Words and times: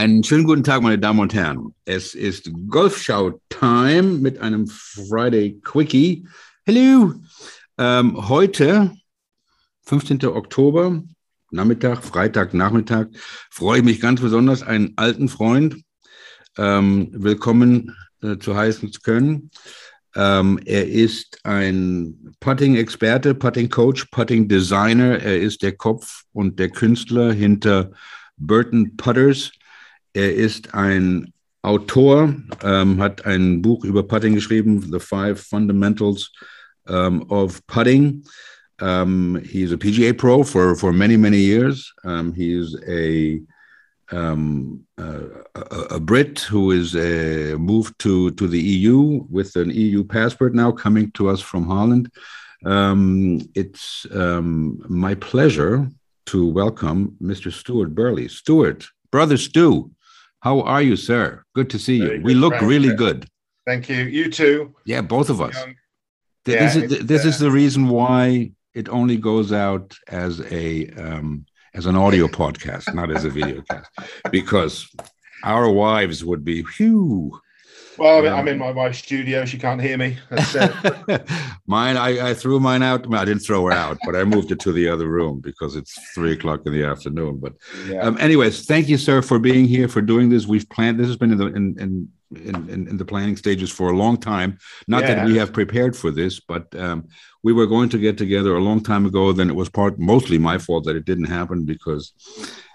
Einen 0.00 0.24
schönen 0.24 0.44
guten 0.44 0.64
Tag, 0.64 0.80
meine 0.80 0.98
Damen 0.98 1.20
und 1.20 1.34
Herren. 1.34 1.74
Es 1.84 2.14
ist 2.14 2.50
Golfschau-Time 2.68 4.02
mit 4.02 4.38
einem 4.38 4.66
Friday 4.66 5.60
Quickie. 5.62 6.26
Hallo! 6.66 7.12
Ähm, 7.76 8.26
heute, 8.30 8.92
15. 9.84 10.24
Oktober, 10.24 11.02
Nachmittag, 11.50 12.02
Freitag, 12.02 12.54
Nachmittag, 12.54 13.10
freue 13.50 13.80
ich 13.80 13.84
mich 13.84 14.00
ganz 14.00 14.22
besonders, 14.22 14.62
einen 14.62 14.94
alten 14.96 15.28
Freund 15.28 15.76
ähm, 16.56 17.10
willkommen 17.12 17.94
äh, 18.22 18.38
zu 18.38 18.56
heißen 18.56 18.90
zu 18.92 19.02
können. 19.02 19.50
Ähm, 20.16 20.58
er 20.64 20.88
ist 20.88 21.40
ein 21.44 22.34
Putting-Experte, 22.40 23.34
Putting-Coach, 23.34 24.06
Putting-Designer. 24.06 25.18
Er 25.18 25.38
ist 25.42 25.62
der 25.62 25.76
Kopf 25.76 26.22
und 26.32 26.58
der 26.58 26.70
Künstler 26.70 27.34
hinter 27.34 27.90
Burton 28.38 28.96
Putters 28.96 29.52
er 30.14 30.34
ist 30.34 30.74
ein 30.74 31.32
Autor, 31.62 32.34
ähm, 32.62 33.00
hat 33.00 33.26
ein 33.26 33.60
Buch 33.60 33.84
über 33.84 34.02
Putting 34.02 34.34
geschrieben, 34.34 34.80
The 34.90 34.98
Five 34.98 35.40
Fundamentals 35.40 36.32
um, 36.88 37.22
of 37.28 37.64
Putting. 37.66 38.24
Um, 38.80 39.36
he's 39.44 39.72
a 39.72 39.76
PGA 39.76 40.16
pro 40.16 40.42
for, 40.42 40.74
for 40.74 40.92
many, 40.92 41.18
many 41.18 41.36
years. 41.36 41.92
Um, 42.02 42.32
he's 42.32 42.74
a, 42.88 43.42
um, 44.10 44.86
a, 44.96 45.20
a, 45.90 46.00
Brit 46.00 46.40
who 46.40 46.70
is 46.70 46.96
uh, 46.96 47.56
moved 47.58 47.98
to, 47.98 48.30
to 48.32 48.48
the 48.48 48.58
EU 48.58 49.26
with 49.28 49.54
an 49.56 49.70
EU 49.70 50.02
passport 50.02 50.54
now 50.54 50.72
coming 50.72 51.10
to 51.12 51.28
us 51.28 51.42
from 51.42 51.66
Holland. 51.66 52.10
Um, 52.64 53.42
it's 53.54 54.06
um, 54.14 54.82
my 54.88 55.14
pleasure 55.14 55.90
to 56.26 56.46
welcome 56.46 57.16
Mr. 57.22 57.52
Stuart 57.52 57.94
Burley. 57.94 58.28
Stuart, 58.28 58.86
brother 59.10 59.36
Stu, 59.36 59.90
how 60.40 60.62
are 60.62 60.82
you, 60.82 60.96
sir? 60.96 61.44
Good 61.54 61.70
to 61.70 61.78
see 61.78 62.00
Very 62.00 62.18
you. 62.18 62.22
We 62.22 62.34
look 62.34 62.60
really 62.60 62.94
good. 62.94 63.26
Thank 63.66 63.88
you. 63.88 64.04
You 64.04 64.30
too. 64.30 64.74
Yeah, 64.84 65.02
both 65.02 65.30
of 65.30 65.40
us. 65.40 65.56
Um, 65.62 65.76
this 66.44 66.76
is 66.76 67.06
this 67.06 67.24
uh, 67.24 67.28
is 67.28 67.38
the 67.38 67.50
reason 67.50 67.88
why 67.88 68.52
it 68.74 68.88
only 68.88 69.16
goes 69.16 69.52
out 69.52 69.94
as 70.08 70.40
a 70.50 70.88
um, 70.90 71.44
as 71.74 71.86
an 71.86 71.96
audio 71.96 72.26
podcast, 72.40 72.92
not 72.94 73.10
as 73.10 73.24
a 73.24 73.30
video 73.30 73.62
cast, 73.62 73.90
because 74.32 74.88
our 75.44 75.70
wives 75.70 76.24
would 76.24 76.44
be 76.44 76.62
whew 76.62 77.38
well, 78.00 78.34
I'm 78.34 78.48
in 78.48 78.58
my 78.58 78.70
wife's 78.70 78.98
studio. 78.98 79.44
She 79.44 79.58
can't 79.58 79.80
hear 79.80 79.98
me. 79.98 80.16
mine, 81.66 81.96
I, 81.96 82.30
I, 82.30 82.34
threw 82.34 82.58
mine 82.58 82.82
out. 82.82 83.12
I 83.14 83.24
didn't 83.24 83.42
throw 83.42 83.64
her 83.66 83.72
out, 83.72 83.98
but 84.04 84.16
I 84.16 84.24
moved 84.24 84.50
it 84.50 84.60
to 84.60 84.72
the 84.72 84.88
other 84.88 85.06
room 85.06 85.40
because 85.40 85.76
it's 85.76 85.98
three 86.14 86.32
o'clock 86.32 86.62
in 86.64 86.72
the 86.72 86.84
afternoon. 86.84 87.38
But, 87.38 87.54
yeah. 87.86 88.00
um, 88.00 88.16
anyways, 88.18 88.64
thank 88.64 88.88
you, 88.88 88.96
sir, 88.96 89.20
for 89.20 89.38
being 89.38 89.66
here, 89.66 89.86
for 89.86 90.00
doing 90.00 90.30
this. 90.30 90.46
We've 90.46 90.68
planned. 90.68 90.98
This 90.98 91.08
has 91.08 91.16
been 91.16 91.32
in 91.32 91.38
the 91.38 91.46
in 91.46 91.78
in 91.78 92.08
in, 92.36 92.88
in 92.88 92.96
the 92.96 93.04
planning 93.04 93.36
stages 93.36 93.70
for 93.70 93.90
a 93.90 93.96
long 93.96 94.16
time. 94.16 94.58
Not 94.86 95.02
yeah. 95.02 95.14
that 95.14 95.26
we 95.26 95.36
have 95.36 95.52
prepared 95.52 95.96
for 95.96 96.10
this, 96.10 96.40
but 96.40 96.74
um, 96.76 97.08
we 97.42 97.52
were 97.52 97.66
going 97.66 97.88
to 97.90 97.98
get 97.98 98.16
together 98.18 98.56
a 98.56 98.60
long 98.60 98.82
time 98.82 99.04
ago. 99.04 99.32
Then 99.32 99.50
it 99.50 99.56
was 99.56 99.68
part 99.68 99.98
mostly 99.98 100.38
my 100.38 100.58
fault 100.58 100.84
that 100.84 100.96
it 100.96 101.04
didn't 101.04 101.24
happen 101.24 101.64
because 101.64 102.12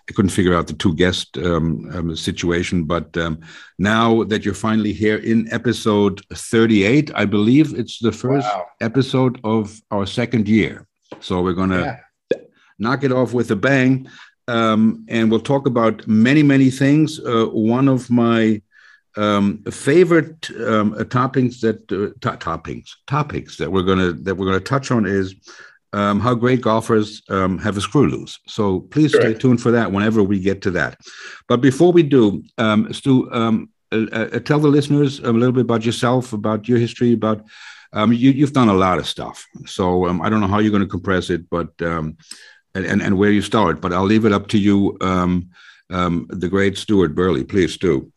I 0.09 0.13
couldn't 0.13 0.31
figure 0.31 0.55
out 0.55 0.67
the 0.67 0.73
two 0.73 0.93
guest 0.93 1.37
um, 1.37 1.89
um, 1.93 2.15
situation, 2.15 2.83
but 2.83 3.17
um, 3.17 3.39
now 3.79 4.23
that 4.25 4.45
you're 4.45 4.53
finally 4.53 4.93
here 4.93 5.17
in 5.17 5.51
episode 5.51 6.21
38, 6.31 7.11
I 7.15 7.25
believe 7.25 7.73
it's 7.73 7.97
the 7.99 8.11
first 8.11 8.47
wow. 8.47 8.65
episode 8.81 9.39
of 9.43 9.81
our 9.89 10.05
second 10.05 10.47
year. 10.47 10.87
So 11.21 11.41
we're 11.41 11.53
going 11.53 11.71
to 11.71 11.99
yeah. 12.31 12.39
knock 12.77 13.03
it 13.03 13.11
off 13.11 13.33
with 13.33 13.49
a 13.49 13.55
bang. 13.55 14.07
Um, 14.47 15.05
and 15.09 15.31
we'll 15.31 15.39
talk 15.39 15.65
about 15.65 16.07
many, 16.07 16.43
many 16.43 16.69
things. 16.69 17.19
Uh, 17.19 17.45
one 17.45 17.87
of 17.87 18.11
my 18.11 18.61
um, 19.17 19.63
favorite 19.71 20.51
um, 20.67 20.93
topics 21.09 21.61
that 21.61 21.79
uh, 21.91 22.13
toppings 22.19 22.91
topics 23.07 23.57
that 23.57 23.71
we're 23.71 23.83
gonna 23.83 24.11
that 24.11 24.35
we're 24.35 24.45
gonna 24.45 24.59
touch 24.59 24.91
on 24.91 25.05
is 25.05 25.35
um, 25.95 26.19
how 26.19 26.35
great 26.35 26.59
golfers 26.59 27.21
um, 27.29 27.57
have 27.57 27.77
a 27.77 27.81
screw 27.81 28.07
loose. 28.07 28.37
So 28.47 28.81
please 28.81 29.13
stay 29.15 29.33
tuned 29.33 29.61
for 29.61 29.71
that 29.71 29.93
whenever 29.93 30.21
we 30.21 30.39
get 30.39 30.61
to 30.63 30.71
that. 30.71 30.99
But 31.47 31.61
before 31.61 31.93
we 31.93 32.03
do, 32.03 32.43
um, 32.57 32.91
Stu, 32.91 33.31
um, 33.31 33.69
uh, 33.93 34.05
uh, 34.11 34.39
tell 34.39 34.59
the 34.59 34.67
listeners 34.67 35.19
a 35.19 35.31
little 35.31 35.53
bit 35.53 35.61
about 35.61 35.85
yourself, 35.85 36.33
about 36.33 36.67
your 36.67 36.79
history, 36.79 37.13
about 37.13 37.45
um, 37.93 38.11
you, 38.11 38.41
have 38.41 38.51
done 38.51 38.67
a 38.67 38.73
lot 38.73 38.99
of 38.99 39.07
stuff. 39.07 39.47
So 39.65 40.05
um, 40.07 40.21
I 40.21 40.29
don't 40.29 40.41
know 40.41 40.47
how 40.47 40.59
you're 40.59 40.71
going 40.77 40.83
to 40.83 40.89
compress 40.89 41.29
it, 41.29 41.49
but 41.49 41.69
and, 41.79 42.17
and, 42.73 43.01
and 43.01 43.17
where 43.17 43.31
you 43.31 43.41
start. 43.41 43.79
But 43.79 43.93
I'll 43.93 44.03
leave 44.03 44.25
it 44.25 44.33
up 44.33 44.47
to 44.49 44.57
you, 44.57 44.97
the 44.99 46.49
great 46.49 46.77
Stuart 46.77 47.15
Burley. 47.15 47.45
Please, 47.45 47.75
Stu. 47.75 48.11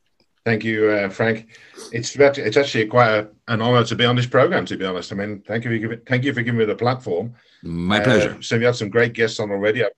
Thank 0.49 0.65
you, 0.65 0.89
uh, 0.89 1.11
Frank. 1.11 1.47
It's 1.93 2.17
it's 2.17 2.57
actually 2.57 2.87
quite 2.87 3.11
a, 3.11 3.29
an 3.49 3.61
honor 3.61 3.85
to 3.85 3.95
be 3.95 4.07
on 4.07 4.17
this 4.17 4.25
program. 4.25 4.65
To 4.65 4.79
be 4.79 4.87
honest, 4.87 5.13
I 5.13 5.15
mean, 5.15 5.43
thank 5.47 5.63
you, 5.65 5.71
for 5.71 5.77
giving, 5.77 6.01
thank 6.07 6.25
you 6.25 6.33
for 6.33 6.41
giving 6.41 6.59
me 6.59 6.65
the 6.65 6.75
platform. 6.75 7.35
My 7.63 8.01
pleasure. 8.01 8.31
Uh, 8.31 8.41
so 8.41 8.55
you 8.57 8.65
had 8.65 8.75
some 8.75 8.89
great 8.89 9.13
guests 9.13 9.41
on 9.41 9.51
already. 9.51 9.85
I've 9.85 9.91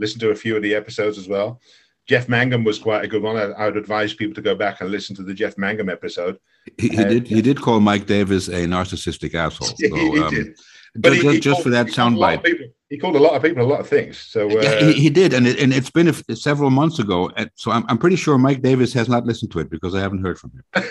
listened 0.00 0.20
to 0.22 0.30
a 0.30 0.34
few 0.34 0.56
of 0.56 0.64
the 0.64 0.74
episodes 0.74 1.16
as 1.16 1.28
well. 1.28 1.60
Jeff 2.08 2.28
Mangum 2.28 2.64
was 2.64 2.80
quite 2.80 3.04
a 3.04 3.06
good 3.06 3.22
one. 3.22 3.36
I, 3.36 3.52
I, 3.52 3.66
would 3.66 3.76
advise 3.76 4.14
people 4.14 4.34
to 4.34 4.42
go 4.42 4.56
back 4.56 4.80
and 4.80 4.90
listen 4.90 5.14
to 5.14 5.22
the 5.22 5.32
Jeff 5.32 5.56
Mangum 5.56 5.88
episode. 5.88 6.40
He, 6.76 6.88
he 6.88 6.98
uh, 6.98 7.04
did. 7.04 7.28
He 7.28 7.40
did 7.40 7.60
call 7.60 7.78
Mike 7.78 8.06
Davis 8.06 8.48
a 8.48 8.66
narcissistic 8.66 9.36
asshole. 9.36 9.68
So, 9.78 9.94
he, 9.94 10.20
um, 10.20 10.34
did. 10.34 10.58
But 10.96 11.12
just, 11.12 11.26
he, 11.26 11.38
just 11.38 11.62
for 11.62 11.70
that 11.70 11.86
soundbite. 11.86 12.72
He 12.90 12.98
called 12.98 13.16
a 13.16 13.20
lot 13.20 13.32
of 13.32 13.42
people 13.42 13.62
a 13.62 13.66
lot 13.66 13.80
of 13.80 13.88
things. 13.88 14.18
So 14.18 14.46
uh, 14.58 14.78
he, 14.84 14.92
he, 14.92 15.10
did, 15.10 15.32
and 15.32 15.46
it, 15.46 15.58
and 15.58 15.72
it's 15.72 15.90
been 15.90 16.08
a, 16.08 16.36
several 16.36 16.70
months 16.70 16.98
ago. 16.98 17.30
So 17.54 17.70
I'm, 17.70 17.84
I'm 17.88 17.98
pretty 17.98 18.16
sure 18.16 18.36
Mike 18.36 18.62
Davis 18.62 18.92
has 18.92 19.08
not 19.08 19.24
listened 19.24 19.52
to 19.52 19.60
it 19.60 19.70
because 19.70 19.94
I 19.94 20.00
haven't 20.00 20.22
heard 20.22 20.38
from 20.38 20.52
him. 20.52 20.84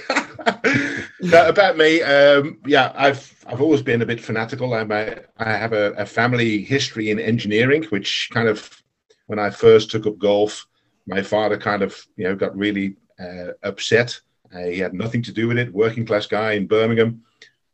about 1.34 1.78
me, 1.78 2.02
um, 2.02 2.58
yeah, 2.66 2.92
I've 2.96 3.46
I've 3.48 3.62
always 3.62 3.82
been 3.82 4.02
a 4.02 4.06
bit 4.06 4.20
fanatical. 4.20 4.74
I'm 4.74 4.92
a, 4.92 5.20
I 5.38 5.52
have 5.52 5.74
a, 5.74 5.92
a 5.94 6.06
family 6.06 6.64
history 6.64 7.12
in 7.12 7.20
engineering, 7.20 7.84
which 7.86 8.30
kind 8.34 8.48
of 8.48 8.82
when 9.28 9.40
I 9.40 9.50
first 9.50 9.92
took 9.92 10.08
up 10.08 10.18
golf, 10.18 10.66
my 11.08 11.22
father 11.22 11.58
kind 11.58 11.82
of 11.82 11.96
you 12.18 12.26
know 12.26 12.36
got 12.36 12.56
really 12.58 12.96
uh, 13.20 13.54
upset. 13.64 14.20
Uh, 14.54 14.66
he 14.66 14.80
had 14.80 14.94
nothing 14.94 15.24
to 15.24 15.32
do 15.32 15.48
with 15.48 15.58
it. 15.58 15.74
Working 15.74 16.06
class 16.06 16.28
guy 16.28 16.54
in 16.54 16.68
Birmingham 16.68 17.24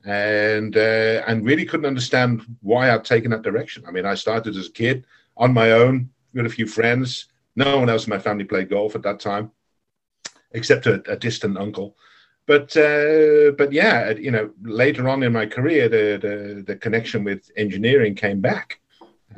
and 0.05 0.77
uh, 0.77 1.23
and 1.27 1.45
really 1.45 1.65
couldn't 1.65 1.85
understand 1.85 2.45
why 2.61 2.91
I'd 2.93 3.05
taken 3.05 3.31
that 3.31 3.41
direction. 3.41 3.83
I 3.87 3.91
mean, 3.91 4.05
I 4.05 4.15
started 4.15 4.55
as 4.55 4.67
a 4.67 4.71
kid 4.71 5.05
on 5.37 5.53
my 5.53 5.71
own 5.71 6.09
with 6.33 6.45
a 6.45 6.49
few 6.49 6.67
friends. 6.67 7.25
No 7.55 7.79
one 7.79 7.89
else 7.89 8.05
in 8.05 8.11
my 8.11 8.19
family 8.19 8.45
played 8.45 8.69
golf 8.69 8.95
at 8.95 9.03
that 9.03 9.19
time, 9.19 9.51
except 10.51 10.85
a, 10.85 11.01
a 11.11 11.17
distant 11.17 11.57
uncle. 11.57 11.95
But 12.45 12.75
uh, 12.77 13.51
but 13.57 13.71
yeah, 13.71 14.11
you 14.11 14.31
know, 14.31 14.51
later 14.61 15.07
on 15.09 15.23
in 15.23 15.33
my 15.33 15.45
career, 15.45 15.89
the 15.89 16.17
the, 16.19 16.63
the 16.63 16.75
connection 16.75 17.23
with 17.23 17.51
engineering 17.57 18.15
came 18.15 18.41
back 18.41 18.79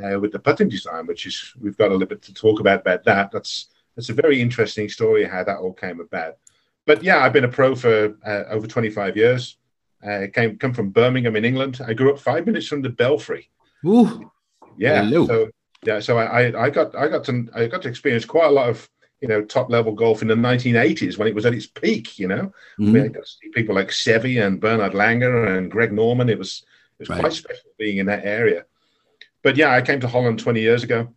uh, 0.02 0.20
with 0.20 0.32
the 0.32 0.40
putting 0.40 0.70
design, 0.70 1.08
which 1.08 1.26
is 1.26 1.54
we've 1.60 1.78
got 1.78 1.90
a 1.90 1.94
little 1.94 2.08
bit 2.08 2.22
to 2.22 2.34
talk 2.34 2.60
about 2.60 2.82
about 2.82 3.04
that. 3.06 3.32
That's 3.32 3.68
that's 3.96 4.10
a 4.10 4.14
very 4.14 4.42
interesting 4.42 4.88
story 4.88 5.26
how 5.26 5.44
that 5.44 5.58
all 5.58 5.74
came 5.74 6.00
about. 6.00 6.38
But 6.86 7.04
yeah, 7.04 7.20
I've 7.20 7.34
been 7.34 7.44
a 7.44 7.50
pro 7.50 7.76
for 7.76 8.16
uh, 8.26 8.44
over 8.50 8.68
25 8.68 9.18
years. 9.18 9.58
I 10.04 10.08
uh, 10.08 10.28
came 10.28 10.58
come 10.58 10.74
from 10.74 10.90
Birmingham 10.90 11.36
in 11.36 11.46
England. 11.46 11.80
I 11.86 11.94
grew 11.94 12.12
up 12.12 12.20
five 12.20 12.46
minutes 12.46 12.68
from 12.68 12.82
the 12.82 12.90
Belfry. 12.90 13.50
Ooh, 13.86 14.32
yeah. 14.78 15.04
Hello. 15.04 15.28
So 15.28 15.50
yeah, 15.86 16.00
so 16.00 16.18
I, 16.18 16.66
I 16.66 16.70
got 16.70 16.96
I 16.96 17.08
got 17.08 17.24
to 17.26 17.48
I 17.56 17.68
got 17.68 17.82
to 17.84 17.90
experience 17.90 18.26
quite 18.26 18.48
a 18.48 18.52
lot 18.52 18.70
of 18.70 18.88
you 19.20 19.28
know 19.28 19.44
top 19.44 19.70
level 19.70 19.94
golf 19.94 20.22
in 20.22 20.28
the 20.28 20.36
1980s 20.36 21.18
when 21.18 21.28
it 21.28 21.36
was 21.36 21.46
at 21.46 21.54
its 21.54 21.68
peak. 21.68 22.20
You 22.20 22.28
know, 22.28 22.52
mm-hmm. 22.80 22.94
we 22.94 23.10
got 23.10 23.24
to 23.24 23.30
see 23.30 23.50
people 23.54 23.76
like 23.76 23.90
Seve 23.90 24.46
and 24.46 24.60
Bernard 24.60 24.94
Langer 24.94 25.58
and 25.58 25.72
Greg 25.72 25.92
Norman. 25.92 26.30
It 26.30 26.38
was 26.38 26.64
it 27.00 27.04
was 27.04 27.10
right. 27.10 27.20
quite 27.20 27.34
special 27.34 27.72
being 27.78 27.98
in 27.98 28.06
that 28.08 28.26
area. 28.26 28.66
But 29.44 29.58
yeah, 29.58 29.72
I 29.72 29.82
came 29.82 30.00
to 30.02 30.08
Holland 30.08 30.40
20 30.40 30.62
years 30.62 30.84
ago, 30.84 31.14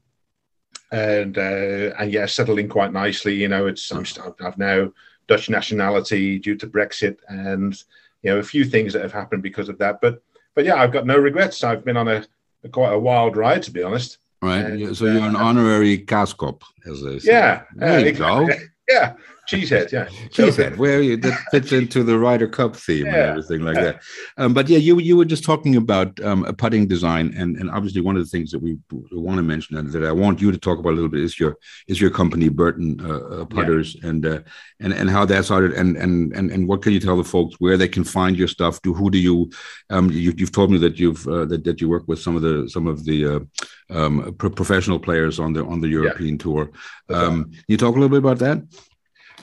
and 0.91 1.37
uh, 1.37 1.95
and 1.99 2.11
yeah, 2.11 2.27
settled 2.27 2.59
in 2.59 2.69
quite 2.69 2.93
nicely. 2.93 3.35
You 3.35 3.49
know, 3.49 3.67
it's 3.67 3.91
I'm, 3.91 4.07
I've 4.41 4.59
now 4.59 4.93
Dutch 5.27 5.51
nationality 5.51 6.39
due 6.39 6.57
to 6.57 6.67
Brexit 6.67 7.19
and 7.29 7.83
you 8.25 8.31
know 8.31 8.39
a 8.39 8.43
few 8.43 8.65
things 8.65 8.93
that 8.93 9.03
have 9.03 9.13
happened 9.13 9.43
because 9.43 9.69
of 9.69 9.79
that. 9.79 10.01
But 10.01 10.23
but 10.55 10.65
yeah, 10.65 10.77
I've 10.77 10.93
got 10.93 11.07
no 11.07 11.19
regrets. 11.19 11.63
I've 11.63 11.85
been 11.85 11.97
on 11.97 12.09
a, 12.09 12.25
a 12.65 12.69
quite 12.69 12.93
a 12.93 12.99
wild 12.99 13.37
ride 13.37 13.63
to 13.65 13.71
be 13.71 13.83
honest. 13.83 14.19
Right. 14.43 14.65
And, 14.65 14.97
so 14.97 15.07
you're 15.07 15.25
an 15.25 15.37
uh, 15.37 15.41
honorary 15.41 15.99
Kaaskop, 15.99 16.63
as 16.87 17.03
they 17.03 17.19
say. 17.19 17.33
Yeah. 17.33 17.63
There 17.77 18.01
you 18.01 18.07
exactly. 18.07 18.47
go. 18.47 18.55
Yeah. 18.87 19.15
Cheesehead, 19.49 19.93
yeah. 19.93 20.07
Cheesehead, 20.29 20.77
where 20.77 21.03
you, 21.03 21.17
that 21.19 21.39
fits 21.51 21.73
into 21.73 22.03
the 22.03 22.19
Ryder 22.19 22.49
Cup 22.49 22.77
theme 22.77 23.07
yeah. 23.07 23.13
and 23.13 23.31
everything 23.31 23.61
like 23.61 23.77
that. 23.77 24.03
Um, 24.39 24.55
but 24.55 24.69
yeah, 24.69 24.79
you 24.79 24.99
you 25.01 25.17
were 25.17 25.25
just 25.25 25.45
talking 25.45 25.77
about 25.77 26.19
um, 26.25 26.45
a 26.45 26.53
putting 26.53 26.87
design, 26.87 27.35
and, 27.37 27.57
and 27.57 27.71
obviously 27.71 28.01
one 28.01 28.17
of 28.17 28.23
the 28.23 28.29
things 28.29 28.51
that 28.53 28.61
we 28.61 28.79
want 29.13 29.37
to 29.37 29.43
mention 29.43 29.77
and 29.77 29.91
that 29.93 30.05
I 30.05 30.13
want 30.13 30.41
you 30.41 30.51
to 30.51 30.59
talk 30.59 30.79
about 30.79 30.91
a 30.91 30.97
little 30.97 31.11
bit 31.11 31.21
is 31.21 31.39
your 31.39 31.59
is 31.89 32.01
your 32.01 32.11
company 32.11 32.49
Burton 32.49 32.99
uh, 33.01 33.41
uh, 33.41 33.45
Putters 33.45 33.97
yeah. 33.97 34.09
and 34.09 34.27
uh, 34.27 34.41
and 34.81 34.93
and 34.93 35.11
how 35.11 35.25
that 35.27 35.45
started, 35.45 35.73
and 35.73 35.97
and 35.97 36.33
and 36.33 36.51
and 36.51 36.67
what 36.67 36.83
can 36.83 36.93
you 36.93 37.01
tell 37.01 37.17
the 37.17 37.25
folks 37.25 37.57
where 37.59 37.77
they 37.77 37.89
can 37.89 38.05
find 38.05 38.37
your 38.37 38.49
stuff? 38.49 38.81
Do 38.83 38.95
who 38.95 39.11
do 39.11 39.19
you 39.19 39.51
um, 39.91 40.11
you 40.11 40.33
have 40.39 40.53
told 40.53 40.71
me 40.71 40.79
that 40.79 40.99
you've 40.99 41.27
uh, 41.29 41.45
that 41.47 41.65
that 41.65 41.81
you 41.81 41.89
work 41.89 42.05
with 42.09 42.19
some 42.19 42.37
of 42.37 42.43
the 42.43 42.69
some 42.69 42.87
of 42.87 43.05
the 43.05 43.27
uh, 43.27 43.41
um, 43.91 44.35
pro- 44.39 44.51
professional 44.51 44.99
players 44.99 45.39
on 45.39 45.53
the 45.53 45.65
on 45.65 45.81
the 45.81 45.89
European 45.89 46.39
tour. 46.39 46.71
Um, 47.11 47.45
can 47.45 47.65
you 47.69 47.77
talk 47.77 47.97
a 47.97 47.99
little 47.99 48.09
bit 48.09 48.19
about 48.19 48.39
that? 48.39 48.63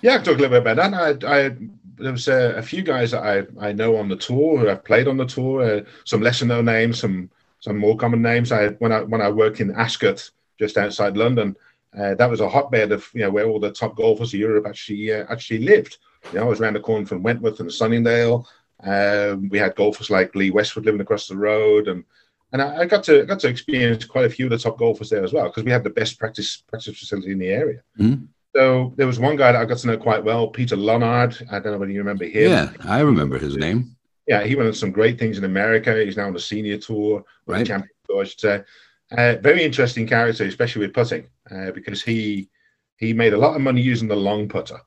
Yeah, 0.01 0.13
I 0.13 0.15
can 0.17 0.25
talk 0.25 0.37
a 0.37 0.41
little 0.41 0.61
bit 0.61 0.71
about 0.71 0.91
that. 0.91 1.23
I, 1.23 1.45
I 1.45 1.55
there 1.97 2.11
was 2.11 2.27
a, 2.27 2.55
a, 2.57 2.61
few 2.61 2.81
guys 2.81 3.11
that 3.11 3.23
I, 3.23 3.43
I 3.67 3.71
know 3.71 3.95
on 3.95 4.09
the 4.09 4.15
tour 4.15 4.57
who 4.57 4.65
have 4.65 4.83
played 4.83 5.07
on 5.07 5.17
the 5.17 5.25
tour. 5.25 5.61
Uh, 5.61 5.81
some 6.03 6.21
lesser 6.21 6.45
known 6.45 6.65
names, 6.65 6.99
some 6.99 7.29
some 7.59 7.77
more 7.77 7.95
common 7.95 8.21
names. 8.21 8.51
I 8.51 8.69
when 8.69 8.91
I 8.91 9.01
when 9.01 9.21
I 9.21 9.29
worked 9.29 9.59
in 9.59 9.75
Ascot, 9.75 10.29
just 10.59 10.77
outside 10.77 11.15
London, 11.15 11.55
uh, 11.97 12.15
that 12.15 12.29
was 12.29 12.39
a 12.41 12.49
hotbed 12.49 12.91
of 12.91 13.07
you 13.13 13.21
know 13.21 13.29
where 13.29 13.47
all 13.47 13.59
the 13.59 13.71
top 13.71 13.95
golfers 13.95 14.33
of 14.33 14.39
Europe 14.39 14.65
actually 14.67 15.13
uh, 15.13 15.25
actually 15.29 15.59
lived. 15.59 15.97
You 16.31 16.39
know, 16.39 16.45
I 16.45 16.49
was 16.49 16.59
around 16.59 16.73
the 16.73 16.79
corner 16.79 17.05
from 17.05 17.23
Wentworth 17.23 17.59
and 17.59 17.71
Sunningdale. 17.71 18.47
Um, 18.83 19.49
we 19.49 19.59
had 19.59 19.75
golfers 19.75 20.09
like 20.09 20.35
Lee 20.35 20.51
Westwood 20.51 20.85
living 20.85 21.01
across 21.01 21.27
the 21.27 21.37
road, 21.37 21.87
and 21.87 22.03
and 22.51 22.61
I, 22.61 22.79
I 22.79 22.85
got 22.85 23.03
to 23.05 23.25
got 23.25 23.39
to 23.41 23.47
experience 23.47 24.05
quite 24.05 24.25
a 24.25 24.29
few 24.29 24.45
of 24.47 24.51
the 24.51 24.57
top 24.57 24.77
golfers 24.77 25.09
there 25.09 25.23
as 25.23 25.33
well 25.33 25.45
because 25.45 25.63
we 25.63 25.71
had 25.71 25.83
the 25.83 25.89
best 25.89 26.17
practice 26.17 26.57
practice 26.57 26.97
facility 26.97 27.31
in 27.31 27.39
the 27.39 27.49
area. 27.49 27.81
Mm-hmm. 27.99 28.25
So 28.55 28.93
there 28.97 29.07
was 29.07 29.19
one 29.19 29.37
guy 29.37 29.51
that 29.51 29.61
I 29.61 29.65
got 29.65 29.77
to 29.79 29.87
know 29.87 29.97
quite 29.97 30.23
well, 30.23 30.47
Peter 30.47 30.75
Lonard. 30.75 31.41
I 31.49 31.59
don't 31.59 31.71
know 31.71 31.77
whether 31.77 31.91
you 31.91 31.99
remember 31.99 32.25
him. 32.25 32.51
Yeah, 32.51 32.69
I 32.83 32.99
remember 32.99 33.37
his 33.37 33.55
name. 33.55 33.95
Yeah, 34.27 34.43
he 34.43 34.55
went 34.55 34.67
on 34.67 34.73
some 34.73 34.91
great 34.91 35.17
things 35.17 35.37
in 35.37 35.45
America. 35.45 36.03
He's 36.03 36.17
now 36.17 36.27
on 36.27 36.33
the 36.33 36.39
senior 36.39 36.77
tour, 36.77 37.23
right? 37.47 37.65
Champion 37.65 37.89
tour, 38.07 38.21
I 38.21 38.25
should 38.25 38.39
say. 38.39 38.63
Uh, 39.11 39.35
very 39.41 39.63
interesting 39.63 40.07
character, 40.07 40.45
especially 40.45 40.85
with 40.85 40.93
putting, 40.93 41.27
uh, 41.49 41.71
because 41.71 42.01
he 42.01 42.49
he 42.97 43.13
made 43.13 43.33
a 43.33 43.37
lot 43.37 43.55
of 43.55 43.61
money 43.61 43.81
using 43.81 44.07
the 44.07 44.15
long 44.15 44.47
putter. 44.47 44.79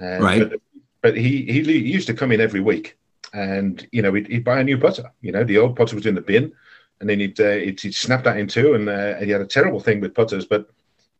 Uh, 0.00 0.18
right. 0.18 0.50
But, 0.50 0.60
but, 1.02 1.16
he, 1.16 1.42
he 1.44 1.60
used 1.60 2.06
to 2.08 2.14
come 2.14 2.32
in 2.32 2.40
every 2.40 2.60
week, 2.60 2.96
and 3.32 3.86
you 3.92 4.02
know 4.02 4.12
he'd, 4.14 4.26
he'd, 4.26 4.44
buy 4.44 4.60
a 4.60 4.64
new 4.64 4.78
putter. 4.78 5.12
You 5.20 5.32
know 5.32 5.44
the 5.44 5.58
old 5.58 5.76
putter 5.76 5.94
was 5.94 6.06
in 6.06 6.14
the 6.14 6.20
bin, 6.20 6.52
and 7.00 7.08
then 7.08 7.20
he'd 7.20 7.38
uh, 7.38 7.52
he'd, 7.52 7.80
he'd, 7.80 7.94
snap 7.94 8.24
that 8.24 8.38
in 8.38 8.48
two, 8.48 8.74
and 8.74 8.88
uh, 8.88 9.16
he 9.16 9.30
had 9.30 9.40
a 9.40 9.46
terrible 9.46 9.78
thing 9.78 10.00
with 10.00 10.14
putters. 10.14 10.46
But 10.46 10.68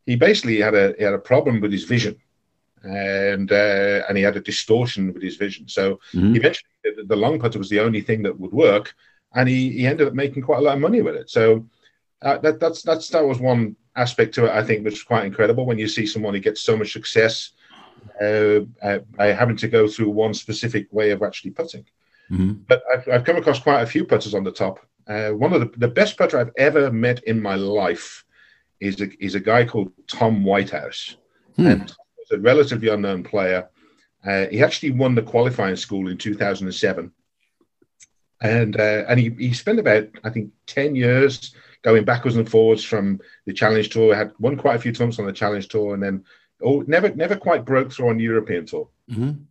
he 0.09 0.15
basically 0.15 0.59
had 0.59 0.73
a 0.73 0.95
he 0.97 1.03
had 1.03 1.13
a 1.13 1.19
problem 1.31 1.61
with 1.61 1.71
his 1.71 1.83
vision, 1.83 2.15
and 2.83 3.51
uh, 3.51 4.01
and 4.07 4.17
he 4.17 4.23
had 4.23 4.37
a 4.37 4.41
distortion 4.51 5.13
with 5.13 5.21
his 5.21 5.37
vision. 5.37 5.67
So 5.67 5.99
mm-hmm. 6.13 6.35
eventually, 6.35 6.69
the, 6.83 7.03
the 7.03 7.15
long 7.15 7.39
putter 7.39 7.59
was 7.59 7.69
the 7.69 7.79
only 7.79 8.01
thing 8.01 8.23
that 8.23 8.39
would 8.39 8.51
work, 8.51 8.95
and 9.35 9.47
he 9.47 9.69
he 9.69 9.85
ended 9.85 10.07
up 10.07 10.15
making 10.15 10.41
quite 10.41 10.59
a 10.59 10.61
lot 10.61 10.73
of 10.73 10.81
money 10.81 11.01
with 11.03 11.15
it. 11.15 11.29
So 11.29 11.67
uh, 12.23 12.39
that 12.39 12.59
that's 12.59 12.81
that's 12.81 13.09
that 13.09 13.23
was 13.23 13.39
one 13.39 13.75
aspect 13.95 14.33
to 14.35 14.45
it. 14.45 14.51
I 14.51 14.63
think 14.63 14.83
which 14.83 14.95
is 14.95 15.03
quite 15.03 15.25
incredible 15.25 15.67
when 15.67 15.77
you 15.77 15.87
see 15.87 16.07
someone 16.07 16.33
who 16.33 16.39
gets 16.39 16.61
so 16.61 16.75
much 16.75 16.91
success 16.91 17.51
uh, 18.19 18.61
uh, 18.81 18.99
by 19.15 19.27
having 19.27 19.57
to 19.57 19.67
go 19.67 19.87
through 19.87 20.09
one 20.09 20.33
specific 20.33 20.87
way 20.91 21.11
of 21.11 21.21
actually 21.21 21.51
putting. 21.51 21.85
Mm-hmm. 22.31 22.53
But 22.67 22.81
I've, 22.91 23.07
I've 23.13 23.25
come 23.25 23.37
across 23.37 23.59
quite 23.59 23.83
a 23.83 23.91
few 23.93 24.05
putters 24.05 24.33
on 24.33 24.43
the 24.43 24.51
top. 24.51 24.79
Uh, 25.07 25.29
one 25.29 25.53
of 25.53 25.61
the, 25.61 25.71
the 25.77 25.93
best 25.99 26.17
putter 26.17 26.39
I've 26.39 26.55
ever 26.57 26.91
met 26.91 27.23
in 27.25 27.39
my 27.39 27.55
life 27.55 28.25
is 28.79 29.01
a, 29.01 29.23
is 29.23 29.35
a 29.35 29.39
guy 29.39 29.65
called 29.65 29.91
Tom 30.07 30.43
Whitehouse, 30.43 31.15
hmm. 31.55 31.67
and 31.67 31.81
he's 32.17 32.37
a 32.37 32.41
relatively 32.41 32.89
unknown 32.89 33.23
player. 33.23 33.69
Uh, 34.25 34.47
he 34.47 34.63
actually 34.63 34.91
won 34.91 35.15
the 35.15 35.21
qualifying 35.21 35.75
school 35.75 36.09
in 36.09 36.17
2007, 36.17 37.11
and 38.41 38.79
uh, 38.79 39.03
and 39.07 39.19
he, 39.19 39.29
he 39.37 39.53
spent 39.53 39.79
about 39.79 40.07
I 40.23 40.29
think 40.29 40.51
10 40.67 40.95
years 40.95 41.53
going 41.81 42.03
backwards 42.03 42.37
and 42.37 42.49
forwards 42.49 42.83
from 42.83 43.19
the 43.45 43.53
Challenge 43.53 43.89
Tour. 43.89 44.15
Had 44.15 44.33
won 44.39 44.57
quite 44.57 44.75
a 44.75 44.79
few 44.79 44.93
times 44.93 45.19
on 45.19 45.25
the 45.25 45.33
Challenge 45.33 45.67
Tour, 45.67 45.93
and 45.93 46.03
then 46.03 46.23
oh, 46.61 46.83
never 46.87 47.13
never 47.15 47.35
quite 47.35 47.65
broke 47.65 47.91
through 47.91 48.09
on 48.09 48.17
the 48.17 48.23
European 48.23 48.65
Tour. 48.65 48.89
Mm-hmm. 49.09 49.43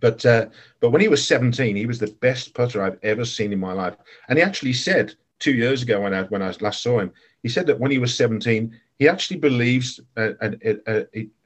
But 0.00 0.26
uh, 0.26 0.46
but 0.80 0.90
when 0.90 1.00
he 1.00 1.08
was 1.08 1.26
17, 1.26 1.76
he 1.76 1.86
was 1.86 1.98
the 1.98 2.14
best 2.20 2.54
putter 2.54 2.82
I've 2.82 2.98
ever 3.02 3.24
seen 3.24 3.52
in 3.52 3.60
my 3.60 3.72
life. 3.72 3.96
And 4.28 4.38
he 4.38 4.44
actually 4.44 4.74
said 4.74 5.14
two 5.38 5.52
years 5.52 5.82
ago 5.82 6.00
when 6.02 6.14
I 6.14 6.24
when 6.24 6.42
I 6.42 6.52
last 6.60 6.82
saw 6.82 7.00
him, 7.00 7.12
he 7.44 7.50
said 7.50 7.66
that 7.66 7.78
when 7.78 7.90
he 7.90 7.98
was 7.98 8.16
17, 8.16 8.74
he 8.98 9.06
actually 9.06 9.36
believes, 9.36 10.00
uh, 10.16 10.30
and 10.40 10.80
uh, 10.86 11.02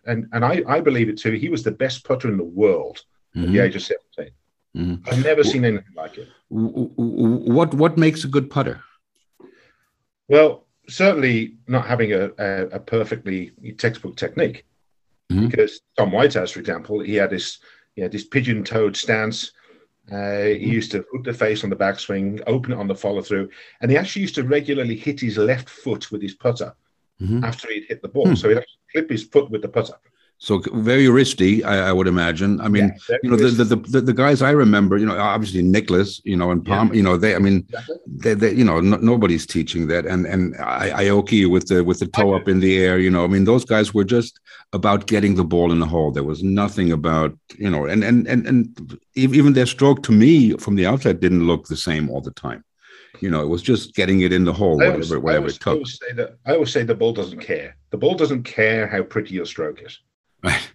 and 0.06 0.28
and 0.32 0.44
I, 0.44 0.62
I 0.66 0.80
believe 0.80 1.08
it 1.08 1.18
too. 1.18 1.32
He 1.32 1.48
was 1.48 1.64
the 1.64 1.72
best 1.72 2.04
putter 2.04 2.28
in 2.28 2.36
the 2.36 2.44
world 2.44 3.02
mm-hmm. 3.34 3.46
at 3.46 3.52
the 3.52 3.58
age 3.58 3.74
of 3.74 3.82
17. 3.82 4.32
Mm-hmm. 4.76 5.08
I've 5.08 5.24
never 5.24 5.42
seen 5.42 5.64
anything 5.64 5.94
like 5.96 6.16
it. 6.16 6.28
What 6.50 7.74
what 7.74 7.98
makes 7.98 8.22
a 8.22 8.28
good 8.28 8.48
putter? 8.48 8.80
Well, 10.28 10.66
certainly 10.88 11.56
not 11.66 11.84
having 11.84 12.12
a, 12.12 12.30
a, 12.38 12.66
a 12.78 12.78
perfectly 12.78 13.52
textbook 13.76 14.16
technique. 14.16 14.64
Mm-hmm. 15.32 15.48
Because 15.48 15.80
Tom 15.98 16.12
Whitehouse, 16.12 16.52
for 16.52 16.60
example, 16.60 17.00
he 17.00 17.16
had 17.16 17.30
this 17.30 17.58
he 17.96 18.02
had 18.02 18.12
this 18.12 18.24
pigeon-toed 18.24 18.96
stance. 18.96 19.50
Uh, 20.10 20.14
mm-hmm. 20.14 20.64
He 20.64 20.70
used 20.70 20.90
to 20.92 21.02
put 21.02 21.24
the 21.24 21.32
face 21.32 21.64
on 21.64 21.70
the 21.70 21.76
backswing, 21.76 22.42
open 22.46 22.72
it 22.72 22.78
on 22.78 22.88
the 22.88 22.94
follow-through, 22.94 23.50
and 23.80 23.90
he 23.90 23.96
actually 23.96 24.22
used 24.22 24.34
to 24.36 24.44
regularly 24.44 24.96
hit 24.96 25.20
his 25.20 25.36
left 25.36 25.68
foot 25.68 26.10
with 26.10 26.22
his 26.22 26.34
putter 26.34 26.74
mm-hmm. 27.20 27.44
after 27.44 27.70
he'd 27.70 27.84
hit 27.88 28.02
the 28.02 28.08
ball. 28.08 28.28
Hmm. 28.28 28.34
So 28.34 28.48
he'd 28.48 28.64
clip 28.92 29.10
his 29.10 29.24
foot 29.24 29.50
with 29.50 29.62
the 29.62 29.68
putter. 29.68 29.94
So 30.40 30.62
very 30.72 31.08
risky, 31.08 31.64
I, 31.64 31.88
I, 31.88 31.92
would 31.92 32.06
imagine. 32.06 32.60
I 32.60 32.68
mean, 32.68 32.96
yeah, 33.10 33.16
you 33.24 33.30
know, 33.30 33.36
the, 33.36 33.64
the, 33.64 33.74
the 33.74 34.00
the 34.00 34.12
guys 34.12 34.40
I 34.40 34.52
remember, 34.52 34.96
you 34.96 35.04
know, 35.04 35.18
obviously 35.18 35.62
Nicklaus, 35.62 36.20
you 36.24 36.36
know, 36.36 36.52
and 36.52 36.64
Palm, 36.64 36.88
yeah. 36.88 36.94
you 36.94 37.02
know, 37.02 37.16
they, 37.16 37.34
I 37.34 37.40
mean, 37.40 37.66
exactly. 37.68 37.96
they, 38.06 38.34
they, 38.34 38.52
you 38.52 38.64
know, 38.64 38.80
no, 38.80 38.98
nobody's 38.98 39.46
teaching 39.46 39.88
that, 39.88 40.06
and 40.06 40.26
and 40.26 40.54
Aoki 40.54 41.50
with 41.50 41.66
the 41.66 41.82
with 41.82 41.98
the 41.98 42.06
toe 42.06 42.34
up 42.34 42.48
in 42.48 42.60
the 42.60 42.78
air, 42.78 43.00
you 43.00 43.10
know, 43.10 43.24
I 43.24 43.26
mean, 43.26 43.44
those 43.44 43.64
guys 43.64 43.92
were 43.92 44.04
just 44.04 44.38
about 44.72 45.08
getting 45.08 45.34
the 45.34 45.42
ball 45.42 45.72
in 45.72 45.80
the 45.80 45.86
hole. 45.86 46.12
There 46.12 46.22
was 46.22 46.44
nothing 46.44 46.92
about, 46.92 47.36
you 47.56 47.68
know, 47.68 47.86
and 47.86 48.04
and 48.04 48.28
and 48.28 48.46
and 48.46 49.00
even 49.16 49.54
their 49.54 49.66
stroke 49.66 50.04
to 50.04 50.12
me 50.12 50.52
from 50.52 50.76
the 50.76 50.86
outside 50.86 51.18
didn't 51.18 51.48
look 51.48 51.66
the 51.66 51.76
same 51.76 52.08
all 52.10 52.20
the 52.20 52.30
time. 52.30 52.64
You 53.20 53.30
know, 53.30 53.42
it 53.42 53.48
was 53.48 53.62
just 53.62 53.96
getting 53.96 54.20
it 54.20 54.32
in 54.32 54.44
the 54.44 54.52
hole, 54.52 54.76
whatever, 54.76 54.92
always, 54.92 55.10
whatever 55.16 55.38
always, 55.38 55.56
it 55.56 55.60
took. 55.62 55.72
I 55.72 55.72
always, 55.72 55.98
say 55.98 56.12
that, 56.12 56.38
I 56.46 56.52
always 56.52 56.72
say 56.72 56.84
the 56.84 56.94
ball 56.94 57.12
doesn't 57.12 57.40
care. 57.40 57.76
The 57.90 57.98
ball 57.98 58.14
doesn't 58.14 58.44
care 58.44 58.86
how 58.86 59.02
pretty 59.02 59.34
your 59.34 59.46
stroke 59.46 59.82
is. 59.82 59.98
Right. 60.42 60.70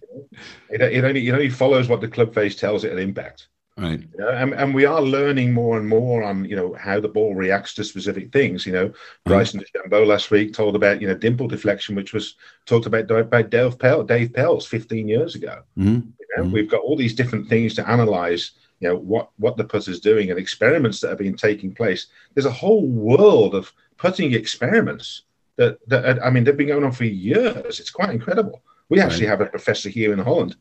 It, 0.70 0.80
it, 0.80 1.04
only 1.04 1.26
it 1.26 1.32
only 1.32 1.50
follows 1.50 1.88
what 1.88 2.00
the 2.00 2.08
club 2.08 2.34
face 2.34 2.56
tells 2.56 2.84
it 2.84 2.92
at 2.92 2.98
impact. 2.98 3.48
Right. 3.76 4.00
You 4.00 4.18
know, 4.18 4.28
and, 4.28 4.54
and 4.54 4.72
we 4.72 4.84
are 4.84 5.02
learning 5.02 5.52
more 5.52 5.76
and 5.78 5.88
more 5.88 6.22
on 6.22 6.44
you 6.44 6.54
know 6.54 6.74
how 6.74 7.00
the 7.00 7.08
ball 7.08 7.34
reacts 7.34 7.74
to 7.74 7.84
specific 7.84 8.32
things. 8.32 8.64
You 8.66 8.72
know, 8.72 8.92
Bryson 9.24 9.60
right. 9.60 9.90
DeChambeau 9.90 10.06
last 10.06 10.30
week 10.30 10.52
told 10.52 10.76
about 10.76 11.00
you 11.00 11.08
know 11.08 11.14
dimple 11.14 11.48
deflection, 11.48 11.96
which 11.96 12.12
was 12.12 12.36
talked 12.66 12.86
about 12.86 13.30
by 13.30 13.42
Dave 13.42 13.78
Pell, 13.78 14.04
Dave 14.04 14.30
Pelz 14.30 14.66
15 14.66 15.08
years 15.08 15.34
ago. 15.34 15.62
Mm-hmm. 15.76 15.88
You 15.88 16.26
know, 16.36 16.44
mm-hmm. 16.44 16.52
We've 16.52 16.70
got 16.70 16.82
all 16.82 16.96
these 16.96 17.14
different 17.14 17.48
things 17.48 17.74
to 17.74 17.88
analyze. 17.88 18.52
You 18.78 18.90
know 18.90 18.96
what 18.96 19.30
what 19.38 19.56
the 19.56 19.64
putter's 19.64 20.00
doing 20.00 20.30
and 20.30 20.38
experiments 20.38 21.00
that 21.00 21.08
have 21.08 21.18
been 21.18 21.36
taking 21.36 21.74
place. 21.74 22.06
There's 22.34 22.46
a 22.46 22.52
whole 22.52 22.86
world 22.86 23.56
of 23.56 23.72
putting 23.96 24.34
experiments 24.34 25.22
that 25.56 25.78
that 25.88 26.24
I 26.24 26.30
mean 26.30 26.44
they've 26.44 26.56
been 26.56 26.68
going 26.68 26.84
on 26.84 26.92
for 26.92 27.04
years. 27.04 27.80
It's 27.80 27.90
quite 27.90 28.10
incredible. 28.10 28.62
We 28.88 29.00
actually 29.00 29.26
have 29.26 29.40
a 29.40 29.46
professor 29.46 29.88
here 29.88 30.12
in 30.12 30.18
Holland, 30.18 30.56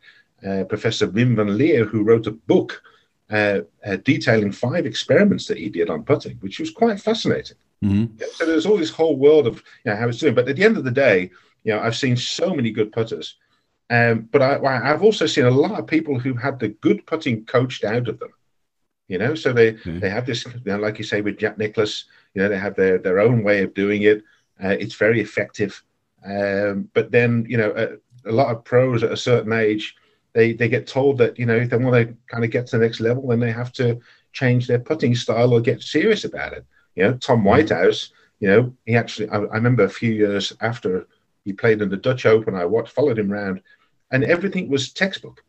uh, 0.47 0.63
Professor 0.63 1.07
Wim 1.07 1.35
van 1.35 1.57
Leer, 1.57 1.85
who 1.85 2.03
wrote 2.03 2.27
a 2.27 2.31
book 2.31 2.81
uh, 3.29 3.61
uh, 3.85 3.97
detailing 4.03 4.51
five 4.51 4.85
experiments 4.85 5.47
that 5.47 5.57
he 5.57 5.69
did 5.69 5.89
on 5.89 6.03
putting, 6.03 6.37
which 6.37 6.59
was 6.59 6.71
quite 6.71 6.99
fascinating. 6.99 7.57
Mm-hmm. 7.83 8.17
Yeah, 8.17 8.27
so 8.33 8.45
there's 8.45 8.65
all 8.65 8.77
this 8.77 8.89
whole 8.89 9.17
world 9.17 9.47
of 9.47 9.63
you 9.83 9.91
know, 9.91 9.95
how 9.95 10.07
it's 10.07 10.19
doing. 10.19 10.35
But 10.35 10.47
at 10.47 10.55
the 10.55 10.63
end 10.63 10.77
of 10.77 10.83
the 10.83 10.91
day, 10.91 11.31
you 11.63 11.73
know, 11.73 11.79
I've 11.79 11.95
seen 11.95 12.15
so 12.15 12.53
many 12.53 12.71
good 12.71 12.91
putters, 12.91 13.35
um, 13.89 14.29
but 14.31 14.41
I, 14.41 14.87
have 14.87 15.03
also 15.03 15.25
seen 15.25 15.45
a 15.45 15.51
lot 15.51 15.79
of 15.79 15.87
people 15.87 16.17
who 16.17 16.33
had 16.33 16.59
the 16.59 16.69
good 16.69 17.05
putting 17.05 17.45
coached 17.45 17.83
out 17.83 18.07
of 18.07 18.19
them. 18.19 18.31
You 19.09 19.17
know, 19.17 19.35
so 19.35 19.51
they 19.51 19.73
mm-hmm. 19.73 19.99
they 19.99 20.09
have 20.09 20.25
this, 20.25 20.45
you 20.45 20.61
know, 20.65 20.77
like 20.77 20.97
you 20.97 21.03
say 21.03 21.21
with 21.21 21.37
Jack 21.37 21.57
Nicklaus, 21.57 22.05
you 22.33 22.41
know, 22.41 22.49
they 22.49 22.57
have 22.57 22.75
their 22.75 22.97
their 22.97 23.19
own 23.19 23.43
way 23.43 23.63
of 23.63 23.73
doing 23.73 24.03
it. 24.03 24.23
Uh, 24.63 24.69
it's 24.69 24.95
very 24.95 25.19
effective. 25.19 25.83
Um, 26.25 26.89
but 26.93 27.11
then, 27.11 27.45
you 27.49 27.57
know, 27.57 27.71
uh, 27.71 27.95
a 28.25 28.31
lot 28.31 28.55
of 28.55 28.63
pros 28.63 29.03
at 29.03 29.11
a 29.11 29.17
certain 29.17 29.53
age, 29.53 29.95
they 30.33 30.53
they 30.53 30.67
get 30.67 30.87
told 30.87 31.17
that 31.19 31.37
you 31.37 31.45
know 31.45 31.55
if 31.55 31.69
they 31.69 31.77
want 31.77 31.95
to 31.95 32.15
kind 32.27 32.43
of 32.43 32.51
get 32.51 32.67
to 32.67 32.77
the 32.77 32.83
next 32.83 32.99
level, 32.99 33.27
then 33.27 33.39
they 33.39 33.51
have 33.51 33.71
to 33.73 33.99
change 34.31 34.67
their 34.67 34.79
putting 34.79 35.15
style 35.15 35.53
or 35.53 35.61
get 35.61 35.81
serious 35.81 36.23
about 36.23 36.53
it. 36.53 36.65
You 36.95 37.03
know, 37.03 37.13
Tom 37.13 37.39
mm-hmm. 37.39 37.47
Whitehouse, 37.47 38.11
you 38.39 38.47
know, 38.47 38.73
he 38.85 38.95
actually 38.95 39.29
I, 39.29 39.37
I 39.37 39.55
remember 39.55 39.83
a 39.83 39.89
few 39.89 40.11
years 40.11 40.53
after 40.61 41.07
he 41.45 41.53
played 41.53 41.81
in 41.81 41.89
the 41.89 41.97
Dutch 41.97 42.25
Open, 42.25 42.55
I 42.55 42.65
watched 42.65 42.93
followed 42.93 43.19
him 43.19 43.31
around, 43.31 43.61
and 44.11 44.23
everything 44.23 44.69
was 44.69 44.91
textbook, 44.91 45.43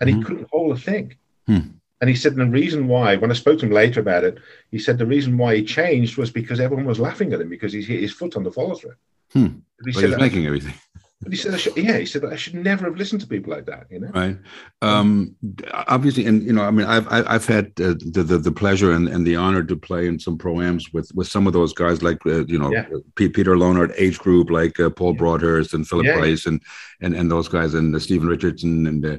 and 0.00 0.08
he 0.08 0.22
couldn't 0.22 0.50
hold 0.50 0.76
a 0.76 0.80
thing. 0.80 1.16
Hmm. 1.46 1.58
And 2.00 2.08
he 2.08 2.14
said 2.14 2.36
the 2.36 2.46
reason 2.46 2.86
why, 2.86 3.16
when 3.16 3.30
I 3.30 3.34
spoke 3.34 3.58
to 3.58 3.66
him 3.66 3.72
later 3.72 4.00
about 4.00 4.22
it, 4.22 4.38
he 4.70 4.78
said 4.78 4.98
the 4.98 5.06
reason 5.06 5.36
why 5.36 5.56
he 5.56 5.64
changed 5.64 6.16
was 6.16 6.30
because 6.30 6.60
everyone 6.60 6.86
was 6.86 7.00
laughing 7.00 7.32
at 7.32 7.40
him 7.40 7.48
because 7.48 7.72
he 7.72 7.82
hit 7.82 8.00
his 8.00 8.12
foot 8.12 8.36
on 8.36 8.44
the 8.44 8.52
follow 8.52 8.76
through. 8.76 8.94
Hmm. 9.32 9.46
He, 9.84 9.92
well, 9.92 10.00
he 10.00 10.06
was 10.06 10.18
making 10.18 10.46
everything. 10.46 10.74
But 11.20 11.32
he 11.32 11.36
said, 11.36 11.58
should, 11.58 11.76
yeah, 11.76 11.98
he 11.98 12.06
said 12.06 12.24
I 12.24 12.36
should 12.36 12.54
never 12.54 12.84
have 12.84 12.96
listened 12.96 13.20
to 13.22 13.26
people 13.26 13.52
like 13.52 13.66
that, 13.66 13.86
you 13.90 13.98
know. 13.98 14.10
Right. 14.14 14.38
Um, 14.82 15.34
obviously, 15.72 16.26
and 16.26 16.44
you 16.44 16.52
know, 16.52 16.62
I 16.62 16.70
mean, 16.70 16.86
I've 16.86 17.08
I've 17.10 17.44
had 17.44 17.66
uh, 17.80 17.94
the, 17.98 18.22
the, 18.22 18.38
the 18.38 18.52
pleasure 18.52 18.92
and, 18.92 19.08
and 19.08 19.26
the 19.26 19.34
honor 19.34 19.64
to 19.64 19.76
play 19.76 20.06
in 20.06 20.20
some 20.20 20.38
proams 20.38 20.92
with 20.94 21.10
with 21.14 21.26
some 21.26 21.48
of 21.48 21.52
those 21.52 21.72
guys, 21.72 22.04
like 22.04 22.24
uh, 22.24 22.44
you 22.46 22.56
know, 22.56 22.70
yeah. 22.70 22.86
Peter 23.16 23.58
Lonard 23.58 23.92
age 23.96 24.20
group, 24.20 24.48
like 24.48 24.78
uh, 24.78 24.90
Paul. 24.90 25.14
Broadhurst 25.14 25.74
and 25.74 25.88
Phillip 25.88 26.06
yeah. 26.06 26.18
Price, 26.18 26.46
and 26.46 26.62
and 27.00 27.14
and 27.14 27.28
those 27.28 27.48
guys, 27.48 27.74
and 27.74 27.94
uh, 27.94 27.98
Steven 27.98 28.28
Richardson, 28.28 28.86
and. 28.86 29.04
Uh, 29.04 29.18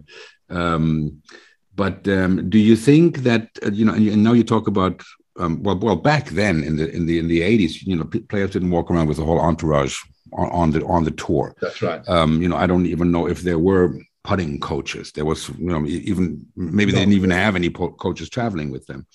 um, 0.51 1.21
but 1.75 2.05
um, 2.09 2.49
do 2.49 2.57
you 2.57 2.75
think 2.75 3.19
that 3.19 3.47
uh, 3.65 3.71
you 3.71 3.85
know? 3.85 3.93
And 3.93 4.23
now 4.23 4.33
you 4.33 4.43
talk 4.43 4.67
about 4.67 5.01
um, 5.39 5.63
well, 5.63 5.77
well, 5.77 5.95
back 5.95 6.29
then 6.29 6.63
in 6.63 6.75
the 6.75 6.89
in 6.89 7.05
the 7.05 7.19
in 7.19 7.27
the 7.27 7.41
eighties, 7.41 7.83
you 7.83 7.95
know, 7.95 8.03
players 8.03 8.51
didn't 8.51 8.71
walk 8.71 8.91
around 8.91 9.07
with 9.07 9.19
a 9.19 9.23
whole 9.23 9.39
entourage 9.39 9.97
on, 10.33 10.49
on 10.49 10.71
the 10.71 10.85
on 10.85 11.03
the 11.03 11.11
tour. 11.11 11.55
That's 11.61 11.81
right. 11.81 12.07
Um, 12.07 12.41
you 12.41 12.49
know, 12.49 12.57
I 12.57 12.67
don't 12.67 12.85
even 12.85 13.11
know 13.11 13.27
if 13.27 13.41
there 13.41 13.59
were 13.59 13.93
putting 14.23 14.59
coaches. 14.59 15.11
There 15.11 15.25
was, 15.25 15.49
you 15.49 15.71
know, 15.71 15.85
even 15.85 16.45
maybe 16.55 16.91
they 16.91 16.99
didn't 16.99 17.13
even 17.13 17.31
have 17.31 17.55
any 17.55 17.69
coaches 17.69 18.29
traveling 18.29 18.69
with 18.69 18.85
them. 18.85 19.07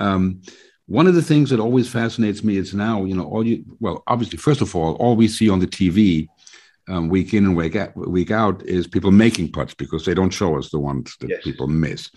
Um, 0.00 0.42
one 0.86 1.06
of 1.06 1.14
the 1.14 1.22
things 1.22 1.50
that 1.50 1.60
always 1.60 1.88
fascinates 1.88 2.42
me 2.42 2.56
is 2.56 2.74
now, 2.74 3.04
you 3.04 3.14
know, 3.14 3.24
all 3.24 3.46
you 3.46 3.64
well, 3.78 4.02
obviously, 4.06 4.38
first 4.38 4.60
of 4.60 4.74
all, 4.74 4.94
all 4.94 5.14
we 5.14 5.28
see 5.28 5.48
on 5.48 5.60
the 5.60 5.66
TV 5.66 6.28
um, 6.88 7.08
week 7.08 7.32
in 7.32 7.44
and 7.44 7.56
week 7.56 7.76
out, 7.76 7.96
week 7.96 8.30
out 8.30 8.62
is 8.64 8.88
people 8.88 9.12
making 9.12 9.52
putts 9.52 9.74
because 9.74 10.04
they 10.04 10.14
don't 10.14 10.30
show 10.30 10.58
us 10.58 10.70
the 10.70 10.80
ones 10.80 11.16
that 11.20 11.30
yes. 11.30 11.44
people 11.44 11.68
miss. 11.68 12.10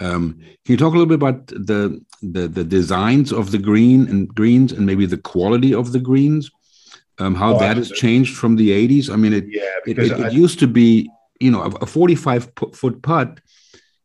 Um, 0.00 0.38
can 0.64 0.72
you 0.72 0.76
talk 0.76 0.94
a 0.94 0.98
little 0.98 1.06
bit 1.06 1.14
about 1.14 1.46
the, 1.48 2.02
the 2.22 2.48
the 2.48 2.64
designs 2.64 3.32
of 3.32 3.50
the 3.50 3.58
green 3.58 4.08
and 4.08 4.28
greens 4.28 4.72
and 4.72 4.86
maybe 4.86 5.06
the 5.06 5.18
quality 5.18 5.74
of 5.74 5.92
the 5.92 6.00
greens? 6.00 6.50
Um, 7.18 7.34
how 7.34 7.56
oh, 7.56 7.58
that 7.58 7.76
has 7.76 7.90
changed 7.90 8.36
from 8.36 8.56
the 8.56 8.70
80s? 8.70 9.10
I 9.10 9.16
mean, 9.16 9.32
it 9.32 9.44
yeah, 9.48 9.62
it, 9.86 9.98
it, 9.98 10.12
I, 10.12 10.26
it, 10.26 10.32
used 10.32 10.58
to 10.58 10.66
be, 10.66 11.10
you 11.40 11.50
know, 11.50 11.62
a 11.62 11.86
45 11.86 12.52
foot 12.74 13.02
putt. 13.02 13.40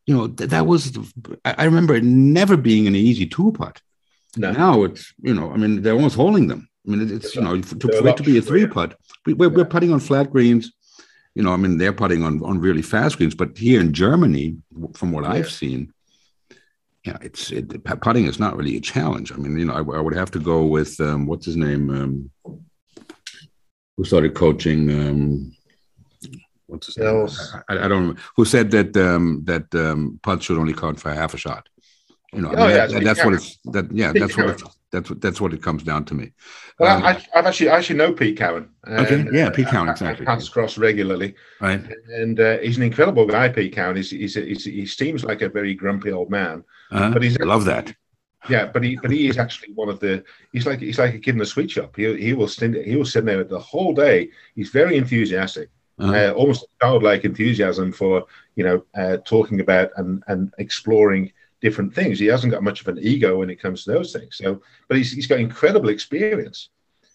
You 0.06 0.16
know, 0.16 0.26
that, 0.28 0.50
that 0.50 0.66
was. 0.66 0.96
I 1.44 1.64
remember 1.64 1.94
it 1.94 2.04
never 2.04 2.56
being 2.56 2.86
an 2.86 2.96
easy 2.96 3.26
two 3.26 3.52
putt. 3.52 3.80
No. 4.36 4.50
Now 4.52 4.82
it's, 4.84 5.12
you 5.20 5.34
know, 5.34 5.52
I 5.52 5.56
mean, 5.56 5.82
they're 5.82 5.94
almost 5.94 6.16
holding 6.16 6.46
them. 6.48 6.68
I 6.86 6.90
mean, 6.90 7.14
it's, 7.14 7.36
you 7.36 7.42
know, 7.42 7.60
to, 7.60 7.88
for 7.88 8.08
it 8.08 8.16
to 8.16 8.22
be 8.22 8.38
a 8.38 8.42
three 8.42 8.66
putt, 8.66 8.96
we, 9.26 9.34
are 9.34 9.58
yeah. 9.58 9.64
putting 9.64 9.92
on 9.92 10.00
flat 10.00 10.30
greens. 10.30 10.72
You 11.34 11.42
know, 11.42 11.52
I 11.52 11.56
mean, 11.56 11.78
they're 11.78 11.92
putting 11.92 12.24
on, 12.24 12.42
on 12.42 12.58
really 12.58 12.82
fast 12.82 13.18
greens, 13.18 13.34
but 13.34 13.56
here 13.56 13.80
in 13.80 13.92
Germany, 13.92 14.56
from 14.94 15.12
what 15.12 15.24
yeah. 15.24 15.32
I've 15.32 15.50
seen, 15.50 15.92
yeah, 17.04 17.16
it's 17.20 17.50
it, 17.50 17.82
putting 17.84 18.26
is 18.26 18.38
not 18.38 18.56
really 18.56 18.76
a 18.76 18.80
challenge. 18.80 19.32
I 19.32 19.36
mean, 19.36 19.58
you 19.58 19.64
know, 19.64 19.74
I, 19.74 19.78
I 19.78 20.00
would 20.00 20.14
have 20.14 20.30
to 20.32 20.38
go 20.38 20.64
with 20.64 21.00
um, 21.00 21.26
what's 21.26 21.46
his 21.46 21.56
name, 21.56 21.90
um, 21.90 22.30
who 23.96 24.04
started 24.04 24.34
coaching. 24.34 24.90
Um, 24.90 25.52
what's 26.66 26.86
his 26.86 26.98
name? 26.98 27.28
I, 27.68 27.84
I, 27.84 27.88
don't 27.88 28.08
know. 28.08 28.16
Who 28.36 28.44
said 28.44 28.70
that 28.72 28.96
um, 28.96 29.42
that 29.44 29.74
um, 29.74 30.18
putts 30.22 30.46
should 30.46 30.58
only 30.58 30.74
count 30.74 31.00
for 31.00 31.12
half 31.12 31.34
a 31.34 31.38
shot? 31.38 31.68
You 32.32 32.40
know, 32.40 32.48
oh, 32.48 32.64
I 32.64 32.66
mean, 32.66 32.70
yeah, 32.70 32.86
that, 32.86 33.04
that's 33.04 33.24
what 33.24 33.34
it's 33.34 33.58
that. 33.66 33.92
Yeah, 33.92 34.12
that's 34.12 34.36
what 34.36 34.48
it's 34.50 34.62
that's 34.90 35.10
what 35.10 35.20
that's 35.20 35.40
what 35.40 35.52
it 35.52 35.62
comes 35.62 35.82
down 35.82 36.06
to 36.06 36.14
me. 36.14 36.32
Well, 36.78 36.96
um, 36.96 37.02
I, 37.02 37.12
have 37.34 37.46
actually 37.46 37.68
I 37.68 37.76
actually 37.76 37.96
know 37.96 38.12
Pete 38.12 38.38
Cowan. 38.38 38.70
Okay, 38.88 39.26
yeah, 39.32 39.50
Pete 39.50 39.68
Cowan 39.68 39.90
exactly. 39.90 40.24
Pass 40.24 40.48
across 40.48 40.78
regularly, 40.78 41.34
right? 41.60 41.82
And 42.08 42.40
uh, 42.40 42.58
he's 42.58 42.78
an 42.78 42.84
incredible 42.84 43.26
guy. 43.26 43.50
Pete 43.50 43.74
Cowan. 43.74 43.96
He's, 43.96 44.10
he's, 44.10 44.34
he's, 44.34 44.64
he 44.64 44.86
seems 44.86 45.24
like 45.24 45.42
a 45.42 45.50
very 45.50 45.74
grumpy 45.74 46.10
old 46.10 46.30
man, 46.30 46.64
uh-huh. 46.90 47.10
but 47.10 47.22
he's 47.22 47.38
I 47.38 47.44
love 47.44 47.66
that. 47.66 47.94
Yeah, 48.48 48.66
but 48.66 48.82
he 48.82 48.96
but 48.96 49.10
he 49.10 49.28
is 49.28 49.38
actually 49.38 49.72
one 49.74 49.88
of 49.88 50.00
the. 50.00 50.24
He's 50.52 50.66
like 50.66 50.80
he's 50.80 50.98
like 50.98 51.14
a 51.14 51.18
kid 51.18 51.36
in 51.36 51.40
a 51.40 51.46
sweet 51.46 51.70
shop. 51.70 51.96
He 51.96 52.16
he 52.16 52.32
will 52.32 52.48
stand 52.48 52.74
he 52.74 52.96
will 52.96 53.04
sit 53.04 53.24
there 53.24 53.44
the 53.44 53.58
whole 53.58 53.94
day. 53.94 54.30
He's 54.54 54.70
very 54.70 54.96
enthusiastic. 54.96 55.70
Uh-huh. 55.98 56.12
Uh, 56.12 56.32
almost 56.32 56.66
childlike 56.80 57.24
enthusiasm 57.24 57.92
for 57.92 58.24
you 58.56 58.64
know 58.64 58.84
uh, 58.94 59.18
talking 59.24 59.60
about 59.60 59.90
and 59.96 60.24
and 60.26 60.52
exploring 60.58 61.32
different 61.60 61.94
things. 61.94 62.18
He 62.18 62.26
hasn't 62.26 62.52
got 62.52 62.62
much 62.62 62.80
of 62.80 62.88
an 62.88 62.98
ego 63.00 63.38
when 63.38 63.48
it 63.48 63.60
comes 63.60 63.84
to 63.84 63.92
those 63.92 64.12
things. 64.12 64.36
So, 64.36 64.60
but 64.88 64.96
he's, 64.96 65.12
he's 65.12 65.28
got 65.28 65.38
incredible 65.38 65.90
experience. 65.90 66.70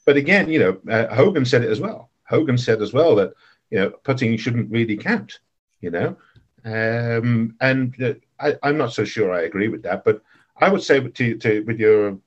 But 0.06 0.16
again, 0.16 0.50
you 0.50 0.60
know, 0.60 0.80
uh, 0.90 1.14
Hogan 1.14 1.44
said 1.44 1.64
it 1.64 1.70
as 1.70 1.82
well. 1.82 2.10
Hogan 2.30 2.58
said 2.58 2.82
as 2.82 2.94
well 2.94 3.16
that 3.16 3.34
you 3.70 3.80
know 3.80 3.90
putting 4.04 4.38
shouldn't 4.38 4.72
really 4.72 4.96
count. 4.96 5.40
You 5.82 5.92
know, 5.92 6.18
um, 6.64 7.56
and 7.60 8.02
uh, 8.02 8.14
I, 8.40 8.56
am 8.64 8.78
not 8.78 8.94
so 8.94 9.04
sure 9.04 9.34
I 9.34 9.42
agree 9.42 9.68
with 9.68 9.84
that. 9.84 10.04
But 10.04 10.22
I 10.60 10.70
would 10.70 10.84
say 10.84 11.00
to, 11.00 11.38
to 11.38 11.62
with 11.62 11.80
your 11.80 12.18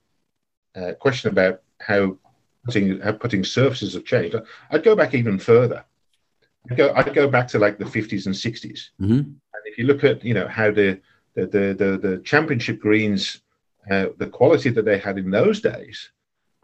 uh, 0.75 0.93
question 0.99 1.31
about 1.31 1.63
how 1.81 2.19
putting 2.65 3.01
how 3.01 3.13
putting 3.13 3.45
surfaces 3.45 3.95
have 3.95 4.05
changed, 4.05 4.37
I'd 4.71 4.85
go 4.85 4.95
back 4.95 5.15
even 5.15 5.39
further. 5.39 5.85
I'd 6.71 6.77
go 6.77 6.93
I'd 6.95 7.15
go 7.15 7.29
back 7.29 7.49
to 7.49 7.59
like 7.59 7.79
the 7.79 7.85
50s 7.85 8.27
and 8.27 8.35
60s. 8.35 8.91
Mm-hmm. 9.01 9.13
And 9.13 9.63
if 9.65 9.79
you 9.79 9.85
look 9.85 10.05
at 10.05 10.25
you 10.25 10.35
know 10.35 10.49
how 10.49 10.71
the 10.71 11.01
the 11.35 11.47
the 11.47 11.75
the, 11.79 12.09
the 12.09 12.23
championship 12.25 12.81
greens, 12.81 13.43
uh, 13.91 14.09
the 14.19 14.29
quality 14.29 14.71
that 14.71 14.85
they 14.85 14.99
had 14.99 15.19
in 15.19 15.31
those 15.31 15.61
days. 15.61 16.11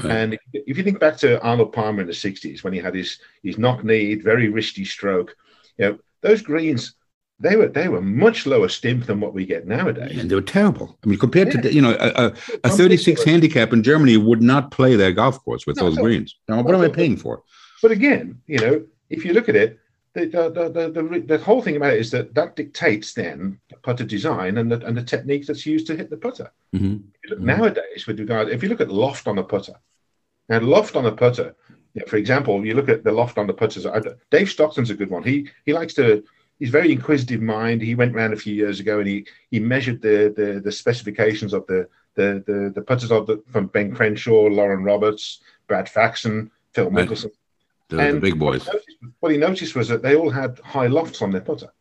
Right. 0.02 0.12
And 0.12 0.38
if, 0.52 0.76
you 0.76 0.84
think 0.84 1.00
back 1.00 1.16
to 1.18 1.40
Arnold 1.40 1.72
Palmer 1.72 2.02
in 2.02 2.06
the 2.06 2.12
'60s 2.12 2.62
when 2.62 2.74
he 2.74 2.78
had 2.78 2.94
his 2.94 3.18
his 3.42 3.56
knock 3.56 3.82
kneed, 3.82 4.22
very 4.22 4.48
risky 4.48 4.84
stroke, 4.84 5.34
you 5.78 5.86
know 5.86 5.98
those 6.20 6.42
greens 6.42 6.94
they 7.38 7.56
were 7.56 7.68
they 7.68 7.88
were 7.88 8.00
much 8.00 8.46
lower 8.46 8.68
stimp 8.68 9.06
than 9.06 9.20
what 9.20 9.34
we 9.34 9.44
get 9.44 9.66
nowadays. 9.66 10.18
And 10.18 10.30
they 10.30 10.34
were 10.34 10.40
terrible. 10.40 10.98
I 11.04 11.08
mean, 11.08 11.18
compared 11.18 11.54
yeah. 11.54 11.60
to 11.60 11.74
you 11.74 11.82
know 11.82 11.96
a, 12.00 12.26
a, 12.26 12.32
a 12.64 12.70
36 12.70 13.22
handicap 13.24 13.72
in 13.72 13.82
Germany 13.82 14.16
would 14.16 14.42
not 14.42 14.70
play 14.70 14.96
their 14.96 15.12
golf 15.12 15.42
course 15.44 15.66
with 15.66 15.76
no, 15.76 15.84
those 15.84 15.96
no, 15.96 16.02
greens. 16.02 16.36
Now, 16.48 16.62
what 16.62 16.74
am 16.74 16.80
I 16.80 16.88
paying 16.88 17.16
for? 17.16 17.42
But 17.82 17.90
again, 17.90 18.40
you 18.46 18.58
know, 18.58 18.84
if 19.10 19.24
you 19.24 19.34
look 19.34 19.48
at 19.48 19.56
it, 19.56 19.78
the, 20.14 20.26
the, 20.26 20.68
the, 20.70 21.02
the, 21.02 21.20
the 21.20 21.38
whole 21.44 21.60
thing 21.60 21.76
about 21.76 21.92
it 21.92 22.00
is 22.00 22.10
that 22.10 22.34
that 22.34 22.56
dictates 22.56 23.12
then 23.12 23.60
the 23.68 23.76
putter 23.76 24.04
design 24.04 24.56
and 24.56 24.72
the, 24.72 24.84
and 24.86 24.96
the 24.96 25.02
technique 25.02 25.46
that's 25.46 25.66
used 25.66 25.86
to 25.88 25.96
hit 25.96 26.08
the 26.08 26.16
putter. 26.16 26.50
Mm-hmm. 26.74 26.96
Look, 27.28 27.38
mm-hmm. 27.38 27.44
Nowadays, 27.46 28.06
with 28.06 28.18
regard, 28.18 28.48
if 28.48 28.62
you 28.62 28.70
look 28.70 28.80
at 28.80 28.90
loft 28.90 29.28
on 29.28 29.36
the 29.36 29.44
putter, 29.44 29.74
now 30.48 30.60
loft 30.60 30.96
on 30.96 31.04
the 31.04 31.12
putter, 31.12 31.54
you 31.92 32.00
know, 32.00 32.06
for 32.06 32.16
example, 32.16 32.64
you 32.64 32.74
look 32.74 32.88
at 32.88 33.04
the 33.04 33.12
loft 33.12 33.36
on 33.36 33.46
the 33.46 33.54
putters. 33.54 33.86
Dave 34.30 34.50
Stockton's 34.50 34.90
a 34.90 34.94
good 34.94 35.10
one. 35.10 35.22
He 35.22 35.48
he 35.64 35.72
likes 35.72 35.94
to. 35.94 36.24
He's 36.58 36.70
very 36.70 36.90
inquisitive 36.90 37.42
mind. 37.42 37.82
He 37.82 37.94
went 37.94 38.14
around 38.14 38.32
a 38.32 38.36
few 38.36 38.54
years 38.54 38.80
ago 38.80 38.98
and 38.98 39.08
he 39.08 39.26
he 39.50 39.60
measured 39.60 40.00
the 40.02 40.32
the, 40.36 40.60
the 40.60 40.72
specifications 40.72 41.52
of 41.52 41.66
the 41.66 41.88
the 42.14 42.42
the, 42.46 42.72
the 42.74 42.82
putters 42.82 43.12
of 43.12 43.26
the, 43.26 43.42
from 43.50 43.66
Ben 43.66 43.94
Crenshaw, 43.94 44.46
Loren 44.46 44.84
Roberts, 44.84 45.40
Brad 45.68 45.88
Faxon, 45.88 46.50
Phil 46.72 46.90
Mickelson. 46.90 47.30
The, 47.88 47.96
the 47.96 48.20
big 48.20 48.38
boys. 48.38 48.66
What 48.66 48.82
he, 48.86 48.96
noticed, 49.02 49.16
what 49.20 49.32
he 49.32 49.38
noticed 49.38 49.76
was 49.76 49.88
that 49.88 50.02
they 50.02 50.16
all 50.16 50.30
had 50.30 50.58
high 50.64 50.88
lofts 50.88 51.22
on 51.22 51.30
their 51.30 51.40
putter. 51.40 51.72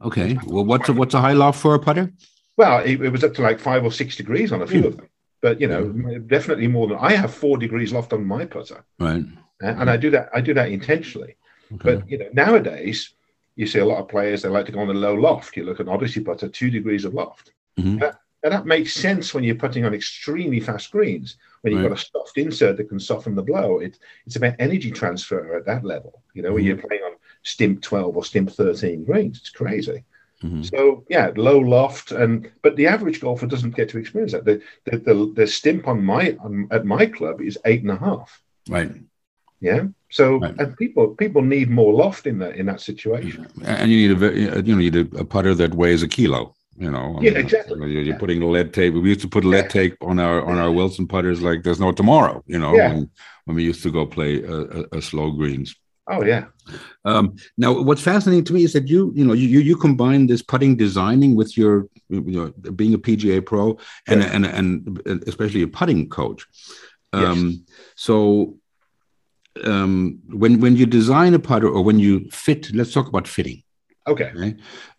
Okay. 0.00 0.38
Well, 0.46 0.64
what's 0.64 0.88
a, 0.88 0.92
what's 0.92 1.14
a 1.14 1.20
high 1.20 1.32
loft 1.32 1.60
for 1.60 1.74
a 1.74 1.78
putter? 1.78 2.12
Well, 2.56 2.80
it, 2.80 3.00
it 3.00 3.10
was 3.10 3.24
up 3.24 3.34
to 3.34 3.42
like 3.42 3.58
five 3.58 3.84
or 3.84 3.90
six 3.90 4.16
degrees 4.16 4.52
on 4.52 4.62
a 4.62 4.66
few 4.66 4.82
mm. 4.82 4.86
of 4.86 4.96
them, 4.96 5.08
but 5.40 5.60
you 5.60 5.66
know, 5.66 5.86
mm. 5.86 6.26
definitely 6.28 6.68
more 6.68 6.86
than 6.86 6.98
I 6.98 7.12
have 7.12 7.32
four 7.34 7.56
degrees 7.56 7.92
loft 7.92 8.12
on 8.12 8.24
my 8.24 8.44
putter. 8.44 8.84
Right. 8.98 9.24
And, 9.60 9.88
I 9.88 9.96
do 9.96 10.10
that. 10.10 10.28
I 10.34 10.40
do 10.40 10.54
that 10.54 10.70
intentionally. 10.70 11.36
Okay. 11.74 11.96
But 11.96 12.10
you 12.10 12.18
know, 12.18 12.28
nowadays 12.32 13.14
you 13.56 13.66
see 13.66 13.80
a 13.80 13.84
lot 13.84 13.98
of 13.98 14.08
players 14.08 14.42
they 14.42 14.48
like 14.48 14.66
to 14.66 14.72
go 14.72 14.80
on 14.80 14.90
a 14.90 14.94
low 14.94 15.14
loft. 15.14 15.56
You 15.56 15.64
look 15.64 15.80
at 15.80 15.86
an 15.86 15.92
Odyssey 15.92 16.20
putter, 16.20 16.48
two 16.48 16.70
degrees 16.70 17.04
of 17.04 17.14
loft. 17.14 17.52
Mm-hmm. 17.78 17.98
That, 17.98 18.18
that 18.42 18.66
makes 18.66 18.94
sense 18.94 19.34
when 19.34 19.44
you're 19.44 19.54
putting 19.54 19.84
on 19.84 19.94
extremely 19.94 20.60
fast 20.60 20.90
greens 20.90 21.36
when 21.60 21.72
you've 21.72 21.82
right. 21.82 21.90
got 21.90 21.98
a 21.98 22.10
soft 22.12 22.38
insert 22.38 22.76
that 22.76 22.88
can 22.88 22.98
soften 22.98 23.34
the 23.34 23.42
blow. 23.42 23.78
It, 23.78 23.98
it's 24.26 24.36
about 24.36 24.56
energy 24.58 24.90
transfer 24.90 25.56
at 25.56 25.66
that 25.66 25.84
level, 25.84 26.22
you 26.34 26.42
know, 26.42 26.48
mm-hmm. 26.48 26.54
when 26.56 26.64
you're 26.64 26.76
playing 26.76 27.02
on 27.02 27.12
stimp 27.42 27.82
12 27.82 28.16
or 28.16 28.24
stimp 28.24 28.50
13 28.50 29.04
greens. 29.04 29.38
It's 29.38 29.50
crazy. 29.50 30.04
Mm-hmm. 30.42 30.62
So 30.62 31.04
yeah, 31.08 31.30
low 31.36 31.58
loft, 31.58 32.10
and 32.10 32.50
but 32.62 32.74
the 32.74 32.88
average 32.88 33.20
golfer 33.20 33.46
doesn't 33.46 33.76
get 33.76 33.88
to 33.90 33.98
experience 33.98 34.32
that. 34.32 34.44
The 34.44 34.60
the 34.84 34.98
the, 34.98 35.32
the 35.36 35.46
stimp 35.46 35.86
on 35.86 36.04
my 36.04 36.36
on, 36.40 36.66
at 36.72 36.84
my 36.84 37.06
club 37.06 37.40
is 37.40 37.58
eight 37.64 37.82
and 37.82 37.92
a 37.92 37.96
half. 37.96 38.42
Right. 38.68 38.90
Yeah. 39.60 39.84
So 40.12 40.38
right. 40.38 40.54
and 40.58 40.76
people 40.76 41.08
people 41.22 41.42
need 41.42 41.70
more 41.70 41.92
loft 41.92 42.26
in 42.26 42.38
that 42.40 42.56
in 42.56 42.66
that 42.66 42.80
situation. 42.80 43.46
And 43.64 43.90
you 43.90 43.96
need 44.08 44.22
a 44.22 44.38
you 44.38 44.50
know 44.50 44.58
you 44.58 44.76
need 44.76 44.96
a 44.96 45.24
putter 45.24 45.54
that 45.54 45.74
weighs 45.74 46.02
a 46.02 46.08
kilo 46.08 46.54
you 46.76 46.90
know. 46.90 47.18
Yeah 47.20 47.32
exactly. 47.32 47.78
You're, 47.92 48.02
you're 48.02 48.18
putting 48.18 48.40
lead 48.40 48.72
tape. 48.74 48.94
We 48.94 49.08
used 49.08 49.20
to 49.22 49.28
put 49.28 49.44
lead 49.44 49.70
tape 49.70 49.96
on 50.02 50.18
our 50.18 50.44
on 50.44 50.58
our 50.58 50.70
wilson 50.70 51.06
putters 51.06 51.40
like 51.42 51.62
there's 51.62 51.80
no 51.80 51.92
tomorrow 51.92 52.42
you 52.46 52.58
know 52.58 52.74
yeah. 52.74 52.88
when, 52.88 53.10
when 53.44 53.56
we 53.56 53.64
used 53.64 53.82
to 53.84 53.90
go 53.90 54.06
play 54.06 54.42
a, 54.42 54.56
a, 54.78 54.84
a 54.98 55.02
slow 55.02 55.30
greens. 55.30 55.74
Oh 56.08 56.24
yeah. 56.24 56.46
Um, 57.04 57.36
now 57.56 57.80
what's 57.80 58.02
fascinating 58.02 58.44
to 58.44 58.52
me 58.52 58.64
is 58.64 58.72
that 58.72 58.88
you 58.88 59.12
you 59.14 59.24
know 59.24 59.32
you 59.34 59.60
you 59.60 59.76
combine 59.76 60.26
this 60.26 60.42
putting 60.42 60.76
designing 60.76 61.36
with 61.36 61.56
your 61.56 61.88
you 62.08 62.20
know 62.38 62.72
being 62.72 62.94
a 62.94 62.98
pga 62.98 63.44
pro 63.44 63.78
and 64.08 64.22
and, 64.22 64.44
and 64.46 65.22
especially 65.26 65.62
a 65.62 65.68
putting 65.68 66.08
coach. 66.08 66.46
Um, 67.14 67.48
yes. 67.48 67.76
so 67.94 68.56
um, 69.64 70.18
when 70.28 70.60
when 70.60 70.76
you 70.76 70.86
design 70.86 71.34
a 71.34 71.38
putter 71.38 71.68
or 71.68 71.82
when 71.82 71.98
you 71.98 72.28
fit 72.30 72.72
let's 72.74 72.92
talk 72.92 73.08
about 73.08 73.28
fitting 73.28 73.62
okay, 74.06 74.32
okay? 74.36 74.56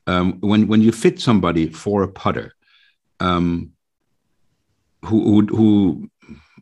um, 0.07 0.39
when 0.39 0.67
when 0.67 0.81
you 0.81 0.91
fit 0.91 1.19
somebody 1.19 1.67
for 1.69 2.03
a 2.03 2.07
putter, 2.07 2.53
um, 3.19 3.71
who 5.05 5.45
who 5.45 6.09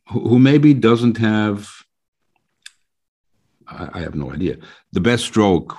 who 0.08 0.40
maybe 0.40 0.74
doesn't 0.74 1.18
have, 1.18 1.70
I, 3.68 3.90
I 3.94 4.00
have 4.02 4.16
no 4.16 4.32
idea, 4.32 4.58
the 4.92 5.00
best 5.00 5.26
stroke, 5.26 5.76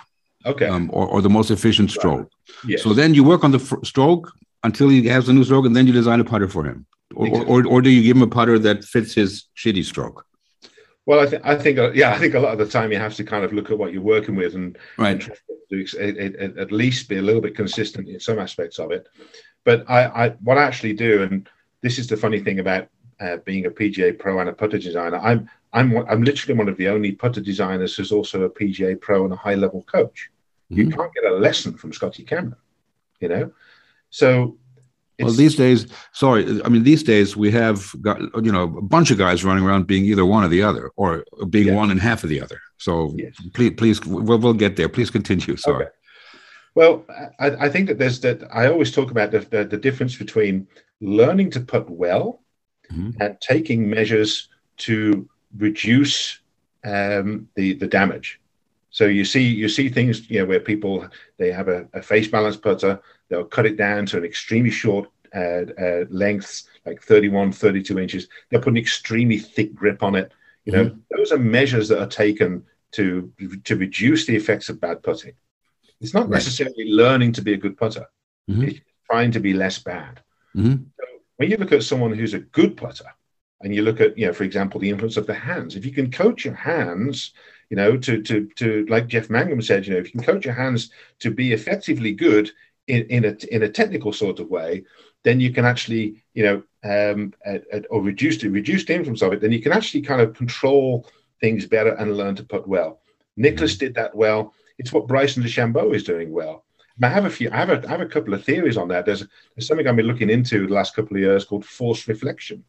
okay, 0.46 0.66
um, 0.66 0.90
or, 0.92 1.06
or 1.06 1.22
the 1.22 1.30
most 1.30 1.50
efficient 1.50 1.90
stroke. 1.90 2.30
Yes. 2.66 2.82
So 2.82 2.94
then 2.94 3.14
you 3.14 3.24
work 3.24 3.44
on 3.44 3.52
the 3.52 3.80
stroke 3.84 4.32
until 4.64 4.88
he 4.88 5.06
has 5.06 5.28
a 5.28 5.32
new 5.32 5.44
stroke, 5.44 5.66
and 5.66 5.76
then 5.76 5.86
you 5.86 5.92
design 5.92 6.20
a 6.20 6.24
putter 6.24 6.48
for 6.48 6.64
him, 6.64 6.86
or, 7.14 7.26
exactly. 7.26 7.52
or, 7.52 7.66
or 7.66 7.82
do 7.82 7.90
you 7.90 8.02
give 8.02 8.16
him 8.16 8.22
a 8.22 8.28
putter 8.28 8.58
that 8.58 8.84
fits 8.84 9.14
his 9.14 9.46
shitty 9.56 9.84
stroke? 9.84 10.26
Well, 11.04 11.20
I 11.20 11.26
think 11.26 11.44
I 11.44 11.56
think 11.56 11.78
uh, 11.78 11.92
yeah, 11.92 12.12
I 12.12 12.18
think 12.18 12.34
a 12.34 12.40
lot 12.40 12.52
of 12.52 12.58
the 12.58 12.66
time 12.66 12.92
you 12.92 12.98
have 12.98 13.14
to 13.16 13.24
kind 13.24 13.44
of 13.44 13.52
look 13.52 13.70
at 13.70 13.78
what 13.78 13.92
you're 13.92 14.02
working 14.02 14.36
with 14.36 14.54
and, 14.54 14.78
right. 14.98 15.12
and 15.12 15.38
to 15.70 16.60
at 16.60 16.72
least 16.72 17.08
be 17.08 17.16
a 17.16 17.22
little 17.22 17.40
bit 17.40 17.56
consistent 17.56 18.08
in 18.08 18.20
some 18.20 18.38
aspects 18.38 18.78
of 18.78 18.92
it. 18.92 19.08
But 19.64 19.88
I, 19.90 20.04
I 20.04 20.28
what 20.42 20.58
I 20.58 20.62
actually 20.62 20.92
do, 20.92 21.22
and 21.22 21.48
this 21.80 21.98
is 21.98 22.06
the 22.06 22.16
funny 22.16 22.40
thing 22.40 22.60
about 22.60 22.88
uh, 23.20 23.38
being 23.38 23.66
a 23.66 23.70
PGA 23.70 24.16
pro 24.16 24.38
and 24.38 24.48
a 24.48 24.52
putter 24.52 24.78
designer. 24.78 25.18
I'm 25.18 25.48
I'm 25.72 25.96
I'm 26.08 26.22
literally 26.22 26.58
one 26.58 26.68
of 26.68 26.76
the 26.76 26.88
only 26.88 27.12
putter 27.12 27.40
designers 27.40 27.96
who's 27.96 28.12
also 28.12 28.42
a 28.42 28.50
PGA 28.50 29.00
pro 29.00 29.24
and 29.24 29.32
a 29.32 29.36
high 29.36 29.54
level 29.54 29.82
coach. 29.82 30.30
Mm-hmm. 30.70 30.80
You 30.80 30.90
can't 30.90 31.14
get 31.14 31.24
a 31.24 31.34
lesson 31.34 31.74
from 31.74 31.92
Scotty 31.92 32.22
Cameron, 32.22 32.56
you 33.20 33.28
know. 33.28 33.52
So 34.10 34.58
well, 35.22 35.32
these 35.32 35.56
days, 35.56 35.86
sorry, 36.12 36.60
I 36.64 36.68
mean, 36.68 36.82
these 36.82 37.02
days 37.02 37.36
we 37.36 37.50
have 37.52 37.94
got, 38.00 38.20
you 38.44 38.52
know, 38.52 38.64
a 38.64 38.82
bunch 38.82 39.10
of 39.10 39.18
guys 39.18 39.44
running 39.44 39.64
around 39.64 39.86
being 39.86 40.04
either 40.04 40.24
one 40.26 40.44
or 40.44 40.48
the 40.48 40.62
other, 40.62 40.90
or 40.96 41.24
being 41.50 41.68
yeah. 41.68 41.74
one 41.74 41.90
and 41.90 42.00
half 42.00 42.22
of 42.22 42.30
the 42.30 42.40
other. 42.40 42.60
So 42.78 43.14
yes. 43.16 43.34
please, 43.54 43.72
please, 43.76 44.04
we'll, 44.04 44.38
we'll 44.38 44.54
get 44.54 44.76
there. 44.76 44.88
Please 44.88 45.10
continue. 45.10 45.56
Sorry. 45.56 45.84
Okay. 45.84 45.94
Well, 46.74 47.04
I, 47.38 47.66
I, 47.66 47.68
think 47.68 47.88
that 47.88 47.98
there's 47.98 48.20
that. 48.20 48.42
I 48.52 48.66
always 48.66 48.90
talk 48.90 49.10
about 49.10 49.30
the, 49.30 49.40
the, 49.40 49.64
the 49.64 49.76
difference 49.76 50.16
between 50.16 50.66
learning 51.00 51.50
to 51.50 51.60
putt 51.60 51.90
well 51.90 52.40
mm-hmm. 52.90 53.10
and 53.20 53.38
taking 53.40 53.88
measures 53.88 54.48
to 54.78 55.28
reduce 55.56 56.38
um, 56.84 57.48
the 57.54 57.74
the 57.74 57.86
damage. 57.86 58.40
So 58.90 59.06
you 59.06 59.24
see 59.24 59.42
you 59.42 59.68
see 59.68 59.88
things 59.88 60.28
you 60.30 60.40
know 60.40 60.46
where 60.46 60.60
people 60.60 61.08
they 61.38 61.52
have 61.52 61.68
a, 61.68 61.88
a 61.92 62.02
face 62.02 62.28
balance 62.28 62.56
putter 62.56 63.00
they'll 63.32 63.44
cut 63.44 63.66
it 63.66 63.76
down 63.76 64.06
to 64.06 64.18
an 64.18 64.24
extremely 64.24 64.70
short 64.70 65.08
uh, 65.34 65.64
uh, 65.80 66.04
lengths 66.10 66.64
like 66.84 67.02
31 67.02 67.52
32 67.52 67.98
inches 67.98 68.28
they'll 68.50 68.60
put 68.60 68.72
an 68.72 68.78
extremely 68.78 69.38
thick 69.38 69.74
grip 69.74 70.02
on 70.02 70.14
it 70.14 70.32
you 70.64 70.72
know 70.72 70.84
mm-hmm. 70.86 71.16
those 71.16 71.32
are 71.32 71.38
measures 71.38 71.88
that 71.88 72.00
are 72.00 72.06
taken 72.06 72.62
to 72.92 73.32
to 73.64 73.76
reduce 73.76 74.26
the 74.26 74.36
effects 74.36 74.68
of 74.68 74.80
bad 74.80 75.02
putting 75.02 75.32
it's 76.02 76.14
not 76.14 76.28
right. 76.28 76.34
necessarily 76.34 76.90
learning 76.90 77.32
to 77.32 77.42
be 77.42 77.54
a 77.54 77.56
good 77.56 77.78
putter. 77.78 78.06
Mm-hmm. 78.50 78.64
It's 78.64 78.80
trying 79.08 79.30
to 79.30 79.40
be 79.40 79.54
less 79.54 79.78
bad. 79.78 80.20
Mm-hmm. 80.54 80.82
So 80.98 81.04
when 81.36 81.50
you 81.50 81.56
look 81.56 81.72
at 81.72 81.84
someone 81.84 82.12
who's 82.12 82.34
a 82.34 82.40
good 82.40 82.76
putter, 82.76 83.06
and 83.60 83.72
you 83.72 83.82
look 83.82 84.00
at, 84.00 84.18
you 84.18 84.26
know, 84.26 84.32
for 84.32 84.42
example, 84.42 84.80
the 84.80 84.90
influence 84.90 85.16
of 85.16 85.28
the 85.28 85.34
hands. 85.34 85.76
If 85.76 85.86
you 85.86 85.92
can 85.92 86.10
coach 86.10 86.44
your 86.44 86.54
hands, 86.54 87.32
you 87.70 87.76
know, 87.76 87.96
to 87.96 88.20
to 88.20 88.48
to 88.56 88.84
like 88.86 89.06
Jeff 89.06 89.30
Mangum 89.30 89.62
said, 89.62 89.86
you 89.86 89.92
know, 89.92 90.00
if 90.00 90.06
you 90.06 90.18
can 90.18 90.24
coach 90.24 90.44
your 90.44 90.54
hands 90.54 90.90
to 91.20 91.30
be 91.30 91.52
effectively 91.52 92.10
good 92.10 92.50
in, 92.92 93.02
in 93.16 93.24
a 93.24 93.54
in 93.54 93.62
a 93.62 93.68
technical 93.80 94.12
sort 94.12 94.38
of 94.38 94.50
way, 94.50 94.84
then 95.24 95.40
you 95.40 95.50
can 95.52 95.64
actually, 95.64 96.22
you 96.34 96.44
know, 96.46 96.58
um, 96.84 97.32
at, 97.44 97.62
at, 97.72 97.86
or 97.90 98.02
reduce 98.02 98.36
the 98.38 98.48
reduce 98.48 98.84
the 98.84 98.94
influence 98.94 99.22
of 99.22 99.32
it. 99.32 99.40
Then 99.40 99.52
you 99.52 99.62
can 99.62 99.72
actually 99.72 100.02
kind 100.02 100.20
of 100.20 100.34
control 100.34 101.06
things 101.40 101.66
better 101.66 101.94
and 101.94 102.16
learn 102.16 102.36
to 102.36 102.44
put 102.44 102.68
well. 102.68 103.00
Nicklaus 103.36 103.72
mm-hmm. 103.72 103.86
did 103.86 103.94
that 103.94 104.14
well. 104.14 104.52
It's 104.78 104.92
what 104.92 105.08
Bryson 105.08 105.42
DeChambeau 105.42 105.94
is 105.94 106.04
doing 106.04 106.30
well. 106.32 106.64
I 107.02 107.08
have 107.08 107.24
a 107.24 107.30
few. 107.30 107.50
I 107.50 107.56
have 107.56 107.70
a, 107.70 107.78
I 107.88 107.90
have 107.90 108.00
a 108.02 108.12
couple 108.14 108.34
of 108.34 108.44
theories 108.44 108.76
on 108.76 108.88
that. 108.88 109.06
There's, 109.06 109.24
there's 109.54 109.66
something 109.66 109.86
I've 109.88 109.96
been 109.96 110.06
looking 110.06 110.30
into 110.30 110.66
the 110.66 110.74
last 110.74 110.94
couple 110.94 111.16
of 111.16 111.22
years 111.22 111.44
called 111.44 111.64
force 111.64 112.06
reflection. 112.06 112.62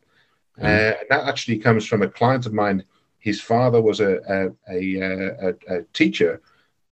Mm. 0.60 0.64
Uh, 0.64 0.98
that 1.10 1.28
actually 1.28 1.58
comes 1.58 1.86
from 1.86 2.02
a 2.02 2.08
client 2.08 2.46
of 2.46 2.54
mine. 2.54 2.86
His 3.20 3.42
father 3.42 3.82
was 3.82 4.00
a 4.00 4.14
a, 4.38 4.40
a, 4.70 5.02
a, 5.48 5.76
a 5.76 5.84
teacher, 5.94 6.42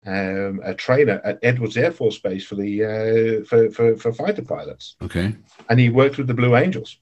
um, 0.06 0.62
a 0.64 0.74
trainer 0.74 1.22
at 1.24 1.40
Edwards 1.44 1.78
Air 1.78 1.92
Force 1.92 2.18
Base 2.20 2.46
for 2.46 2.56
the 2.56 2.84
uh, 2.84 3.46
for, 3.46 3.70
for, 3.70 3.96
for 3.98 4.14
fighter 4.14 4.42
pilots. 4.42 4.96
Okay. 5.02 5.36
And 5.70 5.80
he 5.80 5.90
worked 5.90 6.18
with 6.18 6.28
the 6.28 6.34
Blue 6.34 6.56
Angels. 6.56 6.98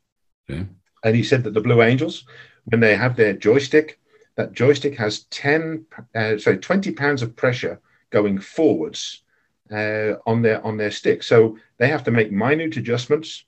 Okay. 0.49 0.65
And 1.03 1.15
he 1.15 1.23
said 1.23 1.43
that 1.43 1.53
the 1.53 1.61
Blue 1.61 1.81
Angels, 1.81 2.25
when 2.65 2.79
they 2.79 2.95
have 2.95 3.15
their 3.15 3.33
joystick, 3.33 3.99
that 4.35 4.53
joystick 4.53 4.95
has 4.97 5.23
ten, 5.25 5.85
uh, 6.15 6.37
sorry, 6.37 6.57
twenty 6.57 6.91
pounds 6.91 7.21
of 7.21 7.35
pressure 7.35 7.79
going 8.09 8.39
forwards 8.39 9.23
uh, 9.71 10.13
on 10.25 10.41
their 10.41 10.65
on 10.65 10.77
their 10.77 10.91
stick. 10.91 11.23
So 11.23 11.57
they 11.77 11.89
have 11.89 12.03
to 12.05 12.11
make 12.11 12.31
minute 12.31 12.77
adjustments, 12.77 13.45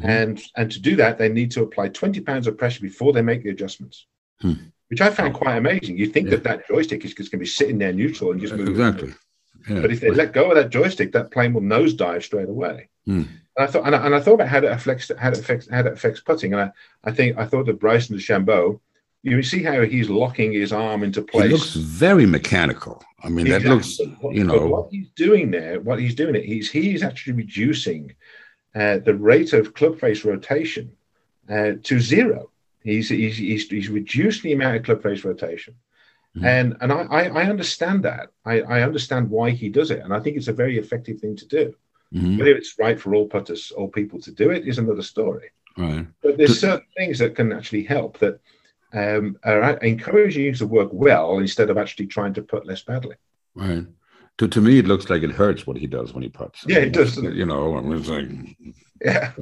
mm-hmm. 0.00 0.10
and 0.10 0.42
and 0.56 0.70
to 0.72 0.80
do 0.80 0.96
that, 0.96 1.18
they 1.18 1.28
need 1.28 1.50
to 1.52 1.62
apply 1.62 1.88
20 1.88 2.20
pounds 2.20 2.46
of 2.46 2.58
pressure 2.58 2.82
before 2.82 3.12
they 3.12 3.22
make 3.22 3.42
the 3.42 3.50
adjustments. 3.50 4.06
Hmm. 4.40 4.54
Which 4.88 5.00
I 5.00 5.10
found 5.10 5.34
quite 5.34 5.56
amazing. 5.56 5.98
You 5.98 6.06
think 6.06 6.26
yeah. 6.26 6.36
that 6.36 6.44
that 6.44 6.68
joystick 6.68 7.04
is 7.04 7.14
just 7.14 7.30
going 7.30 7.38
to 7.38 7.44
be 7.44 7.46
sitting 7.46 7.78
there 7.78 7.92
neutral 7.92 8.32
and 8.32 8.40
just 8.40 8.54
moving. 8.54 8.72
Exactly. 8.72 9.14
Yeah. 9.68 9.80
But 9.80 9.92
if 9.92 10.00
they 10.00 10.10
let 10.10 10.32
go 10.32 10.50
of 10.50 10.56
that 10.56 10.70
joystick, 10.70 11.12
that 11.12 11.30
plane 11.30 11.52
will 11.52 11.60
nosedive 11.60 12.22
straight 12.22 12.48
away. 12.48 12.88
Hmm. 13.04 13.24
And 13.56 13.58
I 13.58 13.66
thought, 13.66 13.86
and 13.86 13.94
I, 13.94 14.06
and 14.06 14.14
I, 14.14 14.20
thought 14.20 14.34
about 14.34 14.48
how 14.48 14.58
it 14.58 14.64
affects 14.64 15.10
how 15.18 15.28
it 15.28 15.38
affects 15.38 15.68
how 15.70 15.80
it 15.80 15.86
affects 15.86 16.20
putting. 16.20 16.54
And 16.54 16.62
I, 16.62 16.70
I 17.04 17.12
think 17.12 17.36
I 17.36 17.44
thought 17.44 17.66
that 17.66 17.80
Bryson 17.80 18.16
DeChambeau 18.16 18.80
you 19.22 19.42
see 19.42 19.62
how 19.62 19.82
he's 19.82 20.08
locking 20.08 20.52
his 20.52 20.72
arm 20.72 21.02
into 21.02 21.22
place. 21.22 21.46
He 21.46 21.52
looks 21.52 21.74
very 21.74 22.26
mechanical. 22.26 23.02
I 23.22 23.28
mean, 23.28 23.46
exactly. 23.46 23.68
that 23.68 23.74
looks, 23.74 23.98
you 24.36 24.44
know. 24.44 24.66
What 24.66 24.90
he's 24.90 25.08
doing 25.10 25.50
there, 25.50 25.80
what 25.80 25.98
he's 25.98 26.14
doing 26.14 26.34
it, 26.36 26.44
he's 26.44 26.70
he's 26.70 27.02
actually 27.02 27.34
reducing 27.34 28.14
uh, 28.74 28.98
the 28.98 29.14
rate 29.14 29.52
of 29.52 29.74
club 29.74 29.98
face 29.98 30.24
rotation 30.24 30.92
uh, 31.48 31.72
to 31.82 32.00
zero. 32.00 32.50
He's, 32.88 33.08
he's 33.08 33.36
he's 33.36 33.68
he's 33.68 33.88
reduced 33.88 34.42
the 34.42 34.52
amount 34.52 34.76
of 34.76 34.82
club 34.82 35.02
face 35.02 35.24
rotation, 35.24 35.74
mm-hmm. 36.36 36.46
and 36.46 36.76
and 36.80 36.90
I, 36.92 37.02
I, 37.02 37.22
I 37.42 37.44
understand 37.44 38.04
that. 38.04 38.28
I 38.44 38.62
I 38.62 38.82
understand 38.82 39.30
why 39.30 39.50
he 39.50 39.68
does 39.68 39.90
it, 39.90 40.00
and 40.00 40.14
I 40.14 40.20
think 40.20 40.36
it's 40.36 40.48
a 40.48 40.52
very 40.62 40.78
effective 40.78 41.20
thing 41.20 41.36
to 41.36 41.46
do. 41.46 41.74
Mm-hmm. 42.14 42.38
Whether 42.38 42.52
it's 42.52 42.78
right 42.78 42.98
for 42.98 43.14
all 43.14 43.26
putters, 43.26 43.70
all 43.70 43.88
people 43.88 44.20
to 44.22 44.32
do 44.32 44.50
it 44.50 44.66
is 44.66 44.78
another 44.78 45.02
story. 45.02 45.50
Right. 45.76 46.06
But 46.22 46.38
there's 46.38 46.58
certain 46.60 46.86
things 46.96 47.18
that 47.18 47.36
can 47.36 47.52
actually 47.52 47.84
help 47.84 48.18
that 48.18 48.40
um, 48.94 49.38
are 49.44 49.76
encouraging 49.78 50.44
you 50.44 50.54
to 50.54 50.66
work 50.66 50.88
well 50.90 51.38
instead 51.38 51.70
of 51.70 51.76
actually 51.76 52.06
trying 52.06 52.34
to 52.34 52.42
put 52.42 52.66
less 52.66 52.82
badly. 52.82 53.16
Right. 53.54 53.86
To, 54.38 54.48
to 54.48 54.60
me, 54.60 54.78
it 54.78 54.86
looks 54.86 55.10
like 55.10 55.22
it 55.22 55.32
hurts 55.32 55.66
what 55.66 55.76
he 55.76 55.86
does 55.86 56.14
when 56.14 56.22
he 56.22 56.28
puts. 56.30 56.64
Yeah, 56.66 56.78
it 56.78 56.92
does. 56.92 57.16
You 57.16 57.44
know, 57.44 57.76
it's 57.92 58.08
like, 58.08 58.28
yeah. 59.04 59.32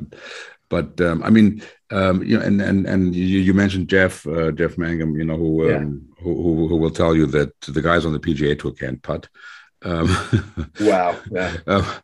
But, 0.68 1.00
um, 1.00 1.22
I 1.22 1.30
mean, 1.30 1.62
um, 1.90 2.22
you 2.22 2.36
know, 2.36 2.44
and 2.44 2.60
and 2.60 2.86
and 2.86 3.14
you, 3.14 3.38
you 3.38 3.54
mentioned 3.54 3.88
Jeff 3.88 4.26
uh, 4.26 4.50
Jeff 4.50 4.76
Mangum, 4.76 5.16
you 5.16 5.24
know, 5.24 5.36
who, 5.36 5.72
um, 5.72 6.10
yeah. 6.18 6.24
who, 6.24 6.42
who 6.42 6.68
who 6.68 6.76
will 6.76 6.90
tell 6.90 7.14
you 7.14 7.26
that 7.26 7.60
the 7.60 7.82
guys 7.82 8.04
on 8.04 8.12
the 8.12 8.18
PGA 8.18 8.58
Tour 8.58 8.72
can't 8.72 9.00
putt. 9.02 9.28
Um, 9.82 10.08
wow. 10.80 11.16
Yeah. 11.30 11.56
Uh, 11.66 11.98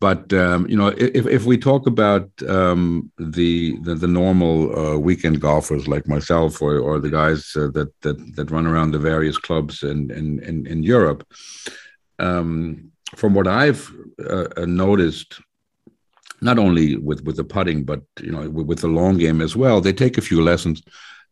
but 0.00 0.32
um, 0.32 0.68
you 0.68 0.76
know, 0.76 0.88
if 0.88 1.26
if 1.26 1.44
we 1.44 1.58
talk 1.58 1.86
about 1.86 2.30
um, 2.48 3.10
the, 3.18 3.76
the, 3.78 3.94
the 3.94 4.06
normal 4.06 4.78
uh, 4.78 4.98
weekend 4.98 5.40
golfers 5.40 5.88
like 5.88 6.06
myself 6.06 6.60
or 6.60 6.78
or 6.78 7.00
the 7.00 7.10
guys 7.10 7.52
uh, 7.56 7.68
that 7.72 7.92
that 8.02 8.36
that 8.36 8.50
run 8.50 8.66
around 8.66 8.92
the 8.92 8.98
various 8.98 9.38
clubs 9.38 9.82
in 9.82 10.10
in 10.10 10.38
in, 10.40 10.66
in 10.66 10.82
Europe, 10.82 11.26
um, 12.18 12.92
from 13.14 13.34
what 13.34 13.46
I've 13.46 13.90
uh, 14.22 14.48
uh, 14.56 14.66
noticed, 14.66 15.40
not 16.40 16.58
only 16.58 16.96
with 16.96 17.24
with 17.24 17.36
the 17.36 17.44
putting, 17.44 17.84
but 17.84 18.02
you 18.20 18.32
know, 18.32 18.48
with, 18.48 18.66
with 18.66 18.80
the 18.80 18.88
long 18.88 19.18
game 19.18 19.40
as 19.40 19.56
well, 19.56 19.80
they 19.80 19.92
take 19.92 20.18
a 20.18 20.22
few 20.22 20.42
lessons. 20.42 20.82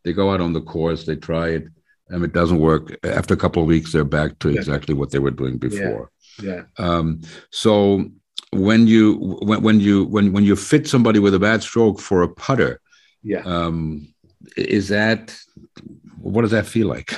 They 0.03 0.13
go 0.13 0.31
out 0.31 0.41
on 0.41 0.53
the 0.53 0.61
course, 0.61 1.05
they 1.05 1.15
try 1.15 1.49
it. 1.49 1.67
And 2.09 2.23
it 2.23 2.33
doesn't 2.33 2.59
work. 2.59 2.95
After 3.03 3.33
a 3.33 3.37
couple 3.37 3.63
of 3.63 3.67
weeks 3.67 3.91
they're 3.91 4.03
back 4.03 4.37
to 4.39 4.49
exactly 4.49 4.93
what 4.93 5.09
they 5.09 5.17
were 5.17 5.31
doing 5.31 5.57
before. 5.57 6.11
Yeah, 6.39 6.61
yeah. 6.77 6.85
Um, 6.85 7.21
so 7.49 8.05
when 8.51 8.87
you 8.87 9.15
when, 9.41 9.61
when 9.61 9.79
you 9.79 10.05
when 10.05 10.31
when 10.31 10.43
you 10.43 10.55
fit 10.55 10.87
somebody 10.87 11.19
with 11.19 11.33
a 11.33 11.39
bad 11.39 11.61
stroke 11.61 11.99
for 11.99 12.23
a 12.23 12.29
putter 12.29 12.79
yeah. 13.23 13.41
um, 13.45 14.13
is 14.55 14.89
that 14.89 15.37
what 16.19 16.41
does 16.41 16.51
that 16.51 16.65
feel 16.65 16.87
like? 16.87 17.13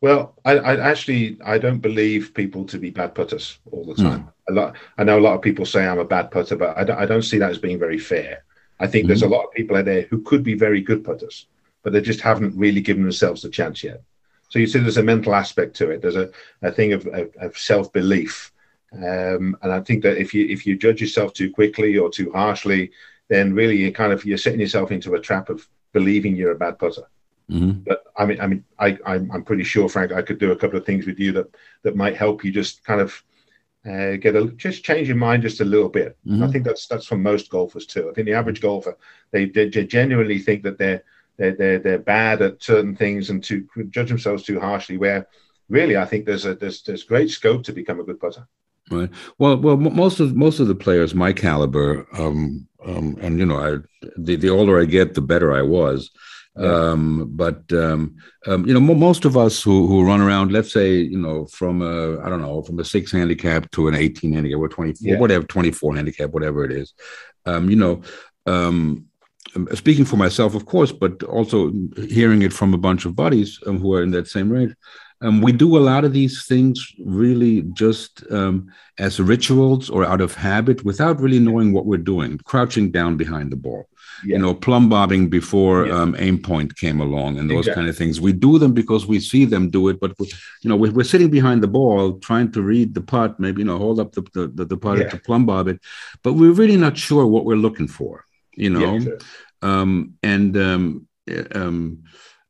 Well 0.00 0.34
I, 0.44 0.58
I, 0.58 0.90
actually 0.90 1.38
i 1.44 1.58
don't 1.58 1.80
believe 1.80 2.32
people 2.34 2.64
to 2.66 2.78
be 2.78 2.90
bad 2.90 3.14
putters 3.14 3.58
all 3.70 3.84
the 3.84 3.94
time. 3.94 4.24
mm. 4.24 4.32
A 4.48 4.52
lot 4.52 4.76
i 4.96 5.04
know 5.04 5.18
a 5.18 5.20
lot 5.20 5.34
of 5.34 5.42
people 5.42 5.66
say 5.66 5.86
i'm 5.86 5.98
a 5.98 6.04
bad 6.04 6.30
putter 6.30 6.56
but 6.56 6.76
i 6.76 6.84
don't, 6.84 6.98
I 6.98 7.06
don't 7.06 7.22
see 7.22 7.38
that 7.38 7.50
as 7.50 7.58
being 7.58 7.78
very 7.78 7.98
fair 7.98 8.44
i 8.80 8.86
think 8.86 9.04
mm. 9.04 9.08
there's 9.08 9.22
a 9.22 9.28
lot 9.28 9.44
of 9.44 9.52
people 9.52 9.76
out 9.76 9.84
there 9.84 10.02
who 10.02 10.22
could 10.22 10.42
be 10.42 10.54
very 10.54 10.80
good 10.80 11.04
putters 11.04 11.46
but 11.82 11.92
they 11.92 12.00
just 12.00 12.20
haven't 12.20 12.54
really 12.56 12.80
given 12.80 13.02
themselves 13.02 13.44
a 13.44 13.50
chance 13.50 13.82
yet. 13.82 14.02
So 14.50 14.58
you 14.58 14.66
see, 14.66 14.78
there's 14.78 14.96
a 14.96 15.02
mental 15.02 15.34
aspect 15.34 15.76
to 15.76 15.90
it. 15.90 16.02
There's 16.02 16.16
a, 16.16 16.30
a 16.62 16.72
thing 16.72 16.92
of, 16.92 17.06
of, 17.06 17.34
of 17.40 17.58
self 17.58 17.92
belief, 17.92 18.52
um, 18.92 19.56
and 19.62 19.72
I 19.72 19.80
think 19.80 20.02
that 20.02 20.18
if 20.18 20.32
you 20.32 20.46
if 20.46 20.66
you 20.66 20.76
judge 20.76 21.00
yourself 21.00 21.32
too 21.34 21.50
quickly 21.50 21.98
or 21.98 22.10
too 22.10 22.32
harshly, 22.32 22.90
then 23.28 23.54
really 23.54 23.76
you're 23.76 23.90
kind 23.90 24.12
of 24.12 24.24
you're 24.24 24.38
setting 24.38 24.60
yourself 24.60 24.90
into 24.90 25.14
a 25.14 25.20
trap 25.20 25.50
of 25.50 25.68
believing 25.92 26.34
you're 26.34 26.52
a 26.52 26.58
bad 26.58 26.78
putter. 26.78 27.06
Mm-hmm. 27.50 27.80
But 27.86 28.04
I 28.16 28.24
mean, 28.26 28.40
I 28.40 28.46
mean, 28.46 28.64
I, 28.78 28.98
I'm, 29.06 29.30
I'm 29.30 29.44
pretty 29.44 29.64
sure, 29.64 29.88
Frank, 29.88 30.12
I 30.12 30.22
could 30.22 30.38
do 30.38 30.52
a 30.52 30.56
couple 30.56 30.78
of 30.78 30.86
things 30.86 31.06
with 31.06 31.18
you 31.18 31.32
that 31.32 31.54
that 31.82 31.96
might 31.96 32.16
help 32.16 32.44
you 32.44 32.50
just 32.50 32.84
kind 32.84 33.00
of 33.00 33.22
uh, 33.88 34.16
get 34.16 34.36
a 34.36 34.46
just 34.56 34.84
change 34.84 35.08
your 35.08 35.16
mind 35.16 35.42
just 35.42 35.60
a 35.60 35.64
little 35.64 35.88
bit. 35.88 36.16
Mm-hmm. 36.26 36.42
I 36.42 36.50
think 36.50 36.64
that's 36.64 36.86
that's 36.86 37.06
for 37.06 37.16
most 37.16 37.50
golfers 37.50 37.86
too. 37.86 38.10
I 38.10 38.12
think 38.12 38.26
the 38.26 38.34
average 38.34 38.60
golfer 38.60 38.96
they, 39.30 39.46
they 39.46 39.68
genuinely 39.68 40.38
think 40.38 40.62
that 40.64 40.78
they're 40.78 41.02
they're, 41.36 41.54
they're, 41.54 41.78
they're 41.78 41.98
bad 41.98 42.42
at 42.42 42.62
certain 42.62 42.96
things 42.96 43.30
and 43.30 43.42
to 43.44 43.66
judge 43.90 44.08
themselves 44.08 44.42
too 44.42 44.60
harshly. 44.60 44.98
Where 44.98 45.26
really, 45.68 45.96
I 45.96 46.04
think 46.04 46.26
there's 46.26 46.44
a 46.44 46.54
there's 46.54 46.82
there's 46.82 47.04
great 47.04 47.30
scope 47.30 47.62
to 47.64 47.72
become 47.72 48.00
a 48.00 48.04
good 48.04 48.20
putter. 48.20 48.46
Right. 48.90 49.10
Well, 49.38 49.58
well, 49.58 49.76
most 49.76 50.18
of 50.20 50.34
most 50.34 50.60
of 50.60 50.66
the 50.66 50.74
players 50.74 51.14
my 51.14 51.32
caliber, 51.32 52.06
um, 52.12 52.66
um, 52.84 53.16
and 53.20 53.38
you 53.38 53.46
know, 53.46 53.58
I 53.58 54.08
the, 54.16 54.36
the 54.36 54.50
older 54.50 54.80
I 54.80 54.84
get, 54.84 55.14
the 55.14 55.20
better 55.20 55.52
I 55.52 55.62
was. 55.62 56.10
Yeah. 56.56 56.90
Um, 56.90 57.30
but 57.30 57.72
um, 57.72 58.16
um, 58.46 58.66
you 58.66 58.74
know, 58.74 58.80
most 58.80 59.24
of 59.24 59.36
us 59.36 59.62
who, 59.62 59.86
who 59.86 60.04
run 60.04 60.20
around, 60.20 60.50
let's 60.50 60.72
say, 60.72 60.94
you 60.96 61.18
know, 61.18 61.46
from 61.46 61.82
a 61.82 62.20
I 62.20 62.28
don't 62.28 62.42
know, 62.42 62.62
from 62.62 62.80
a 62.80 62.84
six 62.84 63.12
handicap 63.12 63.70
to 63.72 63.88
an 63.88 63.94
eighteen 63.94 64.32
handicap 64.32 64.58
or 64.58 64.68
twenty 64.68 64.92
four, 64.94 65.12
yeah. 65.12 65.18
whatever, 65.18 65.46
twenty 65.46 65.70
four 65.70 65.94
handicap, 65.94 66.30
whatever 66.30 66.64
it 66.64 66.72
is, 66.72 66.94
um, 67.46 67.70
you 67.70 67.76
know, 67.76 68.02
um, 68.46 69.06
um, 69.54 69.68
speaking 69.74 70.04
for 70.04 70.16
myself, 70.16 70.54
of 70.54 70.66
course, 70.66 70.92
but 70.92 71.22
also 71.22 71.72
hearing 71.96 72.42
it 72.42 72.52
from 72.52 72.74
a 72.74 72.78
bunch 72.78 73.04
of 73.04 73.14
buddies 73.14 73.60
um, 73.66 73.78
who 73.78 73.94
are 73.94 74.02
in 74.02 74.10
that 74.10 74.28
same 74.28 74.50
range, 74.50 74.74
um, 75.20 75.40
we 75.40 75.52
do 75.52 75.76
a 75.76 75.80
lot 75.80 76.04
of 76.04 76.12
these 76.12 76.46
things 76.46 76.92
really 77.04 77.62
just 77.72 78.24
um, 78.30 78.70
as 78.98 79.20
rituals 79.20 79.90
or 79.90 80.04
out 80.04 80.20
of 80.20 80.34
habit 80.34 80.84
without 80.84 81.20
really 81.20 81.40
knowing 81.40 81.72
what 81.72 81.86
we're 81.86 81.98
doing, 81.98 82.38
crouching 82.38 82.90
down 82.90 83.16
behind 83.16 83.50
the 83.50 83.56
ball. 83.56 83.88
Yeah. 84.24 84.36
You 84.36 84.42
know, 84.42 84.54
plumb 84.54 84.88
bobbing 84.88 85.28
before 85.28 85.86
yeah. 85.86 86.00
um, 86.00 86.16
aim 86.18 86.38
point 86.38 86.76
came 86.76 87.00
along 87.00 87.38
and 87.38 87.48
those 87.48 87.66
exactly. 87.66 87.80
kind 87.80 87.88
of 87.88 87.96
things. 87.96 88.20
We 88.20 88.32
do 88.32 88.58
them 88.58 88.72
because 88.72 89.06
we 89.06 89.20
see 89.20 89.44
them 89.44 89.70
do 89.70 89.88
it, 89.88 90.00
but 90.00 90.12
you 90.18 90.68
know, 90.68 90.76
we're, 90.76 90.92
we're, 90.92 91.04
sitting 91.04 91.30
behind 91.30 91.62
the 91.62 91.68
ball 91.68 92.18
trying 92.18 92.52
to 92.52 92.62
read 92.62 92.94
the 92.94 93.00
putt, 93.00 93.38
maybe 93.38 93.60
you 93.60 93.66
know, 93.66 93.78
hold 93.78 94.00
up 94.00 94.12
the 94.12 94.22
the, 94.34 94.48
the, 94.48 94.64
the 94.64 94.76
putt 94.76 94.98
yeah. 94.98 95.08
to 95.08 95.18
plumb 95.18 95.46
bob 95.46 95.68
it, 95.68 95.80
but 96.22 96.34
we're 96.34 96.52
really 96.52 96.76
not 96.76 96.96
sure 96.96 97.26
what 97.26 97.44
we're 97.44 97.56
looking 97.56 97.88
for. 97.88 98.24
You 98.54 98.70
know, 98.70 98.98
sure. 98.98 99.18
um, 99.62 100.14
and 100.22 100.56
um, 100.56 101.06
um, 101.54 102.02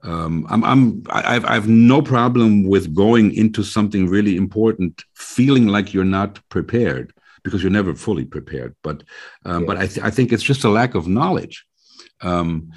um, 0.03 0.47
I'm, 0.49 0.65
I'm 0.65 1.03
I've, 1.11 1.45
I've 1.45 1.69
no 1.69 2.01
problem 2.01 2.65
with 2.67 2.95
going 2.95 3.35
into 3.35 3.63
something 3.63 4.09
really 4.09 4.37
important, 4.37 5.05
feeling 5.15 5.67
like 5.67 5.93
you're 5.93 6.05
not 6.05 6.41
prepared 6.49 7.13
because 7.49 7.63
you're 7.63 7.73
never 7.73 7.95
fully 7.95 8.25
prepared. 8.25 8.75
But 8.83 9.03
um, 9.45 9.63
yeah. 9.63 9.67
but 9.67 9.77
I, 9.77 9.87
th- 9.87 10.07
I 10.07 10.11
think 10.11 10.33
it's 10.33 10.43
just 10.43 10.65
a 10.65 10.69
lack 10.69 10.95
of 10.95 11.09
knowledge. 11.09 11.67
Um, 12.21 12.73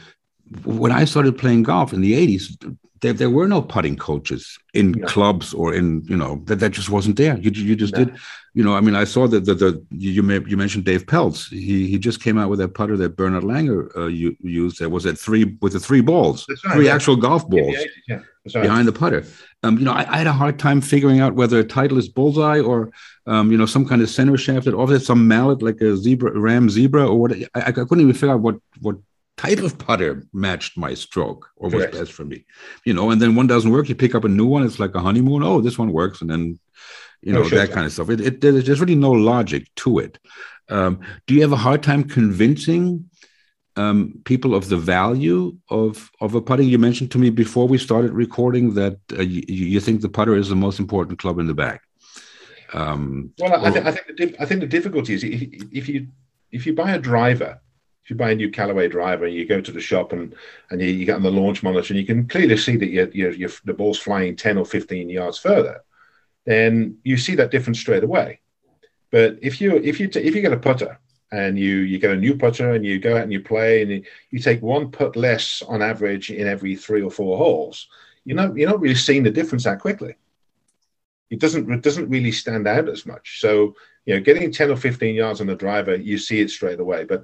when 0.64 0.92
I 0.92 1.06
started 1.06 1.38
playing 1.38 1.64
golf 1.64 1.94
in 1.94 2.02
the 2.02 2.14
80s, 2.14 2.78
there, 3.02 3.14
there 3.14 3.30
were 3.30 3.48
no 3.48 3.62
putting 3.62 3.98
coaches 3.98 4.58
in 4.74 4.94
yeah. 4.94 5.06
clubs 5.06 5.54
or 5.54 5.74
in 5.74 6.04
you 6.08 6.16
know 6.16 6.42
that 6.46 6.58
that 6.58 6.70
just 6.70 6.90
wasn't 6.90 7.18
there. 7.18 7.38
You 7.38 7.50
you 7.52 7.76
just 7.76 7.96
did, 7.96 8.16
you 8.54 8.64
know. 8.64 8.76
I 8.76 8.82
mean, 8.82 8.96
I 8.96 9.06
saw 9.06 9.28
that 9.28 9.46
the, 9.46 9.56
the 9.56 9.86
you 9.90 10.22
may, 10.22 10.40
you 10.46 10.56
mentioned 10.56 10.86
Dave 10.86 11.08
Pelz. 11.08 11.50
He 11.50 11.88
he 11.88 11.98
just 11.98 12.22
came 12.22 12.38
out 12.38 12.50
with 12.50 12.60
that 12.60 12.76
putter 12.76 12.96
that 12.98 13.16
Bernard 13.18 13.44
Langer 13.44 13.96
uh, 13.98 14.06
used. 14.06 14.80
That 14.80 14.90
was 14.90 15.08
at 15.08 15.18
three 15.18 15.58
with 15.62 15.74
the 15.74 15.80
three 15.80 16.02
balls, 16.02 16.46
right, 16.48 16.76
three 16.76 16.86
yeah. 16.86 16.96
actual 16.96 17.16
golf 17.16 17.50
balls 17.50 17.76
yeah, 18.08 18.20
right. 18.46 18.62
behind 18.62 18.88
the 18.88 18.94
putter. 18.94 19.26
Um, 19.64 19.78
you 19.78 19.86
know, 19.86 19.92
I, 19.92 20.06
I, 20.12 20.18
had 20.18 20.28
a 20.28 20.34
hard 20.34 20.58
time 20.58 20.82
figuring 20.82 21.20
out 21.20 21.36
whether 21.36 21.60
a 21.60 21.64
Titleist 21.64 22.14
Bullseye 22.14 22.60
or 22.60 22.92
um, 23.28 23.52
you 23.52 23.58
know 23.58 23.66
some 23.66 23.88
kind 23.88 24.02
of 24.02 24.10
center 24.10 24.38
shafted 24.38 24.74
offset, 24.74 25.02
some 25.02 25.28
mallet 25.28 25.62
like 25.62 25.80
a 25.82 25.96
zebra 25.96 26.38
ram 26.40 26.70
zebra 26.70 27.08
or 27.08 27.20
what. 27.20 27.34
I, 27.56 27.62
I 27.68 27.72
couldn't 27.72 28.02
even 28.02 28.14
figure 28.14 28.32
out 28.32 28.42
what 28.42 28.58
what 28.80 28.98
type 29.38 29.60
of 29.60 29.78
putter 29.78 30.26
matched 30.34 30.78
my 30.78 30.94
stroke 30.94 31.50
or 31.56 31.70
was 31.70 31.76
Correct. 31.76 31.94
best 31.94 32.14
for 32.14 32.26
me. 32.26 32.46
You 32.86 32.94
know, 32.94 33.12
and 33.12 33.22
then 33.22 33.36
one 33.36 33.48
doesn't 33.48 33.72
work, 33.72 33.90
you 33.90 33.96
pick 33.96 34.16
up 34.16 34.24
a 34.24 34.30
new 34.30 34.46
one. 34.46 34.64
It's 34.64 34.80
like 34.80 34.96
a 34.96 35.00
honeymoon. 35.00 35.44
Oh, 35.44 35.62
this 35.62 35.78
one 35.78 35.92
works, 35.92 36.22
and 36.22 36.30
then 36.30 36.60
you 37.22 37.34
know 37.34 37.42
oh, 37.42 37.48
sure, 37.48 37.60
that 37.60 37.72
kind 37.72 37.86
of 37.86 37.94
stuff. 37.94 38.10
It, 38.10 38.22
it, 38.22 38.42
there's 38.42 38.82
really 38.82 38.96
no 38.96 39.12
logic 39.12 39.68
to 39.78 40.00
it. 40.00 40.18
Um, 40.70 41.02
do 41.28 41.36
you 41.36 41.42
have 41.42 41.52
a 41.52 41.58
hard 41.58 41.84
time 41.84 42.06
convincing 42.06 43.10
um, 43.76 44.22
people 44.26 44.54
of 44.54 44.70
the 44.70 44.78
value 44.78 45.58
of 45.70 46.12
of 46.20 46.36
a 46.36 46.42
putting? 46.42 46.68
You 46.68 46.78
mentioned 46.78 47.12
to 47.12 47.18
me 47.18 47.30
before 47.30 47.68
we 47.68 47.78
started 47.78 48.12
recording 48.12 48.74
that 48.76 48.98
uh, 49.14 49.22
you, 49.22 49.44
you, 49.48 49.80
think 49.80 50.02
the 50.02 50.10
putter 50.10 50.36
is 50.36 50.50
the 50.50 50.56
most 50.56 50.80
important 50.80 51.20
club 51.20 51.40
in 51.40 51.48
the 51.48 51.54
bag. 51.54 51.80
Um, 52.74 53.34
well, 53.40 53.66
I, 53.66 53.72
th- 53.72 53.86
I, 53.86 53.92
think 53.92 54.18
the, 54.18 54.42
I 54.42 54.46
think 54.46 54.62
the 54.62 54.68
difficulty 54.68 55.14
is 55.14 55.24
if, 55.24 55.42
if 55.72 55.90
you 55.90 56.08
if 56.52 56.66
you 56.66 56.74
buy 56.74 56.92
a 56.92 57.00
driver 57.00 57.60
if 58.04 58.10
you 58.10 58.16
buy 58.16 58.32
a 58.32 58.36
new 58.36 58.50
Callaway 58.50 58.88
driver 58.88 59.26
and 59.26 59.34
you 59.34 59.46
go 59.46 59.62
to 59.62 59.72
the 59.72 59.80
shop 59.80 60.12
and 60.12 60.36
and 60.70 60.82
you, 60.82 60.88
you 60.88 61.06
get 61.06 61.16
on 61.16 61.24
the 61.24 61.32
launch 61.32 61.64
monitor 61.64 61.94
and 61.94 62.00
you 62.00 62.06
can 62.06 62.28
clearly 62.28 62.58
see 62.58 62.76
that 62.78 62.90
your, 62.90 63.08
your, 63.10 63.32
your, 63.32 63.50
the 63.66 63.74
ball's 63.74 64.00
flying 64.00 64.36
10 64.36 64.58
or 64.58 64.66
15 64.66 65.10
yards 65.10 65.38
further, 65.38 65.84
then 66.46 66.98
you 67.04 67.18
see 67.18 67.36
that 67.36 67.52
difference 67.52 67.80
straight 67.80 68.04
away. 68.04 68.40
But 69.12 69.38
if 69.42 69.62
you 69.62 69.78
if 69.78 70.00
you 70.00 70.08
t- 70.08 70.22
if 70.22 70.36
you 70.36 70.42
get 70.42 70.54
a 70.54 70.58
putter 70.58 71.00
and 71.32 71.58
you 71.58 71.78
you 71.78 71.98
get 71.98 72.12
a 72.12 72.16
new 72.16 72.36
putter 72.36 72.74
and 72.74 72.86
you 72.86 73.00
go 73.00 73.16
out 73.16 73.24
and 73.24 73.32
you 73.32 73.42
play 73.42 73.82
and 73.82 73.92
you, 73.92 74.04
you 74.32 74.40
take 74.40 74.62
one 74.62 74.92
putt 74.92 75.16
less 75.16 75.62
on 75.68 75.82
average 75.82 76.30
in 76.30 76.48
every 76.48 76.76
three 76.76 77.02
or 77.02 77.12
four 77.12 77.38
holes, 77.38 77.88
you're 78.26 78.36
not 78.36 78.56
you're 78.56 78.70
not 78.70 78.82
really 78.82 78.96
seeing 78.96 79.24
the 79.24 79.32
difference 79.32 79.64
that 79.64 79.80
quickly. 79.80 80.16
It 81.30 81.40
doesn't 81.40 81.72
it 81.72 81.82
doesn't 81.82 82.10
really 82.10 82.32
stand 82.32 82.68
out 82.68 82.90
as 82.90 83.06
much. 83.06 83.40
So 83.40 83.76
you 84.06 84.16
know, 84.16 84.22
getting 84.22 84.52
10 84.52 84.72
or 84.72 84.76
15 84.76 85.16
yards 85.16 85.42
on 85.42 85.48
the 85.48 85.56
driver, 85.56 85.96
you 85.96 86.18
see 86.18 86.40
it 86.42 86.50
straight 86.50 86.80
away. 86.80 87.06
But 87.06 87.24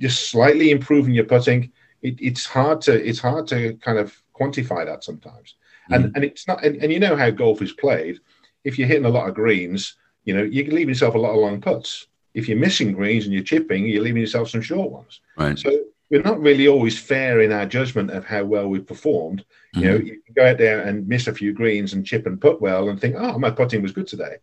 just 0.00 0.30
slightly 0.30 0.70
improving 0.70 1.14
your 1.14 1.26
putting, 1.26 1.70
it, 2.00 2.16
it's 2.20 2.46
hard 2.46 2.80
to 2.82 3.08
it's 3.08 3.20
hard 3.20 3.46
to 3.48 3.74
kind 3.74 3.98
of 3.98 4.16
quantify 4.34 4.84
that 4.86 5.04
sometimes. 5.04 5.56
And 5.90 6.06
mm-hmm. 6.06 6.14
and 6.16 6.24
it's 6.24 6.48
not 6.48 6.64
and, 6.64 6.76
and 6.82 6.92
you 6.92 6.98
know 6.98 7.16
how 7.16 7.30
golf 7.30 7.62
is 7.62 7.72
played. 7.72 8.18
If 8.64 8.78
you're 8.78 8.88
hitting 8.88 9.04
a 9.04 9.10
lot 9.10 9.28
of 9.28 9.34
greens, 9.34 9.96
you 10.24 10.34
know, 10.36 10.42
you 10.42 10.64
can 10.64 10.74
leave 10.74 10.88
yourself 10.88 11.14
a 11.14 11.18
lot 11.18 11.34
of 11.34 11.40
long 11.40 11.60
putts. 11.60 12.06
If 12.34 12.48
you're 12.48 12.58
missing 12.58 12.92
greens 12.92 13.24
and 13.24 13.34
you're 13.34 13.42
chipping, 13.42 13.86
you're 13.86 14.02
leaving 14.02 14.22
yourself 14.22 14.50
some 14.50 14.62
short 14.62 14.90
ones. 14.90 15.20
Right. 15.36 15.58
So 15.58 15.70
we're 16.10 16.22
not 16.22 16.40
really 16.40 16.68
always 16.68 16.98
fair 16.98 17.40
in 17.40 17.52
our 17.52 17.66
judgment 17.66 18.10
of 18.10 18.24
how 18.24 18.44
well 18.44 18.68
we've 18.68 18.86
performed. 18.86 19.44
Mm-hmm. 19.74 19.80
You 19.80 19.90
know, 19.90 19.96
you 19.96 20.22
can 20.22 20.34
go 20.34 20.46
out 20.46 20.58
there 20.58 20.80
and 20.80 21.08
miss 21.08 21.26
a 21.26 21.34
few 21.34 21.52
greens 21.52 21.94
and 21.94 22.06
chip 22.06 22.26
and 22.26 22.40
put 22.40 22.60
well 22.60 22.88
and 22.88 23.00
think, 23.00 23.16
oh, 23.18 23.38
my 23.38 23.50
putting 23.50 23.82
was 23.82 23.92
good 23.92 24.06
today. 24.06 24.36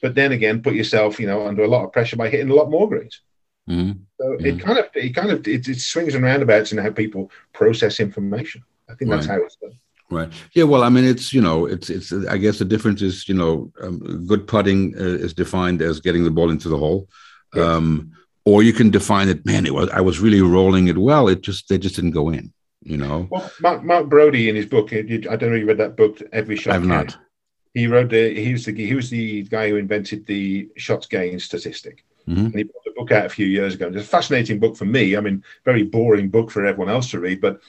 But 0.00 0.14
then 0.14 0.32
again, 0.32 0.62
put 0.62 0.74
yourself, 0.74 1.20
you 1.20 1.26
know, 1.26 1.46
under 1.46 1.62
a 1.62 1.68
lot 1.68 1.84
of 1.84 1.92
pressure 1.92 2.16
by 2.16 2.28
hitting 2.28 2.50
a 2.50 2.54
lot 2.54 2.70
more 2.70 2.88
greens. 2.88 3.20
Mm-hmm. 3.68 4.00
So 4.18 4.24
mm-hmm. 4.24 4.46
it 4.46 4.60
kind 4.60 4.78
of 4.78 4.86
it 4.94 5.14
kind 5.14 5.30
of 5.30 5.46
it, 5.46 5.68
it, 5.68 5.80
swings 5.80 6.14
and 6.14 6.24
roundabouts 6.24 6.72
in 6.72 6.78
how 6.78 6.90
people 6.90 7.30
process 7.52 8.00
information. 8.00 8.64
I 8.88 8.94
think 8.94 9.10
that's 9.10 9.26
right. 9.26 9.38
how 9.38 9.44
it's 9.44 9.56
done. 9.56 9.78
Right. 10.12 10.32
Yeah. 10.54 10.64
Well, 10.64 10.82
I 10.82 10.88
mean, 10.88 11.04
it's 11.04 11.32
you 11.32 11.40
know, 11.40 11.66
it's 11.66 11.90
it's. 11.90 12.12
I 12.12 12.36
guess 12.36 12.58
the 12.58 12.64
difference 12.64 13.02
is 13.02 13.28
you 13.28 13.34
know, 13.34 13.72
um, 13.82 14.26
good 14.26 14.46
putting 14.46 14.94
uh, 14.96 15.24
is 15.24 15.34
defined 15.34 15.82
as 15.82 16.00
getting 16.00 16.24
the 16.24 16.30
ball 16.30 16.50
into 16.50 16.68
the 16.68 16.76
hole, 16.76 17.08
yes. 17.54 17.64
um, 17.64 18.12
or 18.44 18.62
you 18.62 18.72
can 18.72 18.90
define 18.90 19.28
it. 19.28 19.44
Man, 19.46 19.66
it 19.66 19.74
was 19.74 19.88
I 19.90 20.00
was 20.00 20.20
really 20.20 20.42
rolling 20.42 20.88
it 20.88 20.98
well. 20.98 21.28
It 21.28 21.40
just 21.42 21.68
they 21.68 21.78
just 21.78 21.96
didn't 21.96 22.12
go 22.12 22.30
in. 22.30 22.52
You 22.82 22.96
know. 22.96 23.28
Well, 23.30 23.50
Mark, 23.60 23.84
Mark 23.84 24.06
Broadie 24.06 24.48
in 24.48 24.56
his 24.56 24.66
book. 24.66 24.92
I 24.92 25.02
don't 25.02 25.24
know 25.24 25.54
if 25.54 25.60
you 25.60 25.66
read 25.66 25.78
that 25.78 25.96
book. 25.96 26.20
Every 26.32 26.56
shot. 26.56 26.74
I've 26.74 26.84
not. 26.84 27.16
He 27.74 27.86
wrote 27.86 28.10
the. 28.10 28.34
He 28.34 28.52
was 28.52 28.64
the. 28.64 28.74
He 28.74 28.94
was 28.94 29.08
the 29.08 29.44
guy 29.44 29.70
who 29.70 29.76
invented 29.76 30.26
the 30.26 30.68
shots 30.76 31.06
gained 31.06 31.40
statistic. 31.42 32.04
Mm-hmm. 32.28 32.46
And 32.46 32.54
he 32.54 32.62
brought 32.64 32.84
the 32.84 32.92
book 32.96 33.12
out 33.12 33.26
a 33.26 33.30
few 33.30 33.46
years 33.46 33.74
ago. 33.74 33.88
It's 33.88 33.96
a 33.96 34.04
fascinating 34.04 34.60
book 34.60 34.76
for 34.76 34.84
me. 34.84 35.16
I 35.16 35.20
mean, 35.20 35.42
very 35.64 35.82
boring 35.82 36.28
book 36.28 36.50
for 36.50 36.64
everyone 36.64 36.92
else 36.92 37.10
to 37.10 37.20
read, 37.20 37.40
but 37.40 37.60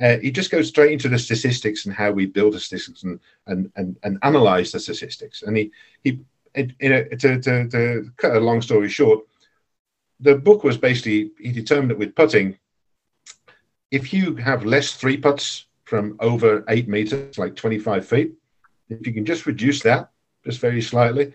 uh, 0.00 0.16
he 0.18 0.30
just 0.30 0.50
goes 0.50 0.68
straight 0.68 0.92
into 0.92 1.08
the 1.08 1.18
statistics 1.18 1.86
and 1.86 1.94
how 1.94 2.10
we 2.10 2.26
build 2.26 2.54
the 2.54 2.60
statistics 2.60 3.02
and 3.02 3.20
and 3.46 3.70
and, 3.76 3.96
and 4.02 4.18
analyze 4.22 4.72
the 4.72 4.80
statistics. 4.80 5.42
And 5.42 5.56
he 5.56 5.70
he 6.02 6.20
in 6.54 6.74
a, 6.80 7.08
to, 7.16 7.40
to, 7.40 7.68
to 7.68 8.10
cut 8.16 8.36
a 8.36 8.40
long 8.40 8.60
story 8.60 8.88
short, 8.88 9.20
the 10.20 10.34
book 10.34 10.64
was 10.64 10.76
basically 10.76 11.30
he 11.40 11.52
determined 11.52 11.90
that 11.90 11.98
with 11.98 12.14
putting, 12.14 12.58
if 13.90 14.12
you 14.12 14.36
have 14.36 14.64
less 14.64 14.94
three 14.94 15.16
putts 15.16 15.66
from 15.84 16.16
over 16.20 16.64
eight 16.68 16.88
meters, 16.88 17.38
like 17.38 17.56
25 17.56 18.06
feet, 18.06 18.32
if 18.88 19.06
you 19.06 19.12
can 19.12 19.24
just 19.24 19.46
reduce 19.46 19.82
that 19.82 20.10
just 20.44 20.60
very 20.60 20.82
slightly, 20.82 21.32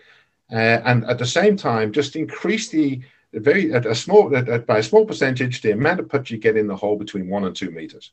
uh, 0.52 0.80
and 0.84 1.04
at 1.04 1.18
the 1.18 1.26
same 1.26 1.56
time 1.56 1.92
just 1.92 2.16
increase 2.16 2.68
the 2.68 3.00
very 3.34 3.72
at 3.74 3.84
a 3.84 3.94
small 3.94 4.34
at, 4.34 4.66
by 4.66 4.78
a 4.78 4.82
small 4.82 5.04
percentage 5.04 5.60
the 5.60 5.72
amount 5.72 6.00
of 6.00 6.08
putts 6.08 6.30
you 6.30 6.38
get 6.38 6.56
in 6.56 6.66
the 6.66 6.76
hole 6.76 6.96
between 6.96 7.28
one 7.28 7.44
and 7.44 7.54
two 7.54 7.70
meters. 7.70 8.12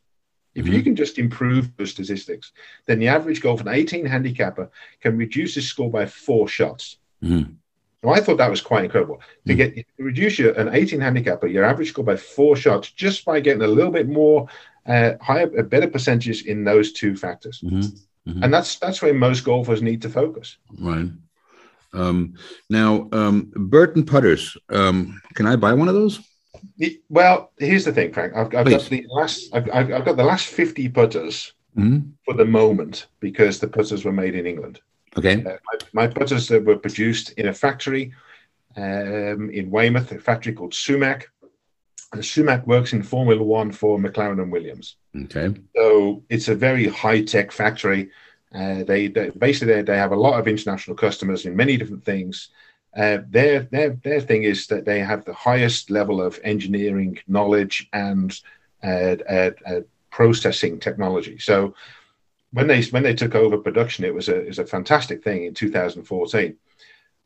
If 0.55 0.65
mm-hmm. 0.65 0.73
you 0.73 0.83
can 0.83 0.95
just 0.95 1.19
improve 1.19 1.75
the 1.77 1.85
statistics, 1.85 2.53
then 2.85 2.99
the 2.99 3.09
average 3.09 3.41
golf 3.41 3.61
an 3.61 3.67
18 3.67 4.05
handicapper 4.05 4.69
can 5.01 5.17
reduce 5.17 5.55
his 5.55 5.67
score 5.67 5.91
by 5.91 6.05
four 6.05 6.47
shots. 6.47 6.97
Mm-hmm. 7.21 7.53
So 8.03 8.09
I 8.09 8.19
thought 8.21 8.37
that 8.37 8.49
was 8.49 8.61
quite 8.61 8.85
incredible 8.85 9.19
to 9.47 9.53
mm-hmm. 9.55 9.75
get 9.75 9.85
reduce 9.97 10.39
your 10.39 10.53
an 10.53 10.69
18 10.73 11.01
handicapper 11.01 11.47
your 11.47 11.65
average 11.65 11.89
score 11.89 12.05
by 12.05 12.15
four 12.15 12.55
shots 12.55 12.91
just 12.91 13.25
by 13.25 13.39
getting 13.39 13.63
a 13.63 13.67
little 13.67 13.91
bit 13.91 14.07
more 14.07 14.47
uh, 14.85 15.13
higher, 15.21 15.51
a 15.57 15.63
better 15.63 15.87
percentages 15.87 16.45
in 16.45 16.63
those 16.63 16.93
two 16.93 17.15
factors. 17.15 17.61
Mm-hmm. 17.61 18.29
Mm-hmm. 18.29 18.43
And 18.43 18.53
that's 18.53 18.77
that's 18.77 19.01
where 19.01 19.13
most 19.13 19.43
golfers 19.43 19.81
need 19.81 20.01
to 20.03 20.09
focus. 20.09 20.57
Right. 20.79 21.09
Um, 21.93 22.35
now, 22.69 23.07
um, 23.11 23.51
Burton 23.55 24.05
putters. 24.05 24.57
Um, 24.69 25.21
can 25.33 25.47
I 25.47 25.55
buy 25.55 25.73
one 25.73 25.87
of 25.87 25.93
those? 25.93 26.19
Well, 27.09 27.51
here's 27.57 27.85
the 27.85 27.93
thing, 27.93 28.13
Frank. 28.13 28.33
I've, 28.35 28.53
I've 28.55 28.69
got 28.69 28.83
the 28.83 29.05
last. 29.09 29.49
I've, 29.53 29.69
I've, 29.71 30.05
got 30.05 30.17
the 30.17 30.23
last 30.23 30.47
fifty 30.47 30.89
putters 30.89 31.53
mm-hmm. 31.77 32.09
for 32.23 32.33
the 32.33 32.45
moment 32.45 33.07
because 33.19 33.59
the 33.59 33.67
putters 33.67 34.05
were 34.05 34.11
made 34.11 34.35
in 34.35 34.45
England. 34.45 34.81
Okay. 35.17 35.43
Uh, 35.43 35.57
my, 35.93 36.05
my, 36.05 36.07
putters 36.07 36.49
were 36.49 36.77
produced 36.77 37.31
in 37.33 37.47
a 37.47 37.53
factory 37.53 38.13
um, 38.75 39.49
in 39.49 39.71
Weymouth, 39.71 40.11
a 40.11 40.19
factory 40.19 40.53
called 40.53 40.73
Sumac. 40.73 41.27
And 42.13 42.23
Sumac 42.23 42.65
works 42.67 42.93
in 42.93 43.03
Formula 43.03 43.41
One 43.41 43.71
for 43.71 43.97
McLaren 43.97 44.41
and 44.41 44.51
Williams. 44.51 44.97
Okay. 45.23 45.53
So 45.75 46.23
it's 46.29 46.47
a 46.47 46.55
very 46.55 46.87
high 46.87 47.23
tech 47.23 47.51
factory. 47.51 48.11
Uh, 48.53 48.83
they, 48.83 49.07
they, 49.07 49.29
basically 49.31 49.75
they, 49.75 49.81
they 49.81 49.97
have 49.97 50.11
a 50.11 50.17
lot 50.17 50.39
of 50.39 50.47
international 50.47 50.95
customers 50.95 51.45
in 51.45 51.55
many 51.55 51.77
different 51.77 52.05
things. 52.05 52.49
Uh, 52.95 53.19
their 53.29 53.61
their 53.71 53.89
their 54.03 54.21
thing 54.21 54.43
is 54.43 54.67
that 54.67 54.85
they 54.85 54.99
have 54.99 55.25
the 55.25 55.33
highest 55.33 55.91
level 55.91 56.21
of 56.21 56.39
engineering 56.43 57.17
knowledge 57.27 57.89
and 57.91 58.39
uh, 58.83 59.15
uh, 59.29 59.51
uh 59.65 59.81
processing 60.11 60.79
technology. 60.79 61.37
So 61.37 61.75
when 62.53 62.67
they 62.67 62.83
when 62.83 63.03
they 63.03 63.13
took 63.13 63.35
over 63.35 63.57
production, 63.57 64.05
it 64.05 64.13
was 64.13 64.29
a 64.29 64.47
is 64.47 64.59
a 64.59 64.65
fantastic 64.65 65.23
thing 65.23 65.43
in 65.43 65.53
2014. 65.53 66.55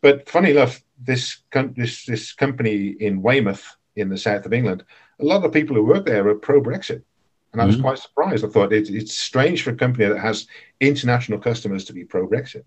But 0.02 0.28
funny 0.28 0.52
enough, 0.52 0.82
this 0.98 1.38
this 1.76 2.06
this 2.06 2.34
company 2.34 2.96
in 3.00 3.22
Weymouth 3.22 3.76
in 3.96 4.10
the 4.10 4.18
south 4.18 4.46
of 4.46 4.54
England, 4.54 4.84
a 5.20 5.26
lot 5.26 5.46
of 5.46 5.54
people 5.54 5.76
who 5.76 5.86
work 5.86 6.06
there 6.06 6.28
are 6.28 6.36
pro 6.36 6.62
Brexit. 6.62 7.04
And 7.52 7.62
I 7.62 7.66
was 7.66 7.76
mm-hmm. 7.76 7.84
quite 7.84 8.00
surprised. 8.00 8.46
I 8.46 8.48
thought 8.48 8.74
it, 8.74 8.90
it's 8.90 9.18
strange 9.18 9.64
for 9.64 9.72
a 9.72 9.76
company 9.76 10.06
that 10.06 10.20
has 10.20 10.48
international 10.80 11.40
customers 11.40 11.84
to 11.86 11.94
be 11.94 12.04
pro 12.04 12.28
Brexit. 12.28 12.64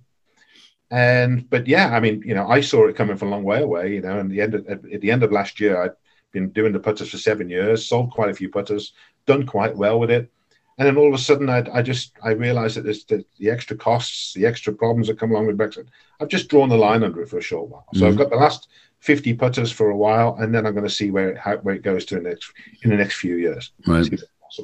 And 0.92 1.48
but 1.48 1.66
yeah, 1.66 1.96
I 1.96 2.00
mean, 2.00 2.22
you 2.24 2.34
know, 2.34 2.46
I 2.46 2.60
saw 2.60 2.86
it 2.86 2.96
coming 2.96 3.16
from 3.16 3.28
a 3.28 3.30
long 3.30 3.44
way 3.44 3.62
away. 3.62 3.94
You 3.94 4.02
know, 4.02 4.18
and 4.18 4.30
the 4.30 4.42
end 4.42 4.54
of, 4.54 4.68
at 4.68 5.00
the 5.00 5.10
end 5.10 5.22
of 5.22 5.32
last 5.32 5.58
year, 5.58 5.82
I'd 5.82 5.92
been 6.32 6.50
doing 6.50 6.72
the 6.72 6.80
putters 6.80 7.10
for 7.10 7.16
seven 7.16 7.48
years, 7.48 7.86
sold 7.86 8.10
quite 8.10 8.28
a 8.28 8.34
few 8.34 8.50
putters, 8.50 8.92
done 9.26 9.46
quite 9.46 9.74
well 9.74 9.98
with 9.98 10.10
it. 10.10 10.30
And 10.76 10.86
then 10.86 10.98
all 10.98 11.08
of 11.08 11.14
a 11.14 11.22
sudden, 11.22 11.48
I, 11.48 11.64
I 11.72 11.80
just 11.80 12.12
I 12.22 12.32
realized 12.32 12.76
that 12.76 12.84
there's 12.84 13.04
the, 13.04 13.24
the, 13.38 13.48
extra 13.48 13.74
costs, 13.74 14.34
the 14.34 14.44
extra 14.44 14.72
problems 14.72 15.06
that 15.06 15.18
come 15.18 15.30
along 15.30 15.46
with 15.46 15.56
Brexit. 15.56 15.86
I've 16.20 16.28
just 16.28 16.48
drawn 16.48 16.68
the 16.68 16.76
line 16.76 17.02
under 17.02 17.22
it 17.22 17.30
for 17.30 17.38
a 17.38 17.42
short 17.42 17.70
while. 17.70 17.86
So 17.94 18.00
mm-hmm. 18.00 18.08
I've 18.08 18.18
got 18.18 18.30
the 18.30 18.36
last 18.36 18.68
50 19.00 19.32
putters 19.34 19.72
for 19.72 19.88
a 19.88 19.96
while, 19.96 20.36
and 20.40 20.54
then 20.54 20.66
I'm 20.66 20.74
going 20.74 20.86
to 20.86 20.90
see 20.90 21.10
where 21.10 21.30
it, 21.30 21.38
how, 21.38 21.56
where 21.58 21.74
it 21.74 21.82
goes 21.82 22.04
to 22.06 22.18
in 22.18 22.24
the 22.24 22.30
next 22.30 22.52
in 22.82 22.90
the 22.90 22.96
next 22.96 23.16
few 23.16 23.36
years. 23.36 23.72
Right. 23.86 24.10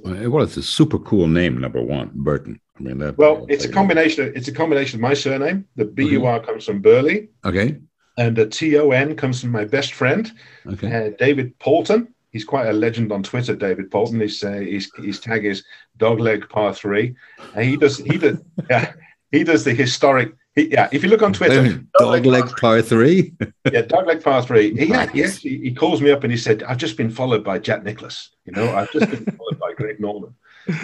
Well, 0.04 0.44
it's 0.44 0.58
a 0.58 0.62
super 0.62 0.98
cool 0.98 1.26
name, 1.26 1.58
number 1.58 1.82
one, 1.82 2.10
Burton. 2.14 2.60
I 2.78 2.82
mean, 2.82 2.98
that, 2.98 3.18
well, 3.18 3.46
it's 3.48 3.64
a 3.64 3.68
combination. 3.68 4.28
Of, 4.28 4.36
it's 4.36 4.48
a 4.48 4.52
combination 4.52 4.98
of 4.98 5.02
my 5.02 5.14
surname. 5.14 5.66
The 5.76 5.84
B 5.84 6.08
U 6.10 6.26
R 6.26 6.40
comes 6.40 6.64
from 6.64 6.80
Burley. 6.80 7.28
Okay. 7.44 7.76
And 8.16 8.36
the 8.36 8.46
T 8.46 8.76
O 8.78 8.90
N 8.90 9.16
comes 9.16 9.40
from 9.40 9.50
my 9.50 9.64
best 9.64 9.94
friend, 9.94 10.30
okay. 10.66 11.08
Uh, 11.08 11.10
David 11.18 11.58
Poulton. 11.58 12.14
He's 12.30 12.44
quite 12.44 12.68
a 12.68 12.72
legend 12.72 13.10
on 13.10 13.22
Twitter. 13.22 13.56
David 13.56 13.90
Poulton. 13.90 14.20
His 14.20 14.42
uh, 14.44 14.52
his, 14.52 14.90
his 14.96 15.18
tag 15.18 15.44
is 15.44 15.64
Dogleg 15.98 16.48
Par 16.48 16.74
Three, 16.74 17.14
and 17.54 17.64
he 17.64 17.76
does 17.76 17.98
he 17.98 18.18
does 18.18 18.38
yeah 18.70 18.92
he 19.32 19.44
does 19.44 19.64
the 19.64 19.74
historic 19.74 20.34
yeah, 20.66 20.88
if 20.90 21.02
you 21.02 21.08
look 21.08 21.22
on 21.22 21.32
Twitter, 21.32 21.80
dog 21.98 22.26
leg 22.26 22.44
par 22.56 22.82
three. 22.82 23.32
yeah, 23.72 23.82
dog 23.82 24.06
leg 24.06 24.22
par 24.22 24.42
three. 24.42 24.76
He, 24.76 24.86
nice. 24.86 25.38
he 25.38 25.58
he 25.58 25.72
calls 25.72 26.00
me 26.00 26.10
up 26.10 26.24
and 26.24 26.32
he 26.32 26.38
said, 26.38 26.62
"I've 26.64 26.78
just 26.78 26.96
been 26.96 27.10
followed 27.10 27.44
by 27.44 27.58
Jack 27.58 27.84
Nicklaus. 27.84 28.30
You 28.44 28.52
know, 28.52 28.74
I've 28.74 28.90
just 28.90 29.10
been 29.10 29.24
followed 29.38 29.58
by 29.58 29.74
Greg 29.74 30.00
Norman." 30.00 30.34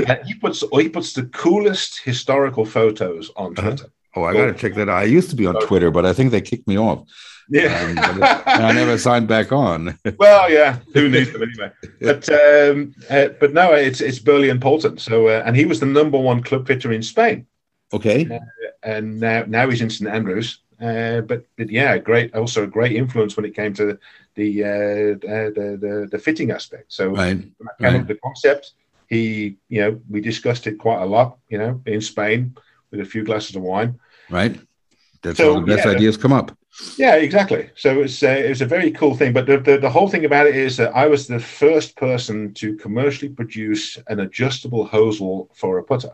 And 0.06 0.18
he 0.26 0.34
puts 0.34 0.64
he 0.72 0.88
puts 0.88 1.12
the 1.12 1.24
coolest 1.26 2.00
historical 2.02 2.64
photos 2.64 3.30
on 3.36 3.52
uh-huh. 3.58 3.68
Twitter. 3.68 3.84
Uh-huh. 3.84 3.90
Oh, 4.16 4.24
I 4.24 4.32
got 4.32 4.46
to 4.46 4.54
check 4.54 4.74
that 4.74 4.88
out. 4.88 4.98
I 4.98 5.04
used 5.04 5.30
to 5.30 5.36
be 5.36 5.44
on 5.44 5.56
Twitter, 5.66 5.90
but 5.90 6.06
I 6.06 6.12
think 6.12 6.30
they 6.30 6.40
kicked 6.40 6.68
me 6.68 6.78
off. 6.78 7.04
Yeah, 7.50 7.94
um, 8.08 8.22
I 8.46 8.72
never 8.72 8.96
signed 8.96 9.28
back 9.28 9.52
on. 9.52 9.98
well, 10.18 10.50
yeah, 10.50 10.78
who 10.94 11.08
needs 11.08 11.32
them 11.32 11.42
anyway? 11.42 11.70
But 12.00 12.28
um, 12.30 12.94
uh, 13.10 13.28
but 13.40 13.52
no, 13.52 13.72
it's 13.72 14.00
it's 14.00 14.18
Burley 14.18 14.50
and 14.50 14.62
Poulton. 14.62 14.98
So 14.98 15.28
uh, 15.28 15.42
and 15.44 15.56
he 15.56 15.66
was 15.66 15.80
the 15.80 15.86
number 15.86 16.18
one 16.18 16.42
club 16.42 16.66
fitter 16.66 16.92
in 16.92 17.02
Spain. 17.02 17.46
Okay. 17.92 18.26
Uh, 18.30 18.38
and 18.82 19.20
now 19.20 19.44
now 19.46 19.68
he's 19.68 19.82
in 19.82 19.90
St 19.90 20.08
Andrews. 20.08 20.60
Uh, 20.80 21.20
but, 21.20 21.46
but 21.56 21.70
yeah, 21.70 21.96
great. 21.98 22.34
Also 22.34 22.64
a 22.64 22.66
great 22.66 22.92
influence 22.92 23.36
when 23.36 23.46
it 23.46 23.54
came 23.54 23.72
to 23.74 23.98
the 24.34 24.64
uh, 24.64 24.68
uh, 24.68 25.50
the, 25.50 25.78
the, 25.80 26.08
the 26.10 26.18
fitting 26.18 26.50
aspect. 26.50 26.92
So 26.92 27.10
right. 27.10 27.42
right. 27.80 28.06
the 28.06 28.16
concept, 28.16 28.72
he 29.14 29.56
you 29.68 29.80
know 29.80 30.00
we 30.08 30.20
discussed 30.20 30.66
it 30.66 30.78
quite 30.78 31.02
a 31.02 31.06
lot. 31.06 31.38
You 31.48 31.58
know, 31.58 31.82
in 31.86 32.00
Spain 32.00 32.56
with 32.90 33.00
a 33.00 33.04
few 33.04 33.24
glasses 33.24 33.56
of 33.56 33.62
wine. 33.62 33.98
Right. 34.30 34.58
That's 35.22 35.38
so, 35.38 35.54
the 35.54 35.66
best 35.66 35.86
yeah, 35.86 35.92
ideas 35.92 36.16
come 36.16 36.32
up. 36.32 36.56
Yeah, 36.98 37.14
exactly. 37.14 37.70
So 37.76 38.02
it's 38.02 38.22
uh, 38.22 38.28
it 38.28 38.48
was 38.48 38.60
a 38.60 38.66
very 38.66 38.90
cool 38.90 39.14
thing. 39.14 39.32
But 39.32 39.46
the, 39.46 39.58
the, 39.58 39.78
the 39.78 39.90
whole 39.90 40.08
thing 40.08 40.24
about 40.24 40.46
it 40.46 40.56
is 40.56 40.76
that 40.76 40.94
I 40.94 41.06
was 41.06 41.26
the 41.26 41.40
first 41.40 41.96
person 41.96 42.52
to 42.54 42.76
commercially 42.76 43.30
produce 43.30 43.96
an 44.08 44.20
adjustable 44.20 44.86
hosel 44.86 45.48
for 45.54 45.78
a 45.78 45.84
putter 45.84 46.12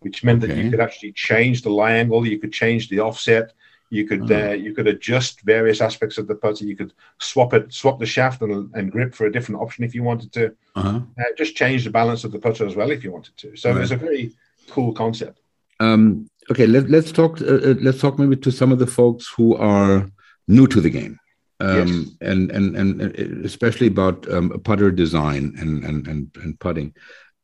which 0.00 0.24
meant 0.24 0.42
okay. 0.42 0.54
that 0.54 0.62
you 0.62 0.70
could 0.70 0.80
actually 0.80 1.12
change 1.12 1.62
the 1.62 1.70
lie 1.70 1.92
angle, 1.92 2.26
you 2.26 2.38
could 2.38 2.52
change 2.52 2.88
the 2.88 3.00
offset, 3.00 3.52
you 3.90 4.06
could 4.06 4.30
oh. 4.30 4.50
uh, 4.50 4.52
you 4.52 4.72
could 4.72 4.86
adjust 4.86 5.40
various 5.42 5.80
aspects 5.80 6.16
of 6.16 6.28
the 6.28 6.34
putter. 6.36 6.64
You 6.64 6.76
could 6.76 6.92
swap 7.18 7.52
it, 7.54 7.72
swap 7.72 7.98
the 7.98 8.06
shaft 8.06 8.40
and, 8.40 8.72
and 8.74 8.90
grip 8.90 9.14
for 9.14 9.26
a 9.26 9.32
different 9.32 9.60
option 9.60 9.84
if 9.84 9.94
you 9.94 10.04
wanted 10.04 10.32
to. 10.32 10.54
Uh-huh. 10.76 11.00
Uh, 11.18 11.24
just 11.36 11.56
change 11.56 11.84
the 11.84 11.90
balance 11.90 12.22
of 12.22 12.30
the 12.30 12.38
putter 12.38 12.64
as 12.64 12.76
well 12.76 12.90
if 12.92 13.02
you 13.02 13.10
wanted 13.10 13.36
to. 13.38 13.56
So 13.56 13.72
right. 13.72 13.82
it's 13.82 13.90
a 13.90 13.96
very 13.96 14.32
cool 14.70 14.92
concept. 14.92 15.40
Um, 15.80 16.30
okay, 16.50 16.66
let, 16.66 16.92
us 16.92 17.10
talk. 17.10 17.42
Uh, 17.42 17.46
uh, 17.46 17.74
let's 17.80 18.00
talk 18.00 18.18
maybe 18.18 18.36
to 18.36 18.52
some 18.52 18.70
of 18.70 18.78
the 18.78 18.86
folks 18.86 19.26
who 19.36 19.56
are 19.56 20.08
new 20.46 20.66
to 20.68 20.80
the 20.80 20.90
game. 20.90 21.18
Um, 21.58 21.88
yes. 21.88 22.30
and, 22.30 22.50
and 22.52 22.74
and 22.74 23.02
especially 23.44 23.88
about 23.88 24.26
um, 24.32 24.48
putter 24.64 24.90
design 24.90 25.54
and 25.58 25.84
and 25.84 26.06
and, 26.06 26.30
and 26.42 26.58
putting. 26.60 26.94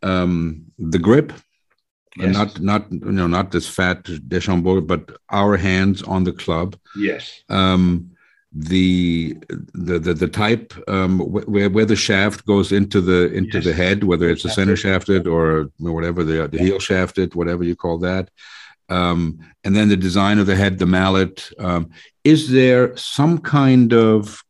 Um, 0.02 0.66
the 0.78 0.98
grip 0.98 1.32
Yes. 2.16 2.34
Not 2.34 2.60
not 2.60 2.92
you 2.92 3.12
know 3.12 3.26
not 3.26 3.50
this 3.50 3.68
fat 3.68 4.04
DeChambeau, 4.04 4.86
but 4.86 5.16
our 5.30 5.56
hands 5.56 6.02
on 6.02 6.24
the 6.24 6.32
club. 6.32 6.76
Yes. 6.96 7.42
Um, 7.48 8.10
the 8.52 9.36
the 9.74 9.98
the, 9.98 10.14
the 10.14 10.28
type 10.28 10.72
um, 10.88 11.18
where 11.18 11.68
where 11.68 11.84
the 11.84 11.96
shaft 11.96 12.46
goes 12.46 12.72
into 12.72 13.00
the 13.00 13.30
into 13.32 13.58
yes. 13.58 13.64
the 13.64 13.72
head, 13.74 14.04
whether 14.04 14.30
it's 14.30 14.44
a 14.46 14.50
center 14.50 14.76
shafted 14.76 15.26
or 15.26 15.70
whatever 15.78 16.24
the 16.24 16.48
the 16.48 16.58
heel 16.58 16.78
shafted, 16.78 17.34
whatever 17.34 17.64
you 17.64 17.76
call 17.76 17.98
that. 17.98 18.30
Um, 18.88 19.40
and 19.64 19.74
then 19.74 19.88
the 19.88 19.96
design 19.96 20.38
of 20.38 20.46
the 20.46 20.56
head, 20.56 20.78
the 20.78 20.86
mallet. 20.86 21.50
Um, 21.58 21.90
is 22.24 22.50
there 22.50 22.96
some 22.96 23.38
kind 23.38 23.92
of 23.92 24.42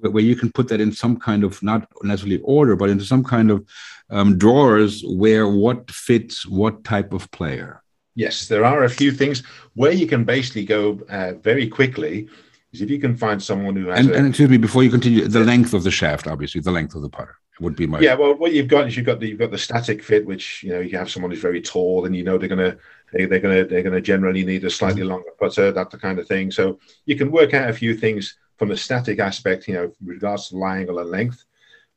where 0.00 0.22
you 0.22 0.36
can 0.36 0.50
put 0.52 0.68
that 0.68 0.80
in 0.80 0.92
some 0.92 1.18
kind 1.18 1.44
of 1.44 1.62
not 1.62 1.86
necessarily 2.02 2.40
order, 2.42 2.76
but 2.76 2.90
into 2.90 3.04
some 3.04 3.24
kind 3.24 3.50
of 3.50 3.66
um, 4.10 4.38
drawers 4.38 5.02
where 5.06 5.48
what 5.48 5.90
fits 5.90 6.46
what 6.46 6.84
type 6.84 7.12
of 7.12 7.30
player. 7.30 7.82
Yes, 8.14 8.46
there 8.46 8.64
are 8.64 8.84
a 8.84 8.90
few 8.90 9.10
things 9.10 9.42
where 9.74 9.92
you 9.92 10.06
can 10.06 10.24
basically 10.24 10.64
go 10.64 11.00
uh, 11.08 11.32
very 11.34 11.68
quickly. 11.68 12.28
Is 12.72 12.80
if 12.80 12.90
you 12.90 12.98
can 12.98 13.16
find 13.16 13.40
someone 13.40 13.76
who 13.76 13.88
has. 13.88 14.00
And, 14.00 14.10
a, 14.10 14.16
and 14.16 14.26
excuse 14.28 14.50
me, 14.50 14.56
before 14.56 14.82
you 14.82 14.90
continue, 14.90 15.28
the 15.28 15.40
length 15.40 15.74
of 15.74 15.84
the 15.84 15.92
shaft, 15.92 16.26
obviously, 16.26 16.60
the 16.60 16.72
length 16.72 16.96
of 16.96 17.02
the 17.02 17.08
putter 17.08 17.36
would 17.60 17.76
be 17.76 17.86
my. 17.86 18.00
Yeah, 18.00 18.14
well, 18.14 18.34
what 18.34 18.52
you've 18.52 18.68
got 18.68 18.88
is 18.88 18.96
you've 18.96 19.06
got 19.06 19.20
the 19.20 19.28
you've 19.28 19.38
got 19.38 19.52
the 19.52 19.58
static 19.58 20.02
fit, 20.02 20.26
which 20.26 20.62
you 20.62 20.70
know 20.70 20.80
you 20.80 20.98
have 20.98 21.10
someone 21.10 21.30
who's 21.30 21.40
very 21.40 21.62
tall, 21.62 22.04
and 22.04 22.16
you 22.16 22.24
know 22.24 22.36
they're 22.36 22.48
gonna 22.48 22.76
they, 23.12 23.26
they're 23.26 23.40
gonna 23.40 23.64
they're 23.64 23.82
gonna 23.82 24.00
generally 24.00 24.44
need 24.44 24.64
a 24.64 24.70
slightly 24.70 25.02
mm-hmm. 25.02 25.10
longer 25.10 25.30
putter, 25.38 25.70
that 25.72 25.90
the 25.90 25.98
kind 25.98 26.18
of 26.18 26.26
thing. 26.26 26.50
So 26.50 26.78
you 27.06 27.16
can 27.16 27.30
work 27.30 27.54
out 27.54 27.70
a 27.70 27.72
few 27.72 27.96
things 27.96 28.36
from 28.56 28.68
the 28.68 28.76
static 28.76 29.18
aspect, 29.18 29.68
you 29.68 29.74
know, 29.74 29.92
regards 30.04 30.48
to 30.48 30.56
lie 30.56 30.78
angle 30.78 30.98
and 30.98 31.10
length. 31.10 31.44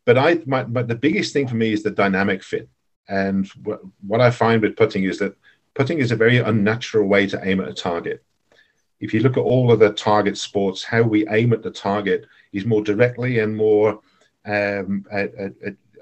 But 0.08 0.17
I, 0.17 0.39
my, 0.46 0.63
but 0.63 0.88
the 0.88 0.96
biggest 0.96 1.34
thing 1.34 1.50
for 1.50 1.56
me 1.56 1.74
is 1.74 1.84
the 1.84 1.91
dynamic 1.91 2.41
fit. 2.41 2.70
And 3.10 3.46
what, 3.63 3.82
what 4.08 4.22
I 4.22 4.32
find 4.32 4.62
with 4.62 4.78
putting 4.78 5.04
is 5.04 5.20
that 5.20 5.36
putting 5.74 6.00
is 6.00 6.13
a 6.13 6.15
very 6.15 6.38
unnatural 6.38 7.10
way 7.10 7.28
to 7.28 7.46
aim 7.46 7.60
at 7.60 7.67
a 7.67 7.74
target. 7.74 8.24
If 9.02 9.13
you 9.13 9.20
look 9.20 9.36
at 9.36 9.41
all 9.41 9.70
of 9.70 9.80
the 9.80 9.91
target 9.91 10.38
sports, 10.38 10.82
how 10.82 11.02
we 11.02 11.28
aim 11.28 11.52
at 11.52 11.62
the 11.62 11.72
target 11.72 12.26
is 12.54 12.65
more 12.65 12.82
directly 12.82 13.39
and 13.39 13.58
more, 13.58 14.00
um, 14.46 15.06
a, 15.12 15.24
a, 15.26 15.52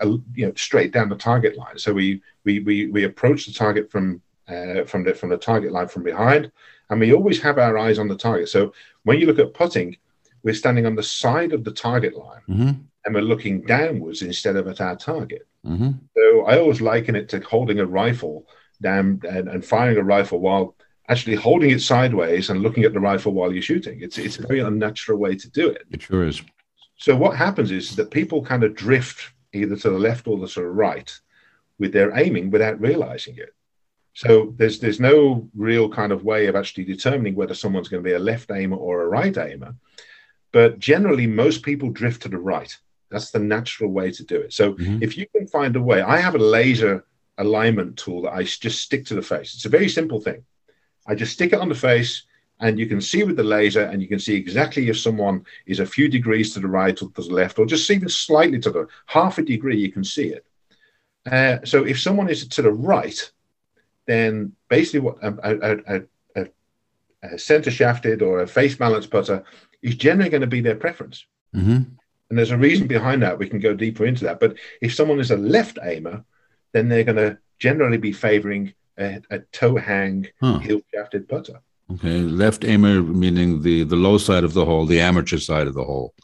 a, 0.02 0.08
you 0.36 0.46
know, 0.46 0.54
straight 0.56 0.94
down 0.94 1.10
the 1.10 1.16
target 1.16 1.58
line. 1.58 1.80
So 1.80 1.92
we 1.92 2.22
we 2.44 2.60
we, 2.60 2.86
we 2.86 3.06
approach 3.06 3.48
the 3.48 3.54
target 3.54 3.90
from 3.92 4.22
uh, 4.48 4.84
from 4.84 5.04
the 5.04 5.16
from 5.16 5.30
the 5.30 5.38
target 5.38 5.72
line 5.72 5.88
from 5.88 6.04
behind, 6.04 6.52
and 6.92 7.00
we 7.00 7.12
always 7.12 7.42
have 7.42 7.58
our 7.58 7.76
eyes 7.80 7.98
on 7.98 8.08
the 8.08 8.16
target. 8.16 8.50
So 8.50 8.72
when 9.02 9.20
you 9.20 9.26
look 9.26 9.40
at 9.40 9.56
putting, 9.56 9.98
we're 10.44 10.54
standing 10.54 10.86
on 10.86 10.96
the 10.96 11.04
side 11.04 11.54
of 11.54 11.64
the 11.64 11.72
target 11.72 12.16
line 12.16 12.42
mm-hmm. 12.48 12.72
And 13.06 13.14
we're 13.14 13.22
looking 13.22 13.62
downwards 13.62 14.22
instead 14.22 14.56
of 14.56 14.68
at 14.68 14.82
our 14.82 14.96
target. 14.96 15.48
Mm-hmm. 15.66 15.92
So 16.16 16.46
I 16.46 16.58
always 16.58 16.82
liken 16.82 17.16
it 17.16 17.30
to 17.30 17.40
holding 17.40 17.80
a 17.80 17.86
rifle 17.86 18.48
down 18.82 19.22
and, 19.30 19.48
and, 19.48 19.64
firing 19.64 19.98
a 19.98 20.04
rifle 20.04 20.40
while 20.40 20.76
actually 21.08 21.36
holding 21.36 21.72
it 21.72 21.82
sideways 21.82 22.50
and 22.50 22.62
looking 22.62 22.84
at 22.84 22.94
the 22.94 23.00
rifle 23.00 23.34
while 23.34 23.54
you're 23.54 23.62
shooting. 23.62 24.02
It's 24.02 24.18
it's 24.18 24.38
a 24.38 24.48
very 24.48 24.60
unnatural 24.60 25.18
way 25.18 25.36
to 25.36 25.50
do 25.50 25.70
it. 25.70 25.84
It 25.92 26.02
sure 26.02 26.28
is. 26.28 26.42
So 26.98 27.16
what 27.16 27.38
happens 27.38 27.72
is 27.72 27.96
that 27.96 28.12
people 28.12 28.42
kind 28.42 28.64
of 28.64 28.76
drift 28.76 29.32
either 29.54 29.76
to 29.78 29.90
the 29.90 30.00
left 30.00 30.28
or 30.28 30.38
the 30.38 30.48
sort 30.48 30.68
of 30.68 30.76
right 30.76 31.12
with 31.80 31.94
their 31.94 32.18
aiming 32.18 32.52
without 32.52 32.80
realizing 32.80 33.38
it. 33.38 33.54
So 34.14 34.54
there's 34.58 34.80
there's 34.80 35.00
no 35.00 35.50
real 35.56 35.90
kind 35.90 36.12
of 36.12 36.24
way 36.24 36.48
of 36.48 36.56
actually 36.56 36.86
determining 36.86 37.36
whether 37.36 37.54
someone's 37.54 37.90
going 37.90 38.04
to 38.04 38.10
be 38.10 38.16
a 38.16 38.20
left 38.20 38.52
aimer 38.52 38.78
or 38.78 39.02
a 39.02 39.08
right 39.08 39.38
aimer. 39.38 39.76
But 40.52 40.80
generally, 40.80 41.28
most 41.28 41.64
people 41.64 41.90
drift 41.90 42.22
to 42.22 42.30
the 42.30 42.38
right. 42.38 42.76
That's 43.16 43.32
the 43.32 43.40
natural 43.40 43.92
way 43.92 44.12
to 44.12 44.24
do 44.26 44.36
it. 44.36 44.52
So 44.52 44.74
mm-hmm. 44.74 45.02
if 45.02 45.18
you 45.18 45.26
can 45.26 45.48
find 45.48 45.74
a 45.78 45.82
way, 45.82 46.02
I 46.02 46.18
have 46.18 46.36
a 46.36 46.50
laser 46.60 47.06
alignment 47.38 47.96
tool 47.96 48.24
that 48.24 48.34
I 48.34 48.44
just 48.44 48.82
stick 48.82 49.06
to 49.06 49.16
the 49.16 49.22
face. 49.22 49.56
It's 49.56 49.64
a 49.64 49.70
very 49.70 49.88
simple 49.88 50.20
thing. 50.20 50.44
I 51.08 51.16
just 51.16 51.32
stick 51.32 51.54
it 51.54 51.62
on 51.62 51.70
the 51.70 51.76
face, 51.76 52.24
and 52.60 52.78
you 52.78 52.88
can 52.88 53.00
see 53.00 53.24
with 53.24 53.38
the 53.38 53.44
laser, 53.58 53.84
and 53.84 54.02
you 54.02 54.10
can 54.10 54.20
see 54.20 54.36
exactly 54.36 54.90
if 54.90 55.00
someone 55.00 55.46
is 55.66 55.80
a 55.80 55.86
few 55.86 56.10
degrees 56.10 56.54
to 56.54 56.60
the 56.60 56.68
right 56.68 57.02
or 57.02 57.10
to 57.10 57.22
the 57.22 57.34
left, 57.34 57.58
or 57.58 57.66
just 57.66 57.90
even 57.90 58.10
slightly 58.10 58.60
to 58.60 58.70
the 58.70 58.88
half 59.06 59.38
a 59.38 59.44
degree, 59.44 59.80
you 59.80 59.92
can 59.94 60.04
see 60.04 60.28
it. 60.38 60.46
Uh, 61.32 61.58
so 61.64 61.86
if 61.86 61.98
someone 62.02 62.30
is 62.30 62.46
to 62.50 62.62
the 62.62 62.72
right, 62.94 63.32
then 64.08 64.52
basically 64.68 65.00
what 65.00 65.18
a, 65.24 65.32
a, 65.52 66.02
a, 66.36 66.48
a 67.24 67.40
center 67.40 67.72
shafted 67.72 68.22
or 68.22 68.42
a 68.42 68.48
face 68.48 68.76
balance 68.76 69.08
putter 69.08 69.42
is 69.82 69.96
generally 69.96 70.30
going 70.30 70.42
to 70.42 70.48
be 70.48 70.62
their 70.62 70.76
preference. 70.76 71.26
Mm-hmm. 71.56 71.96
And 72.30 72.38
there's 72.38 72.52
a 72.52 72.58
reason 72.58 72.88
behind 72.88 73.22
that. 73.22 73.38
We 73.38 73.50
can 73.50 73.60
go 73.60 73.74
deeper 73.74 74.06
into 74.06 74.26
that. 74.26 74.40
But 74.40 74.56
if 74.82 74.94
someone 74.94 75.20
is 75.20 75.32
a 75.32 75.38
left 75.38 75.78
aimer, 75.84 76.24
then 76.74 76.90
they're 76.90 77.04
going 77.04 77.18
to 77.18 77.38
generally 77.60 77.98
be 77.98 78.12
favoring 78.12 78.74
a, 78.98 79.22
a 79.30 79.40
toe 79.52 79.76
hang, 79.76 80.28
huh. 80.42 80.60
heel 80.60 80.82
shafted 80.94 81.28
putter. 81.28 81.62
Okay, 81.94 82.20
left 82.22 82.66
aimer 82.66 83.02
meaning 83.04 83.62
the 83.62 83.84
the 83.84 83.96
low 83.96 84.18
side 84.18 84.44
of 84.44 84.54
the 84.54 84.66
hole, 84.66 84.86
the 84.86 85.00
amateur 85.00 85.38
side 85.38 85.68
of 85.68 85.76
the 85.76 85.84
hole. 85.84 86.16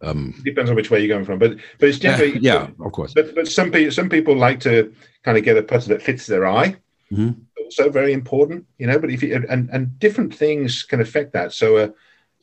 Um, 0.00 0.34
Depends 0.44 0.70
on 0.70 0.76
which 0.76 0.90
way 0.90 1.00
you're 1.00 1.14
going 1.14 1.24
from, 1.24 1.38
but 1.38 1.56
but 1.78 1.88
it's 1.88 1.98
generally 1.98 2.38
yeah, 2.38 2.68
of 2.80 2.92
course. 2.92 3.14
But 3.14 3.34
but 3.34 3.48
some 3.48 3.72
people 3.72 3.90
some 3.90 4.08
people 4.08 4.36
like 4.36 4.60
to 4.60 4.94
kind 5.24 5.36
of 5.36 5.44
get 5.44 5.56
a 5.56 5.62
putter 5.62 5.88
that 5.88 6.02
fits 6.02 6.26
their 6.26 6.46
eye. 6.46 6.76
Mm-hmm. 7.10 7.40
Also 7.64 7.90
very 7.90 8.12
important, 8.12 8.64
you 8.78 8.86
know. 8.86 8.98
But 8.98 9.10
if 9.10 9.22
you 9.22 9.44
and 9.48 9.68
and 9.70 9.98
different 9.98 10.34
things 10.34 10.84
can 10.84 11.00
affect 11.00 11.32
that. 11.32 11.52
So 11.52 11.78
a 11.78 11.92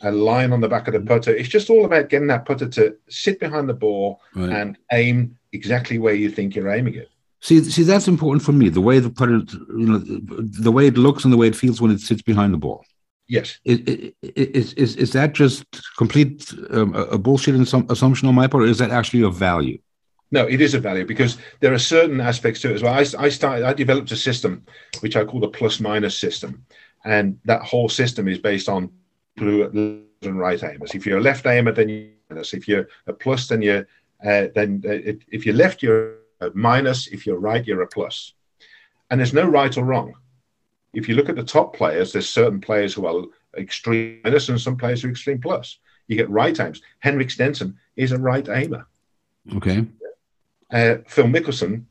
a 0.02 0.12
line 0.12 0.52
on 0.52 0.62
the 0.62 0.68
back 0.68 0.88
of 0.88 0.94
the 0.94 1.00
putter. 1.00 1.34
It's 1.34 1.50
just 1.50 1.70
all 1.70 1.86
about 1.86 2.10
getting 2.10 2.28
that 2.28 2.46
putter 2.46 2.68
to 2.68 2.96
sit 3.10 3.40
behind 3.40 3.70
the 3.70 3.74
ball 3.74 4.22
Right. 4.36 4.50
and 4.50 4.78
aim 4.92 5.38
exactly 5.54 5.98
where 6.00 6.14
you 6.14 6.30
think 6.30 6.56
you're 6.56 6.70
aiming 6.72 6.96
it. 6.96 7.10
See, 7.42 7.64
see, 7.64 7.84
that's 7.84 8.08
important 8.08 8.44
for 8.44 8.52
me. 8.52 8.70
The 8.70 8.82
way 8.82 9.00
the 9.00 9.10
putter, 9.10 9.42
you 9.78 9.86
know, 9.86 9.98
the 10.00 10.72
way 10.72 10.88
it 10.88 10.98
looks 10.98 11.24
and 11.24 11.32
the 11.32 11.38
way 11.38 11.48
it 11.48 11.56
feels 11.56 11.80
when 11.80 11.92
it 11.92 12.00
sits 12.02 12.22
behind 12.22 12.54
the 12.54 12.58
ball. 12.58 12.84
Yes. 13.28 13.60
Is 13.66 14.12
is 14.22 14.74
is, 14.74 14.96
is 14.98 15.12
that 15.14 15.34
just 15.34 15.66
complete 15.98 16.54
um, 16.72 16.94
a 16.96 17.04
a 17.04 17.18
bullshit 17.18 17.56
assumption 17.90 18.28
on 18.28 18.36
my 18.36 18.48
part, 18.48 18.64
or 18.64 18.68
is 18.68 18.78
that 18.80 18.92
actually 18.92 19.24
of 19.24 19.36
value? 19.36 19.78
No, 20.32 20.46
it 20.46 20.60
is 20.60 20.74
a 20.74 20.80
value 20.80 21.06
because 21.06 21.38
there 21.60 21.74
are 21.74 21.80
certain 21.80 22.20
aspects 22.20 22.62
to 22.62 22.72
it 22.72 22.76
as 22.76 22.84
well. 22.84 22.94
I, 22.94 23.06
I 23.26 23.30
started, 23.30 23.64
I 23.66 23.74
developed 23.74 24.12
a 24.12 24.16
system 24.16 24.66
which 25.00 25.16
I 25.16 25.24
call 25.24 25.40
the 25.40 25.48
plus 25.48 25.80
minus 25.80 26.18
system, 26.18 26.66
and 27.04 27.40
that 27.46 27.62
whole 27.62 27.90
system 27.90 28.28
is 28.28 28.40
based 28.40 28.68
on 28.70 28.92
blue 29.36 30.06
and 30.22 30.40
right 30.40 30.60
aimers. 30.60 30.96
If 30.96 31.06
you're 31.06 31.20
a 31.20 31.22
left 31.22 31.46
aimer, 31.46 31.72
then 31.72 31.90
you're 31.90 32.10
minus. 32.30 32.54
If 32.54 32.68
you're 32.68 32.88
a 33.08 33.14
plus, 33.14 33.48
then 33.48 33.62
you're 33.62 33.88
uh, 34.26 34.48
then 34.56 34.82
uh, 34.86 34.92
if, 34.92 35.18
if 35.32 35.46
you're 35.46 35.56
left, 35.56 35.84
you're 35.84 36.16
a 36.42 36.52
minus. 36.54 37.08
If 37.08 37.26
you're 37.26 37.40
right, 37.40 37.66
you're 37.66 37.82
a 37.82 37.88
plus. 37.88 38.34
And 39.10 39.20
there's 39.20 39.34
no 39.34 39.46
right 39.46 39.76
or 39.78 39.84
wrong. 39.84 40.14
If 40.94 41.10
you 41.10 41.16
look 41.16 41.30
at 41.30 41.36
the 41.36 41.44
top 41.44 41.76
players, 41.76 42.14
there's 42.14 42.30
certain 42.30 42.62
players 42.62 42.94
who 42.94 43.06
are 43.06 43.26
extreme 43.58 44.22
minus 44.24 44.50
and 44.50 44.60
some 44.60 44.78
players 44.78 45.02
who 45.02 45.10
are 45.10 45.12
extreme 45.12 45.42
plus. 45.42 45.78
You 46.08 46.16
get 46.16 46.30
right 46.30 46.58
aims. 46.60 46.82
Henrik 47.00 47.30
Stenson 47.30 47.78
is 47.96 48.12
a 48.12 48.18
right 48.18 48.48
aimer. 48.48 48.88
Okay. 49.56 49.86
Uh, 50.72 50.98
Phil 51.08 51.26
Mickelson 51.26 51.84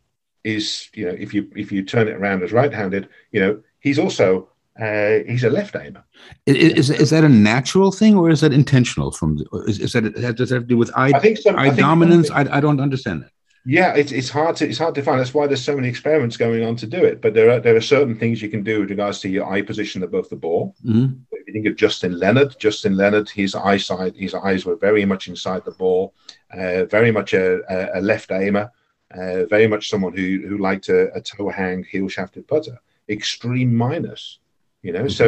is, 0.42 0.88
you 0.94 1.06
know, 1.06 1.16
if 1.18 1.32
you 1.32 1.50
if 1.54 1.70
you 1.72 1.84
turn 1.84 2.08
it 2.08 2.14
around 2.14 2.42
as 2.42 2.52
right-handed, 2.52 3.08
you 3.32 3.40
know, 3.40 3.62
he's 3.80 3.98
also 3.98 4.48
uh, 4.80 5.18
he's 5.26 5.44
a 5.44 5.50
left 5.50 5.76
aimer. 5.76 6.04
I- 6.48 6.50
i- 6.52 6.74
Is, 6.80 6.90
is 6.90 7.10
that 7.10 7.24
a 7.24 7.28
natural 7.28 7.92
thing 7.92 8.16
or 8.16 8.30
is 8.30 8.40
that 8.40 8.52
intentional? 8.52 9.10
From 9.12 9.36
the, 9.36 9.44
is, 9.68 9.78
is 9.80 9.92
that 9.92 10.02
does 10.36 10.48
that 10.48 10.54
have 10.56 10.62
to 10.64 10.68
do 10.68 10.76
with 10.78 10.90
eye, 10.96 11.12
I 11.14 11.18
think 11.20 11.38
some, 11.38 11.56
I 11.56 11.66
think 11.68 11.78
dominance? 11.80 12.30
I, 12.30 12.40
I 12.56 12.60
don't 12.60 12.80
understand 12.80 13.22
that. 13.22 13.30
Yeah, 13.66 13.94
it's 13.94 14.12
it's 14.12 14.28
hard 14.28 14.56
to 14.56 14.68
it's 14.68 14.78
hard 14.78 14.94
to 14.96 15.02
find. 15.02 15.18
That's 15.18 15.32
why 15.32 15.46
there's 15.46 15.64
so 15.64 15.74
many 15.74 15.88
experiments 15.88 16.36
going 16.36 16.62
on 16.64 16.76
to 16.76 16.86
do 16.86 17.02
it. 17.02 17.22
But 17.22 17.32
there 17.32 17.50
are 17.50 17.60
there 17.60 17.74
are 17.76 17.80
certain 17.80 18.14
things 18.18 18.42
you 18.42 18.50
can 18.50 18.62
do 18.62 18.80
with 18.80 18.90
regards 18.90 19.20
to 19.20 19.28
your 19.30 19.50
eye 19.50 19.62
position 19.62 20.02
above 20.02 20.28
the 20.28 20.36
ball. 20.36 20.74
Mhm. 20.84 21.20
If 21.32 21.46
you 21.46 21.52
think 21.54 21.66
of 21.66 21.76
Justin 21.76 22.18
Leonard, 22.18 22.56
Justin 22.58 22.94
Leonard, 22.94 23.30
his 23.30 23.54
eyesight, 23.54 24.16
his 24.16 24.34
eyes 24.34 24.66
were 24.66 24.76
very 24.76 25.06
much 25.06 25.28
inside 25.28 25.64
the 25.64 25.70
ball, 25.70 26.12
uh, 26.52 26.84
very 26.86 27.10
much 27.10 27.32
a, 27.32 27.60
a, 27.70 28.00
a 28.00 28.02
left 28.02 28.30
aimer, 28.32 28.70
uh, 29.16 29.44
very 29.46 29.66
much 29.66 29.88
someone 29.88 30.12
who 30.14 30.42
who 30.46 30.58
liked 30.58 30.90
a, 30.90 31.10
a 31.14 31.20
toe 31.22 31.48
hang 31.48 31.84
heel 31.84 32.08
shafted 32.08 32.46
putter. 32.46 32.76
Extreme 33.08 33.74
minus, 33.74 34.40
you 34.84 34.92
know. 34.92 35.08
So 35.08 35.26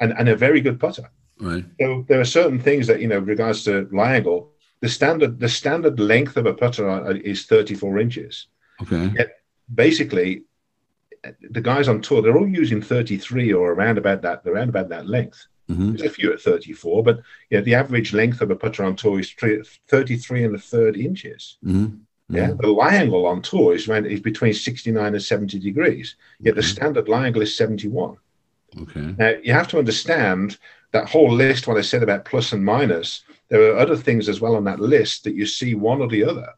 and 0.00 0.10
and 0.18 0.28
a 0.28 0.36
very 0.36 0.60
good 0.60 0.78
putter. 0.78 1.06
Right. 1.40 1.64
So 1.80 2.04
there 2.08 2.20
are 2.20 2.24
certain 2.38 2.60
things 2.60 2.86
that 2.88 3.00
you 3.00 3.08
know, 3.08 3.20
regards 3.34 3.64
to 3.64 3.88
lie 4.00 4.14
angle, 4.16 4.52
the 4.80 4.88
standard 4.88 5.32
the 5.40 5.48
standard 5.48 5.98
length 5.98 6.36
of 6.36 6.46
a 6.46 6.54
putter 6.54 6.86
is 7.32 7.46
34 7.46 7.98
inches. 7.98 8.48
Okay. 8.82 9.12
Yet 9.18 9.30
Basically, 9.74 10.44
the 11.50 11.60
guys 11.60 11.88
on 11.88 12.00
tour 12.00 12.22
they're 12.22 12.38
all 12.38 12.48
using 12.48 12.80
33 12.80 13.52
or 13.52 13.72
around 13.72 13.98
about 13.98 14.22
that 14.22 14.42
around 14.46 14.70
about 14.70 14.88
that 14.88 15.06
length. 15.06 15.46
hmm 15.68 15.90
There's 15.90 16.10
a 16.10 16.14
few 16.18 16.32
at 16.32 16.40
34, 16.40 17.02
but 17.02 17.16
you 17.50 17.58
know, 17.58 17.64
the 17.64 17.74
average 17.74 18.14
length 18.14 18.40
of 18.40 18.50
a 18.50 18.56
putter 18.56 18.84
on 18.84 18.96
tour 18.96 19.20
is 19.20 19.34
33 19.88 20.44
and 20.44 20.54
a 20.54 20.58
third 20.58 20.96
inches. 20.96 21.58
hmm 21.62 21.86
Yeah, 22.30 22.52
the 22.60 22.68
lie 22.68 22.94
angle 22.94 23.26
on 23.26 23.42
tour 23.42 23.74
is 23.74 23.88
around 23.88 24.06
is 24.06 24.20
between 24.20 24.54
69 24.54 25.14
and 25.14 25.22
70 25.22 25.58
degrees. 25.58 26.16
Yet 26.40 26.54
the 26.54 26.62
standard 26.62 27.08
lie 27.08 27.26
angle 27.26 27.42
is 27.42 27.56
71. 27.56 28.16
Okay. 28.82 29.14
Now, 29.18 29.34
you 29.42 29.52
have 29.52 29.68
to 29.68 29.78
understand 29.78 30.58
that 30.92 31.08
whole 31.08 31.32
list, 31.32 31.66
what 31.66 31.76
I 31.76 31.82
said 31.82 32.02
about 32.02 32.24
plus 32.24 32.52
and 32.52 32.64
minus, 32.64 33.22
there 33.48 33.62
are 33.72 33.78
other 33.78 33.96
things 33.96 34.28
as 34.28 34.40
well 34.40 34.56
on 34.56 34.64
that 34.64 34.80
list 34.80 35.24
that 35.24 35.34
you 35.34 35.46
see 35.46 35.74
one 35.74 36.00
or 36.00 36.08
the 36.08 36.24
other. 36.24 36.48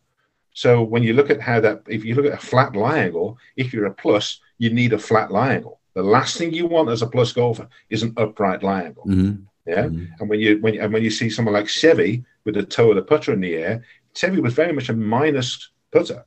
So 0.52 0.82
when 0.82 1.02
you 1.02 1.12
look 1.12 1.30
at 1.30 1.40
how 1.40 1.60
that, 1.60 1.82
if 1.88 2.04
you 2.04 2.14
look 2.14 2.26
at 2.26 2.34
a 2.34 2.46
flat 2.46 2.74
lie 2.74 2.98
angle, 2.98 3.38
if 3.56 3.72
you're 3.72 3.86
a 3.86 3.94
plus, 3.94 4.40
you 4.58 4.70
need 4.70 4.92
a 4.92 4.98
flat 4.98 5.30
lie 5.30 5.54
angle. 5.54 5.80
The 5.94 6.02
last 6.02 6.36
thing 6.36 6.52
you 6.52 6.66
want 6.66 6.90
as 6.90 7.02
a 7.02 7.06
plus 7.06 7.32
golfer 7.32 7.68
is 7.88 8.02
an 8.02 8.14
upright 8.16 8.62
lie 8.62 8.82
angle. 8.82 9.04
hmm 9.04 9.32
Yeah. 9.66 9.86
And 10.18 10.28
when 10.28 10.40
you 10.40 10.58
when 10.60 10.74
you, 10.74 10.82
and 10.82 10.92
when 10.92 11.02
you 11.02 11.10
see 11.10 11.30
someone 11.30 11.54
like 11.54 11.68
Chevy 11.68 12.24
with 12.44 12.54
the 12.54 12.62
toe 12.64 12.90
of 12.90 12.96
the 12.96 13.02
putter 13.02 13.32
in 13.32 13.40
the 13.40 13.54
air, 13.54 13.84
Chevy 14.14 14.40
was 14.40 14.54
very 14.54 14.72
much 14.72 14.88
a 14.88 14.92
minus 14.92 15.70
putter. 15.92 16.24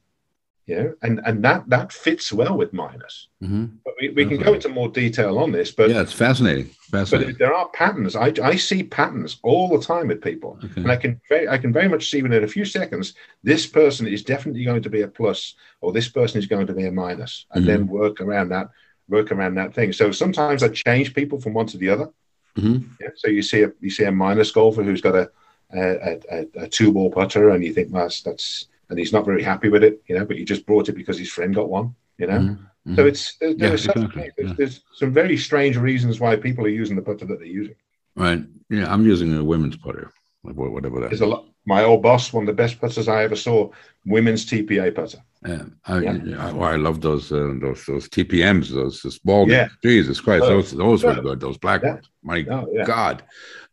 Yeah, 0.65 0.91
and 1.02 1.19
and 1.26 1.43
that 1.43 1.67
that 1.69 1.91
fits 1.91 2.32
well 2.32 2.58
with 2.58 2.71
minus. 2.71 3.28
hmm 3.41 3.65
But 3.84 3.93
we, 3.99 4.10
we 4.10 4.26
can 4.26 4.38
go 4.38 4.54
into 4.54 4.69
more 4.69 4.88
detail 4.88 5.38
on 5.38 5.52
this, 5.52 5.71
but 5.71 5.89
yeah, 5.89 6.02
it's 6.02 6.13
fascinating. 6.13 6.69
but 6.89 6.99
Fascinating. 6.99 7.36
there 7.38 7.54
are 7.54 7.67
patterns. 7.73 8.15
I, 8.15 8.32
I 8.41 8.56
see 8.56 8.84
patterns 8.84 9.39
all 9.43 9.67
the 9.67 9.86
time 9.86 10.08
with 10.08 10.21
people, 10.21 10.58
Okay. 10.63 10.82
and 10.82 10.89
I 10.91 10.95
can 10.95 11.19
very, 11.28 11.49
I 11.49 11.58
can 11.58 11.73
very 11.73 11.89
much 11.89 12.10
see 12.10 12.21
within 12.23 12.43
a 12.45 12.47
few 12.47 12.63
seconds 12.65 13.13
this 13.43 13.67
person 13.67 14.08
is 14.08 14.23
definitely 14.23 14.63
going 14.63 14.84
to 14.84 14.89
be 14.89 15.02
a 15.02 15.08
plus, 15.08 15.56
or 15.82 15.91
this 15.91 16.08
person 16.08 16.39
is 16.39 16.47
going 16.47 16.67
to 16.67 16.73
be 16.73 16.86
a 16.88 16.91
minus, 16.91 17.45
and 17.52 17.63
Mhm. 17.63 17.67
then 17.67 17.88
work 17.88 18.21
around 18.21 18.49
that, 18.49 18.69
work 19.10 19.32
around 19.34 19.56
that 19.56 19.73
thing. 19.73 19.91
So 19.93 20.12
sometimes 20.12 20.63
I 20.63 20.69
change 20.69 21.13
people 21.13 21.41
from 21.41 21.54
one 21.54 21.67
to 21.67 21.78
the 21.78 21.89
other. 21.89 22.08
hmm 22.56 22.78
Yeah. 23.02 23.12
So 23.15 23.28
you 23.28 23.41
see 23.41 23.63
a 23.63 23.71
you 23.82 23.89
see 23.89 24.06
a 24.06 24.12
minus 24.12 24.52
golfer 24.52 24.84
who's 24.84 25.02
got 25.02 25.15
a 25.15 25.30
a, 25.73 26.19
a, 26.36 26.39
a 26.63 26.67
two 26.69 26.91
ball 26.93 27.10
putter, 27.12 27.49
and 27.49 27.63
you 27.65 27.73
think 27.73 27.91
well, 27.91 28.04
that's 28.04 28.21
that's 28.23 28.67
and 28.93 28.99
he's 28.99 29.12
not 29.12 29.25
very 29.25 29.41
happy 29.41 29.69
with 29.69 29.84
it, 29.84 30.01
you 30.08 30.15
know, 30.15 30.23
but 30.25 30.38
he 30.38 30.45
just 30.45 30.65
brought 30.67 30.88
it 30.88 30.93
because 30.95 31.17
his 31.17 31.32
friend 31.32 31.53
got 31.56 31.67
one, 31.67 31.95
you 32.19 32.27
know. 32.27 32.39
Mhm. 32.86 32.95
So 32.95 33.06
it's 33.06 33.38
there, 33.38 33.53
there 33.56 33.67
Yeah, 33.69 33.73
are 33.73 33.77
some, 33.77 34.03
exactly. 34.03 34.32
there's, 34.38 34.49
Yeah. 34.49 34.56
there's 34.60 34.82
some 34.93 35.12
very 35.12 35.38
strange 35.38 35.77
reasons 35.77 36.19
why 36.19 36.36
people 36.36 36.63
are 36.65 36.69
using 36.82 36.95
the 36.95 37.01
putter 37.01 37.25
that 37.25 37.39
they're 37.39 37.47
using. 37.62 37.75
Right. 38.15 38.43
Yeah, 38.69 38.93
I'm 38.93 39.06
using 39.08 39.36
a 39.36 39.43
women's 39.43 39.77
putter, 39.77 40.12
like 40.43 40.56
whatever 40.56 40.99
that. 40.99 41.10
There's 41.10 41.21
a 41.21 41.25
lot. 41.25 41.45
My 41.65 41.84
old 41.84 42.01
boss, 42.03 42.32
one 42.34 42.43
of 42.43 42.47
the 42.47 42.62
best 42.63 42.79
putters 42.79 43.08
I 43.08 43.23
ever 43.23 43.38
saw, 43.38 43.71
Wilson 44.06 44.36
TPA 44.49 44.91
putter. 44.93 45.19
Yeah, 45.47 45.63
I, 45.86 45.99
Yeah. 46.01 46.47
I, 46.47 46.51
well, 46.51 46.69
I 46.69 46.75
love 46.75 46.99
those 47.01 47.32
uh, 47.32 47.53
those 47.62 47.86
those 47.86 48.08
TPMs, 48.10 48.67
those 48.69 49.01
those 49.01 49.17
ball. 49.19 49.49
Yeah. 49.49 49.69
Jesus 49.82 50.19
Christ, 50.21 50.43
Oh, 50.43 50.49
those 50.49 50.71
those 50.71 51.03
were 51.06 51.21
good. 51.21 51.39
Those 51.39 51.58
black 51.58 51.82
ones. 51.84 52.10
My 52.21 52.45
Oh 52.51 52.67
yeah, 52.73 52.86
God. 52.86 53.23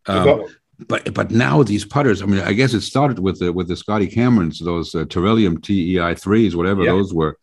Um, 0.07 0.25
got. 0.25 0.41
But 0.89 1.13
but 1.15 1.31
now 1.31 1.63
these 1.63 1.85
putters. 1.85 2.23
I 2.23 2.27
mean, 2.27 2.41
I 2.41 2.53
guess 2.53 2.75
it 2.75 2.81
started 2.83 3.19
with 3.19 3.39
the 3.39 3.53
with 3.53 3.69
the 3.69 3.77
Scotty 3.77 4.09
Camerons, 4.09 4.59
those 4.65 4.95
uh, 4.95 5.05
Teryllium 5.05 5.63
TEI 5.63 6.15
threes, 6.15 6.55
whatever 6.57 6.83
Yeah. 6.85 6.93
those 6.93 7.13
were, 7.13 7.37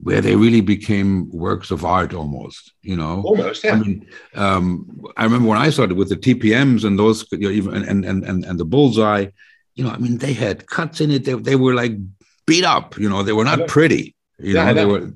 where 0.00 0.20
they 0.20 0.36
really 0.36 0.60
became 0.60 1.30
works 1.30 1.70
of 1.70 1.84
art 1.84 2.12
almost. 2.14 2.72
You 2.82 2.96
know. 2.96 3.22
almost. 3.24 3.64
Yeah, 3.64 3.74
I 3.74 3.78
mean, 3.78 4.06
um, 4.34 5.00
I 5.16 5.24
remember 5.24 5.48
when 5.48 5.58
I 5.58 5.70
started 5.70 5.96
with 5.96 6.08
the 6.08 6.16
TPMs 6.16 6.84
and 6.84 6.98
those, 6.98 7.24
you 7.32 7.38
know, 7.38 7.50
even 7.50 7.74
and 7.90 8.04
and 8.04 8.24
and 8.24 8.44
and 8.44 8.58
the 8.60 8.64
bullseye. 8.64 9.26
You 9.74 9.84
know, 9.84 9.90
I 9.90 9.98
mean, 9.98 10.18
they 10.18 10.34
had 10.34 10.66
cuts 10.66 11.00
in 11.00 11.10
it. 11.10 11.24
They 11.24 11.34
they 11.34 11.56
were 11.56 11.74
like 11.74 11.92
beat 12.46 12.64
up. 12.64 12.98
You 12.98 13.08
know, 13.08 13.22
they 13.22 13.32
were 13.32 13.44
not 13.44 13.68
pretty. 13.68 14.14
You 14.38 14.54
Yeah, 14.54 14.64
know, 14.66 14.74
they 14.74 14.84
were. 14.84 15.12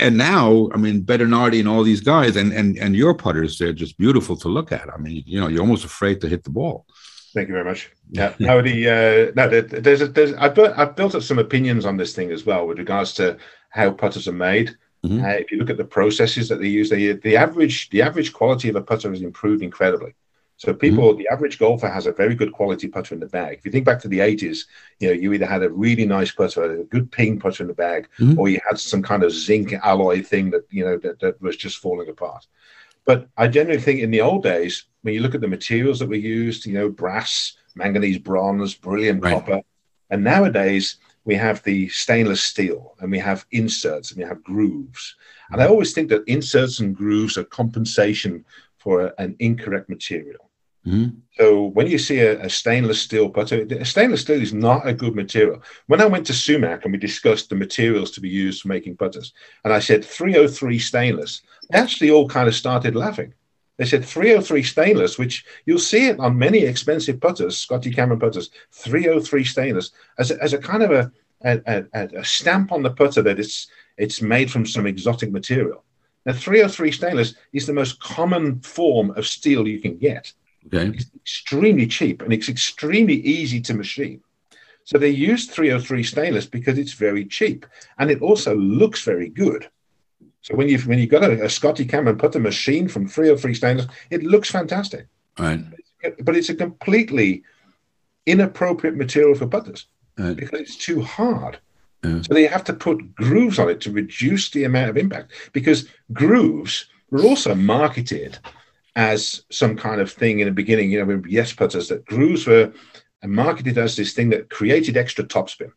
And 0.00 0.16
now, 0.16 0.68
I 0.74 0.76
mean, 0.76 1.02
Bettinardi 1.02 1.58
and 1.60 1.68
all 1.68 1.82
these 1.82 2.00
guys, 2.00 2.36
and 2.36 2.52
and 2.52 2.76
and 2.78 2.94
your 2.96 3.14
putters, 3.14 3.58
they're 3.58 3.72
just 3.84 3.96
beautiful 3.98 4.36
to 4.36 4.48
look 4.48 4.72
at. 4.72 4.88
I 4.92 4.98
mean, 4.98 5.22
you 5.26 5.40
know, 5.40 5.48
you're 5.48 5.60
almost 5.62 5.84
afraid 5.84 6.20
to 6.20 6.28
hit 6.28 6.44
the 6.44 6.50
ball. 6.50 6.86
thank 7.34 7.48
you 7.48 7.54
very 7.54 7.64
much. 7.64 7.90
Yeah, 8.10 8.34
no, 8.38 8.62
the 8.62 8.76
uh, 8.88 9.32
no, 9.38 9.48
there- 9.48 9.62
there's 9.86 10.00
a, 10.02 10.08
there's 10.08 10.32
I've 10.34 10.54
built, 10.54 10.72
I've 10.78 10.96
built 10.96 11.14
up 11.14 11.22
some 11.22 11.38
opinions 11.38 11.84
on 11.84 11.96
this 11.96 12.14
thing 12.16 12.30
as 12.32 12.44
well 12.46 12.66
with 12.66 12.78
regards 12.78 13.12
to 13.14 13.36
how 13.70 13.90
putters 13.90 14.26
are 14.28 14.32
made. 14.50 14.76
Mhm. 15.06 15.22
Uh, 15.24 15.36
if 15.42 15.52
you 15.52 15.58
look 15.58 15.70
at 15.70 15.76
the 15.76 15.84
processes 15.98 16.48
that 16.48 16.58
they 16.60 16.66
use, 16.68 16.88
they, 16.90 17.12
the 17.12 17.36
average 17.36 17.88
the 17.90 18.02
average 18.02 18.32
quality 18.32 18.68
of 18.70 18.76
a 18.76 18.82
putter 18.82 19.10
has 19.10 19.22
improved 19.22 19.62
incredibly. 19.62 20.12
So 20.58 20.74
people, 20.74 21.14
the 21.14 21.28
average 21.28 21.56
golfer 21.60 21.88
has 21.88 22.06
a 22.06 22.12
very 22.12 22.34
good 22.34 22.52
quality 22.52 22.88
putter 22.88 23.14
in 23.14 23.20
the 23.20 23.26
bag. 23.26 23.58
If 23.58 23.64
you 23.64 23.70
think 23.70 23.84
back 23.86 24.00
to 24.00 24.08
the 24.08 24.18
80s, 24.18 24.66
you 24.98 25.06
know, 25.06 25.14
you 25.14 25.32
either 25.32 25.46
had 25.46 25.62
a 25.62 25.70
really 25.70 26.04
nice 26.04 26.32
putter, 26.32 26.80
a 26.80 26.84
good 26.84 27.12
ping 27.12 27.38
putter 27.38 27.62
in 27.62 27.68
the 27.68 27.74
bag, 27.74 28.08
Mhm. 28.18 28.36
or 28.36 28.48
you 28.48 28.58
had 28.68 28.76
some 28.80 29.00
kind 29.00 29.22
of 29.22 29.30
zinc 29.30 29.72
alloy 29.72 30.20
thing 30.20 30.50
that, 30.50 30.64
you 30.68 30.84
know, 30.84 30.98
that, 30.98 31.20
that 31.20 31.40
was 31.40 31.56
just 31.56 31.78
falling 31.78 32.08
apart. 32.08 32.44
But 33.04 33.28
I 33.36 33.46
generally 33.46 33.80
think 33.80 34.00
in 34.00 34.10
the 34.10 34.20
old 34.20 34.42
days, 34.42 34.86
when 35.02 35.14
you 35.14 35.20
look 35.20 35.36
at 35.36 35.40
the 35.40 35.46
materials 35.46 36.00
that 36.00 36.08
were 36.08 36.16
used, 36.16 36.66
you 36.66 36.72
know, 36.74 36.88
brass, 36.88 37.56
manganese 37.76 38.18
bronze, 38.18 38.74
brilliant 38.74 39.22
Right. 39.22 39.34
copper. 39.34 39.60
And 40.10 40.24
nowadays 40.24 40.96
we 41.24 41.36
have 41.36 41.62
the 41.62 41.88
stainless 41.90 42.42
steel 42.42 42.96
and 42.98 43.12
we 43.12 43.20
have 43.20 43.46
inserts 43.52 44.10
and 44.10 44.18
we 44.20 44.24
have 44.28 44.42
grooves. 44.42 45.14
And 45.52 45.62
I 45.62 45.68
always 45.68 45.92
think 45.92 46.08
that 46.08 46.24
inserts 46.26 46.80
and 46.80 46.96
grooves 46.96 47.38
are 47.38 47.44
compensation 47.44 48.44
for 48.78 49.12
an 49.18 49.36
incorrect 49.38 49.88
material. 49.88 50.47
Mhm. 50.86 51.16
So 51.38 51.66
when 51.66 51.86
you 51.86 51.98
see 51.98 52.20
a, 52.20 52.40
a 52.40 52.48
stainless 52.50 53.00
steel 53.02 53.28
putter, 53.28 53.66
a 53.70 53.84
stainless 53.84 54.22
steel 54.22 54.40
is 54.40 54.54
not 54.54 54.86
a 54.86 54.92
good 54.92 55.14
material. 55.14 55.62
When 55.86 56.00
I 56.00 56.06
went 56.06 56.26
to 56.26 56.32
Sumac 56.32 56.84
and 56.84 56.92
we 56.92 56.98
discussed 56.98 57.48
the 57.50 57.56
materials 57.56 58.10
to 58.12 58.20
be 58.20 58.28
used 58.28 58.62
for 58.62 58.68
making 58.68 58.96
putters, 58.96 59.32
and 59.64 59.72
I 59.72 59.80
said 59.80 60.04
303 60.04 60.78
stainless, 60.78 61.42
they 61.70 61.78
actually 61.78 62.10
all 62.10 62.28
kind 62.28 62.48
of 62.48 62.54
started 62.54 62.96
laughing. 62.96 63.34
They 63.76 63.84
said 63.84 64.04
303 64.04 64.62
stainless, 64.62 65.18
which 65.18 65.44
you'll 65.66 65.78
see 65.78 66.06
it 66.08 66.18
on 66.18 66.38
many 66.38 66.60
expensive 66.60 67.20
putters, 67.20 67.58
Scotty 67.58 67.92
Cameron 67.92 68.18
putters, 68.20 68.50
303 68.72 69.44
stainless, 69.44 69.90
as 70.18 70.30
a, 70.30 70.42
as 70.42 70.52
a 70.52 70.58
kind 70.58 70.82
of 70.82 70.90
a, 70.90 71.12
a, 71.44 71.84
a, 71.94 72.08
a 72.18 72.24
stamp 72.24 72.72
on 72.72 72.82
the 72.82 72.90
putter 72.90 73.22
that 73.22 73.38
it's 73.38 73.68
it's 73.96 74.22
made 74.22 74.50
from 74.50 74.64
some 74.64 74.86
exotic 74.86 75.30
material. 75.32 75.84
Now, 76.24 76.32
303 76.32 76.92
stainless 76.92 77.34
is 77.52 77.66
the 77.66 77.72
most 77.72 78.00
common 78.00 78.60
form 78.60 79.10
of 79.12 79.26
steel 79.26 79.66
you 79.66 79.80
can 79.80 79.98
get. 79.98 80.32
Okay. 80.72 80.96
It's 80.96 81.10
extremely 81.16 81.86
cheap 81.86 82.22
and 82.22 82.32
it's 82.32 82.48
extremely 82.48 83.14
easy 83.14 83.60
to 83.62 83.74
machine. 83.74 84.20
So 84.84 84.98
they 84.98 85.10
use 85.10 85.46
303 85.46 86.02
stainless 86.02 86.46
because 86.46 86.78
it's 86.78 86.92
very 86.94 87.24
cheap 87.24 87.66
and 87.98 88.10
it 88.10 88.22
also 88.22 88.56
looks 88.56 89.02
very 89.02 89.28
good. 89.28 89.68
So 90.42 90.54
when 90.54 90.68
you've 90.68 90.86
when 90.86 90.98
you've 90.98 91.10
got 91.10 91.24
a, 91.24 91.44
a 91.44 91.50
Scotty 91.50 91.84
put 91.84 92.14
putter 92.14 92.40
machine 92.40 92.88
from 92.88 93.06
303 93.06 93.54
stainless, 93.54 93.86
it 94.10 94.22
looks 94.22 94.50
fantastic. 94.50 95.06
Right. 95.38 95.60
But 96.20 96.36
it's 96.36 96.48
a 96.48 96.54
completely 96.54 97.42
inappropriate 98.26 98.96
material 98.96 99.34
for 99.34 99.46
putters 99.46 99.86
Right. 100.18 100.36
because 100.36 100.60
it's 100.60 100.76
too 100.76 101.00
hard. 101.02 101.58
Yeah. 102.04 102.22
So 102.22 102.34
they 102.34 102.46
have 102.46 102.64
to 102.64 102.72
put 102.72 103.14
grooves 103.14 103.58
on 103.58 103.68
it 103.68 103.80
to 103.82 103.90
reduce 103.92 104.50
the 104.50 104.64
amount 104.64 104.90
of 104.90 104.96
impact 104.96 105.32
because 105.52 105.88
grooves 106.12 106.86
were 107.10 107.22
also 107.22 107.54
marketed 107.54 108.38
as 108.98 109.44
some 109.50 109.76
kind 109.76 110.00
of 110.00 110.10
thing 110.10 110.40
in 110.40 110.46
the 110.46 110.52
beginning, 110.62 110.90
you 110.90 110.98
know, 110.98 111.04
with 111.06 111.24
yes 111.26 111.52
putters, 111.52 111.86
that 111.88 112.04
grooves 112.04 112.46
were 112.46 112.72
marketed 113.24 113.78
as 113.78 113.94
this 113.94 114.12
thing 114.12 114.28
that 114.30 114.50
created 114.50 114.96
extra 114.96 115.24
topspin, 115.24 115.70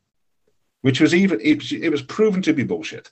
which 0.81 0.99
was 0.99 1.13
even, 1.13 1.39
it, 1.41 1.59
was- 1.59 1.71
it 1.71 1.89
was 1.91 2.01
proven 2.01 2.41
to 2.41 2.51
be 2.53 2.63
bullshit. 2.63 3.11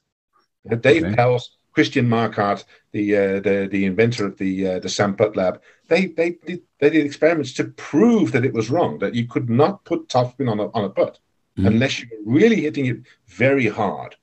Dave 0.67 1.03
Okay. 1.05 1.15
Pelz, 1.15 1.43
Christian 1.73 2.09
Marquardt, 2.09 2.63
the, 2.91 3.15
uh, 3.15 3.39
the 3.39 3.67
the 3.71 3.85
inventor 3.85 4.25
of 4.25 4.37
the 4.37 4.67
uh, 4.67 4.79
the 4.79 4.89
SAM 4.89 5.15
PuttLab, 5.15 5.59
they 5.87 6.07
they 6.07 6.31
did 6.47 6.61
they 6.79 6.89
did 6.89 7.05
experiments 7.05 7.53
to 7.53 7.63
prove 7.65 8.31
that 8.33 8.43
it 8.45 8.53
was 8.53 8.69
wrong 8.69 8.97
that 8.99 9.13
you 9.15 9.25
could 9.27 9.49
not 9.49 9.85
put 9.85 10.09
topspin 10.09 10.49
on 10.51 10.59
a 10.59 10.67
on 10.77 10.83
a 10.85 10.89
putt 10.89 11.19
Mhm. 11.57 11.67
unless 11.67 11.99
you 11.99 12.07
were 12.11 12.33
really 12.39 12.61
hitting 12.61 12.87
it 12.87 12.97
very 13.27 13.67
hard. 13.67 14.15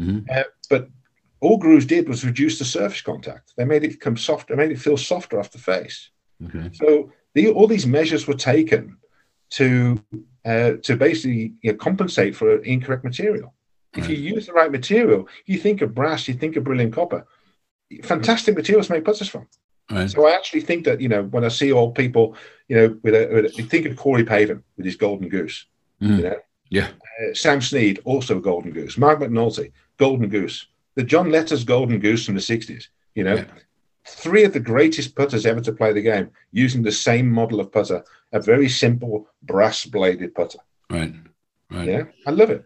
Mhm. 0.00 0.28
Uh, 0.28 0.44
but 0.68 0.88
all 1.40 1.56
grooves 1.56 1.86
did 1.86 2.08
was 2.08 2.24
reduce 2.24 2.58
the 2.58 2.64
surface 2.64 3.00
contact. 3.02 3.52
They 3.56 3.64
made 3.64 3.84
it 3.84 4.00
come 4.00 4.16
softer, 4.16 4.56
made 4.56 4.70
it 4.72 4.80
feel 4.80 4.96
softer 4.96 5.38
off 5.38 5.50
the 5.52 5.58
face. 5.58 6.10
Okay. 6.46 6.70
So 6.72 7.12
the, 7.34 7.48
all 7.50 7.66
these 7.66 7.86
measures 7.86 8.26
were 8.26 8.34
taken 8.34 8.96
to 9.50 10.02
uh, 10.44 10.72
to 10.82 10.96
basically 10.96 11.54
you 11.62 11.72
know, 11.72 11.78
compensate 11.78 12.36
for 12.36 12.56
incorrect 12.62 13.04
material. 13.04 13.54
If 13.96 14.08
you 14.08 14.16
use 14.16 14.46
the 14.46 14.52
right 14.52 14.70
material, 14.70 15.28
you 15.46 15.58
think 15.58 15.82
of 15.82 15.94
brass, 15.94 16.28
you 16.28 16.34
think 16.34 16.54
of 16.56 16.62
brilliant 16.64 16.94
copper. 16.94 17.26
Fantastic 18.04 18.54
materials 18.54 18.86
to 18.86 18.92
make 18.92 19.04
putters 19.04 19.28
from. 19.28 19.48
Right. 19.90 20.08
So 20.08 20.26
I 20.28 20.32
actually 20.32 20.60
think 20.60 20.84
that 20.84 21.00
you 21.00 21.08
know 21.08 21.24
when 21.24 21.44
I 21.44 21.48
see 21.48 21.72
old 21.72 21.96
people, 21.96 22.36
you 22.68 22.76
know, 22.76 22.98
with 23.02 23.14
a, 23.14 23.28
with 23.32 23.58
a 23.58 23.62
think 23.64 23.86
of 23.86 23.96
Corey 23.96 24.24
Pavin 24.24 24.62
with 24.76 24.86
his 24.86 24.94
golden 24.96 25.28
goose. 25.28 25.66
Mhm. 26.00 26.16
You 26.18 26.22
know, 26.22 26.36
Yeah. 26.68 26.88
uh, 27.20 27.34
Sam 27.34 27.60
Snead 27.60 27.98
also 28.04 28.38
golden 28.38 28.70
goose. 28.70 28.96
Mark 28.96 29.18
McNulty 29.18 29.72
golden 29.98 30.28
goose. 30.28 30.66
The 30.96 31.02
John 31.04 31.30
Letters 31.30 31.64
golden 31.64 31.98
goose 32.00 32.24
from 32.26 32.34
the 32.34 32.40
'60s. 32.40 32.84
You 33.14 33.24
know, 33.24 33.34
Yeah. 33.36 33.44
three 34.06 34.44
of 34.44 34.52
the 34.52 34.60
greatest 34.60 35.14
putters 35.14 35.46
ever 35.46 35.60
to 35.60 35.72
play 35.72 35.92
the 35.92 36.02
game 36.02 36.30
using 36.52 36.82
the 36.82 36.92
same 36.92 37.30
model 37.30 37.60
of 37.60 37.70
putter, 37.72 38.02
a 38.32 38.40
very 38.40 38.68
simple 38.68 39.28
brass 39.42 39.84
bladed 39.86 40.34
putter. 40.34 40.58
Right. 40.90 41.14
Right. 41.70 41.88
Yeah, 41.88 42.04
I 42.26 42.30
love 42.30 42.50
it. 42.50 42.64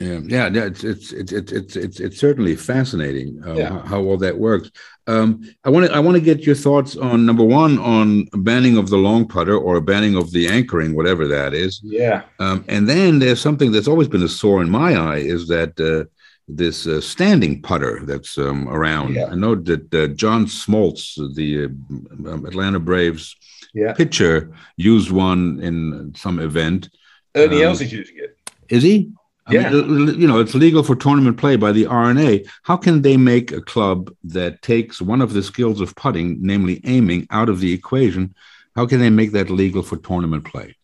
Yeah, 0.00 0.20
yeah, 0.26 0.48
it's 0.66 0.82
it's 0.84 1.12
it's 1.12 1.32
it's 1.32 1.76
it's, 1.76 2.00
it's 2.00 2.18
certainly 2.18 2.56
fascinating 2.56 3.40
uh, 3.46 3.54
Yeah. 3.54 3.68
how, 3.70 3.78
how 3.80 4.00
all 4.02 4.16
that 4.18 4.36
works. 4.38 4.70
Um, 5.06 5.28
I 5.64 5.70
want 5.70 5.86
to 5.86 5.92
I 5.94 6.00
want 6.00 6.16
to 6.16 6.20
get 6.20 6.44
your 6.46 6.56
thoughts 6.56 6.96
on 6.96 7.24
number 7.24 7.44
one 7.44 7.78
on 7.78 8.26
banning 8.42 8.76
of 8.76 8.90
the 8.90 8.96
long 8.98 9.26
putter 9.26 9.56
or 9.56 9.80
banning 9.80 10.16
of 10.16 10.32
the 10.32 10.48
anchoring, 10.48 10.94
whatever 10.94 11.26
that 11.28 11.54
is, 11.54 11.80
Yeah, 11.84 12.22
um, 12.40 12.64
and 12.68 12.88
then 12.88 13.18
there's 13.20 13.40
something 13.40 13.70
that's 13.72 13.88
always 13.88 14.08
been 14.08 14.22
a 14.24 14.28
sore 14.28 14.60
in 14.62 14.68
my 14.70 14.94
eye 14.96 15.18
is 15.18 15.46
that 15.48 15.72
uh, 15.80 16.04
this 16.48 16.86
uh, 16.86 17.00
standing 17.00 17.62
putter 17.62 18.00
that's 18.04 18.36
um, 18.38 18.68
around. 18.68 19.14
Yeah. 19.14 19.26
I 19.26 19.34
know 19.34 19.54
that 19.54 19.94
uh, 19.94 20.08
John 20.08 20.46
Smoltz, 20.46 21.14
the 21.34 21.64
uh, 21.64 22.30
um, 22.30 22.44
Atlanta 22.46 22.78
Braves 22.78 23.34
yeah. 23.72 23.92
pitcher, 23.94 24.52
used 24.76 25.10
one 25.10 25.60
in 25.62 26.12
some 26.16 26.38
event. 26.38 26.90
Ernie 27.34 27.62
Um, 27.64 27.68
Els 27.70 27.80
is 27.80 27.92
using 27.92 28.16
it. 28.18 28.38
Is 28.68 28.82
he? 28.82 29.10
I 29.46 29.54
Yeah. 29.54 29.70
mean, 29.70 30.20
you 30.20 30.26
know, 30.26 30.38
it's 30.38 30.54
legal 30.54 30.82
for 30.82 30.94
tournament 30.96 31.36
play 31.36 31.56
by 31.56 31.72
the 31.72 31.86
R&A. 31.86 32.44
How 32.62 32.76
can 32.76 33.02
they 33.02 33.16
make 33.16 33.52
a 33.52 33.60
club 33.60 34.10
that 34.24 34.62
takes 34.62 35.02
one 35.02 35.20
of 35.20 35.32
the 35.32 35.42
skills 35.42 35.80
of 35.80 35.94
putting, 35.96 36.38
namely 36.40 36.80
aiming, 36.84 37.26
out 37.30 37.48
of 37.48 37.60
the 37.60 37.72
equation? 37.72 38.34
How 38.76 38.86
can 38.86 39.00
they 39.00 39.10
make 39.10 39.32
that 39.32 39.50
legal 39.50 39.82
for 39.82 39.96
tournament 39.96 40.44
play? 40.44 40.76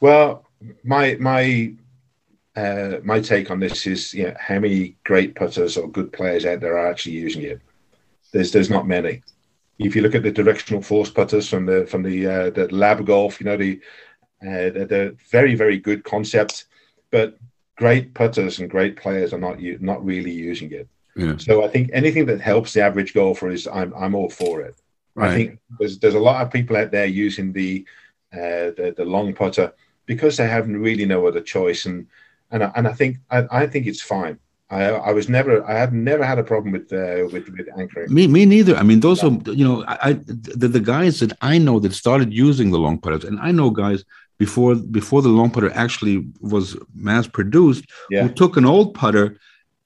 Well, 0.00 0.46
my 0.84 1.16
my 1.20 1.72
uh, 2.58 3.00
my 3.04 3.20
take 3.20 3.50
on 3.50 3.60
this 3.60 3.86
is, 3.86 4.14
you 4.14 4.24
know, 4.24 4.34
how 4.38 4.58
many 4.58 4.96
great 5.04 5.34
putters 5.34 5.76
or 5.76 5.88
good 5.88 6.12
players 6.12 6.44
out 6.44 6.60
there 6.60 6.76
are 6.78 6.90
actually 6.90 7.16
using 7.26 7.42
it? 7.42 7.60
There's 8.32 8.52
there's 8.52 8.70
not 8.70 8.86
many. 8.86 9.22
If 9.78 9.94
you 9.94 10.02
look 10.02 10.14
at 10.16 10.24
the 10.24 10.32
directional 10.32 10.82
force 10.82 11.10
putters 11.10 11.48
from 11.48 11.66
the 11.66 11.86
from 11.86 12.02
the 12.02 12.26
uh, 12.26 12.50
the 12.50 12.66
lab 12.74 13.06
golf, 13.06 13.40
you 13.40 13.46
know 13.46 13.56
the 13.56 13.80
uh, 14.42 14.70
the, 14.76 14.86
the 14.94 15.16
very 15.30 15.54
very 15.54 15.78
good 15.78 16.02
concept, 16.04 16.66
but 17.10 17.38
great 17.76 18.14
putters 18.14 18.58
and 18.58 18.70
great 18.70 18.96
players 18.96 19.32
are 19.32 19.44
not 19.48 19.60
u- 19.60 19.78
not 19.80 20.04
really 20.04 20.32
using 20.32 20.72
it. 20.72 20.88
Yeah, 21.16 21.36
So 21.36 21.64
I 21.64 21.68
think 21.68 21.90
anything 21.92 22.26
that 22.26 22.40
helps 22.40 22.72
the 22.72 22.82
average 22.82 23.14
golfer 23.14 23.50
is 23.50 23.66
I'm 23.68 23.92
I'm 23.94 24.14
all 24.14 24.30
for 24.30 24.60
it. 24.62 24.74
I 25.16 25.34
think 25.34 25.58
there's 25.78 25.98
there's 25.98 26.20
a 26.20 26.26
lot 26.28 26.42
of 26.42 26.52
people 26.52 26.76
out 26.76 26.90
there 26.90 27.06
using 27.06 27.52
the 27.52 27.84
uh, 28.32 28.70
the, 28.78 28.94
the 28.96 29.04
long 29.04 29.32
putter 29.34 29.72
because 30.06 30.36
they 30.36 30.48
haven't 30.48 30.82
really 30.88 31.06
no 31.06 31.26
other 31.26 31.40
choice, 31.40 31.86
and 31.86 32.06
and 32.50 32.64
I, 32.64 32.72
and 32.76 32.88
I 32.88 32.92
think 32.92 33.18
I, 33.30 33.46
I 33.50 33.66
think 33.66 33.86
it's 33.86 34.02
fine. 34.02 34.38
I 34.70 34.84
I 34.84 35.12
was 35.12 35.28
never 35.28 35.64
I 35.64 35.78
have 35.78 35.92
never 35.92 36.24
had 36.24 36.38
a 36.38 36.42
problem 36.42 36.72
with 36.72 36.92
uh, 36.92 37.28
with 37.32 37.48
with 37.48 37.68
anchoring. 37.78 38.12
Me, 38.12 38.26
me 38.26 38.44
neither. 38.44 38.76
I 38.76 38.82
mean, 38.82 39.00
those 39.00 39.24
are 39.24 39.30
you 39.46 39.64
know, 39.66 39.84
I, 39.84 39.98
I 40.02 40.12
the, 40.12 40.68
the 40.68 40.80
guys 40.80 41.20
that 41.20 41.32
I 41.40 41.58
know 41.58 41.80
that 41.80 41.94
started 41.94 42.32
using 42.32 42.70
the 42.70 42.78
long 42.78 42.98
putters, 42.98 43.24
and 43.24 43.38
I 43.40 43.50
know 43.50 43.70
guys 43.70 44.04
before 44.38 44.74
before 44.74 45.22
the 45.22 45.30
long 45.30 45.50
putter 45.50 45.70
actually 45.72 46.26
was 46.40 46.76
mass 46.94 47.26
produced, 47.26 47.84
Yeah. 48.10 48.22
who 48.22 48.28
took 48.28 48.56
an 48.56 48.66
old 48.66 48.94
putter 48.94 49.38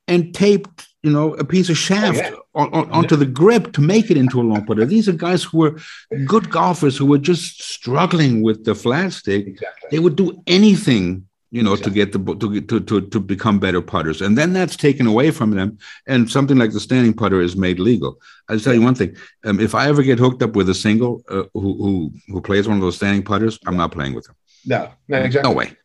and 0.09 0.35
taped 0.35 0.89
you 1.03 1.13
know 1.13 1.35
a 1.35 1.45
piece 1.45 1.69
of 1.71 1.79
shaft 1.79 2.19
yeah. 2.19 2.35
on, 2.55 2.73
on, 2.75 2.91
onto 2.91 3.15
the 3.15 3.27
grip 3.27 3.73
to 3.75 3.81
make 3.81 4.11
it 4.11 4.17
into 4.17 4.41
a 4.41 4.43
long 4.43 4.67
putter. 4.67 4.85
These 4.85 5.09
are 5.09 5.13
guys 5.13 5.45
who 5.45 5.59
were 5.59 5.79
good 6.27 6.51
golfers 6.51 6.97
who 6.97 7.07
were 7.07 7.19
just 7.19 7.63
struggling 7.63 8.43
with 8.43 8.65
the 8.65 8.75
flat 8.75 9.13
stick. 9.13 9.47
Exactly. 9.47 9.89
They 9.93 10.01
would 10.01 10.17
do 10.17 10.43
anything 10.49 11.29
you 11.57 11.63
know 11.63 11.75
Exactly. 11.75 11.91
to 11.93 11.95
get 12.01 12.09
the 12.13 12.35
to, 12.41 12.47
get- 12.55 12.69
to 12.71 12.81
to 12.81 13.01
to 13.15 13.21
become 13.21 13.57
better 13.67 13.83
putters, 13.93 14.21
and 14.23 14.37
then 14.39 14.53
that's 14.53 14.77
taken 14.87 15.07
away 15.07 15.31
from 15.39 15.51
them, 15.59 15.79
and 16.13 16.29
something 16.37 16.59
like 16.63 16.73
the 16.73 16.81
standing 16.89 17.15
putter 17.15 17.41
is 17.41 17.55
made 17.67 17.79
legal. 17.91 18.13
I'll 18.49 18.59
tell 18.67 18.75
you 18.75 18.83
one 18.83 18.95
thing: 19.01 19.15
um, 19.45 19.61
if 19.61 19.73
I 19.75 19.89
ever 19.93 20.03
get 20.03 20.19
hooked 20.19 20.43
up 20.43 20.57
with 20.57 20.69
a 20.69 20.75
single 20.75 21.13
uh, 21.29 21.45
who 21.55 21.71
who 21.85 21.93
who 22.33 22.41
plays 22.41 22.67
one 22.67 22.77
of 22.79 22.83
those 22.83 22.97
standing 22.97 23.23
putters, 23.23 23.59
I'm 23.67 23.77
not 23.77 23.93
playing 23.93 24.15
with 24.15 24.25
them. 24.27 24.37
No, 24.67 24.91
no, 25.09 25.19
exactly. 25.19 25.51
No 25.53 25.57
way. 25.57 25.77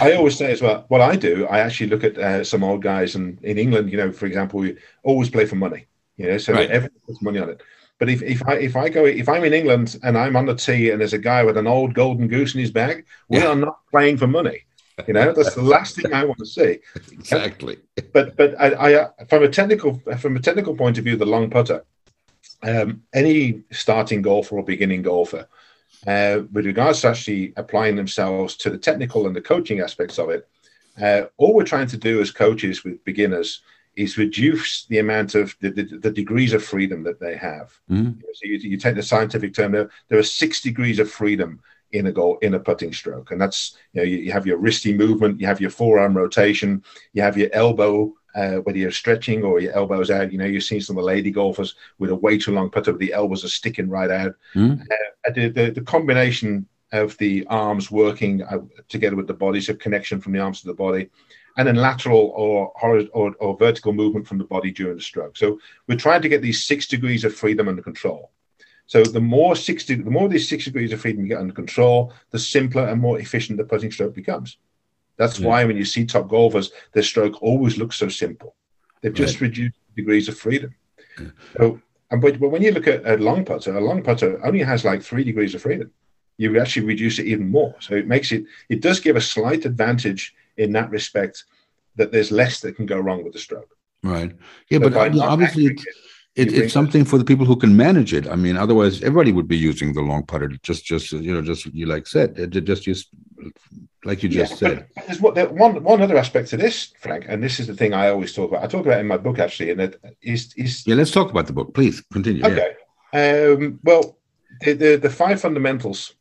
I 0.00 0.12
always 0.14 0.36
say 0.38 0.52
as 0.52 0.62
well. 0.62 0.84
What 0.88 1.00
I 1.00 1.16
do, 1.16 1.46
I 1.48 1.58
actually 1.60 1.90
look 1.92 2.04
at 2.04 2.16
uh, 2.16 2.44
some 2.44 2.62
old 2.64 2.80
guys, 2.82 3.14
and 3.16 3.38
in 3.42 3.58
England, 3.58 3.90
you 3.92 3.98
know, 3.98 4.10
for 4.12 4.26
example, 4.26 4.60
we 4.60 4.76
always 5.02 5.28
play 5.30 5.46
for 5.46 5.56
money. 5.56 5.86
You 6.16 6.26
know, 6.28 6.38
so 6.38 6.52
Right. 6.52 6.70
everyone 6.70 7.00
puts 7.06 7.22
money 7.22 7.38
on 7.40 7.48
it. 7.50 7.60
But 7.98 8.08
if, 8.08 8.22
if 8.22 8.40
I 8.48 8.54
if 8.68 8.76
I 8.76 8.88
go 8.88 9.04
if 9.04 9.28
I'm 9.28 9.44
in 9.44 9.52
England 9.52 9.98
and 10.04 10.16
I'm 10.16 10.36
on 10.36 10.46
the 10.46 10.54
tee 10.54 10.88
and 10.90 10.98
there's 11.00 11.12
a 11.12 11.18
guy 11.32 11.42
with 11.42 11.58
an 11.58 11.66
old 11.66 11.92
golden 11.94 12.28
goose 12.28 12.54
in 12.54 12.60
his 12.60 12.70
bag, 12.70 13.04
we 13.28 13.38
Yeah. 13.38 13.48
are 13.48 13.56
not 13.66 13.76
playing 13.90 14.16
for 14.16 14.26
money. 14.26 14.58
You 15.06 15.14
know, 15.14 15.32
that's 15.32 15.54
the 15.54 15.62
last 15.62 15.96
thing 15.96 16.12
I 16.12 16.24
want 16.24 16.38
to 16.38 16.46
see. 16.46 16.78
Exactly. 17.12 17.78
But 18.12 18.36
but 18.36 18.60
I, 18.60 19.04
I 19.04 19.24
from 19.28 19.42
a 19.42 19.48
technical 19.48 20.00
from 20.18 20.36
a 20.36 20.40
technical 20.40 20.76
point 20.76 20.98
of 20.98 21.04
view, 21.04 21.16
the 21.16 21.26
long 21.26 21.50
putter, 21.50 21.84
um, 22.62 23.02
any 23.12 23.62
starting 23.70 24.22
golfer 24.22 24.56
or 24.56 24.64
beginning 24.64 25.02
golfer, 25.02 25.46
uh, 26.06 26.40
with 26.52 26.66
regards 26.66 27.00
to 27.00 27.08
actually 27.08 27.52
applying 27.56 27.96
themselves 27.96 28.56
to 28.56 28.70
the 28.70 28.78
technical 28.78 29.26
and 29.26 29.36
the 29.36 29.40
coaching 29.40 29.80
aspects 29.80 30.18
of 30.18 30.30
it, 30.30 30.48
uh, 31.00 31.22
all 31.36 31.54
we're 31.54 31.64
trying 31.64 31.86
to 31.88 31.96
do 31.96 32.20
as 32.20 32.30
coaches 32.30 32.84
with 32.84 33.04
beginners 33.04 33.62
is 33.96 34.16
reduce 34.16 34.86
the 34.86 34.98
amount 34.98 35.34
of 35.34 35.56
the, 35.60 35.70
the, 35.70 35.82
the 35.82 36.10
degrees 36.10 36.52
of 36.52 36.64
freedom 36.64 37.02
that 37.02 37.20
they 37.20 37.36
have. 37.36 37.78
Mhm. 37.90 38.20
So 38.22 38.42
you, 38.44 38.58
you 38.58 38.76
take 38.76 38.94
the 38.94 39.02
scientific 39.02 39.52
term, 39.52 39.72
there, 39.72 39.90
there 40.08 40.18
are 40.18 40.22
six 40.22 40.60
degrees 40.60 40.98
of 40.98 41.10
freedom 41.10 41.60
in 41.92 42.06
a 42.06 42.12
goal 42.12 42.38
in 42.42 42.54
a 42.54 42.60
putting 42.60 42.92
stroke, 42.92 43.30
and 43.30 43.40
that's 43.40 43.76
you 43.92 44.00
know 44.00 44.06
you, 44.06 44.18
you 44.18 44.32
have 44.32 44.46
your 44.46 44.58
wristy 44.58 44.96
movement, 44.96 45.40
you 45.40 45.46
have 45.46 45.60
your 45.60 45.70
forearm 45.70 46.16
rotation, 46.16 46.82
you 47.12 47.22
have 47.22 47.36
your 47.36 47.50
elbow. 47.52 48.12
Uh, 48.32 48.58
whether 48.58 48.78
you're 48.78 48.92
stretching 48.92 49.42
or 49.42 49.58
your 49.58 49.72
elbows 49.72 50.08
out, 50.08 50.30
you 50.30 50.38
know 50.38 50.44
you've 50.44 50.62
seen 50.62 50.80
some 50.80 50.96
of 50.96 51.02
the 51.02 51.06
lady 51.06 51.32
golfers 51.32 51.74
with 51.98 52.10
a 52.10 52.14
way 52.14 52.38
too 52.38 52.52
long 52.52 52.70
putter, 52.70 52.92
but 52.92 53.00
the 53.00 53.12
elbows 53.12 53.44
are 53.44 53.48
sticking 53.48 53.88
right 53.88 54.08
out. 54.10 54.36
Mhm. 54.54 54.80
Uh, 54.80 55.32
the, 55.34 55.48
the 55.48 55.70
the 55.72 55.80
combination 55.80 56.64
of 56.92 57.16
the 57.18 57.44
arms 57.48 57.90
working 57.90 58.42
uh, 58.44 58.58
together 58.88 59.16
with 59.16 59.26
the 59.26 59.34
body, 59.34 59.60
so 59.60 59.74
connection 59.74 60.20
from 60.20 60.32
the 60.32 60.38
arms 60.38 60.60
to 60.60 60.68
the 60.68 60.74
body, 60.74 61.10
and 61.56 61.66
then 61.66 61.74
lateral 61.74 62.32
or, 62.36 62.72
hori- 62.76 63.10
or 63.12 63.34
or 63.40 63.56
vertical 63.56 63.92
movement 63.92 64.28
from 64.28 64.38
the 64.38 64.44
body 64.44 64.70
during 64.70 64.96
the 64.96 65.02
stroke. 65.02 65.36
So 65.36 65.58
we're 65.88 65.98
trying 65.98 66.22
to 66.22 66.28
get 66.28 66.40
these 66.40 66.64
six 66.64 66.86
degrees 66.86 67.24
of 67.24 67.34
freedom 67.34 67.66
under 67.66 67.82
control. 67.82 68.30
So 68.90 69.04
the 69.04 69.20
more 69.20 69.54
60, 69.54 69.94
the 69.94 70.10
more 70.10 70.28
these 70.28 70.48
six 70.48 70.64
degrees 70.64 70.92
of 70.92 71.00
freedom 71.00 71.22
you 71.22 71.28
get 71.28 71.38
under 71.38 71.54
control, 71.54 72.12
the 72.32 72.40
simpler 72.40 72.88
and 72.88 73.00
more 73.00 73.20
efficient 73.20 73.56
the 73.56 73.62
putting 73.62 73.92
stroke 73.92 74.16
becomes. 74.16 74.58
That's 75.16 75.38
yeah. 75.38 75.46
why 75.46 75.64
when 75.64 75.76
you 75.76 75.84
see 75.84 76.04
top 76.04 76.26
golfers, 76.26 76.72
their 76.92 77.04
stroke 77.04 77.40
always 77.40 77.78
looks 77.78 77.94
so 77.94 78.08
simple. 78.08 78.56
They've 79.00 79.14
just 79.14 79.36
right. 79.36 79.42
reduced 79.42 79.76
degrees 79.94 80.28
of 80.28 80.36
freedom. 80.36 80.74
Yeah. 81.20 81.28
So, 81.56 81.80
and 82.10 82.20
but, 82.20 82.40
but 82.40 82.48
when 82.48 82.62
you 82.62 82.72
look 82.72 82.88
at 82.88 83.06
a 83.06 83.16
long 83.18 83.44
putter, 83.44 83.76
a 83.76 83.80
long 83.80 84.02
putter 84.02 84.44
only 84.44 84.58
has 84.58 84.84
like 84.84 85.04
three 85.04 85.22
degrees 85.22 85.54
of 85.54 85.62
freedom. 85.62 85.92
You 86.36 86.60
actually 86.60 86.86
reduce 86.86 87.20
it 87.20 87.26
even 87.26 87.48
more. 87.48 87.76
So 87.78 87.94
it 87.94 88.08
makes 88.08 88.32
it, 88.32 88.42
it 88.68 88.82
does 88.82 88.98
give 88.98 89.14
a 89.14 89.20
slight 89.20 89.66
advantage 89.66 90.34
in 90.56 90.72
that 90.72 90.90
respect 90.90 91.44
that 91.94 92.10
there's 92.10 92.32
less 92.32 92.58
that 92.62 92.74
can 92.74 92.86
go 92.86 92.98
wrong 92.98 93.22
with 93.22 93.34
the 93.34 93.38
stroke. 93.38 93.76
Right. 94.02 94.32
Yeah, 94.68 94.80
so 94.80 94.90
but 94.90 95.16
obviously 95.20 95.78
it, 96.40 96.52
it's 96.52 96.72
something 96.72 97.04
for 97.04 97.18
the 97.18 97.24
people 97.24 97.46
who 97.46 97.56
can 97.56 97.76
manage 97.76 98.12
it. 98.12 98.28
I 98.28 98.36
mean, 98.36 98.56
otherwise 98.56 99.02
everybody 99.02 99.32
would 99.32 99.48
be 99.48 99.56
using 99.56 99.92
the 99.92 100.00
long 100.00 100.24
putter. 100.24 100.48
Just, 100.62 100.84
just 100.84 101.12
you 101.12 101.34
know, 101.34 101.42
just 101.42 101.66
you 101.66 101.86
like 101.86 102.06
said, 102.06 102.52
just 102.64 102.86
use 102.86 103.06
like 104.04 104.22
you 104.22 104.28
just 104.28 104.52
yeah, 104.52 104.56
said. 104.58 104.86
There's 105.06 105.20
one 105.20 105.82
one 105.82 106.02
other 106.02 106.16
aspect 106.16 106.48
to 106.50 106.56
this, 106.56 106.92
Frank, 107.00 107.26
and 107.28 107.42
this 107.42 107.60
is 107.60 107.66
the 107.66 107.74
thing 107.74 107.92
I 107.92 108.08
always 108.08 108.32
talk 108.32 108.50
about. 108.50 108.64
I 108.64 108.66
talk 108.66 108.86
about 108.86 109.00
in 109.00 109.06
my 109.06 109.16
book 109.16 109.38
actually, 109.38 109.70
and 109.70 109.80
it 109.80 110.00
is 110.22 110.52
is 110.56 110.86
yeah. 110.86 110.94
Let's 110.94 111.10
talk 111.10 111.30
about 111.30 111.46
the 111.46 111.52
book, 111.52 111.74
please. 111.74 112.00
Continue. 112.12 112.44
Okay. 112.44 112.74
Yeah. 113.12 113.52
Um, 113.52 113.80
well, 113.82 114.18
the, 114.60 114.72
the, 114.72 114.96
the 114.96 115.10
five 115.10 115.40
fundamentals. 115.40 116.14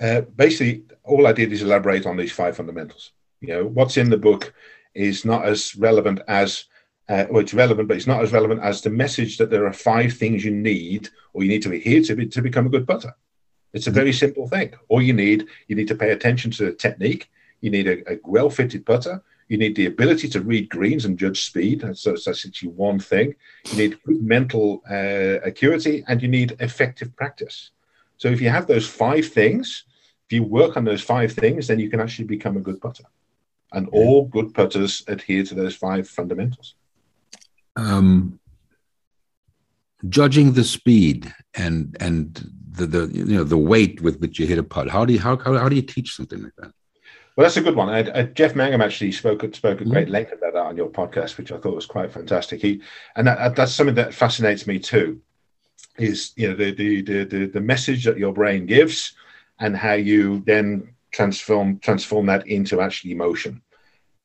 Uh, 0.00 0.22
basically, 0.22 0.82
all 1.04 1.28
I 1.28 1.32
did 1.32 1.52
is 1.52 1.62
elaborate 1.62 2.06
on 2.06 2.16
these 2.16 2.32
five 2.32 2.56
fundamentals. 2.56 3.12
You 3.40 3.48
know, 3.48 3.64
what's 3.66 3.96
in 3.96 4.10
the 4.10 4.16
book 4.16 4.52
is 4.94 5.24
not 5.24 5.44
as 5.44 5.76
relevant 5.76 6.20
as 6.26 6.64
uh, 7.08 7.26
well, 7.30 7.42
it's 7.42 7.54
relevant, 7.54 7.88
but 7.88 7.96
it's 7.96 8.06
not 8.06 8.22
as 8.22 8.32
relevant 8.32 8.60
as 8.62 8.80
the 8.80 8.90
message 8.90 9.36
that 9.38 9.50
there 9.50 9.66
are 9.66 9.72
five 9.72 10.12
things 10.14 10.44
you 10.44 10.50
need 10.52 11.08
or 11.32 11.42
you 11.42 11.48
need 11.48 11.62
to 11.62 11.72
adhere 11.72 12.02
to 12.02 12.14
be, 12.14 12.26
to 12.26 12.42
become 12.42 12.66
a 12.66 12.70
good 12.70 12.86
putter. 12.86 13.14
It's 13.72 13.86
a 13.86 13.90
mm-hmm. 13.90 13.98
very 13.98 14.12
simple 14.12 14.48
thing. 14.48 14.74
All 14.88 15.02
you 15.02 15.12
need, 15.12 15.46
you 15.68 15.76
need 15.76 15.88
to 15.88 15.94
pay 15.94 16.10
attention 16.10 16.50
to 16.52 16.66
the 16.66 16.72
technique. 16.72 17.30
You 17.60 17.70
need 17.70 17.88
a, 17.88 18.12
a 18.12 18.18
well-fitted 18.24 18.86
putter. 18.86 19.22
You 19.48 19.58
need 19.58 19.76
the 19.76 19.86
ability 19.86 20.28
to 20.30 20.40
read 20.40 20.68
greens 20.70 21.04
and 21.04 21.18
judge 21.18 21.44
speed. 21.44 21.80
That's, 21.80 22.04
that's 22.04 22.28
actually 22.28 22.70
one 22.70 22.98
thing. 22.98 23.34
You 23.70 23.76
need 23.76 24.02
good 24.04 24.22
mental 24.22 24.82
uh, 24.88 25.40
acuity 25.44 26.04
and 26.08 26.22
you 26.22 26.28
need 26.28 26.56
effective 26.60 27.14
practice. 27.16 27.70
So 28.16 28.28
if 28.28 28.40
you 28.40 28.48
have 28.48 28.66
those 28.66 28.86
five 28.86 29.26
things, 29.26 29.84
if 30.26 30.32
you 30.32 30.44
work 30.44 30.76
on 30.76 30.84
those 30.84 31.02
five 31.02 31.32
things, 31.32 31.66
then 31.66 31.80
you 31.80 31.90
can 31.90 32.00
actually 32.00 32.26
become 32.26 32.56
a 32.56 32.60
good 32.60 32.80
putter. 32.80 33.04
And 33.72 33.88
all 33.88 34.26
good 34.26 34.54
putters 34.54 35.02
adhere 35.08 35.44
to 35.44 35.54
those 35.54 35.74
five 35.74 36.08
fundamentals. 36.08 36.74
Um, 37.76 38.38
judging 40.08 40.52
the 40.52 40.64
speed 40.64 41.32
and 41.54 41.96
and 42.00 42.50
the, 42.72 42.86
the 42.86 43.08
you 43.12 43.24
know 43.24 43.44
the 43.44 43.58
weight 43.58 44.00
with 44.00 44.18
which 44.20 44.38
you 44.38 44.46
hit 44.46 44.58
a 44.58 44.62
putt. 44.62 44.88
How 44.88 45.04
do 45.04 45.12
you 45.12 45.20
how 45.20 45.36
how, 45.36 45.56
how 45.56 45.68
do 45.68 45.76
you 45.76 45.82
teach 45.82 46.14
something 46.14 46.42
like 46.42 46.54
that? 46.58 46.72
Well, 47.34 47.46
that's 47.46 47.56
a 47.56 47.62
good 47.62 47.76
one. 47.76 47.88
Uh, 47.88 48.24
Jeff 48.34 48.54
Mangum 48.54 48.82
actually 48.82 49.12
spoke 49.12 49.42
spoke 49.54 49.80
at 49.80 49.88
great 49.88 50.04
mm-hmm. 50.04 50.12
length 50.12 50.32
about 50.32 50.52
that 50.52 50.66
on 50.66 50.76
your 50.76 50.90
podcast, 50.90 51.38
which 51.38 51.50
I 51.50 51.58
thought 51.58 51.74
was 51.74 51.86
quite 51.86 52.12
fantastic. 52.12 52.60
He 52.60 52.82
and 53.16 53.26
that, 53.26 53.56
that's 53.56 53.72
something 53.72 53.94
that 53.94 54.14
fascinates 54.14 54.66
me 54.66 54.78
too. 54.78 55.20
Is 55.98 56.32
you 56.36 56.48
know 56.48 56.56
the, 56.56 56.72
the 56.72 57.02
the 57.02 57.24
the 57.24 57.46
the 57.46 57.60
message 57.60 58.04
that 58.04 58.18
your 58.18 58.32
brain 58.32 58.66
gives, 58.66 59.14
and 59.60 59.76
how 59.76 59.94
you 59.94 60.42
then 60.46 60.94
transform 61.10 61.78
transform 61.78 62.26
that 62.26 62.46
into 62.46 62.80
actually 62.80 63.12
emotion. 63.12 63.62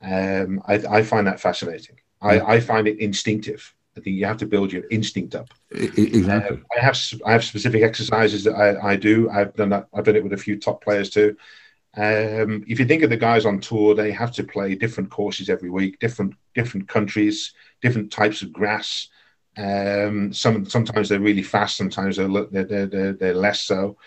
Um, 0.01 0.61
I, 0.65 0.75
I 0.75 1.03
find 1.03 1.27
that 1.27 1.39
fascinating. 1.39 1.97
I, 2.21 2.39
I 2.39 2.59
find 2.59 2.87
it 2.87 2.99
instinctive. 2.99 3.73
I 3.97 3.99
think 3.99 4.15
you 4.15 4.25
have 4.25 4.37
to 4.37 4.45
build 4.45 4.71
your 4.71 4.83
instinct 4.89 5.35
up. 5.35 5.49
Exactly. 5.71 6.57
Uh, 6.57 6.77
I 6.77 6.85
have 6.85 6.97
I 7.25 7.31
have 7.31 7.43
specific 7.43 7.81
exercises 7.81 8.43
that 8.43 8.53
I, 8.53 8.91
I 8.91 8.95
do. 8.95 9.29
I've 9.29 9.55
done 9.55 9.69
that. 9.69 9.87
I've 9.93 10.05
done 10.05 10.15
it 10.15 10.23
with 10.23 10.33
a 10.33 10.37
few 10.37 10.59
top 10.59 10.83
players 10.83 11.09
too. 11.09 11.35
Um, 11.95 12.63
if 12.67 12.79
you 12.79 12.85
think 12.85 13.01
of 13.01 13.09
the 13.09 13.17
guys 13.17 13.45
on 13.45 13.59
tour, 13.59 13.95
they 13.95 14.11
have 14.11 14.31
to 14.33 14.43
play 14.43 14.75
different 14.75 15.09
courses 15.09 15.49
every 15.49 15.71
week, 15.71 15.99
different 15.99 16.35
different 16.53 16.87
countries, 16.87 17.53
different 17.81 18.11
types 18.11 18.43
of 18.43 18.53
grass. 18.53 19.07
Um, 19.57 20.31
some 20.31 20.65
sometimes 20.65 21.09
they're 21.09 21.19
really 21.19 21.41
fast, 21.41 21.75
sometimes 21.75 22.17
they're 22.17 22.27
they're, 22.51 22.85
they're, 22.85 23.13
they're 23.13 23.33
less 23.33 23.63
so. 23.63 23.97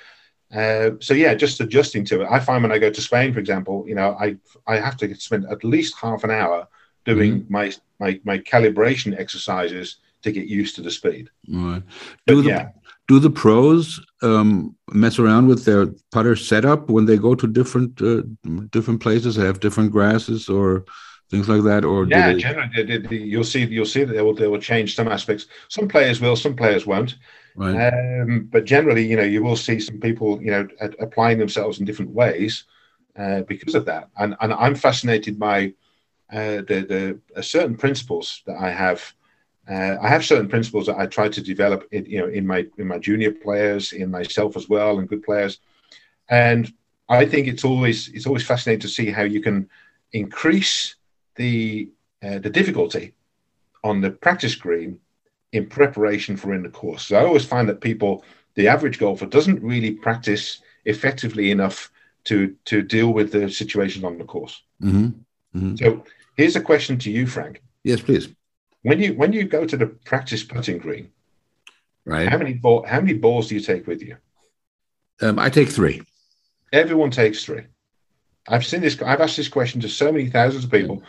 Uh, 0.55 0.91
so 1.01 1.15
yeah, 1.15 1.35
just 1.35 1.61
adjusting 1.61 2.05
to 2.05 2.23
it. 2.23 2.29
I 2.31 2.39
find 2.39 2.63
when 2.63 2.73
I 2.73 2.79
go 2.79 2.91
to 2.91 3.01
Spain, 3.01 3.33
for 3.33 3.41
example, 3.41 3.85
you 3.89 3.97
know, 3.97 4.17
I 4.21 4.37
I 4.69 4.77
have 4.77 4.97
to 4.99 5.13
spend 5.17 5.47
at 5.47 5.65
least 5.65 5.97
half 6.01 6.23
an 6.23 6.31
hour 6.31 6.69
doing 7.15 7.33
mm-hmm. 7.43 7.53
my, 7.53 7.73
my 7.99 8.21
my 8.25 8.39
calibration 8.39 9.19
exercises 9.19 9.97
to 10.23 10.33
get 10.33 10.47
used 10.47 10.75
to 10.77 10.83
the 10.83 10.91
speed. 10.91 11.31
Right. 11.49 11.83
Do 12.27 12.37
but, 12.37 12.43
the 12.43 12.49
yeah. 12.49 12.69
do 13.09 13.19
the 13.19 13.31
pros 13.31 14.01
um, 14.23 14.77
mess 14.93 15.19
around 15.19 15.49
with 15.49 15.65
their 15.65 15.87
putter 16.13 16.37
setup 16.37 16.91
when 16.91 17.07
they 17.07 17.19
go 17.19 17.35
to 17.35 17.47
different 17.47 18.01
uh, 18.03 18.23
different 18.71 19.01
places? 19.01 19.37
Have 19.37 19.61
different 19.61 19.91
grasses 19.93 20.49
or 20.49 20.85
things 21.31 21.49
like 21.49 21.63
that, 21.63 21.85
or 21.85 22.07
yeah, 22.07 22.33
they... 22.33 22.39
generally 22.39 22.83
they, 22.83 22.99
they, 22.99 23.17
you'll 23.17 23.45
see 23.45 23.65
you'll 23.65 23.87
see 23.87 24.05
that 24.05 24.13
they 24.13 24.23
will 24.23 24.35
they 24.35 24.49
will 24.49 24.61
change 24.61 24.95
some 24.95 25.09
aspects. 25.09 25.47
Some 25.69 25.89
players 25.89 26.21
will, 26.21 26.37
some 26.37 26.57
players 26.57 26.87
won't. 26.87 27.17
Right. 27.57 27.93
Um, 27.93 28.49
but 28.51 28.65
generally, 28.65 29.05
you 29.07 29.17
know, 29.17 29.25
you 29.25 29.43
will 29.43 29.57
see 29.57 29.81
some 29.81 29.99
people, 30.01 30.41
you 30.43 30.51
know, 30.51 30.69
applying 31.01 31.39
themselves 31.39 31.79
in 31.79 31.85
different 31.85 32.13
ways 32.13 32.65
uh, 33.17 33.43
because 33.43 33.75
of 33.75 33.85
that. 33.87 34.09
And 34.17 34.37
and 34.41 34.53
I'm 34.53 34.75
fascinated 34.75 35.39
by 35.39 35.73
uh, 36.33 36.63
the 36.69 36.87
the 36.89 37.21
uh, 37.37 37.43
certain 37.43 37.77
principles 37.77 38.43
that 38.47 38.57
I 38.57 38.71
have. 38.71 39.15
Uh, 39.69 39.97
I 40.03 40.09
have 40.09 40.25
certain 40.25 40.49
principles 40.49 40.87
that 40.87 40.99
I 40.99 41.07
try 41.07 41.29
to 41.29 41.41
develop, 41.41 41.87
in, 41.93 42.05
you 42.07 42.19
know, 42.19 42.29
in 42.29 42.47
my 42.47 42.67
in 42.79 42.89
my 42.89 42.99
junior 42.99 43.31
players, 43.31 43.93
in 43.93 44.11
myself 44.11 44.57
as 44.57 44.69
well, 44.69 44.99
and 44.99 45.09
good 45.09 45.23
players. 45.23 45.59
And 46.29 46.73
I 47.09 47.25
think 47.27 47.47
it's 47.47 47.65
always 47.65 48.09
it's 48.09 48.27
always 48.27 48.47
fascinating 48.47 48.81
to 48.81 48.89
see 48.89 49.11
how 49.11 49.23
you 49.23 49.41
can 49.41 49.69
increase 50.13 50.97
the 51.37 51.91
uh, 52.23 52.39
the 52.39 52.51
difficulty 52.51 53.15
on 53.83 54.01
the 54.01 54.11
practice 54.11 54.55
green 54.55 54.99
in 55.53 55.67
preparation 55.67 56.37
for 56.37 56.55
in 56.55 56.63
the 56.63 56.69
course. 56.69 57.07
So 57.07 57.17
I 57.17 57.25
always 57.25 57.45
find 57.45 57.69
that 57.69 57.81
people, 57.81 58.25
the 58.55 58.69
average 58.69 58.99
golfer, 58.99 59.27
doesn't 59.27 59.63
really 59.63 59.93
practice 59.93 60.61
effectively 60.85 61.51
enough 61.51 61.91
to 62.25 62.55
to 62.67 62.83
deal 62.83 63.13
with 63.13 63.33
the 63.33 63.51
situations 63.51 64.05
on 64.05 64.19
the 64.19 64.25
course. 64.25 64.63
Mm-hmm. 64.83 65.59
Mm-hmm. 65.59 65.77
So 65.77 66.05
Here's 66.37 66.57
a 66.57 66.61
question 66.61 66.99
to 67.01 67.11
you, 67.11 67.27
Frank. 67.27 67.63
Yes, 67.85 68.01
please. 68.01 68.29
When 68.83 69.01
you 69.01 69.15
when 69.15 69.33
you 69.33 69.45
go 69.45 69.67
to 69.67 69.77
the 69.77 69.87
practice 69.87 70.43
putting 70.43 70.79
green, 70.79 71.11
right? 72.05 72.29
How 72.29 72.39
many 72.39 72.55
ball 72.55 72.85
how 72.87 73.01
many 73.01 73.15
balls 73.15 73.49
do 73.49 73.55
you 73.55 73.61
take 73.61 73.87
with 73.87 74.03
you? 74.03 74.17
Um, 75.21 75.39
I 75.39 75.51
take 75.51 75.69
three. 75.69 76.03
Everyone 76.73 77.11
takes 77.11 77.45
three. 77.45 77.65
I've 78.49 78.65
seen 78.65 78.81
this. 78.81 79.01
I've 79.03 79.21
asked 79.21 79.37
this 79.37 79.49
question 79.49 79.81
to 79.83 79.89
so 79.89 80.11
many 80.11 80.31
thousands 80.31 80.65
of 80.65 80.71
people, 80.71 81.03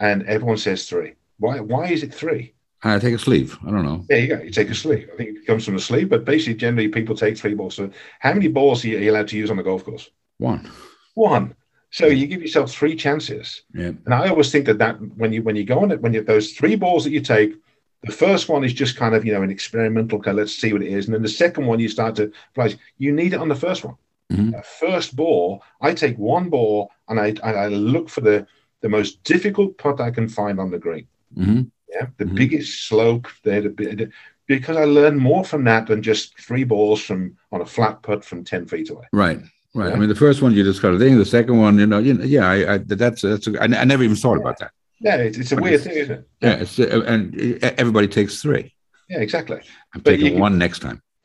and 0.00 0.22
everyone 0.24 0.58
says 0.58 0.86
three. 0.86 1.14
Why? 1.38 1.60
Why 1.60 1.86
is 1.86 2.02
it 2.02 2.12
three? 2.12 2.54
I 2.82 2.98
take 2.98 3.14
a 3.14 3.18
sleeve. 3.18 3.56
I 3.66 3.70
don't 3.70 3.84
know. 3.84 4.04
There 4.08 4.18
you 4.18 4.28
go. 4.28 4.42
You 4.42 4.50
take 4.50 4.68
a 4.68 4.74
sleeve. 4.74 5.08
I 5.12 5.16
think 5.16 5.38
it 5.38 5.46
comes 5.46 5.64
from 5.64 5.74
the 5.74 5.80
sleeve, 5.80 6.10
but 6.10 6.26
basically, 6.26 6.54
generally, 6.54 6.88
people 6.88 7.16
take 7.16 7.38
three 7.38 7.54
balls. 7.54 7.76
So, 7.76 7.90
how 8.18 8.34
many 8.34 8.48
balls 8.48 8.84
are 8.84 8.88
you 8.88 9.10
allowed 9.10 9.28
to 9.28 9.38
use 9.38 9.50
on 9.50 9.56
the 9.56 9.62
golf 9.62 9.84
course? 9.84 10.10
One. 10.36 10.70
One. 11.14 11.54
So 11.94 12.06
you 12.06 12.26
give 12.26 12.42
yourself 12.42 12.72
three 12.72 12.96
chances. 12.96 13.62
Yeah. 13.72 13.92
And 14.04 14.12
I 14.12 14.28
always 14.28 14.50
think 14.50 14.66
that 14.66 14.78
that 14.78 14.96
when 15.16 15.32
you 15.32 15.44
when 15.44 15.54
you 15.54 15.62
go 15.62 15.78
on 15.78 15.92
it, 15.92 16.00
when 16.00 16.12
you 16.12 16.24
those 16.24 16.50
three 16.50 16.74
balls 16.74 17.04
that 17.04 17.12
you 17.12 17.20
take, 17.20 17.54
the 18.02 18.10
first 18.10 18.48
one 18.48 18.64
is 18.64 18.72
just 18.72 18.96
kind 18.96 19.14
of 19.14 19.24
you 19.24 19.32
know 19.32 19.42
an 19.42 19.50
experimental 19.50 20.18
kind. 20.18 20.36
Of, 20.36 20.42
let's 20.42 20.56
see 20.56 20.72
what 20.72 20.82
it 20.82 20.88
is, 20.88 21.06
and 21.06 21.14
then 21.14 21.22
the 21.22 21.28
second 21.28 21.66
one 21.66 21.78
you 21.78 21.88
start 21.88 22.16
to 22.16 22.32
realize 22.56 22.76
you 22.98 23.12
need 23.12 23.32
it 23.32 23.38
on 23.38 23.48
the 23.48 23.54
first 23.54 23.84
one. 23.84 23.94
Mm-hmm. 24.32 24.58
First 24.80 25.14
ball, 25.14 25.62
I 25.80 25.94
take 25.94 26.18
one 26.18 26.50
ball 26.50 26.90
and 27.08 27.20
I 27.20 27.28
and 27.28 27.56
I 27.56 27.68
look 27.68 28.08
for 28.08 28.22
the 28.22 28.44
the 28.80 28.88
most 28.88 29.22
difficult 29.22 29.78
putt 29.78 30.00
I 30.00 30.10
can 30.10 30.28
find 30.28 30.58
on 30.58 30.72
the 30.72 30.80
green. 30.80 31.06
Mm-hmm. 31.38 31.62
Yeah, 31.94 32.06
the 32.16 32.24
mm-hmm. 32.24 32.34
biggest 32.34 32.88
slope 32.88 33.28
there, 33.44 33.60
the, 33.60 34.10
because 34.48 34.76
I 34.76 34.84
learn 34.84 35.16
more 35.16 35.44
from 35.44 35.62
that 35.64 35.86
than 35.86 36.02
just 36.02 36.36
three 36.40 36.64
balls 36.64 37.00
from 37.00 37.36
on 37.52 37.60
a 37.60 37.66
flat 37.66 38.02
putt 38.02 38.24
from 38.24 38.42
ten 38.42 38.66
feet 38.66 38.90
away. 38.90 39.06
Right. 39.12 39.38
Right. 39.74 39.88
Yeah. 39.88 39.94
I 39.94 39.98
mean, 39.98 40.08
the 40.08 40.14
first 40.14 40.40
one 40.40 40.52
you 40.52 40.62
discovered 40.62 41.00
thing. 41.00 41.18
The 41.18 41.24
second 41.24 41.58
one, 41.58 41.78
you 41.78 41.86
know, 41.86 41.98
you 41.98 42.14
know 42.14 42.24
yeah, 42.24 42.48
I, 42.48 42.74
I 42.74 42.78
that's 42.78 43.22
that's. 43.22 43.48
A, 43.48 43.60
I, 43.60 43.64
I 43.64 43.84
never 43.84 44.04
even 44.04 44.16
thought 44.16 44.38
about 44.38 44.58
that. 44.60 44.70
Yeah, 45.00 45.16
it's, 45.16 45.36
it's 45.36 45.52
a 45.52 45.56
but 45.56 45.64
weird 45.64 45.74
it's, 45.74 45.84
thing, 45.84 45.96
isn't 45.96 46.18
it? 46.20 46.28
Yeah, 46.40 46.54
it's, 46.54 46.78
uh, 46.78 47.02
and 47.06 47.34
everybody 47.62 48.06
takes 48.06 48.40
three. 48.40 48.72
Yeah, 49.10 49.18
exactly. 49.18 49.60
I'm 49.92 50.00
but 50.00 50.10
taking 50.10 50.38
one 50.38 50.58
next 50.58 50.78
time. 50.78 51.02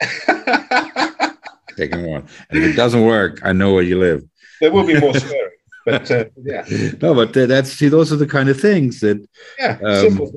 taking 1.76 2.10
one, 2.10 2.26
and 2.50 2.58
if 2.58 2.72
it 2.72 2.76
doesn't 2.76 3.04
work, 3.04 3.40
I 3.44 3.52
know 3.52 3.72
where 3.72 3.84
you 3.84 4.00
live. 4.00 4.24
There 4.60 4.72
will 4.72 4.84
be 4.84 4.98
more 4.98 5.14
swearing, 5.18 5.50
but 5.86 6.10
uh, 6.10 6.24
yeah. 6.42 6.64
No, 7.00 7.14
but 7.14 7.36
uh, 7.36 7.46
that's 7.46 7.72
see, 7.72 7.88
those 7.88 8.12
are 8.12 8.16
the 8.16 8.26
kind 8.26 8.48
of 8.48 8.60
things 8.60 8.98
that. 9.00 9.24
Yeah, 9.60 9.78
um, 9.84 10.00
simple 10.00 10.32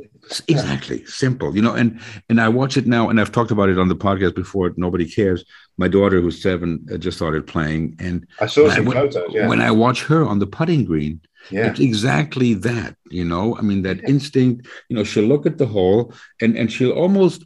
exactly 0.47 1.05
simple 1.05 1.53
you 1.53 1.61
know 1.61 1.73
and 1.73 1.99
and 2.29 2.39
i 2.39 2.47
watch 2.47 2.77
it 2.77 2.87
now 2.87 3.09
and 3.09 3.19
i've 3.19 3.31
talked 3.31 3.51
about 3.51 3.67
it 3.67 3.77
on 3.77 3.89
the 3.89 3.95
podcast 3.95 4.33
before 4.33 4.71
nobody 4.77 5.05
cares 5.05 5.43
my 5.77 5.87
daughter 5.87 6.21
who's 6.21 6.41
seven 6.41 6.85
uh, 6.91 6.97
just 6.97 7.17
started 7.17 7.47
playing 7.47 7.95
and 7.99 8.27
i 8.39 8.45
saw 8.45 8.69
some 8.69 8.87
I, 8.89 8.93
photos 8.93 9.33
yeah. 9.33 9.47
when 9.47 9.61
i 9.61 9.71
watch 9.71 10.03
her 10.05 10.25
on 10.25 10.39
the 10.39 10.47
putting 10.47 10.85
green 10.85 11.19
yeah. 11.51 11.67
it's 11.67 11.79
exactly 11.79 12.53
that 12.53 12.95
you 13.09 13.25
know 13.25 13.57
i 13.57 13.61
mean 13.61 13.81
that 13.83 13.97
yeah. 13.97 14.09
instinct 14.09 14.67
you 14.89 14.95
know 14.95 15.03
she'll 15.03 15.25
look 15.25 15.45
at 15.45 15.57
the 15.57 15.65
hole 15.65 16.13
and 16.41 16.57
and 16.57 16.71
she'll 16.71 16.91
almost 16.91 17.43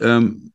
um, 0.00 0.50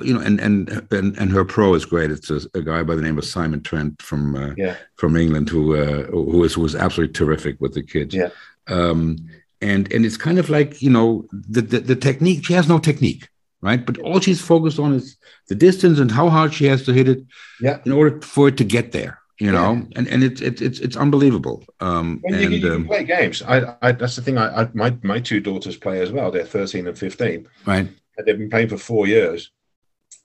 you 0.00 0.14
know, 0.14 0.20
and, 0.20 0.40
and 0.40 0.86
and 0.90 1.16
and 1.18 1.30
her 1.30 1.44
pro 1.44 1.74
is 1.74 1.84
great. 1.84 2.10
It's 2.10 2.30
a, 2.30 2.40
a 2.54 2.62
guy 2.62 2.82
by 2.82 2.94
the 2.94 3.02
name 3.02 3.18
of 3.18 3.24
Simon 3.24 3.62
Trent 3.62 4.00
from 4.02 4.36
uh, 4.36 4.54
yeah. 4.56 4.76
from 4.96 5.16
England 5.16 5.48
who 5.48 5.76
uh, 5.76 6.04
who 6.04 6.44
is 6.44 6.54
who 6.54 6.64
is 6.64 6.74
absolutely 6.74 7.12
terrific 7.12 7.60
with 7.60 7.74
the 7.74 7.82
kids. 7.82 8.14
Yeah. 8.14 8.30
Um, 8.68 9.16
and 9.60 9.90
and 9.92 10.04
it's 10.04 10.16
kind 10.16 10.38
of 10.38 10.50
like 10.50 10.82
you 10.82 10.90
know 10.90 11.26
the, 11.32 11.62
the 11.62 11.80
the 11.80 11.96
technique. 11.96 12.44
She 12.44 12.52
has 12.52 12.68
no 12.68 12.78
technique, 12.78 13.28
right? 13.64 13.84
But 13.84 13.98
all 13.98 14.20
she's 14.20 14.40
focused 14.40 14.78
on 14.78 14.94
is 14.94 15.16
the 15.48 15.54
distance 15.54 15.98
and 15.98 16.10
how 16.10 16.28
hard 16.28 16.54
she 16.54 16.66
has 16.66 16.84
to 16.84 16.92
hit 16.92 17.08
it. 17.08 17.24
Yeah. 17.60 17.78
In 17.84 17.92
order 17.92 18.20
for 18.20 18.48
it 18.48 18.56
to 18.58 18.64
get 18.64 18.92
there 18.92 19.18
you 19.38 19.50
know? 19.50 19.74
Yeah. 19.74 19.82
and 19.96 20.08
and 20.08 20.24
it's 20.24 20.40
it's 20.40 20.62
it's 20.62 20.78
it's 20.80 20.96
unbelievable 20.96 21.64
um 21.80 22.20
when 22.22 22.34
you, 22.34 22.46
and, 22.46 22.54
you 22.54 22.72
um, 22.72 22.86
play 22.86 23.04
games? 23.04 23.42
I, 23.42 23.76
I 23.82 23.92
that's 23.92 24.16
the 24.16 24.22
thing 24.22 24.38
I, 24.38 24.62
I, 24.62 24.68
my 24.74 24.96
my 25.02 25.20
two 25.20 25.40
daughters 25.40 25.76
play 25.76 26.00
as 26.00 26.12
well. 26.12 26.30
They're 26.30 26.44
13 26.44 26.86
and 26.86 26.98
15 26.98 27.48
right. 27.66 27.88
And 28.16 28.26
they've 28.26 28.38
been 28.38 28.50
playing 28.50 28.68
for 28.68 28.78
four 28.78 29.06
years. 29.06 29.50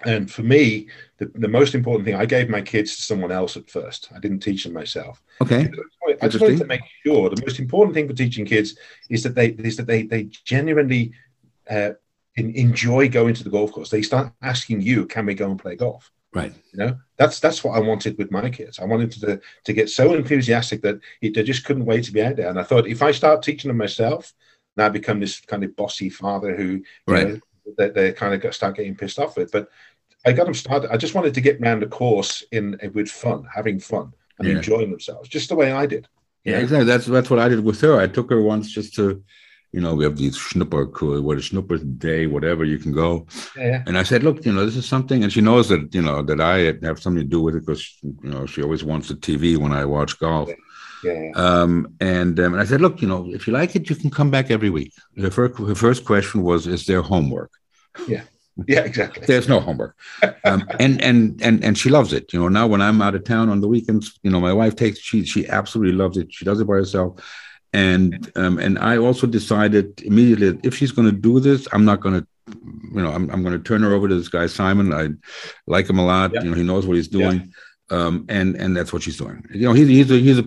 And 0.06 0.32
for 0.32 0.44
me 0.44 0.88
the, 1.18 1.26
the 1.36 1.48
most 1.48 1.76
important 1.76 2.06
thing 2.06 2.16
i 2.16 2.26
gave 2.26 2.50
my 2.50 2.62
kids 2.62 2.96
to 2.96 3.02
someone 3.02 3.32
else 3.32 3.58
at 3.58 3.70
first. 3.70 4.10
I 4.16 4.20
didn't 4.20 4.40
teach 4.40 4.64
them 4.64 4.74
myself. 4.74 5.22
Okay. 5.42 5.70
I 6.22 6.28
just 6.28 6.42
wanted 6.42 6.60
to 6.60 6.66
make 6.66 6.82
sure 7.06 7.30
the 7.30 7.42
most 7.42 7.60
important 7.60 7.96
thing 7.96 8.08
for 8.08 8.14
teaching 8.14 8.46
kids 8.46 8.78
is 9.10 9.24
that 9.24 9.36
they 9.36 9.50
is 9.50 9.78
that 9.78 9.88
they 9.88 10.04
they 10.04 10.24
genuinely 10.46 11.14
uh, 11.70 11.92
enjoy 12.38 13.10
going 13.10 13.34
to 13.34 13.44
the 13.44 13.50
golf 13.50 13.72
course 13.72 13.90
they 13.90 14.02
start 14.02 14.32
asking 14.42 14.82
you 14.82 15.06
can 15.06 15.26
we 15.26 15.34
go 15.34 15.50
and 15.50 15.60
play 15.60 15.76
golf 15.76 16.12
Right. 16.34 16.54
You 16.72 16.80
know, 16.80 17.00
that's 17.18 17.40
that's 17.40 17.64
what 17.64 17.76
I 17.76 17.80
wanted 17.80 18.18
with 18.18 18.30
my 18.30 18.50
kids. 18.50 18.78
I 18.78 18.86
wanted 18.86 19.12
to 19.14 19.42
to 19.64 19.74
get 19.74 19.90
so 19.90 20.14
enthusiastic 20.14 20.82
that 20.84 21.00
it, 21.22 21.34
they 21.34 21.44
just 21.44 21.66
couldn't 21.66 21.86
wait 21.86 22.04
to 22.04 22.12
be 22.12 22.22
out 22.22 22.36
there. 22.36 22.50
And 22.50 22.60
I 22.60 22.64
thought 22.64 22.88
if 22.88 23.02
I 23.02 23.12
start 23.12 23.42
teaching 23.42 23.70
them 23.70 23.78
myself, 23.78 24.34
now 24.78 24.86
I 24.86 24.90
become 24.90 25.20
this 25.20 25.40
kind 25.40 25.64
of 25.64 25.76
bossy 25.76 26.10
father 26.10 26.56
who 26.56 26.84
right. 27.08 27.28
Know, 27.30 27.40
they, 27.78 27.90
they 27.90 28.12
kind 28.14 28.34
of 28.34 28.42
got, 28.42 28.54
start 28.54 28.76
getting 28.76 28.96
pissed 28.96 29.20
off 29.20 29.38
with. 29.38 29.52
But 29.52 29.70
I 30.26 30.32
got 30.32 30.46
them 30.46 30.54
started. 30.54 30.92
I 30.92 30.98
just 30.98 31.16
wanted 31.16 31.34
to 31.34 31.42
get 31.42 31.60
around 31.62 31.82
the 31.82 31.88
course 31.88 32.44
in 32.52 32.80
with 32.94 33.10
fun, 33.10 33.48
having 33.54 33.80
fun 33.80 34.14
and 34.38 34.48
yeah. 34.48 34.56
enjoying 34.58 34.92
themselves, 34.92 35.30
just 35.30 35.50
the 35.50 35.56
way 35.56 35.72
I 35.72 35.88
did. 35.88 36.08
Yeah, 36.44 36.60
exactly. 36.60 36.86
That's 36.86 37.06
that's 37.08 37.30
what 37.32 37.40
I 37.40 37.50
did 37.50 37.64
with 37.64 37.82
her. 37.82 38.00
I 38.00 38.08
took 38.08 38.30
her 38.30 38.42
once 38.42 38.72
just 38.72 38.94
to 38.96 39.24
you 39.72 39.82
know, 39.82 39.94
we 39.94 40.04
have 40.04 40.18
these 40.18 40.36
schnupper, 40.36 40.86
what 41.22 41.38
a 41.38 41.42
schnupper 41.42 41.78
day, 41.78 42.26
whatever 42.26 42.64
you 42.64 42.80
can 42.80 42.92
go. 42.92 43.28
Yeah. 43.56 43.84
And 43.86 43.98
I 43.98 44.04
said, 44.04 44.24
look, 44.24 44.46
you 44.46 44.52
know, 44.52 44.66
this 44.66 44.76
is 44.76 44.88
something, 44.88 45.24
and 45.24 45.32
she 45.32 45.42
knows 45.42 45.70
that, 45.70 45.94
you 45.94 46.02
know, 46.02 46.24
that 46.24 46.42
I 46.42 46.74
have 46.86 47.00
something 47.00 47.24
to 47.24 47.30
do 47.30 47.42
with 47.42 47.56
it 47.56 47.66
because, 47.66 47.98
you 48.02 48.30
know, 48.30 48.46
she 48.46 48.64
always 48.64 48.84
wants 48.84 49.10
the 49.10 49.16
TV 49.16 49.58
when 49.58 49.72
I 49.72 49.86
watch 49.86 50.20
golf. 50.20 50.50
Yeah. 51.04 51.32
Um, 51.36 51.96
and, 52.00 52.40
um, 52.40 52.54
and 52.54 52.62
I 52.62 52.66
said, 52.66 52.82
look, 52.82 53.02
you 53.02 53.08
know, 53.08 53.32
if 53.32 53.46
you 53.46 53.54
like 53.54 53.76
it, 53.76 53.90
you 53.90 53.96
can 53.96 54.10
come 54.10 54.32
back 54.32 54.50
every 54.50 54.72
week. 54.72 54.94
Her 55.18 55.30
first, 55.30 55.60
her 55.60 55.76
first 55.76 56.04
question 56.04 56.42
was, 56.42 56.66
is 56.66 56.86
there 56.86 57.02
homework? 57.02 57.52
Yeah. 58.08 58.24
Yeah, 58.68 58.82
exactly. 58.82 59.26
There's 59.26 59.48
no 59.48 59.62
homework, 59.62 59.96
um, 60.44 60.68
and 60.82 61.02
and 61.02 61.42
and 61.42 61.64
and 61.64 61.78
she 61.78 61.90
loves 61.90 62.12
it. 62.12 62.34
You 62.34 62.42
know, 62.42 62.50
now 62.50 62.68
when 62.68 62.82
I'm 62.82 63.02
out 63.02 63.16
of 63.16 63.24
town 63.24 63.48
on 63.48 63.62
the 63.62 63.70
weekends, 63.70 64.20
you 64.22 64.30
know, 64.30 64.42
my 64.42 64.52
wife 64.52 64.76
takes 64.76 65.00
she 65.00 65.24
she 65.24 65.48
absolutely 65.48 65.94
loves 65.94 66.18
it. 66.18 66.34
She 66.34 66.44
does 66.44 66.60
it 66.60 66.68
by 66.68 66.74
herself 66.74 67.22
and 67.74 68.32
um, 68.36 68.58
and 68.58 68.80
I 68.80 68.98
also 68.98 69.28
decided 69.28 70.02
immediately 70.02 70.60
if 70.64 70.76
she's 70.76 70.92
going 70.92 71.08
to 71.08 71.16
do 71.16 71.40
this, 71.40 71.68
I'm 71.72 71.86
not 71.86 72.02
going 72.02 72.22
to, 72.22 72.28
you 72.94 73.02
know, 73.02 73.12
I'm, 73.12 73.30
I'm 73.30 73.44
going 73.44 73.58
to 73.58 73.64
turn 73.64 73.84
her 73.84 73.94
over 73.94 74.08
to 74.08 74.16
this 74.16 74.28
guy 74.28 74.48
Simon. 74.48 74.92
I 74.94 75.10
like 75.68 75.90
him 75.90 76.00
a 76.00 76.06
lot. 76.06 76.34
Yeah. 76.34 76.44
You 76.44 76.50
know, 76.50 76.56
he 76.56 76.64
knows 76.64 76.88
what 76.88 76.96
he's 76.96 77.08
doing, 77.08 77.54
yeah. 77.92 77.98
um, 77.98 78.26
and 78.28 78.56
and 78.56 78.76
that's 78.76 78.92
what 78.92 79.04
she's 79.04 79.18
doing. 79.18 79.46
You 79.52 79.68
know, 79.68 79.74
he's 79.74 79.88
he's 79.88 80.10
a 80.10 80.18
he's 80.18 80.40
a 80.40 80.44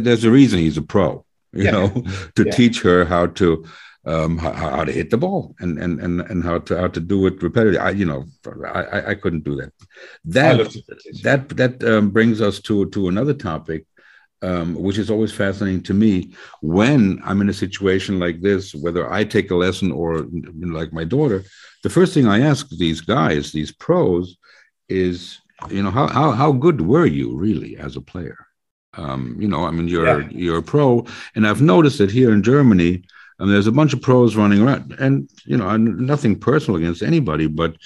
there's 0.00 0.24
a 0.24 0.30
reason 0.30 0.58
he's 0.58 0.76
a 0.76 0.82
pro. 0.82 1.24
You 1.52 1.64
yeah. 1.64 1.70
know, 1.70 2.04
to 2.34 2.50
teach 2.50 2.82
her 2.82 3.04
how 3.04 3.26
to 3.26 3.64
um, 4.04 4.38
how, 4.38 4.52
how, 4.52 4.84
to 4.84 4.90
hit 4.90 5.10
the 5.10 5.18
ball 5.18 5.54
and 5.60 5.78
and 5.78 6.00
and 6.00 6.22
and 6.22 6.42
how 6.42 6.58
to 6.58 6.76
how 6.76 6.88
to 6.88 7.00
do 7.00 7.26
it 7.26 7.38
repetitively. 7.38 7.78
I 7.78 7.90
you 7.90 8.04
know 8.04 8.24
I 8.66 9.10
I 9.10 9.14
couldn't 9.14 9.44
do 9.44 9.54
that. 9.56 9.72
That 10.24 10.74
that 11.22 11.48
that 11.50 11.84
um, 11.84 12.10
brings 12.10 12.40
us 12.40 12.58
to 12.62 12.88
to 12.90 13.08
another 13.08 13.34
topic 13.34 13.86
um, 14.42 14.74
which 14.74 14.98
is 14.98 15.10
always 15.10 15.32
fascinating 15.32 15.82
to 15.84 15.94
me 15.94 16.34
when 16.60 17.20
I'm 17.24 17.40
in 17.40 17.48
a 17.48 17.54
situation 17.54 18.18
like 18.18 18.40
this, 18.40 18.74
whether 18.74 19.10
I 19.10 19.24
take 19.24 19.50
a 19.50 19.56
lesson 19.56 19.92
or 19.92 20.26
like 20.60 20.92
my 20.92 21.04
daughter, 21.04 21.44
the 21.82 21.90
first 21.90 22.12
thing 22.12 22.26
I 22.26 22.40
ask 22.40 22.68
these 22.68 23.00
guys, 23.00 23.52
these 23.52 23.72
pros, 23.72 24.36
is, 24.88 25.40
you 25.70 25.82
know, 25.82 25.90
how, 25.90 26.08
how, 26.08 26.32
how 26.32 26.52
good 26.52 26.80
were 26.80 27.06
you 27.06 27.36
really 27.36 27.76
as 27.76 27.96
a 27.96 28.00
player? 28.00 28.46
Um, 28.94 29.36
you 29.38 29.48
know, 29.48 29.64
I 29.64 29.70
mean, 29.70 29.88
you're, 29.88 30.20
yeah. 30.20 30.28
you're 30.30 30.58
a 30.58 30.62
pro. 30.62 31.06
And 31.34 31.46
I've 31.46 31.62
noticed 31.62 31.98
that 31.98 32.10
here 32.10 32.32
in 32.32 32.42
Germany, 32.42 33.04
and 33.38 33.50
there's 33.50 33.68
a 33.68 33.72
bunch 33.72 33.94
of 33.94 34.02
pros 34.02 34.36
running 34.36 34.62
around 34.62 34.92
and, 34.98 35.30
you 35.44 35.56
know, 35.56 35.76
nothing 35.76 36.38
personal 36.38 36.78
against 36.78 37.02
anybody, 37.02 37.46
but, 37.46 37.76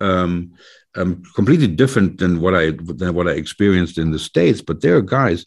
um, 0.00 0.52
um, 0.96 1.22
completely 1.34 1.68
different 1.68 2.18
than 2.18 2.40
what 2.40 2.54
I 2.54 2.70
than 2.70 3.14
what 3.14 3.28
I 3.28 3.32
experienced 3.32 3.98
in 3.98 4.10
the 4.10 4.18
states. 4.18 4.60
But 4.60 4.80
there 4.80 4.96
are 4.96 5.02
guys 5.02 5.44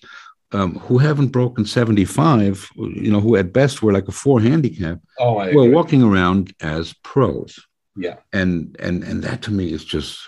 um, 0.52 0.76
who 0.80 0.97
haven't 0.97 1.30
broken 1.30 1.66
75, 1.66 2.70
you 2.76 3.12
know, 3.12 3.22
who 3.22 3.36
at 3.36 3.54
best 3.54 3.82
were 3.82 3.93
like 3.93 4.08
a 4.08 4.12
four 4.12 4.41
handicap, 4.41 4.99
oh, 5.20 5.43
who 5.49 5.64
are 5.64 5.70
walking 5.70 6.04
around 6.04 6.54
as 6.62 6.93
pros. 7.04 7.60
Yeah. 7.95 8.18
And 8.34 8.76
and 8.80 9.04
and 9.04 9.24
that 9.24 9.41
to 9.43 9.52
me 9.52 9.72
is 9.72 9.84
just 9.84 10.20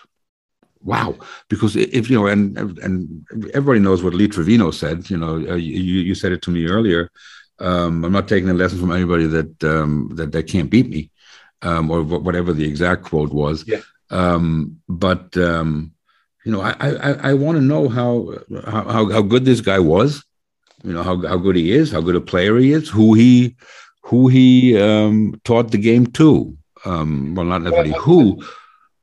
wow. 0.81 1.15
Because 1.49 1.75
if 1.75 2.09
you 2.09 2.17
know, 2.17 2.27
and 2.27 2.57
and 2.79 3.25
everybody 3.53 3.79
knows 3.79 4.03
what 4.03 4.13
Lee 4.13 4.27
Trevino 4.27 4.71
said. 4.71 5.09
You 5.09 5.17
know, 5.17 5.35
uh, 5.35 5.55
you 5.55 5.81
you 5.81 6.15
said 6.15 6.31
it 6.31 6.41
to 6.43 6.51
me 6.51 6.67
earlier. 6.67 7.09
Um, 7.59 8.03
I'm 8.03 8.11
not 8.11 8.27
taking 8.27 8.49
a 8.49 8.53
lesson 8.53 8.79
from 8.79 8.91
anybody 8.91 9.27
that 9.27 9.63
um, 9.63 10.09
that 10.15 10.31
that 10.31 10.47
can't 10.47 10.69
beat 10.69 10.89
me, 10.89 11.11
um, 11.61 11.89
or 11.89 12.03
whatever 12.03 12.53
the 12.53 12.67
exact 12.67 13.03
quote 13.03 13.31
was. 13.31 13.65
Yeah. 13.67 13.81
Um, 14.09 14.79
but 14.87 15.35
um, 15.37 15.93
you 16.45 16.51
know, 16.51 16.61
I 16.61 16.75
I, 16.79 17.11
I 17.29 17.33
want 17.33 17.57
to 17.57 17.61
know 17.61 17.87
how, 17.89 18.37
how 18.65 19.09
how 19.09 19.21
good 19.21 19.45
this 19.45 19.61
guy 19.61 19.79
was, 19.79 20.23
you 20.83 20.93
know, 20.93 21.03
how, 21.03 21.21
how 21.27 21.37
good 21.37 21.55
he 21.55 21.71
is, 21.71 21.91
how 21.91 22.01
good 22.01 22.15
a 22.15 22.21
player 22.21 22.57
he 22.57 22.71
is, 22.71 22.89
who 22.89 23.13
he 23.13 23.55
who 24.01 24.27
he 24.27 24.77
um, 24.79 25.39
taught 25.43 25.71
the 25.71 25.77
game 25.77 26.07
to. 26.07 26.57
Um, 26.85 27.33
well, 27.33 27.45
not 27.45 27.61
necessarily 27.61 27.91
well, 27.91 28.01
who, 28.01 28.43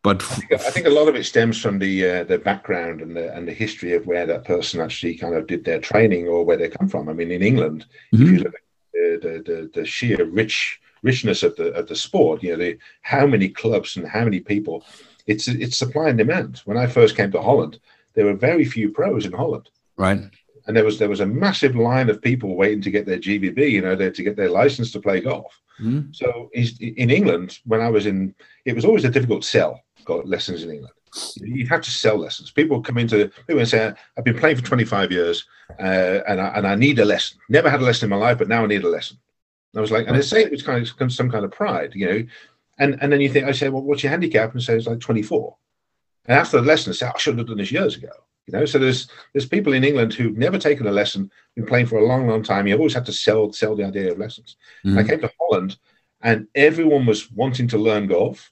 but 0.02 0.22
I 0.22 0.26
think, 0.26 0.52
I 0.52 0.70
think, 0.70 0.86
a 0.86 0.90
lot 0.90 1.08
of 1.08 1.16
it 1.16 1.24
stems 1.24 1.60
from 1.60 1.78
the 1.78 2.10
uh, 2.10 2.24
the 2.24 2.38
background 2.38 3.00
and 3.00 3.16
the 3.16 3.34
and 3.34 3.48
the 3.48 3.54
history 3.54 3.94
of 3.94 4.06
where 4.06 4.26
that 4.26 4.44
person 4.44 4.80
actually 4.80 5.16
kind 5.16 5.34
of 5.34 5.46
did 5.46 5.64
their 5.64 5.80
training 5.80 6.28
or 6.28 6.44
where 6.44 6.58
they 6.58 6.68
come 6.68 6.88
from. 6.88 7.08
I 7.08 7.14
mean, 7.14 7.30
in 7.30 7.42
England, 7.42 7.86
mm-hmm. 8.12 8.22
if 8.22 8.30
you 8.30 8.38
look 8.38 8.54
at 8.54 8.60
the, 8.92 9.18
the, 9.22 9.52
the, 9.52 9.70
the 9.80 9.86
sheer 9.86 10.24
rich 10.26 10.80
richness 11.02 11.42
of 11.42 11.56
the 11.56 11.72
of 11.72 11.86
the 11.88 11.96
sport, 11.96 12.42
you 12.42 12.50
know, 12.50 12.58
the, 12.58 12.78
how 13.00 13.26
many 13.26 13.48
clubs 13.48 13.96
and 13.96 14.06
how 14.06 14.24
many 14.24 14.40
people 14.40 14.84
it's 15.26 15.48
it's 15.48 15.76
supply 15.76 16.08
and 16.08 16.18
demand. 16.18 16.62
When 16.64 16.76
I 16.76 16.86
first 16.86 17.16
came 17.16 17.30
to 17.32 17.42
Holland, 17.42 17.80
there 18.14 18.26
were 18.26 18.34
very 18.34 18.64
few 18.64 18.90
pros 18.90 19.26
in 19.26 19.32
Holland. 19.32 19.70
Right. 19.96 20.20
And 20.66 20.76
there 20.76 20.84
was 20.84 20.98
there 20.98 21.08
was 21.08 21.20
a 21.20 21.26
massive 21.26 21.74
line 21.76 22.10
of 22.10 22.22
people 22.22 22.56
waiting 22.56 22.82
to 22.82 22.90
get 22.90 23.06
their 23.06 23.18
GVB, 23.18 23.70
you 23.70 23.82
know, 23.82 23.96
there 23.96 24.10
to 24.10 24.22
get 24.22 24.36
their 24.36 24.50
license 24.50 24.92
to 24.92 25.00
play 25.00 25.20
golf. 25.20 25.60
Mm. 25.80 26.14
So 26.14 26.50
in 26.52 27.10
England, 27.10 27.58
when 27.64 27.80
I 27.80 27.88
was 27.88 28.06
in, 28.06 28.34
it 28.64 28.74
was 28.74 28.84
always 28.84 29.04
a 29.04 29.10
difficult 29.10 29.44
sell. 29.44 29.80
Got 30.04 30.28
lessons 30.28 30.62
in 30.62 30.70
England. 30.70 30.94
You 31.36 31.66
have 31.66 31.80
to 31.82 31.90
sell 31.90 32.18
lessons. 32.18 32.52
People 32.52 32.82
come 32.82 32.98
into 32.98 33.28
people 33.46 33.58
and 33.58 33.68
say, 33.68 33.92
"I've 34.16 34.24
been 34.24 34.38
playing 34.38 34.56
for 34.56 34.62
25 34.62 35.10
years, 35.10 35.44
uh, 35.80 36.20
and 36.28 36.40
I, 36.40 36.48
and 36.48 36.66
I 36.66 36.74
need 36.76 36.98
a 36.98 37.04
lesson. 37.04 37.38
Never 37.48 37.68
had 37.68 37.80
a 37.80 37.84
lesson 37.84 38.06
in 38.06 38.10
my 38.10 38.24
life, 38.24 38.38
but 38.38 38.48
now 38.48 38.62
I 38.62 38.66
need 38.66 38.84
a 38.84 38.88
lesson." 38.88 39.18
And 39.72 39.78
I 39.78 39.82
was 39.82 39.90
like, 39.90 40.06
and 40.06 40.16
I 40.16 40.20
say 40.20 40.42
it 40.42 40.50
was 40.50 40.62
kind 40.62 40.88
of 41.00 41.12
some 41.12 41.30
kind 41.30 41.44
of 41.44 41.50
pride, 41.50 41.92
you 41.94 42.06
know. 42.06 42.26
And 42.80 42.96
and 43.00 43.12
then 43.12 43.20
you 43.20 43.28
think, 43.28 43.46
I 43.46 43.52
say, 43.52 43.68
well, 43.68 43.82
what's 43.82 44.02
your 44.02 44.10
handicap? 44.10 44.52
And 44.52 44.62
say 44.62 44.74
it's 44.74 44.86
like 44.86 45.00
24. 45.00 45.56
And 46.24 46.38
after 46.38 46.60
the 46.60 46.66
lesson, 46.66 46.90
I 46.90 46.94
say, 46.94 47.06
I 47.06 47.18
should 47.18 47.38
have 47.38 47.46
done 47.46 47.58
this 47.58 47.70
years 47.70 47.96
ago. 47.96 48.08
You 48.46 48.58
know, 48.58 48.64
so 48.64 48.78
there's 48.78 49.08
there's 49.32 49.46
people 49.46 49.74
in 49.74 49.84
England 49.84 50.14
who've 50.14 50.36
never 50.36 50.58
taken 50.58 50.86
a 50.86 50.90
lesson, 50.90 51.30
been 51.54 51.66
playing 51.66 51.86
for 51.86 51.98
a 51.98 52.06
long, 52.06 52.26
long 52.26 52.42
time. 52.42 52.66
You 52.66 52.76
always 52.76 52.94
have 52.94 53.04
to 53.04 53.12
sell 53.12 53.52
sell 53.52 53.76
the 53.76 53.84
idea 53.84 54.10
of 54.10 54.18
lessons. 54.18 54.56
Mm-hmm. 54.84 54.98
I 54.98 55.04
came 55.04 55.20
to 55.20 55.32
Holland, 55.38 55.76
and 56.22 56.48
everyone 56.54 57.06
was 57.06 57.30
wanting 57.30 57.68
to 57.68 57.78
learn 57.78 58.08
golf. 58.08 58.50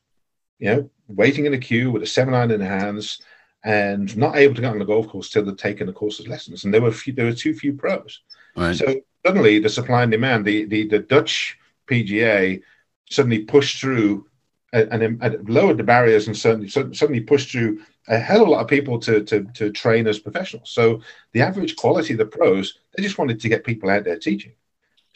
You 0.59 0.69
know, 0.69 0.91
waiting 1.09 1.47
in 1.47 1.55
a 1.55 1.59
queue 1.59 1.91
with 1.91 2.03
a 2.03 2.07
seven 2.07 2.35
iron 2.35 2.51
in 2.51 2.61
their 2.61 2.79
hands, 2.79 3.23
and 3.65 4.15
not 4.15 4.37
able 4.37 4.55
to 4.55 4.61
get 4.61 4.73
on 4.73 4.79
the 4.79 4.85
golf 4.85 5.09
course 5.09 5.31
till 5.31 5.45
they'd 5.45 5.57
taken 5.57 5.87
the 5.87 5.93
course's 5.93 6.29
lessons. 6.29 6.65
And 6.65 6.75
there 6.75 6.83
were 6.83 6.93
few, 6.93 7.15
there 7.15 7.27
were 7.27 7.33
too 7.33 7.55
few 7.55 7.73
pros. 7.73 8.21
Right. 8.55 8.77
So 8.77 9.01
suddenly, 9.27 9.59
the 9.59 9.71
supply 9.71 10.03
and 10.03 10.13
demand, 10.13 10.45
the 10.45 10.67
the, 10.67 10.87
the 10.87 10.99
Dutch 10.99 11.59
PGA 11.89 12.61
suddenly 13.11 13.41
pushed 13.41 13.81
through 13.81 14.27
and, 14.73 15.03
and, 15.23 15.49
lowered 15.49 15.79
the 15.79 15.83
barriers 15.83 16.27
and 16.27 16.37
certainly 16.37 16.69
suddenly 16.69 17.21
pushed 17.21 17.51
through 17.51 17.81
a 18.09 18.19
hell 18.19 18.43
of 18.43 18.49
a 18.49 18.51
lot 18.51 18.61
of 18.61 18.69
people 18.69 18.99
to, 18.99 19.23
to, 19.25 19.45
to 19.55 19.71
train 19.71 20.07
as 20.07 20.19
professionals. 20.19 20.71
So 20.71 21.01
the 21.33 21.43
average 21.43 21.77
quality 21.77 22.15
of 22.15 22.19
the 22.19 22.27
pros, 22.27 22.79
they 22.97 23.03
just 23.03 23.19
wanted 23.19 23.41
to 23.41 23.49
get 23.49 23.65
people 23.65 23.91
out 23.91 24.05
there 24.05 24.19
teaching. 24.19 24.53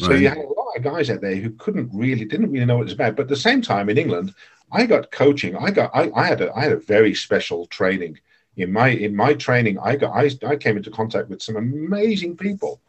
So 0.01 0.09
right. 0.09 0.21
you 0.21 0.29
had 0.29 0.39
a 0.39 0.41
lot 0.41 0.77
of 0.77 0.83
guys 0.83 1.11
out 1.11 1.21
there 1.21 1.37
who 1.37 1.51
couldn't 1.51 1.91
really, 1.93 2.25
didn't 2.25 2.51
really 2.51 2.65
know 2.65 2.77
what 2.77 2.83
it 2.83 2.85
was 2.85 2.93
about. 2.95 3.17
But 3.17 3.25
at 3.25 3.29
the 3.29 3.37
same 3.37 3.63
time, 3.63 3.89
in 3.89 3.99
England, 3.99 4.35
I 4.71 4.87
got 4.87 5.11
coaching. 5.11 5.57
I 5.57 5.71
got, 5.71 5.91
I, 5.95 6.11
I 6.15 6.27
had 6.27 6.41
a, 6.41 6.53
I 6.55 6.63
had 6.63 6.73
a 6.73 6.77
very 6.77 7.15
special 7.15 7.67
training 7.67 8.19
in 8.57 8.73
my, 8.73 8.89
in 8.89 9.15
my 9.15 9.35
training. 9.35 9.79
I 9.79 9.97
got, 9.97 10.13
I, 10.13 10.31
I 10.47 10.57
came 10.57 10.77
into 10.77 10.91
contact 10.91 11.29
with 11.29 11.43
some 11.43 11.57
amazing 11.57 12.37
people, 12.37 12.81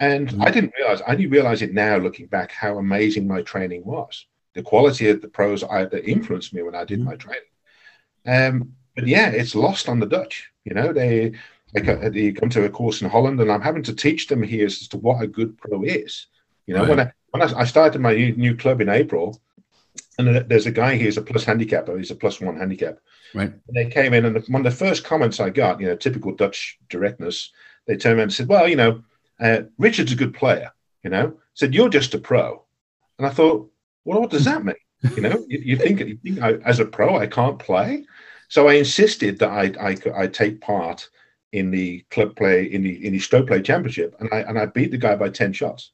and 0.00 0.28
mm-hmm. 0.28 0.42
I 0.42 0.50
didn't 0.50 0.74
realize, 0.78 1.02
I 1.06 1.14
didn't 1.14 1.30
realize 1.30 1.62
it 1.62 1.72
now 1.74 1.96
looking 1.96 2.26
back 2.26 2.52
how 2.52 2.78
amazing 2.78 3.26
my 3.26 3.42
training 3.42 3.84
was 3.84 4.26
the 4.56 4.62
quality 4.62 5.10
of 5.10 5.20
the 5.20 5.28
pros 5.28 5.62
I, 5.62 5.84
that 5.84 6.10
influenced 6.10 6.54
me 6.54 6.62
when 6.62 6.74
I 6.74 6.84
did 6.84 6.98
mm-hmm. 6.98 7.10
my 7.10 7.16
training. 7.16 7.42
Um, 8.26 8.72
but 8.96 9.06
yeah, 9.06 9.28
it's 9.28 9.54
lost 9.54 9.88
on 9.88 10.00
the 10.00 10.06
Dutch. 10.06 10.50
You 10.64 10.74
know, 10.74 10.92
they 10.92 11.32
they 11.74 12.32
come 12.32 12.48
to 12.48 12.64
a 12.64 12.70
course 12.70 13.02
in 13.02 13.10
Holland, 13.10 13.38
and 13.40 13.52
I'm 13.52 13.60
having 13.60 13.82
to 13.84 13.94
teach 13.94 14.26
them 14.26 14.42
here 14.42 14.66
as 14.66 14.88
to 14.88 14.96
what 14.96 15.22
a 15.22 15.26
good 15.26 15.58
pro 15.58 15.82
is. 15.82 16.26
You 16.66 16.74
know, 16.74 16.80
right. 16.80 16.88
when 16.88 17.00
I 17.00 17.12
when 17.30 17.42
I, 17.42 17.64
started 17.64 18.00
my 18.00 18.14
new, 18.14 18.34
new 18.34 18.56
club 18.56 18.80
in 18.80 18.88
April, 18.88 19.38
and 20.18 20.48
there's 20.48 20.66
a 20.66 20.70
guy 20.70 20.96
he's 20.96 21.18
a 21.18 21.22
plus 21.22 21.44
handicapper. 21.44 21.96
He's 21.98 22.10
a 22.10 22.16
plus 22.16 22.40
one 22.40 22.56
handicap. 22.56 22.98
Right. 23.34 23.52
And 23.52 23.76
they 23.76 23.90
came 23.90 24.14
in, 24.14 24.24
and 24.24 24.42
one 24.48 24.64
of 24.64 24.72
the 24.72 24.84
first 24.84 25.04
comments 25.04 25.38
I 25.38 25.50
got, 25.50 25.80
you 25.80 25.88
know, 25.88 25.96
typical 25.96 26.34
Dutch 26.34 26.78
directness, 26.88 27.52
they 27.86 27.96
turned 27.96 28.16
around 28.16 28.24
and 28.24 28.32
said, 28.32 28.48
"Well, 28.48 28.66
you 28.66 28.76
know, 28.76 29.04
uh, 29.40 29.62
Richard's 29.78 30.12
a 30.12 30.16
good 30.16 30.34
player. 30.34 30.70
You 31.02 31.10
know, 31.10 31.38
said 31.54 31.74
you're 31.74 31.88
just 31.88 32.14
a 32.14 32.18
pro." 32.18 32.64
And 33.18 33.26
I 33.26 33.30
thought, 33.30 33.70
well, 34.04 34.20
what 34.20 34.30
does 34.30 34.44
that 34.44 34.64
mean? 34.64 34.74
You 35.14 35.22
know, 35.22 35.44
you, 35.48 35.60
you 35.64 35.76
think, 35.76 36.00
you 36.00 36.18
think 36.22 36.42
I, 36.42 36.54
as 36.64 36.80
a 36.80 36.84
pro 36.84 37.16
I 37.16 37.26
can't 37.26 37.58
play? 37.58 38.04
So 38.48 38.68
I 38.68 38.74
insisted 38.74 39.38
that 39.38 39.50
I 39.50 39.72
I, 39.90 39.96
I 40.22 40.26
take 40.26 40.60
part 40.60 41.08
in 41.52 41.70
the 41.70 42.04
club 42.10 42.36
play 42.36 42.64
in 42.64 42.82
the 42.82 43.06
in 43.06 43.12
the 43.12 43.18
stroke 43.18 43.48
play 43.48 43.62
championship, 43.62 44.14
and 44.20 44.28
I 44.32 44.38
and 44.40 44.58
I 44.58 44.66
beat 44.66 44.90
the 44.90 44.98
guy 44.98 45.16
by 45.16 45.30
ten 45.30 45.52
shots. 45.52 45.92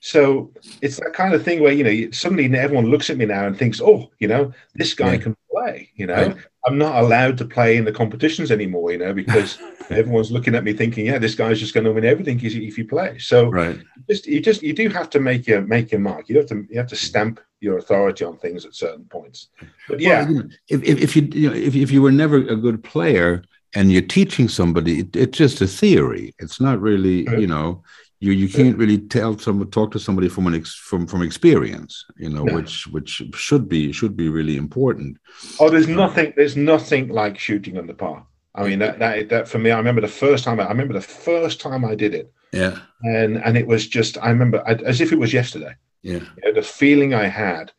So 0.00 0.50
it's 0.80 0.96
that 0.98 1.12
kind 1.12 1.34
of 1.34 1.44
thing 1.44 1.62
where 1.62 1.72
you 1.72 1.84
know 1.84 2.10
suddenly 2.10 2.46
everyone 2.58 2.86
looks 2.86 3.10
at 3.10 3.18
me 3.18 3.26
now 3.26 3.46
and 3.46 3.56
thinks, 3.56 3.80
oh, 3.80 4.10
you 4.18 4.28
know, 4.28 4.52
this 4.74 4.94
guy 4.94 5.12
yeah. 5.12 5.20
can 5.20 5.36
play. 5.50 5.90
You 5.94 6.06
know, 6.06 6.26
right. 6.28 6.36
I'm 6.66 6.78
not 6.78 7.02
allowed 7.02 7.36
to 7.38 7.44
play 7.44 7.76
in 7.76 7.84
the 7.84 7.92
competitions 7.92 8.50
anymore. 8.50 8.92
You 8.92 8.98
know, 8.98 9.12
because 9.12 9.58
everyone's 9.90 10.32
looking 10.32 10.54
at 10.54 10.64
me 10.64 10.72
thinking, 10.72 11.06
yeah, 11.06 11.18
this 11.18 11.34
guy's 11.34 11.60
just 11.60 11.74
going 11.74 11.84
to 11.84 11.92
win 11.92 12.04
everything 12.04 12.40
if 12.42 12.76
he 12.76 12.82
plays. 12.82 13.26
So 13.26 13.50
right. 13.50 13.78
just 14.08 14.26
you 14.26 14.40
just 14.40 14.62
you 14.62 14.72
do 14.72 14.88
have 14.88 15.10
to 15.10 15.20
make 15.20 15.46
your 15.46 15.60
make 15.60 15.92
your 15.92 16.00
mark. 16.00 16.30
You 16.30 16.38
have 16.38 16.46
to 16.46 16.66
you 16.70 16.78
have 16.78 16.88
to 16.88 16.96
stamp 16.96 17.38
your 17.60 17.76
authority 17.76 18.24
on 18.24 18.38
things 18.38 18.64
at 18.64 18.74
certain 18.74 19.04
points. 19.04 19.48
But 19.86 20.00
yeah, 20.00 20.26
well, 20.28 20.44
if, 20.68 20.82
if, 20.82 20.98
if 20.98 21.16
you, 21.16 21.28
you 21.32 21.50
know, 21.50 21.54
if, 21.54 21.74
if 21.74 21.90
you 21.90 22.00
were 22.00 22.10
never 22.10 22.36
a 22.36 22.56
good 22.56 22.82
player 22.82 23.44
and 23.74 23.92
you're 23.92 24.00
teaching 24.00 24.48
somebody, 24.48 25.00
it, 25.00 25.14
it's 25.14 25.36
just 25.36 25.60
a 25.60 25.66
theory. 25.66 26.34
It's 26.38 26.58
not 26.58 26.80
really, 26.80 27.28
you 27.38 27.46
know, 27.46 27.82
you 28.20 28.32
you 28.32 28.48
can't 28.48 28.76
really 28.76 28.98
tell 28.98 29.36
someone 29.38 29.70
talk 29.70 29.90
to 29.92 29.98
somebody 29.98 30.28
from 30.28 30.46
an 30.46 30.54
ex, 30.54 30.74
from 30.74 31.06
from 31.06 31.22
experience 31.22 32.04
you 32.16 32.28
know 32.28 32.44
no. 32.44 32.54
which 32.54 32.86
which 32.88 33.22
should 33.34 33.68
be 33.68 33.92
should 33.92 34.16
be 34.16 34.28
really 34.28 34.56
important. 34.56 35.16
Oh 35.58 35.70
there's 35.70 35.88
nothing 35.88 36.32
there's 36.36 36.56
nothing 36.56 37.08
like 37.08 37.38
shooting 37.38 37.78
on 37.78 37.86
the 37.86 37.94
par. 37.94 38.26
I 38.54 38.64
mean 38.64 38.78
that 38.80 38.98
that, 38.98 39.28
that 39.30 39.48
for 39.48 39.58
me 39.58 39.70
i 39.70 39.78
remember 39.78 40.02
the 40.02 40.08
first 40.08 40.44
time 40.44 40.60
i, 40.60 40.64
I 40.64 40.68
remember 40.68 40.94
the 40.94 41.00
first 41.00 41.60
time 41.60 41.84
i 41.84 41.94
did 41.94 42.14
it. 42.14 42.32
Yeah. 42.52 42.78
And 43.02 43.38
and 43.38 43.56
it 43.56 43.66
was 43.66 43.88
just 43.88 44.18
i 44.18 44.28
remember 44.28 44.62
I, 44.66 44.74
as 44.74 45.00
if 45.00 45.12
it 45.12 45.18
was 45.18 45.32
yesterday. 45.32 45.74
Yeah. 46.02 46.20
You 46.20 46.42
know, 46.44 46.52
the 46.52 46.62
feeling 46.62 47.14
i 47.14 47.26
had 47.26 47.72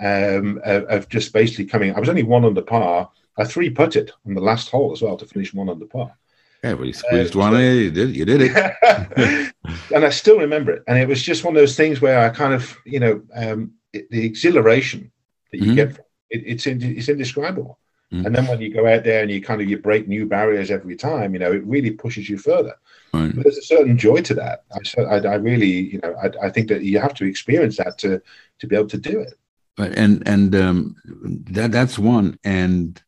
um 0.00 0.60
of, 0.64 0.84
of, 0.84 1.08
just 1.08 1.32
basically 1.32 1.64
coming 1.64 1.92
i 1.94 2.00
was 2.00 2.08
only 2.08 2.22
one 2.22 2.44
under 2.44 2.62
par. 2.62 3.10
I 3.36 3.44
three 3.44 3.70
putted 3.70 4.12
on 4.26 4.34
the 4.34 4.40
last 4.40 4.68
hole 4.68 4.92
as 4.92 5.02
well 5.02 5.16
to 5.16 5.26
finish 5.26 5.52
one 5.52 5.68
under 5.68 5.86
par 5.86 6.12
yeah, 6.62 6.72
well, 6.72 6.86
you 6.86 6.92
squeezed 6.92 7.36
uh, 7.36 7.38
one 7.38 7.52
so, 7.52 7.58
You 7.58 7.90
did. 7.90 8.16
You 8.16 8.24
did 8.24 8.42
it. 8.42 9.54
and 9.94 10.04
I 10.04 10.10
still 10.10 10.38
remember 10.38 10.72
it. 10.72 10.82
And 10.88 10.98
it 10.98 11.06
was 11.06 11.22
just 11.22 11.44
one 11.44 11.54
of 11.54 11.60
those 11.60 11.76
things 11.76 12.00
where 12.00 12.20
I 12.20 12.30
kind 12.30 12.52
of, 12.52 12.76
you 12.84 13.00
know, 13.00 13.22
um, 13.34 13.72
it, 13.92 14.10
the 14.10 14.24
exhilaration 14.24 15.10
that 15.52 15.58
you 15.58 15.66
mm-hmm. 15.66 15.74
get 15.74 15.94
from 15.94 16.04
it, 16.30 16.42
it's 16.44 16.66
in, 16.66 16.82
it's 16.82 17.08
indescribable. 17.08 17.78
Mm-hmm. 18.12 18.26
And 18.26 18.34
then 18.34 18.46
when 18.46 18.60
you 18.60 18.72
go 18.72 18.86
out 18.86 19.04
there 19.04 19.22
and 19.22 19.30
you 19.30 19.42
kind 19.42 19.60
of 19.60 19.68
you 19.68 19.78
break 19.78 20.08
new 20.08 20.26
barriers 20.26 20.70
every 20.70 20.96
time, 20.96 21.34
you 21.34 21.38
know, 21.38 21.52
it 21.52 21.64
really 21.64 21.90
pushes 21.90 22.28
you 22.28 22.38
further. 22.38 22.74
Right. 23.12 23.34
There's 23.34 23.58
a 23.58 23.62
certain 23.62 23.98
joy 23.98 24.22
to 24.22 24.34
that. 24.34 24.64
I, 24.72 25.02
I, 25.02 25.16
I 25.18 25.34
really, 25.34 25.92
you 25.92 26.00
know, 26.02 26.14
I, 26.22 26.46
I, 26.46 26.50
think 26.50 26.68
that 26.68 26.82
you 26.82 26.98
have 26.98 27.14
to 27.14 27.24
experience 27.24 27.76
that 27.76 27.98
to 27.98 28.20
to 28.58 28.66
be 28.66 28.76
able 28.76 28.88
to 28.88 28.98
do 28.98 29.20
it. 29.20 29.34
But 29.76 29.96
and 29.96 30.26
and 30.26 30.54
um, 30.54 30.96
that 31.50 31.72
that's 31.72 31.98
one 31.98 32.38
and 32.44 33.00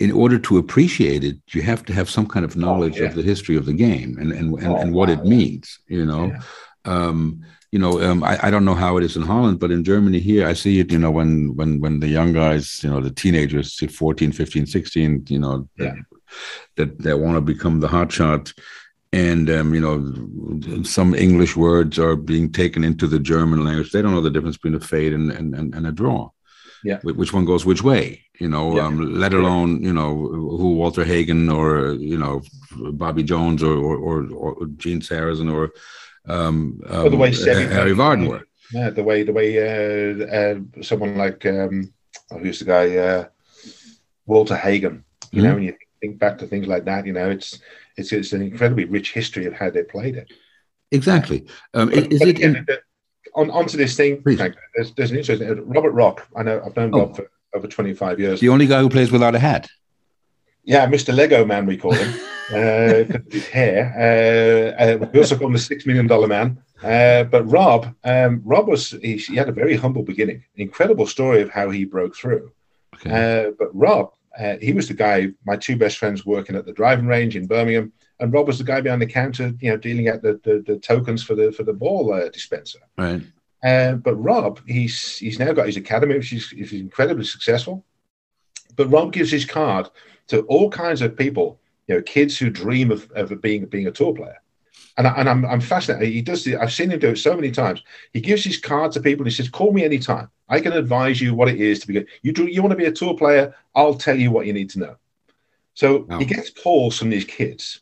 in 0.00 0.10
order 0.10 0.38
to 0.38 0.56
appreciate 0.56 1.22
it, 1.22 1.36
you 1.50 1.60
have 1.60 1.84
to 1.84 1.92
have 1.92 2.08
some 2.08 2.26
kind 2.26 2.44
of 2.44 2.56
oh, 2.56 2.60
knowledge 2.60 2.98
oh, 2.98 3.02
yeah. 3.02 3.08
of 3.10 3.14
the 3.14 3.22
history 3.22 3.56
of 3.56 3.66
the 3.66 3.74
game 3.74 4.16
and 4.18 4.32
and, 4.32 4.54
and, 4.58 4.66
oh, 4.66 4.76
and 4.76 4.94
what 4.94 5.08
wow. 5.08 5.14
it 5.14 5.24
means. 5.24 5.78
You 5.86 6.06
know, 6.06 6.26
yeah. 6.26 6.40
um, 6.86 7.44
you 7.70 7.78
know, 7.78 8.02
um, 8.02 8.24
I, 8.24 8.46
I 8.46 8.50
don't 8.50 8.64
know 8.64 8.74
how 8.74 8.96
it 8.96 9.04
is 9.04 9.16
in 9.16 9.22
Holland, 9.22 9.60
but 9.60 9.70
in 9.70 9.84
Germany 9.84 10.18
here, 10.18 10.48
I 10.48 10.54
see 10.54 10.80
it. 10.80 10.90
You 10.90 10.98
know, 10.98 11.10
when 11.10 11.54
when 11.54 11.80
when 11.80 12.00
the 12.00 12.08
young 12.08 12.32
guys, 12.32 12.82
you 12.82 12.90
know, 12.90 13.00
the 13.00 13.10
teenagers, 13.10 13.78
14, 13.78 14.32
15, 14.32 14.66
16, 14.66 15.26
you 15.28 15.38
know, 15.38 15.68
yeah. 15.76 15.94
that 16.76 16.96
that, 16.96 16.98
that 17.04 17.20
want 17.20 17.36
to 17.36 17.42
become 17.42 17.80
the 17.80 17.88
hot 17.88 18.10
shot. 18.10 18.52
And 19.12 19.50
um, 19.50 19.74
you 19.74 19.80
know, 19.80 20.82
some 20.84 21.14
English 21.14 21.56
words 21.56 21.98
are 21.98 22.16
being 22.16 22.52
taken 22.52 22.84
into 22.84 23.06
the 23.06 23.18
German 23.18 23.64
language. 23.64 23.90
They 23.90 24.02
don't 24.02 24.14
know 24.14 24.20
the 24.20 24.30
difference 24.30 24.56
between 24.56 24.76
a 24.76 24.80
fade 24.80 25.12
and 25.12 25.30
and, 25.30 25.54
and, 25.54 25.74
and 25.74 25.86
a 25.86 25.92
draw 25.92 26.30
yeah 26.82 26.98
which 27.02 27.32
one 27.32 27.44
goes 27.44 27.64
which 27.64 27.82
way 27.82 28.24
you 28.40 28.48
know 28.48 28.76
yeah. 28.76 28.86
um, 28.86 29.14
let 29.14 29.32
alone 29.32 29.82
you 29.82 29.92
know 29.92 30.14
who 30.16 30.74
walter 30.74 31.04
hagen 31.04 31.48
or 31.48 31.92
you 31.92 32.18
know 32.18 32.42
bobby 32.92 33.22
jones 33.22 33.62
or 33.62 33.76
or, 33.76 34.26
or, 34.32 34.56
or 34.60 34.66
gene 34.76 35.00
sarazen 35.00 35.52
or 35.52 35.70
um, 36.26 36.80
um 36.88 37.10
the 37.10 37.16
way 37.16 37.32
harry 37.32 37.92
vardon 37.92 38.28
were 38.28 38.46
yeah 38.72 38.90
the 38.90 39.02
way 39.02 39.22
the 39.22 39.32
way 39.32 39.48
uh, 39.58 40.24
uh, 40.38 40.82
someone 40.82 41.16
like 41.16 41.44
um 41.46 41.92
oh, 42.32 42.38
who's 42.38 42.58
the 42.58 42.64
guy 42.64 42.96
uh, 42.96 43.24
walter 44.26 44.56
hagen 44.56 45.04
you 45.30 45.42
mm-hmm. 45.42 45.48
know 45.48 45.54
when 45.54 45.64
you 45.64 45.76
think 46.00 46.18
back 46.18 46.38
to 46.38 46.46
things 46.46 46.66
like 46.66 46.84
that 46.86 47.06
you 47.06 47.12
know 47.12 47.30
it's 47.30 47.60
it's 47.96 48.12
it's 48.12 48.32
an 48.32 48.42
incredibly 48.42 48.86
rich 48.86 49.12
history 49.12 49.44
of 49.44 49.52
how 49.52 49.68
they 49.70 49.82
played 49.82 50.16
it 50.16 50.32
exactly 50.90 51.46
um, 51.74 51.90
but, 51.90 52.12
is 52.12 52.18
but 52.18 52.28
it 52.28 52.40
in, 52.40 52.66
on 53.34 53.50
onto 53.50 53.76
this 53.76 53.96
thing. 53.96 54.22
There's, 54.74 54.92
there's 54.94 55.10
an 55.10 55.18
interesting 55.18 55.68
Robert 55.68 55.92
Rock. 55.92 56.26
I 56.36 56.42
know 56.42 56.60
I've 56.64 56.76
known 56.76 56.94
oh. 56.94 56.98
Rob 56.98 57.16
for 57.16 57.30
over 57.54 57.66
25 57.66 58.20
years. 58.20 58.40
The 58.40 58.48
only 58.48 58.66
guy 58.66 58.80
who 58.80 58.88
plays 58.88 59.10
without 59.10 59.34
a 59.34 59.38
hat. 59.38 59.68
Yeah, 60.64 60.86
Mr. 60.86 61.14
Lego 61.14 61.44
Man, 61.44 61.66
we 61.66 61.76
call 61.76 61.94
him. 61.94 62.20
uh, 62.50 63.18
his 63.30 63.46
hair. 63.48 64.74
Uh, 64.78 64.82
uh, 64.82 65.08
we 65.12 65.20
also 65.20 65.36
call 65.36 65.46
him 65.46 65.52
the 65.52 65.58
Six 65.58 65.86
Million 65.86 66.06
Dollar 66.06 66.28
Man. 66.28 66.62
Uh, 66.82 67.24
but 67.24 67.48
Rob, 67.50 67.94
um, 68.04 68.42
Rob 68.44 68.66
was 68.66 68.90
he, 68.90 69.16
he, 69.16 69.36
had 69.36 69.48
a 69.48 69.52
very 69.52 69.76
humble 69.76 70.02
beginning. 70.02 70.44
Incredible 70.56 71.06
story 71.06 71.42
of 71.42 71.50
how 71.50 71.70
he 71.70 71.84
broke 71.84 72.16
through. 72.16 72.52
Okay. 72.94 73.10
Uh, 73.48 73.52
but 73.58 73.68
Rob, 73.74 74.12
uh, 74.38 74.56
he 74.60 74.72
was 74.72 74.88
the 74.88 74.94
guy. 74.94 75.28
My 75.44 75.56
two 75.56 75.76
best 75.76 75.98
friends 75.98 76.26
working 76.26 76.56
at 76.56 76.66
the 76.66 76.72
driving 76.72 77.06
range 77.06 77.36
in 77.36 77.46
Birmingham 77.46 77.92
and 78.20 78.32
Rob 78.32 78.46
was 78.46 78.58
the 78.58 78.64
guy 78.64 78.80
behind 78.80 79.02
the 79.02 79.06
counter, 79.06 79.52
you 79.60 79.70
know, 79.70 79.76
dealing 79.76 80.08
out 80.08 80.22
the, 80.22 80.38
the, 80.44 80.62
the 80.66 80.78
tokens 80.78 81.22
for 81.22 81.34
the 81.34 81.50
for 81.52 81.62
the 81.64 81.72
ball 81.72 82.12
uh, 82.12 82.28
dispenser. 82.28 82.78
Right. 82.96 83.22
Uh, 83.62 83.92
but 83.92 84.14
Rob, 84.16 84.60
he's 84.66 85.18
he's 85.18 85.38
now 85.38 85.52
got 85.52 85.66
his 85.66 85.76
academy, 85.76 86.16
which 86.16 86.32
is, 86.32 86.52
is 86.52 86.72
incredibly 86.72 87.24
successful. 87.24 87.84
But 88.76 88.90
Rob 88.90 89.12
gives 89.12 89.30
his 89.30 89.44
card 89.44 89.88
to 90.28 90.42
all 90.42 90.70
kinds 90.70 91.02
of 91.02 91.16
people, 91.16 91.60
you 91.86 91.96
know, 91.96 92.02
kids 92.02 92.38
who 92.38 92.48
dream 92.50 92.90
of, 92.90 93.10
of 93.12 93.40
being 93.42 93.66
being 93.66 93.86
a 93.86 93.90
tour 93.90 94.14
player. 94.14 94.40
And, 94.96 95.06
I, 95.06 95.12
and 95.12 95.28
I'm, 95.28 95.44
I'm 95.46 95.60
fascinated. 95.60 96.12
He 96.12 96.22
does. 96.22 96.46
I've 96.48 96.72
seen 96.72 96.90
him 96.90 96.98
do 96.98 97.10
it 97.10 97.16
so 97.16 97.34
many 97.34 97.50
times. 97.50 97.82
He 98.12 98.20
gives 98.20 98.44
his 98.44 98.58
card 98.58 98.92
to 98.92 99.00
people. 99.00 99.24
And 99.24 99.30
he 99.30 99.36
says, 99.36 99.48
"Call 99.48 99.72
me 99.72 99.84
anytime. 99.84 100.30
I 100.48 100.60
can 100.60 100.72
advise 100.72 101.20
you 101.20 101.34
what 101.34 101.48
it 101.48 101.60
is 101.60 101.80
to 101.80 101.86
be 101.86 101.94
good. 101.94 102.08
You 102.22 102.32
do. 102.32 102.46
You 102.46 102.62
want 102.62 102.72
to 102.72 102.76
be 102.76 102.86
a 102.86 102.92
tour 102.92 103.14
player? 103.16 103.54
I'll 103.74 103.94
tell 103.94 104.16
you 104.16 104.30
what 104.30 104.46
you 104.46 104.52
need 104.52 104.70
to 104.70 104.78
know." 104.78 104.96
So 105.74 106.06
he 106.18 106.24
gets 106.24 106.50
calls 106.50 106.98
from 106.98 107.10
these 107.10 107.24
kids, 107.24 107.80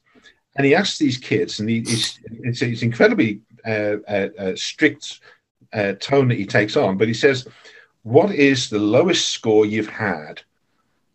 and 0.56 0.66
he 0.66 0.74
asks 0.74 0.98
these 0.98 1.18
kids, 1.18 1.58
and 1.58 1.68
he, 1.68 1.80
he's, 1.80 2.20
it's, 2.24 2.62
it's 2.62 2.82
incredibly 2.82 3.40
uh, 3.66 3.96
uh, 4.06 4.28
uh, 4.38 4.56
strict 4.56 5.20
uh, 5.72 5.92
tone 5.94 6.28
that 6.28 6.38
he 6.38 6.46
takes 6.46 6.76
on, 6.76 6.96
but 6.96 7.08
he 7.08 7.14
says, 7.14 7.46
"What 8.02 8.34
is 8.34 8.70
the 8.70 8.78
lowest 8.78 9.28
score 9.30 9.66
you've 9.66 9.88
had 9.88 10.42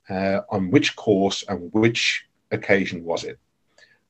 uh, 0.09 0.41
on 0.49 0.71
which 0.71 0.95
course 0.95 1.43
and 1.47 1.71
which 1.73 2.25
occasion 2.51 3.03
was 3.03 3.23
it?" 3.23 3.39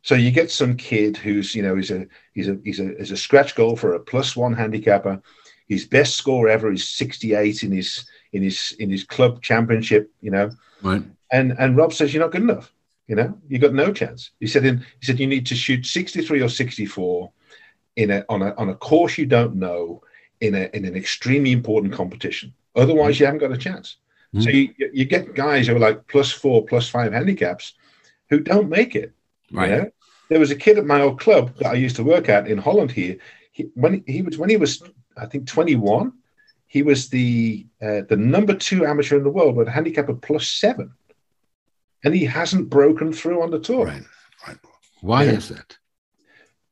So 0.01 0.15
you 0.15 0.31
get 0.31 0.51
some 0.51 0.75
kid 0.75 1.15
who's 1.17 1.55
you 1.55 1.63
know 1.63 1.75
he's 1.75 1.91
a 1.91 2.05
he's 2.33 2.49
a 2.49 2.59
he's 2.63 2.79
a, 2.79 2.93
he's 2.97 3.11
a 3.11 3.17
scratch 3.17 3.55
golfer, 3.55 3.93
a 3.93 3.99
plus 3.99 4.35
one 4.35 4.53
handicapper. 4.53 5.21
His 5.69 5.85
best 5.85 6.17
score 6.17 6.49
ever 6.49 6.71
is 6.71 6.87
68 6.89 7.63
in 7.63 7.71
his 7.71 8.05
in 8.33 8.43
his 8.43 8.75
in 8.79 8.89
his 8.89 9.05
club 9.05 9.41
championship. 9.41 10.11
You 10.21 10.31
know, 10.31 10.51
right. 10.81 11.03
And 11.31 11.55
and 11.57 11.77
Rob 11.77 11.93
says 11.93 12.13
you're 12.13 12.23
not 12.23 12.33
good 12.33 12.41
enough. 12.41 12.71
You 13.07 13.15
know, 13.15 13.37
you 13.47 13.59
got 13.59 13.73
no 13.73 13.91
chance. 13.91 14.31
He 14.39 14.47
said, 14.47 14.65
in, 14.65 14.79
he 14.99 15.05
said 15.05 15.19
you 15.19 15.27
need 15.27 15.45
to 15.47 15.55
shoot 15.55 15.85
63 15.85 16.41
or 16.41 16.47
64 16.47 17.31
in 17.97 18.11
a 18.11 18.25
on 18.29 18.41
a 18.41 18.53
on 18.55 18.69
a 18.69 18.75
course 18.75 19.17
you 19.17 19.25
don't 19.25 19.55
know 19.55 20.01
in 20.41 20.55
a 20.55 20.69
in 20.73 20.85
an 20.85 20.95
extremely 20.95 21.51
important 21.51 21.93
competition. 21.93 22.53
Otherwise, 22.75 23.19
you 23.19 23.25
haven't 23.25 23.41
got 23.41 23.51
a 23.51 23.57
chance. 23.57 23.97
Mm-hmm. 24.33 24.41
So 24.41 24.49
you 24.49 24.73
you 24.93 25.05
get 25.05 25.35
guys 25.35 25.67
who 25.67 25.75
are 25.75 25.79
like 25.79 26.07
plus 26.07 26.31
four, 26.31 26.65
plus 26.65 26.89
five 26.89 27.13
handicaps 27.13 27.73
who 28.29 28.39
don't 28.39 28.69
make 28.69 28.95
it. 28.95 29.13
Right. 29.51 29.69
You 29.69 29.75
know? 29.77 29.91
There 30.29 30.39
was 30.39 30.51
a 30.51 30.55
kid 30.55 30.77
at 30.77 30.85
my 30.85 31.01
old 31.01 31.19
club 31.19 31.55
that 31.57 31.67
I 31.67 31.73
used 31.73 31.95
to 31.97 32.03
work 32.03 32.29
at 32.29 32.47
in 32.47 32.57
Holland 32.57 32.91
here. 32.91 33.17
He, 33.51 33.69
when 33.75 34.03
he 34.07 34.21
was 34.21 34.37
when 34.37 34.49
he 34.49 34.57
was 34.57 34.81
I 35.15 35.27
think 35.27 35.47
21, 35.47 36.13
he 36.65 36.81
was 36.81 37.09
the 37.09 37.67
uh, 37.81 38.01
the 38.09 38.17
number 38.17 38.55
two 38.55 38.85
amateur 38.85 39.17
in 39.17 39.23
the 39.23 39.29
world 39.29 39.55
with 39.55 39.67
a 39.67 39.71
handicap 39.71 40.09
of 40.09 40.21
plus 40.21 40.47
seven 40.47 40.91
and 42.03 42.13
he 42.13 42.25
hasn't 42.25 42.69
broken 42.69 43.13
through 43.13 43.41
on 43.41 43.51
the 43.51 43.59
tour. 43.59 43.85
Right. 43.85 44.03
right. 44.47 44.57
Why 45.01 45.23
yeah. 45.23 45.31
is 45.31 45.49
that? 45.49 45.77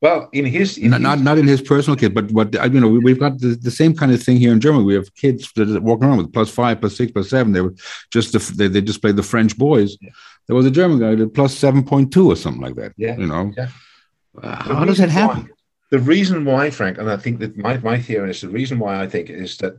Well, 0.02 0.28
in 0.32 0.44
his, 0.44 0.78
in 0.78 0.90
not, 0.90 0.96
his, 0.96 1.02
not 1.04 1.20
not 1.20 1.38
in 1.38 1.46
his 1.46 1.62
personal 1.62 1.96
kit, 1.96 2.12
but 2.12 2.28
what 2.32 2.52
you 2.52 2.80
know, 2.80 2.88
we, 2.88 3.12
have 3.12 3.20
got 3.20 3.38
the, 3.38 3.54
the, 3.54 3.70
same 3.70 3.94
kind 3.94 4.10
of 4.10 4.20
thing 4.20 4.36
here 4.36 4.52
in 4.52 4.60
Germany. 4.60 4.84
We 4.84 4.94
have 4.94 5.14
kids 5.14 5.52
that 5.54 5.80
walking 5.80 6.08
around 6.08 6.18
with 6.18 6.32
plus 6.32 6.50
five, 6.50 6.80
plus 6.80 6.96
six, 6.96 7.12
plus 7.12 7.30
seven. 7.30 7.52
They 7.52 7.60
were 7.60 7.74
just 8.10 8.32
the, 8.32 8.54
they, 8.56 8.66
they 8.66 8.80
just 8.80 9.00
played 9.00 9.14
the 9.14 9.22
French 9.22 9.56
boys. 9.56 9.96
Yeah. 10.00 10.10
There 10.48 10.56
was 10.56 10.66
a 10.66 10.72
German 10.72 10.98
guy 10.98 11.14
that 11.14 11.34
plus 11.34 11.56
seven 11.56 11.84
point 11.84 12.12
two 12.12 12.32
or 12.32 12.34
something 12.34 12.60
like 12.60 12.74
that. 12.74 12.94
Yeah, 12.96 13.16
you 13.16 13.28
know. 13.28 13.52
Yeah. 13.56 13.68
Uh, 14.42 14.74
how 14.74 14.84
does 14.84 14.98
that 14.98 15.08
happen? 15.08 15.44
Why, 15.44 15.50
the 15.90 16.00
reason 16.00 16.44
why, 16.44 16.70
Frank, 16.70 16.98
and 16.98 17.08
I 17.08 17.16
think 17.16 17.38
that 17.38 17.56
my 17.56 17.78
my 17.78 18.00
theory 18.00 18.30
is 18.30 18.40
the 18.40 18.48
reason 18.48 18.80
why 18.80 19.00
I 19.00 19.06
think 19.06 19.30
is 19.30 19.56
that 19.58 19.78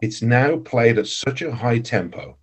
it's 0.00 0.22
now 0.22 0.56
played 0.56 0.98
at 0.98 1.06
such 1.06 1.40
a 1.40 1.54
high 1.54 1.78
tempo 1.78 2.36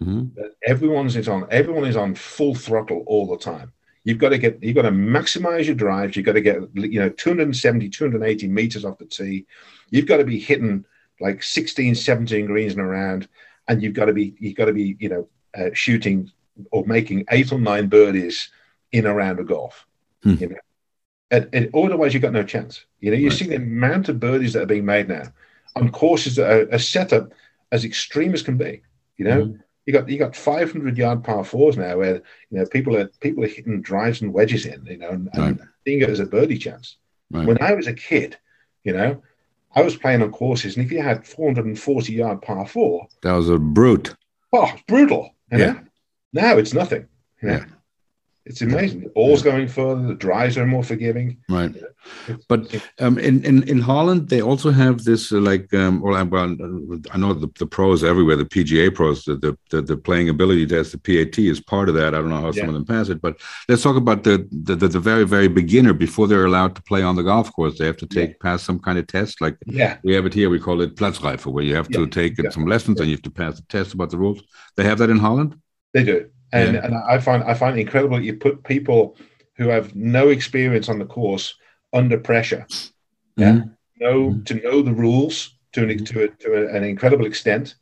mm-hmm. 0.00 0.26
that 0.36 0.52
everyone's 0.64 1.16
is 1.16 1.26
on 1.26 1.48
everyone 1.50 1.86
is 1.86 1.96
on 1.96 2.14
full 2.14 2.54
throttle 2.54 3.02
all 3.08 3.26
the 3.26 3.38
time 3.38 3.72
You've 4.04 4.18
got 4.18 4.30
to 4.30 4.38
get, 4.38 4.62
you've 4.62 4.76
got 4.76 4.82
to 4.82 4.90
maximize 4.90 5.66
your 5.66 5.74
drives. 5.74 6.16
You've 6.16 6.26
got 6.26 6.32
to 6.32 6.40
get, 6.40 6.56
you 6.74 7.00
know, 7.00 7.10
270, 7.10 7.88
280 7.88 8.48
meters 8.48 8.84
off 8.84 8.98
the 8.98 9.04
tee. 9.04 9.46
You've 9.90 10.06
got 10.06 10.18
to 10.18 10.24
be 10.24 10.38
hitting 10.38 10.84
like 11.20 11.42
16, 11.42 11.94
17 11.94 12.46
greens 12.46 12.72
in 12.72 12.80
a 12.80 12.86
round, 12.86 13.28
And 13.68 13.82
you've 13.82 13.94
got 13.94 14.06
to 14.06 14.12
be, 14.14 14.34
you've 14.38 14.56
got 14.56 14.66
to 14.66 14.72
be, 14.72 14.96
you 14.98 15.08
know, 15.10 15.28
uh, 15.54 15.70
shooting 15.74 16.30
or 16.70 16.84
making 16.86 17.26
eight 17.30 17.52
or 17.52 17.60
nine 17.60 17.88
birdies 17.88 18.48
in 18.92 19.04
a 19.04 19.12
round 19.12 19.38
of 19.38 19.46
golf. 19.46 19.86
Hmm. 20.22 20.34
You 20.34 20.48
know, 20.48 20.56
and, 21.30 21.48
and, 21.52 21.70
otherwise 21.74 22.14
you've 22.14 22.22
got 22.22 22.32
no 22.32 22.42
chance. 22.42 22.84
You 23.00 23.10
know, 23.10 23.16
you 23.16 23.28
right. 23.28 23.38
see 23.38 23.46
the 23.46 23.56
amount 23.56 24.08
of 24.08 24.18
birdies 24.18 24.54
that 24.54 24.62
are 24.62 24.66
being 24.66 24.84
made 24.84 25.08
now 25.08 25.24
on 25.76 25.90
courses 25.90 26.36
that 26.36 26.50
are, 26.50 26.74
are 26.74 26.78
set 26.78 27.12
up 27.12 27.32
as 27.70 27.84
extreme 27.84 28.34
as 28.34 28.42
can 28.42 28.56
be. 28.56 28.82
You 29.16 29.24
know, 29.26 29.44
mm-hmm 29.44 29.60
you 29.86 29.92
got 29.92 30.08
you 30.08 30.18
got 30.18 30.36
500 30.36 30.96
yard 30.96 31.24
par 31.24 31.44
fours 31.44 31.76
now 31.76 31.96
where 31.96 32.16
you 32.50 32.58
know 32.58 32.66
people 32.66 32.96
are 32.96 33.06
people 33.20 33.44
are 33.44 33.48
hitting 33.48 33.82
drives 33.82 34.20
and 34.20 34.32
wedges 34.32 34.66
in 34.66 34.84
you 34.86 34.98
know 34.98 35.10
and, 35.10 35.30
right. 35.36 35.48
and 35.48 35.60
seeing 35.84 36.00
it 36.00 36.10
as 36.10 36.20
a 36.20 36.26
birdie 36.26 36.58
chance 36.58 36.96
right. 37.30 37.46
when 37.46 37.60
i 37.62 37.72
was 37.72 37.86
a 37.86 37.94
kid 37.94 38.36
you 38.84 38.92
know 38.92 39.20
i 39.74 39.82
was 39.82 39.96
playing 39.96 40.22
on 40.22 40.30
courses 40.30 40.76
and 40.76 40.84
if 40.84 40.92
you 40.92 41.02
had 41.02 41.26
440 41.26 42.12
yard 42.12 42.42
par 42.42 42.66
four 42.66 43.06
that 43.22 43.32
was 43.32 43.48
a 43.48 43.58
brute 43.58 44.14
oh 44.52 44.70
brutal 44.86 45.34
yeah 45.50 45.58
know? 45.58 45.80
now 46.32 46.56
it's 46.58 46.74
nothing 46.74 47.06
yeah 47.42 47.64
it's 48.46 48.62
amazing. 48.62 49.02
The 49.02 49.10
ball's 49.10 49.42
going 49.42 49.68
further. 49.68 50.06
The 50.08 50.14
drives 50.14 50.56
are 50.56 50.66
more 50.66 50.82
forgiving. 50.82 51.36
Right. 51.48 51.74
But 52.48 52.74
um, 52.98 53.18
in, 53.18 53.44
in 53.44 53.68
in 53.68 53.78
Holland, 53.78 54.30
they 54.30 54.40
also 54.40 54.70
have 54.70 55.04
this 55.04 55.30
uh, 55.30 55.40
like 55.40 55.72
um, 55.74 56.00
well, 56.00 56.16
I, 56.16 56.22
well, 56.22 56.56
I 57.12 57.18
know 57.18 57.34
the, 57.34 57.50
the 57.58 57.66
pros 57.66 58.02
everywhere, 58.02 58.36
the 58.36 58.46
PGA 58.46 58.94
pros, 58.94 59.24
the, 59.24 59.56
the 59.70 59.82
the 59.82 59.96
playing 59.96 60.30
ability 60.30 60.66
test, 60.66 60.92
the 60.92 60.98
PAT 60.98 61.38
is 61.38 61.60
part 61.60 61.90
of 61.90 61.94
that. 61.96 62.14
I 62.14 62.18
don't 62.18 62.30
know 62.30 62.40
how 62.40 62.52
yeah. 62.52 62.60
some 62.60 62.68
of 62.68 62.74
them 62.74 62.86
pass 62.86 63.10
it, 63.10 63.20
but 63.20 63.38
let's 63.68 63.82
talk 63.82 63.96
about 63.96 64.24
the, 64.24 64.48
the 64.50 64.74
the, 64.74 64.88
the 64.88 65.00
very 65.00 65.24
very 65.24 65.48
beginner 65.48 65.92
before 65.92 66.26
they're 66.26 66.46
allowed 66.46 66.74
to 66.76 66.82
play 66.82 67.02
on 67.02 67.16
the 67.16 67.22
golf 67.22 67.52
course. 67.52 67.78
They 67.78 67.86
have 67.86 67.98
to 67.98 68.06
take 68.06 68.30
yeah. 68.30 68.36
pass 68.40 68.62
some 68.62 68.78
kind 68.78 68.98
of 68.98 69.06
test. 69.06 69.42
Like 69.42 69.58
yeah, 69.66 69.98
we 70.02 70.14
have 70.14 70.24
it 70.24 70.32
here. 70.32 70.48
We 70.48 70.60
call 70.60 70.80
it 70.80 70.96
Platzreife, 70.96 71.44
where 71.44 71.64
you 71.64 71.76
have 71.76 71.88
to 71.90 72.06
take 72.06 72.40
some 72.50 72.64
lessons 72.64 73.00
and 73.00 73.10
you 73.10 73.16
have 73.16 73.22
to 73.22 73.30
pass 73.30 73.56
the 73.56 73.66
test 73.66 73.92
about 73.92 74.10
the 74.10 74.18
rules. 74.18 74.42
They 74.76 74.84
have 74.84 74.98
that 74.98 75.10
in 75.10 75.18
Holland. 75.18 75.60
They 75.92 76.04
do 76.04 76.30
and 76.52 76.74
yeah. 76.74 76.84
and 76.84 76.94
I 76.94 77.18
find 77.18 77.42
I 77.44 77.54
find 77.54 77.76
it 77.76 77.80
incredible 77.80 78.20
you 78.20 78.34
put 78.34 78.64
people 78.64 79.16
who 79.56 79.68
have 79.68 79.94
no 79.94 80.28
experience 80.28 80.88
on 80.88 80.98
the 80.98 81.04
course 81.04 81.54
under 81.92 82.18
pressure, 82.18 82.66
yeah, 83.36 83.52
mm-hmm. 83.52 83.68
know 84.04 84.30
mm-hmm. 84.30 84.42
to 84.44 84.54
know 84.54 84.82
the 84.82 84.92
rules 84.92 85.54
to 85.72 85.82
an 85.82 86.04
to, 86.04 86.24
a, 86.24 86.28
to 86.28 86.52
a, 86.54 86.76
an 86.76 86.84
incredible 86.84 87.26
extent, 87.26 87.76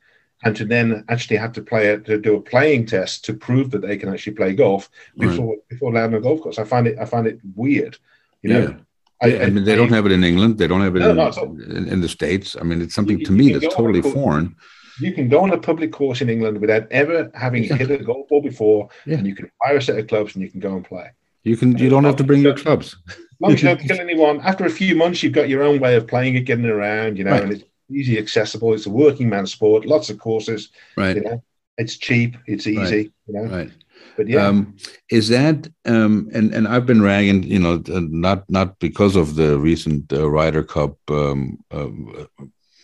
and 0.44 0.54
to 0.56 0.64
then 0.64 1.04
actually 1.08 1.36
have 1.36 1.52
to 1.52 1.62
play 1.62 1.88
it 1.88 2.04
to 2.06 2.18
do 2.18 2.36
a 2.36 2.40
playing 2.40 2.86
test 2.86 3.24
to 3.24 3.34
prove 3.34 3.70
that 3.70 3.82
they 3.82 3.96
can 3.96 4.08
actually 4.12 4.34
play 4.34 4.54
golf 4.54 4.90
before 5.16 5.50
right. 5.50 5.68
before 5.68 5.92
landing 5.92 6.16
on 6.16 6.20
a 6.20 6.22
golf 6.22 6.40
course. 6.40 6.58
I 6.58 6.64
find 6.64 6.86
it 6.86 6.98
I 6.98 7.04
find 7.04 7.26
it 7.26 7.40
weird, 7.54 7.96
you 8.42 8.50
know. 8.50 8.60
Yeah. 8.60 8.76
I, 9.20 9.46
I, 9.46 9.50
mean, 9.50 9.64
they 9.64 9.74
don't 9.74 9.88
have 9.88 10.06
it 10.06 10.12
in 10.12 10.22
England. 10.22 10.58
They 10.58 10.68
don't 10.68 10.80
have 10.80 10.94
it 10.94 11.00
no, 11.00 11.10
in, 11.10 11.76
in, 11.76 11.88
in, 11.88 12.00
the 12.00 12.08
states. 12.08 12.54
I 12.54 12.62
mean, 12.62 12.80
it's 12.80 12.94
something 12.94 13.18
you, 13.18 13.26
to 13.26 13.32
me 13.32 13.52
that's 13.52 13.74
totally 13.74 14.00
foreign 14.00 14.54
you 15.00 15.12
can 15.12 15.28
go 15.28 15.40
on 15.40 15.50
a 15.52 15.58
public 15.58 15.92
course 15.92 16.20
in 16.20 16.28
England 16.28 16.60
without 16.60 16.90
ever 16.90 17.30
having 17.34 17.64
hit 17.64 17.90
a 17.90 17.98
golf 17.98 18.28
ball 18.28 18.42
before, 18.42 18.88
yeah. 19.06 19.18
and 19.18 19.26
you 19.26 19.34
can 19.34 19.50
buy 19.62 19.72
a 19.72 19.80
set 19.80 19.98
of 19.98 20.06
clubs 20.08 20.34
and 20.34 20.42
you 20.42 20.50
can 20.50 20.60
go 20.60 20.74
and 20.74 20.84
play. 20.84 21.10
You 21.44 21.56
can. 21.56 21.76
You 21.78 21.88
don't 21.88 22.04
have 22.04 22.16
to 22.16 22.24
bring 22.24 22.42
your 22.42 22.56
clubs. 22.56 22.96
As 23.08 23.16
long 23.40 23.52
as 23.52 23.62
you 23.62 23.68
don't 23.68 23.80
kill 23.88 24.00
anyone. 24.00 24.40
After 24.40 24.66
a 24.66 24.70
few 24.70 24.94
months, 24.94 25.22
you've 25.22 25.32
got 25.32 25.48
your 25.48 25.62
own 25.62 25.80
way 25.80 25.94
of 25.96 26.06
playing 26.06 26.34
it, 26.34 26.40
getting 26.40 26.66
around. 26.66 27.16
You 27.16 27.24
know, 27.24 27.32
right. 27.32 27.42
and 27.42 27.52
it's 27.52 27.64
easy 27.90 28.18
accessible. 28.18 28.74
It's 28.74 28.86
a 28.86 28.90
working 28.90 29.28
man 29.28 29.46
sport. 29.46 29.86
Lots 29.86 30.10
of 30.10 30.18
courses. 30.18 30.70
Right. 30.96 31.16
You 31.16 31.22
know, 31.22 31.42
it's 31.76 31.96
cheap. 31.96 32.36
It's 32.46 32.66
easy. 32.66 32.78
Right. 32.78 33.12
You 33.26 33.34
know. 33.34 33.44
Right. 33.44 33.70
But 34.16 34.28
yeah, 34.28 34.46
um, 34.46 34.76
is 35.10 35.28
that 35.28 35.68
um, 35.84 36.28
and 36.34 36.52
and 36.52 36.66
I've 36.66 36.86
been 36.86 37.02
ragging, 37.02 37.44
you 37.44 37.58
know, 37.58 37.82
not 37.86 38.48
not 38.50 38.78
because 38.80 39.16
of 39.16 39.36
the 39.36 39.58
recent 39.58 40.12
uh, 40.12 40.28
Ryder 40.28 40.64
Cup 40.64 40.96
um, 41.08 41.58
uh, 41.70 41.88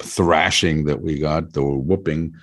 thrashing 0.02 0.84
that 0.84 1.00
we 1.00 1.18
got, 1.18 1.52
the 1.52 1.62
whooping. 1.62 2.34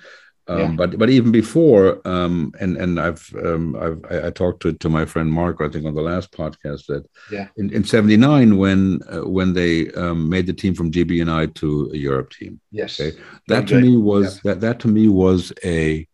Um, 0.48 0.58
yeah. 0.58 0.70
But 0.72 0.98
but 0.98 1.08
even 1.08 1.30
before, 1.30 2.06
um, 2.06 2.52
and 2.60 2.76
and 2.76 2.98
I've 2.98 3.32
um, 3.44 3.76
I've 3.76 4.04
I, 4.10 4.26
I, 4.26 4.30
talked 4.30 4.62
to 4.62 4.72
to 4.72 4.88
my 4.88 5.04
friend 5.04 5.32
Mark, 5.32 5.60
I 5.60 5.68
think 5.68 5.86
on 5.86 5.94
the 5.94 6.02
last 6.02 6.32
podcast 6.32 6.86
that 6.86 7.06
yeah. 7.30 7.46
in, 7.56 7.72
in 7.72 7.84
'79 7.84 8.56
when 8.56 9.00
uh, 9.08 9.28
when 9.28 9.52
they 9.52 9.92
um, 9.92 10.28
made 10.28 10.46
the 10.46 10.52
team 10.52 10.74
from 10.74 10.90
GB&I 10.90 11.46
to 11.46 11.90
a 11.94 11.96
Europe 11.96 12.30
team. 12.30 12.60
Yes, 12.72 12.98
okay? 12.98 13.16
that 13.46 13.68
to 13.68 13.80
me 13.80 13.96
was 13.96 14.40
yeah. 14.44 14.52
that 14.54 14.60
that 14.62 14.80
to 14.80 14.88
me 14.88 15.06
was 15.06 15.52
a 15.64 16.08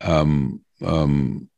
um, 0.00 0.62
um, 0.82 1.48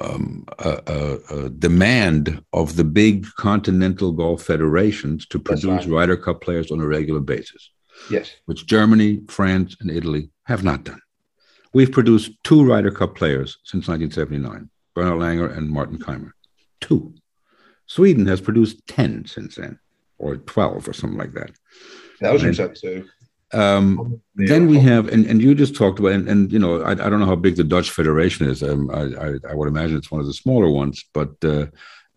um, 0.00 0.44
a, 0.60 0.80
a, 0.86 1.36
a, 1.36 1.50
demand 1.50 2.42
of 2.52 2.76
the 2.76 2.84
big 2.84 3.26
continental 3.36 4.12
golf 4.12 4.42
federations 4.42 5.26
to 5.26 5.38
produce 5.38 5.86
right. 5.86 5.88
Ryder 5.88 6.16
Cup 6.16 6.40
players 6.40 6.70
on 6.70 6.80
a 6.80 6.86
regular 6.86 7.20
basis. 7.20 7.70
Yes. 8.10 8.30
Which 8.46 8.66
Germany, 8.66 9.22
France, 9.28 9.76
and 9.80 9.90
Italy 9.90 10.30
have 10.44 10.64
not 10.64 10.84
done. 10.84 11.00
We've 11.72 11.92
produced 11.92 12.32
two 12.44 12.64
Ryder 12.64 12.90
Cup 12.90 13.14
players 13.14 13.58
since 13.64 13.88
1979 13.88 14.70
Bernhard 14.94 15.20
Langer 15.20 15.56
and 15.56 15.70
Martin 15.70 15.98
Kaymer. 15.98 16.32
Two. 16.80 17.14
Sweden 17.86 18.26
has 18.26 18.40
produced 18.40 18.86
10 18.88 19.26
since 19.26 19.56
then, 19.56 19.78
or 20.18 20.36
12 20.36 20.88
or 20.88 20.92
something 20.92 21.18
like 21.18 21.32
that. 21.34 21.50
Belgium 22.20 22.54
said 22.54 22.74
too. 22.74 23.06
Um, 23.52 24.20
then 24.34 24.66
we 24.66 24.78
have, 24.80 25.08
and, 25.08 25.24
and 25.24 25.40
you 25.40 25.54
just 25.54 25.74
talked 25.74 25.98
about, 25.98 26.12
and, 26.12 26.28
and 26.28 26.52
you 26.52 26.58
know, 26.58 26.82
I, 26.82 26.92
I 26.92 26.94
don't 26.94 27.18
know 27.18 27.26
how 27.26 27.36
big 27.36 27.56
the 27.56 27.64
Dutch 27.64 27.90
Federation 27.90 28.46
is. 28.46 28.62
Um, 28.62 28.90
I, 28.90 29.02
I, 29.02 29.34
I 29.50 29.54
would 29.54 29.68
imagine 29.68 29.96
it's 29.96 30.10
one 30.10 30.20
of 30.20 30.26
the 30.26 30.34
smaller 30.34 30.70
ones, 30.70 31.04
but 31.14 31.32
uh, 31.42 31.66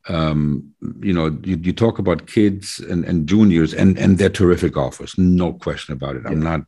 um, 0.09 0.73
you 1.01 1.13
know, 1.13 1.27
you, 1.43 1.57
you, 1.57 1.73
talk 1.73 1.99
about 1.99 2.25
kids 2.25 2.79
and, 2.79 3.05
and 3.05 3.27
juniors, 3.27 3.73
and, 3.73 3.97
and 3.99 4.17
they're 4.17 4.29
terrific 4.29 4.73
golfers, 4.73 5.15
no 5.17 5.53
question 5.53 5.93
about 5.93 6.15
it. 6.15 6.23
I'm 6.25 6.41
not 6.41 6.61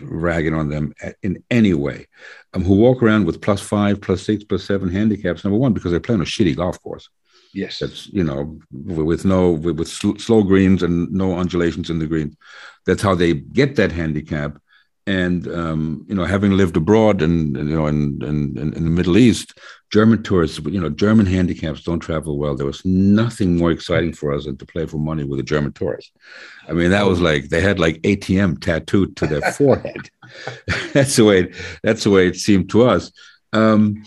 ragging 0.00 0.54
on 0.54 0.70
them 0.70 0.94
in 1.22 1.42
any 1.50 1.74
way. 1.74 2.06
Um, 2.54 2.64
who 2.64 2.76
walk 2.76 3.02
around 3.02 3.26
with 3.26 3.42
plus 3.42 3.60
five, 3.60 4.00
plus 4.00 4.22
six, 4.22 4.42
plus 4.42 4.64
seven 4.64 4.88
handicaps. 4.88 5.44
Number 5.44 5.58
one, 5.58 5.74
because 5.74 5.90
they're 5.90 6.00
playing 6.00 6.22
a 6.22 6.24
shitty 6.24 6.56
golf 6.56 6.80
course. 6.82 7.10
Yes, 7.52 7.78
that's 7.78 8.06
you 8.08 8.24
know, 8.24 8.58
with 8.70 9.24
no 9.24 9.52
with, 9.52 9.78
with 9.78 9.88
slow 9.88 10.42
greens 10.42 10.82
and 10.82 11.10
no 11.10 11.38
undulations 11.38 11.90
in 11.90 11.98
the 11.98 12.06
green. 12.06 12.36
That's 12.86 13.02
how 13.02 13.14
they 13.14 13.34
get 13.34 13.76
that 13.76 13.92
handicap 13.92 14.58
and 15.08 15.48
um, 15.48 16.04
you 16.06 16.14
know, 16.14 16.26
having 16.26 16.52
lived 16.52 16.76
abroad 16.76 17.22
and 17.22 17.56
you 17.56 17.64
know, 17.64 17.86
in, 17.86 18.22
in, 18.22 18.58
in 18.58 18.84
the 18.84 18.90
Middle 18.90 19.16
East, 19.16 19.58
German 19.90 20.22
tourists, 20.22 20.58
you 20.58 20.80
know, 20.80 20.90
German 20.90 21.24
handicaps 21.24 21.82
don't 21.82 22.00
travel 22.00 22.36
well. 22.36 22.54
There 22.54 22.66
was 22.66 22.84
nothing 22.84 23.56
more 23.56 23.70
exciting 23.70 24.12
for 24.12 24.34
us 24.34 24.44
than 24.44 24.56
to 24.58 24.66
play 24.66 24.84
for 24.86 24.98
money 24.98 25.24
with 25.24 25.40
a 25.40 25.42
German 25.44 25.72
tourist. 25.72 26.12
I 26.68 26.72
mean, 26.72 26.90
that 26.90 27.06
was 27.06 27.20
like 27.20 27.48
they 27.48 27.62
had 27.62 27.78
like 27.78 28.02
ATM 28.02 28.60
tattooed 28.60 29.16
to 29.16 29.26
their 29.26 29.40
forehead. 29.52 30.10
that's 30.92 31.16
the 31.16 31.24
way. 31.24 31.52
That's 31.82 32.04
the 32.04 32.10
way 32.10 32.26
it 32.28 32.36
seemed 32.36 32.68
to 32.70 32.86
us. 32.86 33.10
Um, 33.54 34.04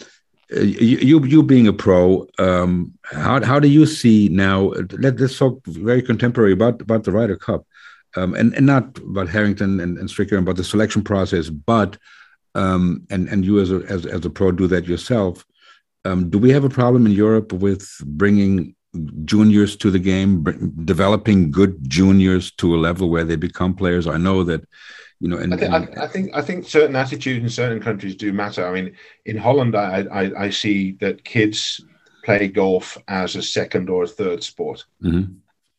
you, 0.51 1.23
you 1.23 1.43
being 1.43 1.67
a 1.67 1.73
pro, 1.73 2.27
um, 2.38 2.93
how 3.05 3.43
how 3.43 3.59
do 3.59 3.67
you 3.67 3.86
see 3.86 4.29
now? 4.29 4.73
Let, 4.99 5.19
us 5.19 5.38
talk 5.38 5.65
very 5.65 6.01
contemporary 6.01 6.51
about 6.51 6.82
about 6.82 7.05
the 7.05 7.11
Ryder 7.11 7.38
Cup 7.38 7.65
um, 8.15 8.34
and 8.34 8.53
and 8.53 8.65
not 8.65 8.97
about 8.97 9.29
Harrington 9.29 9.79
and, 9.79 9.97
and 9.97 10.09
Stricker 10.09 10.38
about 10.38 10.57
the 10.57 10.63
selection 10.63 11.03
process, 11.03 11.49
but 11.49 11.97
um, 12.53 13.07
and 13.09 13.29
and 13.29 13.45
you 13.45 13.59
as 13.59 13.71
a 13.71 13.77
as, 13.88 14.05
as 14.05 14.25
a 14.25 14.29
pro 14.29 14.51
do 14.51 14.67
that 14.67 14.86
yourself. 14.86 15.45
Um, 16.05 16.29
do 16.29 16.37
we 16.37 16.51
have 16.51 16.63
a 16.63 16.69
problem 16.69 17.05
in 17.05 17.11
Europe 17.11 17.53
with 17.53 17.87
bringing 18.05 18.75
juniors 19.25 19.75
to 19.77 19.91
the 19.91 19.99
game, 19.99 20.43
developing 20.83 21.51
good 21.51 21.77
juniors 21.87 22.51
to 22.53 22.75
a 22.75 22.77
level 22.77 23.09
where 23.09 23.23
they 23.23 23.35
become 23.35 23.75
players? 23.75 24.07
I 24.07 24.17
know 24.17 24.43
that 24.43 24.61
you 25.19 25.27
know. 25.27 25.37
And, 25.37 25.53
I, 25.53 25.57
think, 25.57 25.73
and, 25.73 25.99
I, 25.99 26.03
I, 26.03 26.07
think 26.07 26.31
I 26.33 26.41
think 26.41 26.67
certain 26.67 26.95
attitudes 26.95 27.43
in 27.43 27.49
certain 27.49 27.79
countries 27.79 28.15
do 28.15 28.33
matter. 28.33 28.67
I 28.67 28.73
mean, 28.73 28.95
in 29.25 29.37
Holland, 29.37 29.75
I 29.75 30.05
I, 30.11 30.43
I 30.45 30.49
see 30.49 30.93
that 30.93 31.23
kids 31.23 31.81
play 32.23 32.47
golf 32.47 32.97
as 33.07 33.35
a 33.35 33.41
second 33.41 33.89
or 33.89 34.03
a 34.03 34.07
third 34.07 34.43
sport. 34.43 34.85
Mm-hmm. 35.03 35.33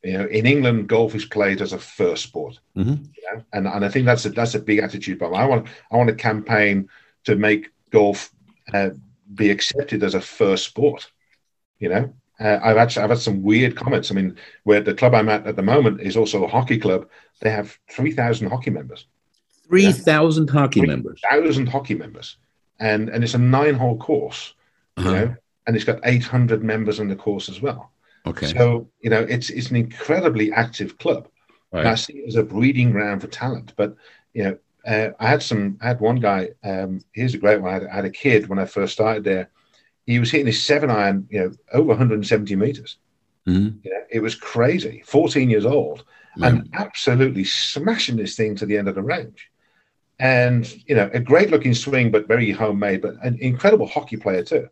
You 0.05 0.19
know, 0.19 0.27
in 0.27 0.47
England, 0.47 0.89
golf 0.89 1.15
is 1.15 1.25
played 1.25 1.63
as 1.63 1.73
a 1.73 1.79
first 1.79 2.25
sport, 2.25 2.59
mm-hmm. 2.77 2.91
you 2.91 3.35
know? 3.35 3.45
and 3.53 3.67
and 3.67 3.85
I 3.85 3.89
think 3.89 4.07
that's 4.07 4.25
a 4.25 4.31
that's 4.31 4.55
a 4.55 4.61
big 4.61 4.79
attitude 4.79 5.19
problem. 5.19 5.41
I 5.41 5.47
want 5.47 5.69
I 5.91 5.97
want 5.97 6.11
a 6.11 6.15
campaign 6.15 6.89
to 7.25 7.37
make 7.37 7.71
golf 7.91 8.33
uh, 8.73 8.91
be 9.35 9.51
accepted 9.51 10.03
as 10.03 10.15
a 10.15 10.21
first 10.21 10.67
sport, 10.67 11.11
you 11.79 11.89
know, 11.89 12.13
uh, 12.41 12.59
I've 12.63 12.77
actually 12.77 13.05
I've 13.05 13.11
had 13.11 13.19
some 13.19 13.43
weird 13.43 13.77
comments. 13.77 14.11
I 14.11 14.15
mean, 14.15 14.37
where 14.65 14.81
the 14.81 14.95
club 14.95 15.15
I'm 15.15 15.29
at 15.29 15.47
at 15.47 15.57
the 15.57 15.63
moment 15.63 16.01
is 16.01 16.17
also 16.17 16.45
a 16.45 16.49
hockey 16.49 16.79
club. 16.79 17.09
They 17.41 17.51
have 17.51 17.79
three 17.91 18.13
thousand 18.13 18.49
hockey 18.49 18.71
members. 18.71 19.07
Three 19.69 19.93
thousand 19.93 20.49
yeah. 20.49 20.61
hockey 20.61 20.81
3, 20.81 20.89
members. 20.89 21.21
Thousand 21.31 21.67
hockey 21.69 21.95
members, 21.95 22.39
and 22.81 23.09
and 23.11 23.23
it's 23.23 23.35
a 23.35 23.39
nine 23.39 23.75
hole 23.75 23.97
course. 23.97 24.55
Uh-huh. 24.97 25.09
You 25.09 25.15
know, 25.15 25.37
and 25.67 25.77
it's 25.77 25.85
got 25.85 26.01
eight 26.05 26.25
hundred 26.25 26.65
members 26.65 26.99
in 26.99 27.09
the 27.09 27.17
course 27.17 27.49
as 27.49 27.61
well. 27.63 27.93
Okay. 28.27 28.47
So 28.47 28.89
you 29.01 29.11
know, 29.11 29.21
it's 29.21 29.51
it's 29.51 29.71
an 29.71 29.77
incredibly 29.77 30.53
active 30.53 30.99
club. 30.99 31.29
Right. 31.71 31.87
I 31.87 31.95
see 31.95 32.15
it 32.15 32.29
as 32.29 32.37
a 32.37 32.43
breeding 32.43 32.91
ground 32.91 33.21
for 33.21 33.29
talent. 33.29 33.73
But 33.77 33.95
you 34.35 34.45
know, 34.45 34.59
uh, 34.87 35.11
I 35.19 35.29
had 35.29 35.43
some. 35.43 35.79
I 35.81 35.89
had 35.89 36.01
one 36.01 36.17
guy. 36.17 36.51
Um, 36.65 37.01
here's 37.13 37.35
a 37.35 37.39
great 37.39 37.61
one. 37.61 37.71
I 37.71 37.75
had, 37.75 37.87
I 37.87 37.95
had, 37.97 38.05
a 38.05 38.11
kid 38.11 38.49
when 38.49 38.59
I 38.59 38.65
first 38.65 38.93
started 38.93 39.25
there. 39.25 39.51
He 40.07 40.19
was 40.19 40.31
hitting 40.31 40.47
his 40.47 40.63
seven 40.63 40.91
iron, 40.91 41.29
you 41.31 41.41
know, 41.41 41.53
over 41.73 41.89
170 41.89 42.57
meters. 42.57 42.99
Mm-hmm. 43.47 43.79
You 43.85 43.91
know, 43.91 44.01
it 44.11 44.21
was 44.21 44.35
crazy. 44.35 45.03
14 45.07 45.49
years 45.49 45.65
old, 45.65 46.05
and 46.43 46.69
absolutely 46.73 47.45
smashing 47.45 48.17
this 48.17 48.37
thing 48.37 48.57
to 48.57 48.67
the 48.67 48.77
end 48.77 48.89
of 48.89 48.95
the 48.95 49.03
range. 49.03 49.51
And 50.19 50.73
you 50.89 50.95
know, 50.95 51.11
a 51.13 51.21
great 51.21 51.51
looking 51.51 51.75
swing, 51.75 52.11
but 52.11 52.29
very 52.29 52.51
homemade, 52.51 53.03
but 53.03 53.15
an 53.23 53.39
incredible 53.41 53.87
hockey 53.87 54.17
player 54.17 54.45
too. 54.45 54.69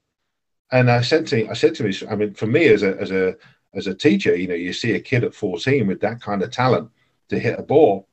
And 0.72 0.90
I 0.90 1.00
said 1.00 1.26
to 1.28 1.48
I 1.48 1.54
said 1.54 1.74
to 1.76 1.86
him, 1.86 2.08
I 2.10 2.16
mean, 2.16 2.34
for 2.34 2.46
me 2.46 2.68
as 2.68 2.82
a 2.82 2.96
as 3.00 3.10
a 3.10 3.36
as 3.74 3.86
a 3.86 3.94
teacher, 3.94 4.34
you 4.34 4.48
know, 4.48 4.54
you 4.54 4.72
see 4.72 4.92
a 4.92 5.00
kid 5.00 5.24
at 5.24 5.34
14 5.34 5.86
with 5.86 6.00
that 6.00 6.20
kind 6.20 6.42
of 6.42 6.50
talent 6.50 6.90
to 7.28 7.38
hit 7.38 7.58
a 7.58 7.62
ball. 7.62 8.08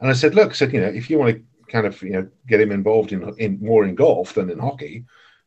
And 0.00 0.10
I 0.10 0.12
said, 0.12 0.34
look, 0.34 0.50
I 0.50 0.54
said, 0.54 0.72
you 0.72 0.80
know, 0.80 0.88
if 0.88 1.10
you 1.10 1.18
want 1.18 1.36
to 1.36 1.42
kind 1.72 1.86
of, 1.86 2.00
you 2.02 2.10
know, 2.10 2.28
get 2.46 2.60
him 2.60 2.72
involved 2.72 3.12
in, 3.12 3.28
in 3.38 3.58
more 3.60 3.84
in 3.84 3.94
golf 3.94 4.34
than 4.34 4.50
in 4.50 4.58
hockey, 4.58 5.04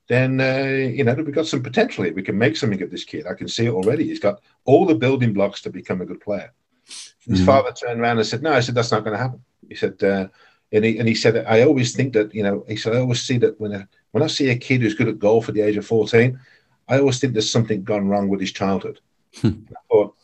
then, 0.08 0.42
uh, 0.42 0.90
you 0.94 1.04
know, 1.04 1.14
we've 1.14 1.34
got 1.34 1.48
some 1.48 1.64
potential 1.64 2.04
here. 2.04 2.14
We 2.14 2.24
can 2.24 2.38
make 2.38 2.58
something 2.58 2.82
of 2.82 2.92
this 2.92 3.06
kid. 3.06 3.28
I 3.28 3.34
can 3.34 3.48
see 3.48 3.68
it 3.68 3.72
already. 3.72 4.06
He's 4.06 4.20
got 4.20 4.42
all 4.66 4.86
the 4.86 4.96
building 4.96 5.34
blocks 5.34 5.62
to 5.62 5.70
become 5.70 6.02
a 6.02 6.06
good 6.06 6.20
player. 6.20 6.52
His 6.86 7.40
mm-hmm. 7.40 7.46
father 7.46 7.72
turned 7.72 8.02
around 8.02 8.18
and 8.18 8.28
said, 8.28 8.44
no, 8.44 8.52
I 8.52 8.60
said, 8.60 8.76
that's 8.76 8.92
not 8.92 9.04
going 9.06 9.16
to 9.16 9.24
happen. 9.24 9.42
He 9.70 9.76
said, 9.76 10.04
uh, 10.04 10.28
and 10.72 10.84
he, 10.84 10.98
and 11.00 11.08
he 11.08 11.16
said, 11.16 11.46
I 11.46 11.62
always 11.62 11.96
think 11.96 12.14
that, 12.14 12.34
you 12.34 12.44
know, 12.44 12.66
he 12.68 12.76
said, 12.76 12.96
I 12.96 13.00
always 13.00 13.22
see 13.22 13.38
that 13.38 13.60
when, 13.60 13.74
a, 13.74 13.88
when 14.12 14.24
I 14.24 14.28
see 14.28 14.50
a 14.50 14.58
kid 14.58 14.82
who's 14.82 14.96
good 14.96 15.08
at 15.08 15.20
golf 15.20 15.48
at 15.48 15.56
the 15.56 15.62
age 15.62 15.78
of 15.78 15.86
14, 15.86 16.40
I 16.88 17.00
always 17.00 17.20
think 17.20 17.34
there's 17.34 17.50
something 17.50 17.84
gone 17.84 18.08
wrong 18.08 18.28
with 18.28 18.42
his 18.42 18.52
childhood. 18.52 19.00
Hmm. 19.40 19.62
I 19.72 19.80
thought, 19.90 20.16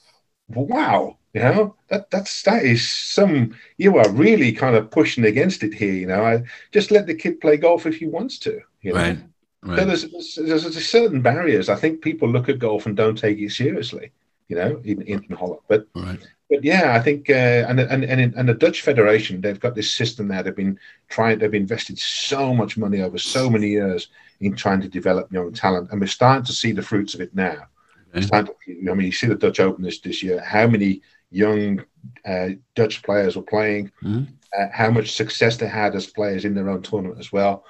wow, 0.50 1.18
you 1.38 1.44
know, 1.44 1.76
that 1.90 2.10
that's 2.10 2.42
that 2.44 2.64
is 2.64 2.90
some 2.90 3.56
you 3.78 3.98
are 3.98 4.10
really 4.10 4.52
kind 4.52 4.76
of 4.76 4.90
pushing 4.90 5.26
against 5.26 5.64
it 5.64 5.74
here. 5.74 5.94
You 5.94 6.08
know, 6.08 6.26
I 6.26 6.44
just 6.72 6.90
let 6.90 7.06
the 7.06 7.14
kid 7.14 7.40
play 7.40 7.58
golf 7.58 7.86
if 7.86 7.98
he 7.98 8.08
wants 8.08 8.40
to. 8.40 8.60
You 8.82 8.94
know? 8.94 9.00
Right. 9.02 9.20
Right. 9.64 9.80
So 9.80 9.86
there's, 9.86 10.36
there's, 10.36 10.64
there's 10.64 10.88
certain 10.88 11.22
barriers. 11.22 11.68
I 11.68 11.76
think 11.76 12.02
people 12.02 12.30
look 12.30 12.48
at 12.48 12.60
golf 12.60 12.86
and 12.86 12.96
don't 12.96 13.18
take 13.18 13.38
it 13.40 13.52
seriously. 13.52 14.12
You 14.48 14.56
know, 14.56 14.82
in, 14.86 15.02
in 15.02 15.24
Holland, 15.36 15.60
but 15.68 15.88
right. 15.94 16.20
but 16.50 16.64
yeah, 16.64 16.96
I 16.96 17.02
think 17.02 17.30
uh, 17.30 17.66
and 17.68 17.82
and 17.82 18.06
and 18.06 18.34
and 18.34 18.50
the 18.50 18.54
Dutch 18.54 18.82
Federation 18.82 19.42
they've 19.42 19.60
got 19.60 19.76
this 19.76 19.94
system 19.94 20.30
now. 20.30 20.42
They've 20.42 20.56
been 20.56 20.80
trying. 21.10 21.40
They've 21.40 21.54
invested 21.54 22.00
so 22.00 22.54
much 22.54 22.78
money 22.78 23.02
over 23.02 23.18
so 23.18 23.50
many 23.50 23.68
years 23.68 24.08
in 24.40 24.56
trying 24.56 24.80
to 24.82 24.88
develop 24.88 25.32
young 25.34 25.52
talent, 25.52 25.92
and 25.92 26.00
we're 26.00 26.08
starting 26.08 26.46
to 26.46 26.54
see 26.54 26.72
the 26.72 26.82
fruits 26.82 27.14
of 27.14 27.20
it 27.20 27.36
now. 27.36 27.68
Okay. 28.16 28.26
To, 28.26 28.56
I 28.90 28.94
mean, 28.94 29.08
you 29.08 29.12
see 29.12 29.28
the 29.28 29.36
Dutch 29.36 29.60
Open 29.60 29.84
this 29.84 30.00
this 30.00 30.24
year. 30.24 30.40
How 30.40 30.66
many 30.66 31.02
young 31.32 31.84
uh, 32.26 32.50
Dutch 32.76 33.04
players 33.04 33.36
were 33.36 33.42
playing? 33.42 33.92
Mm-hmm. 34.04 34.34
Uh, 34.58 34.68
how 34.72 34.90
much 34.90 35.12
success 35.12 35.58
they 35.58 35.68
had 35.68 35.94
as 35.94 36.08
players 36.08 36.46
in 36.46 36.56
their 36.56 36.70
own 36.70 36.82
tournament 36.82 37.20
as 37.20 37.32
well. 37.32 37.66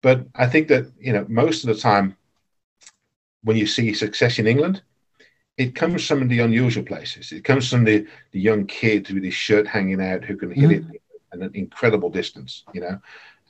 But 0.00 0.26
I 0.34 0.46
think 0.46 0.68
that 0.68 0.90
you 0.98 1.12
know 1.12 1.26
most 1.28 1.64
of 1.64 1.74
the 1.74 1.80
time, 1.80 2.16
when 3.42 3.56
you 3.56 3.66
see 3.66 3.92
success 3.94 4.38
in 4.38 4.46
England, 4.46 4.82
it 5.56 5.74
comes 5.74 6.06
from 6.06 6.26
the 6.28 6.40
unusual 6.40 6.84
places. 6.84 7.32
It 7.32 7.44
comes 7.44 7.68
from 7.68 7.84
the 7.84 8.06
the 8.30 8.40
young 8.40 8.66
kid 8.66 9.10
with 9.10 9.24
his 9.24 9.34
shirt 9.34 9.66
hanging 9.66 10.00
out 10.00 10.24
who 10.24 10.36
can 10.36 10.50
hit 10.50 10.70
mm-hmm. 10.70 10.94
it 10.94 11.02
at 11.32 11.40
an 11.40 11.50
incredible 11.54 12.10
distance. 12.10 12.64
You 12.72 12.80
know, 12.82 13.00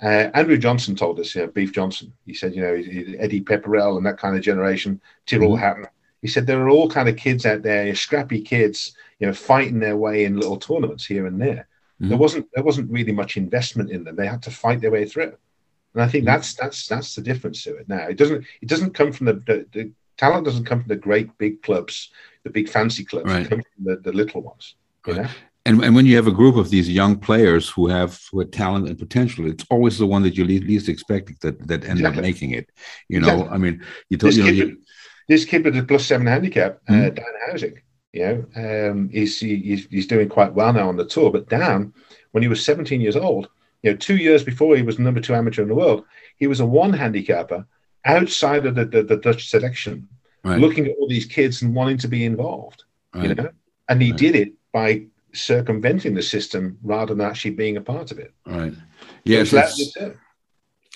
uh, 0.02 0.30
Andrew 0.34 0.56
Johnson 0.56 0.96
told 0.96 1.20
us, 1.20 1.34
you 1.34 1.42
know, 1.42 1.48
Beef 1.48 1.72
Johnson. 1.72 2.12
He 2.26 2.34
said, 2.34 2.54
you 2.54 2.62
know, 2.62 2.74
Eddie 3.18 3.42
Pepperell 3.42 3.96
and 3.96 4.06
that 4.06 4.18
kind 4.18 4.36
of 4.36 4.42
generation, 4.42 5.00
Tyrrell 5.26 5.50
mm-hmm. 5.50 5.62
Hatton. 5.62 5.86
He 6.22 6.28
said 6.28 6.46
there 6.46 6.60
are 6.62 6.68
all 6.68 6.90
kind 6.90 7.08
of 7.08 7.16
kids 7.16 7.46
out 7.46 7.62
there, 7.62 7.94
scrappy 7.94 8.42
kids, 8.42 8.94
you 9.20 9.26
know, 9.26 9.32
fighting 9.32 9.78
their 9.78 9.96
way 9.96 10.24
in 10.24 10.36
little 10.36 10.56
tournaments 10.56 11.06
here 11.06 11.26
and 11.26 11.40
there. 11.40 11.68
Mm-hmm. 12.00 12.08
There 12.08 12.18
wasn't 12.18 12.48
there 12.54 12.64
wasn't 12.64 12.90
really 12.90 13.12
much 13.12 13.36
investment 13.36 13.90
in 13.90 14.04
them. 14.04 14.16
They 14.16 14.26
had 14.26 14.42
to 14.42 14.50
fight 14.50 14.80
their 14.80 14.90
way 14.90 15.04
through, 15.04 15.36
and 15.94 16.02
I 16.02 16.08
think 16.08 16.24
mm-hmm. 16.24 16.34
that's 16.34 16.54
that's 16.54 16.88
that's 16.88 17.14
the 17.14 17.22
difference 17.22 17.62
to 17.64 17.76
it. 17.76 17.88
Now 17.88 18.08
it 18.08 18.16
doesn't 18.16 18.44
it 18.62 18.68
doesn't 18.68 18.94
come 18.94 19.12
from 19.12 19.26
the, 19.26 19.34
the, 19.34 19.66
the 19.72 19.92
talent 20.16 20.44
doesn't 20.46 20.64
come 20.64 20.80
from 20.80 20.88
the 20.88 20.96
great 20.96 21.36
big 21.38 21.62
clubs, 21.62 22.10
the 22.42 22.50
big 22.50 22.68
fancy 22.68 23.04
clubs. 23.04 23.26
Right. 23.26 23.46
It 23.46 23.50
comes 23.50 23.64
from 23.74 23.84
the, 23.84 23.96
the 23.96 24.12
little 24.12 24.42
ones. 24.42 24.74
You 25.06 25.14
know? 25.14 25.28
and, 25.66 25.84
and 25.84 25.94
when 25.94 26.06
you 26.06 26.16
have 26.16 26.26
a 26.26 26.32
group 26.32 26.56
of 26.56 26.70
these 26.70 26.88
young 26.88 27.18
players 27.18 27.68
who 27.68 27.88
have 27.88 28.20
who 28.30 28.40
have 28.40 28.50
talent 28.50 28.88
and 28.88 28.98
potential, 28.98 29.46
it's 29.46 29.64
always 29.70 29.98
the 29.98 30.06
one 30.06 30.22
that 30.22 30.36
you 30.36 30.44
least, 30.44 30.64
least 30.64 30.88
expect 30.88 31.40
that 31.42 31.66
that 31.68 31.84
end 31.84 32.00
exactly. 32.00 32.18
up 32.18 32.22
making 32.22 32.50
it. 32.52 32.70
You 33.08 33.20
know, 33.20 33.28
exactly. 33.28 33.54
I 33.54 33.58
mean, 33.58 33.84
you 34.08 34.16
told 34.16 34.34
you 34.34 34.44
know, 34.44 34.50
kid, 34.50 34.56
you, 34.56 34.80
this 35.28 35.44
kid 35.44 35.64
with 35.64 35.76
a 35.76 35.82
plus 35.82 36.06
seven 36.06 36.26
handicap, 36.26 36.80
uh, 36.88 36.92
mm-hmm. 36.92 37.06
uh, 37.06 37.10
Daan 37.10 37.34
Huizing. 37.48 37.78
You 38.12 38.46
know, 38.54 38.90
um, 38.90 39.08
he's, 39.10 39.38
he's 39.38 39.86
he's 39.86 40.06
doing 40.06 40.28
quite 40.28 40.52
well 40.52 40.72
now 40.72 40.88
on 40.88 40.96
the 40.96 41.04
tour. 41.04 41.30
But 41.30 41.48
Dan, 41.48 41.94
when 42.32 42.42
he 42.42 42.48
was 42.48 42.64
17 42.64 43.00
years 43.00 43.16
old, 43.16 43.48
you 43.82 43.90
know, 43.90 43.96
two 43.96 44.16
years 44.16 44.42
before 44.42 44.76
he 44.76 44.82
was 44.82 44.98
number 44.98 45.20
two 45.20 45.34
amateur 45.34 45.62
in 45.62 45.68
the 45.68 45.74
world, 45.74 46.04
he 46.36 46.46
was 46.46 46.60
a 46.60 46.66
one 46.66 46.92
handicapper 46.92 47.64
outside 48.04 48.66
of 48.66 48.74
the, 48.74 48.84
the, 48.84 49.02
the 49.02 49.16
Dutch 49.16 49.48
selection, 49.48 50.08
right. 50.44 50.58
looking 50.58 50.86
at 50.86 50.96
all 50.98 51.08
these 51.08 51.26
kids 51.26 51.62
and 51.62 51.74
wanting 51.74 51.98
to 51.98 52.08
be 52.08 52.24
involved. 52.24 52.84
Right. 53.14 53.28
You 53.28 53.34
know, 53.34 53.50
and 53.88 54.02
he 54.02 54.10
right. 54.10 54.18
did 54.18 54.36
it 54.36 54.52
by 54.72 55.06
circumventing 55.32 56.14
the 56.14 56.22
system 56.22 56.78
rather 56.82 57.14
than 57.14 57.24
actually 57.24 57.52
being 57.52 57.76
a 57.76 57.80
part 57.80 58.10
of 58.10 58.18
it. 58.18 58.32
Right. 58.46 58.72
Yes. 59.24 59.52
it's, 59.52 59.96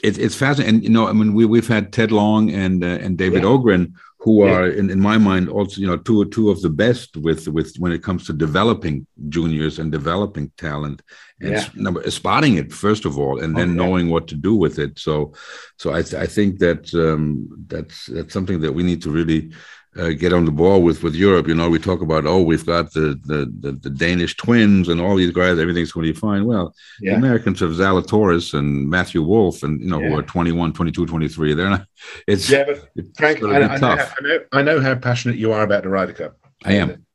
it's, 0.02 0.18
it's 0.18 0.34
fascinating. 0.34 0.76
And, 0.76 0.84
you 0.84 0.90
know, 0.90 1.08
I 1.08 1.12
mean, 1.12 1.34
we, 1.34 1.44
we've 1.44 1.68
had 1.68 1.92
Ted 1.92 2.12
Long 2.12 2.50
and, 2.50 2.82
uh, 2.82 2.86
and 2.86 3.16
David 3.16 3.42
yeah. 3.42 3.48
Ogren, 3.48 3.94
who 4.24 4.40
are, 4.40 4.66
in, 4.66 4.88
in 4.88 4.98
my 4.98 5.18
mind, 5.18 5.50
also, 5.50 5.78
you 5.82 5.86
know, 5.86 5.98
two, 5.98 6.24
two 6.30 6.48
of 6.48 6.62
the 6.62 6.70
best 6.70 7.14
with, 7.18 7.46
with 7.46 7.76
when 7.76 7.92
it 7.92 8.02
comes 8.02 8.24
to 8.24 8.32
developing 8.32 9.06
juniors 9.28 9.78
and 9.78 9.92
developing 9.92 10.50
talent 10.56 11.02
and 11.42 11.52
yeah. 11.52 11.66
number, 11.74 12.10
spotting 12.10 12.56
it, 12.56 12.72
first 12.72 13.04
of 13.04 13.18
all, 13.18 13.42
and 13.42 13.54
then 13.54 13.68
okay. 13.68 13.76
knowing 13.76 14.08
what 14.08 14.26
to 14.28 14.34
do 14.34 14.54
with 14.54 14.78
it. 14.78 14.98
So, 14.98 15.34
so 15.76 15.90
I, 15.90 15.98
I 15.98 16.26
think 16.26 16.58
that 16.60 16.82
um, 16.94 17.48
that's, 17.66 18.06
that's 18.06 18.32
something 18.32 18.62
that 18.62 18.72
we 18.72 18.82
need 18.82 19.02
to 19.02 19.10
really 19.10 19.52
uh, 19.98 20.10
get 20.10 20.32
on 20.32 20.44
the 20.44 20.50
ball 20.50 20.82
with 20.82 21.02
with 21.02 21.14
Europe. 21.14 21.48
You 21.48 21.54
know, 21.54 21.70
we 21.70 21.78
talk 21.78 22.00
about 22.00 22.26
oh, 22.26 22.42
we've 22.42 22.66
got 22.66 22.92
the 22.92 23.20
the 23.24 23.52
the, 23.60 23.72
the 23.72 23.90
Danish 23.90 24.36
twins 24.36 24.88
and 24.88 25.00
all 25.00 25.16
these 25.16 25.30
guys. 25.30 25.58
Everything's 25.58 25.92
going 25.92 26.06
to 26.06 26.12
be 26.12 26.18
fine. 26.18 26.44
Well, 26.44 26.74
yeah. 27.00 27.12
the 27.12 27.18
Americans 27.18 27.60
have 27.60 27.70
Zalatoris 27.70 28.54
and 28.54 28.88
Matthew 28.88 29.22
Wolff, 29.22 29.62
and 29.62 29.80
you 29.80 29.88
know, 29.88 30.00
yeah. 30.00 30.08
who 30.08 30.18
are 30.18 30.22
21, 30.22 30.72
22, 30.72 31.06
23. 31.06 31.54
They're 31.54 31.70
not. 31.70 31.86
It's 32.26 32.50
yeah, 32.50 32.64
but 32.64 32.88
it's 32.96 33.18
Frank, 33.18 33.42
I, 33.42 33.62
I, 33.62 33.78
know, 33.78 33.88
I, 33.88 34.22
know, 34.22 34.38
I 34.52 34.62
know 34.62 34.80
how 34.80 34.94
passionate 34.94 35.36
you 35.36 35.52
are 35.52 35.62
about 35.62 35.84
the 35.84 35.88
Ryder 35.88 36.12
Cup. 36.12 36.36
I 36.64 36.74
am, 36.74 37.06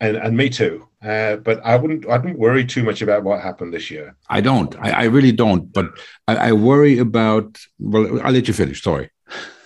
and 0.00 0.16
and 0.16 0.36
me 0.36 0.48
too. 0.48 0.88
Uh, 1.02 1.36
but 1.36 1.64
I 1.64 1.76
wouldn't 1.76 2.06
I 2.06 2.16
wouldn't 2.18 2.38
worry 2.38 2.64
too 2.64 2.82
much 2.82 3.02
about 3.02 3.22
what 3.22 3.40
happened 3.40 3.72
this 3.72 3.90
year. 3.90 4.16
I 4.28 4.40
don't. 4.40 4.74
I, 4.80 4.90
I 4.90 5.04
really 5.04 5.32
don't. 5.32 5.72
But 5.72 5.90
I, 6.26 6.48
I 6.48 6.52
worry 6.52 6.98
about. 6.98 7.58
Well, 7.78 8.20
I'll 8.22 8.32
let 8.32 8.48
you 8.48 8.54
finish. 8.54 8.82
Sorry. 8.82 9.10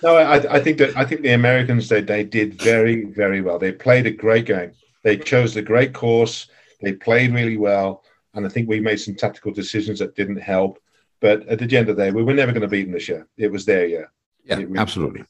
No, 0.03 0.15
I, 0.15 0.55
I 0.55 0.59
think 0.59 0.77
that 0.79 0.97
I 0.97 1.05
think 1.05 1.21
the 1.21 1.33
Americans 1.33 1.87
they 1.87 2.01
they 2.01 2.23
did 2.23 2.61
very 2.61 3.05
very 3.05 3.41
well. 3.41 3.59
They 3.59 3.71
played 3.71 4.07
a 4.07 4.11
great 4.11 4.45
game. 4.45 4.71
They 5.03 5.17
chose 5.17 5.53
the 5.53 5.61
great 5.61 5.93
course. 5.93 6.47
They 6.81 6.93
played 6.93 7.33
really 7.33 7.57
well, 7.57 8.03
and 8.33 8.45
I 8.45 8.49
think 8.49 8.67
we 8.67 8.79
made 8.79 8.99
some 8.99 9.15
tactical 9.15 9.51
decisions 9.51 9.99
that 9.99 10.15
didn't 10.15 10.41
help. 10.41 10.79
But 11.19 11.47
at 11.47 11.59
the 11.59 11.77
end 11.77 11.87
of 11.89 11.95
the 11.95 12.03
day, 12.03 12.11
we 12.11 12.23
were 12.23 12.33
never 12.33 12.51
going 12.51 12.63
to 12.63 12.67
beat 12.67 12.83
them 12.83 12.93
this 12.93 13.07
year. 13.07 13.27
It 13.37 13.51
was 13.51 13.65
their 13.65 13.85
year. 13.85 14.11
Yeah, 14.43 14.55
really 14.55 14.79
absolutely. 14.79 15.23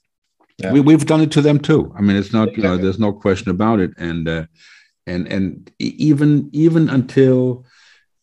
Yeah. 0.57 0.71
We 0.71 0.79
we've 0.79 1.05
done 1.05 1.21
it 1.21 1.31
to 1.31 1.41
them 1.41 1.59
too. 1.59 1.93
I 1.97 2.01
mean, 2.01 2.15
it's 2.15 2.31
not 2.31 2.49
exactly. 2.49 2.63
you 2.63 2.69
know, 2.69 2.77
there's 2.77 2.99
no 2.99 3.11
question 3.11 3.51
about 3.51 3.79
it. 3.79 3.91
And 3.97 4.27
uh, 4.27 4.45
and 5.05 5.27
and 5.27 5.71
even 5.79 6.49
even 6.53 6.89
until 6.89 7.65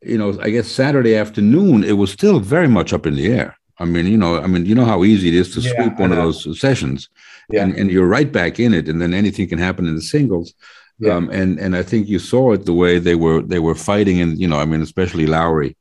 you 0.03 0.17
know, 0.17 0.39
I 0.41 0.51
guess 0.51 0.69
Saturday 0.69 1.17
afternoon, 1.17 1.85
it 1.85 1.93
was 1.93 2.11
still 2.11 2.41
very 2.41 2.69
much 2.69 2.93
up 2.93 3.07
in 3.07 3.17
the 3.17 3.33
air. 3.33 3.58
I 3.81 3.85
mean, 3.85 4.07
you 4.07 4.17
know, 4.17 4.41
I 4.41 4.47
mean, 4.47 4.67
you 4.67 4.75
know 4.75 4.85
how 4.85 5.05
easy 5.05 5.29
it 5.29 5.35
is 5.35 5.55
to 5.55 5.61
yeah, 5.61 5.73
sweep 5.75 5.99
one 5.99 6.11
of 6.11 6.19
those 6.19 6.61
sessions, 6.61 7.09
yeah. 7.49 7.63
and, 7.63 7.77
and 7.77 7.91
you're 7.91 8.09
right 8.09 8.31
back 8.31 8.59
in 8.59 8.75
it, 8.75 8.89
and 8.89 9.01
then 9.01 9.15
anything 9.15 9.49
can 9.49 9.59
happen 9.59 9.87
in 9.87 9.95
the 9.95 10.03
singles. 10.03 10.55
Yeah. 10.99 11.15
Um, 11.15 11.31
and 11.31 11.61
and 11.61 11.77
I 11.77 11.85
think 11.85 12.09
you 12.09 12.19
saw 12.19 12.53
it 12.53 12.67
the 12.67 12.73
way 12.73 12.99
they 12.99 13.15
were 13.15 13.43
they 13.43 13.61
were 13.61 13.77
fighting, 13.77 14.21
and 14.21 14.39
you 14.39 14.49
know, 14.49 14.59
I 14.59 14.65
mean, 14.65 14.83
especially 14.83 15.27
Lowry, 15.27 15.77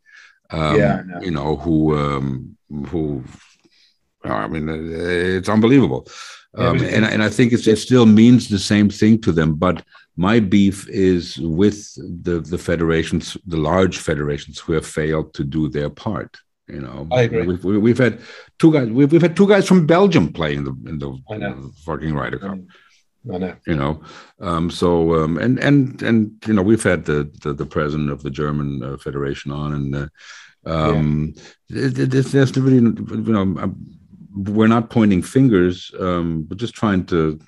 um, 0.52 0.78
yeah, 0.78 1.04
you 1.22 1.32
know, 1.32 1.56
who 1.56 1.98
um, 1.98 2.56
who, 2.88 3.24
I 4.24 4.48
mean, 4.48 4.70
it's 4.70 5.50
unbelievable. 5.50 6.08
Um, 6.56 6.80
and 6.82 7.06
and 7.06 7.24
I 7.24 7.30
think 7.30 7.54
it 7.54 7.78
still 7.78 8.06
means 8.06 8.48
the 8.48 8.60
same 8.60 8.90
thing 8.90 9.20
to 9.22 9.32
them. 9.32 9.56
But 9.56 9.84
my 10.16 10.40
beef 10.40 10.88
is 10.90 11.38
with 11.38 11.94
the 12.24 12.40
the 12.40 12.58
federations, 12.58 13.38
the 13.46 13.58
large 13.58 13.98
federations 13.98 14.60
who 14.60 14.74
have 14.74 14.86
failed 14.86 15.34
to 15.36 15.44
do 15.44 15.70
their 15.70 15.90
part. 15.90 16.38
You 16.68 16.82
know, 16.82 17.08
I 17.12 17.22
agree. 17.22 17.46
We've, 17.46 17.64
we've 17.64 17.98
had 17.98 18.20
two 18.60 18.74
guys. 18.74 18.90
We've, 18.90 19.12
we've 19.12 19.22
had 19.22 19.38
two 19.38 19.48
guys 19.48 19.68
from 19.68 19.88
Belgium 19.88 20.34
play 20.34 20.56
in 20.56 20.66
the 20.66 20.72
in 20.86 21.00
the, 21.00 21.18
in 21.30 21.40
the 21.40 21.72
fucking 21.86 22.14
Ryder 22.14 22.40
Cup. 22.40 22.58
I 23.34 23.38
know. 23.38 23.56
You 23.66 23.76
know, 23.76 24.02
um, 24.40 24.70
so 24.70 25.24
um, 25.24 25.38
and 25.38 25.60
and 25.60 26.02
and 26.02 26.32
you 26.46 26.54
know 26.54 26.62
we've 26.62 26.84
had 26.84 27.06
the 27.06 27.32
the, 27.42 27.54
the 27.54 27.66
president 27.66 28.10
of 28.12 28.24
the 28.24 28.30
German 28.30 28.84
uh, 28.84 28.98
Federation 28.98 29.52
on, 29.52 29.74
and 29.74 29.96
uh, 29.96 30.08
um, 30.66 31.34
yeah. 31.70 31.86
it, 31.86 32.00
it, 32.00 32.26
there's 32.26 32.58
really 32.58 32.78
you 32.78 33.34
know 33.34 33.74
we're 34.36 34.68
not 34.68 34.90
pointing 34.90 35.22
fingers, 35.22 35.92
um, 36.00 36.44
but 36.44 36.58
just 36.58 36.74
trying 36.74 37.06
to. 37.08 37.40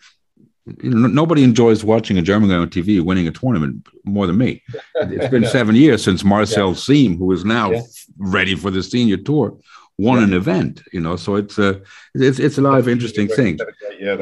You 0.83 0.91
know, 0.91 1.07
nobody 1.07 1.43
enjoys 1.43 1.83
watching 1.83 2.19
a 2.19 2.21
German 2.21 2.49
guy 2.49 2.57
on 2.57 2.69
TV 2.69 3.01
winning 3.01 3.27
a 3.27 3.31
tournament 3.31 3.87
more 4.03 4.27
than 4.27 4.37
me. 4.37 4.61
It's 4.95 5.29
been 5.29 5.45
seven 5.45 5.75
years 5.75 6.03
since 6.03 6.23
Marcel 6.23 6.69
yeah. 6.69 6.75
Siem, 6.75 7.17
who 7.17 7.31
is 7.31 7.43
now 7.43 7.71
yeah. 7.71 7.81
Ready 8.19 8.55
for 8.55 8.69
the 8.69 8.83
senior 8.83 9.17
tour, 9.17 9.57
won 9.97 10.19
yeah. 10.19 10.25
an 10.25 10.33
event. 10.33 10.83
You 10.93 10.99
know, 10.99 11.15
so 11.15 11.35
it's 11.35 11.57
a 11.57 11.81
it's 12.13 12.39
it's 12.39 12.57
a 12.57 12.61
lot 12.61 12.77
of 12.79 12.87
interesting 12.87 13.27
things. 13.27 13.59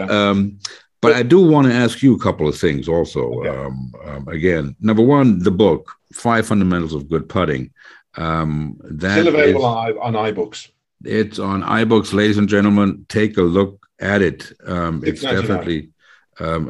Um, 0.09 0.59
but 1.01 1.13
I 1.13 1.23
do 1.23 1.39
want 1.39 1.67
to 1.67 1.73
ask 1.73 2.01
you 2.01 2.15
a 2.15 2.19
couple 2.19 2.47
of 2.47 2.57
things 2.57 2.87
also. 2.87 3.21
Okay. 3.39 3.49
Um, 3.49 3.91
um, 4.05 4.27
again, 4.27 4.75
number 4.79 5.03
one, 5.03 5.39
the 5.39 5.51
book, 5.51 5.91
Five 6.13 6.47
Fundamentals 6.47 6.93
of 6.93 7.09
Good 7.09 7.29
Putting. 7.29 7.71
Um, 8.15 8.77
that 8.83 9.19
Still 9.21 9.27
available 9.27 9.87
is, 9.87 9.95
on 10.01 10.13
iBooks. 10.13 10.71
It's 11.03 11.37
on 11.37 11.61
iBooks, 11.61 12.13
ladies 12.13 12.39
and 12.39 12.49
gentlemen. 12.49 13.05
Take 13.09 13.37
a 13.37 13.43
look 13.43 13.85
at 13.99 14.23
it. 14.23 14.51
Um, 14.65 15.03
it's 15.05 15.21
definitely 15.21 15.89
um, 16.39 16.65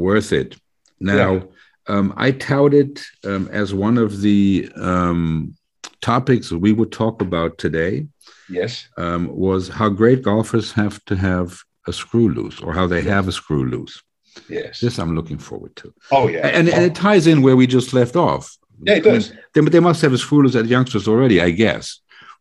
worth 0.00 0.32
it. 0.32 0.56
Now, 0.98 1.34
yeah. 1.34 1.42
um, 1.88 2.14
I 2.16 2.30
tout 2.30 2.72
it 2.72 3.02
um, 3.24 3.48
as 3.52 3.74
one 3.74 3.98
of 3.98 4.22
the 4.22 4.70
um, 4.76 5.54
topics 6.00 6.50
we 6.50 6.72
would 6.72 6.92
talk 6.92 7.22
about 7.22 7.58
today. 7.58 8.06
Yes. 8.48 8.88
Um, 8.96 9.28
was 9.28 9.68
how 9.68 9.88
great 9.88 10.22
golfers 10.22 10.72
have 10.72 11.04
to 11.04 11.16
have 11.16 11.58
a 11.86 11.92
screw 11.92 12.28
loose 12.28 12.60
or 12.60 12.72
how 12.72 12.86
they 12.86 12.98
yes. 12.98 13.06
have 13.06 13.28
a 13.28 13.32
screw 13.32 13.64
loose. 13.64 14.02
Yes. 14.48 14.80
This 14.80 14.98
I'm 14.98 15.14
looking 15.14 15.38
forward 15.38 15.74
to. 15.76 15.94
Oh, 16.10 16.28
yeah. 16.28 16.46
And, 16.46 16.68
and 16.68 16.84
it 16.84 16.94
ties 16.94 17.26
in 17.26 17.42
where 17.42 17.56
we 17.56 17.66
just 17.66 17.92
left 17.92 18.16
off. 18.16 18.56
Yeah, 18.82 18.94
it 18.94 19.04
does. 19.04 19.30
I 19.30 19.34
mean, 19.34 19.66
they, 19.66 19.70
they 19.70 19.80
must 19.80 20.02
have 20.02 20.12
a 20.12 20.18
screw 20.18 20.42
loose 20.42 20.56
at 20.56 20.66
youngsters 20.66 21.06
already, 21.06 21.40
I 21.40 21.50
guess. 21.50 22.00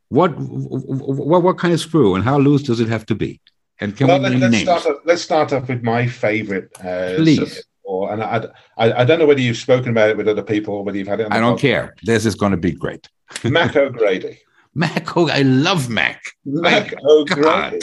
What, 0.10 0.30
what, 0.38 1.44
what 1.44 1.58
kind 1.58 1.74
of 1.74 1.80
screw 1.80 2.16
and 2.16 2.24
how 2.24 2.40
loose 2.40 2.64
does 2.64 2.80
it 2.80 2.88
have 2.88 3.06
to 3.08 3.16
be? 3.16 3.40
And 3.80 3.96
can 3.96 4.08
well, 4.08 4.20
we 4.22 4.36
let, 4.36 4.54
us 4.54 4.62
start. 4.62 4.86
Off, 4.86 4.96
let's 5.06 5.22
start 5.22 5.54
off 5.54 5.70
with 5.70 5.84
my 5.84 6.08
favorite. 6.08 6.70
Uh, 6.80 7.14
Please. 7.16 7.64
Or, 7.90 8.14
and 8.14 8.22
I, 8.22 8.46
I, 8.78 9.02
I, 9.02 9.04
don't 9.04 9.18
know 9.18 9.26
whether 9.26 9.42
you've 9.42 9.58
spoken 9.58 9.90
about 9.90 10.12
it 10.12 10.18
with 10.18 10.28
other 10.28 10.44
people 10.44 10.76
or 10.76 10.84
whether 10.84 10.96
you've 10.96 11.08
had 11.08 11.22
it. 11.22 11.28
I 11.32 11.40
don't 11.40 11.58
podcast. 11.58 11.62
care. 11.62 11.96
This 12.04 12.24
is 12.24 12.36
going 12.36 12.52
to 12.52 12.58
be 12.58 12.72
great. 12.72 13.10
Mac 13.44 13.76
O'Grady. 13.76 14.38
Mac, 14.76 15.18
I 15.18 15.42
love 15.42 15.90
Mac. 15.90 16.22
Mac 16.46 16.94
O'Grady. 17.04 17.80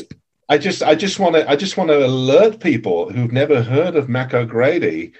I 0.48 0.59
just, 0.59 0.84
I 0.84 0.94
just 0.94 1.18
want 1.18 1.34
to, 1.34 1.50
I 1.50 1.57
just 1.57 1.76
want 1.76 1.90
to 1.90 2.07
alert 2.07 2.61
people 2.61 3.11
who've 3.11 3.32
never 3.32 3.64
heard 3.64 3.96
of 3.96 4.09
Mac 4.09 4.32
O'Grady 4.32 5.12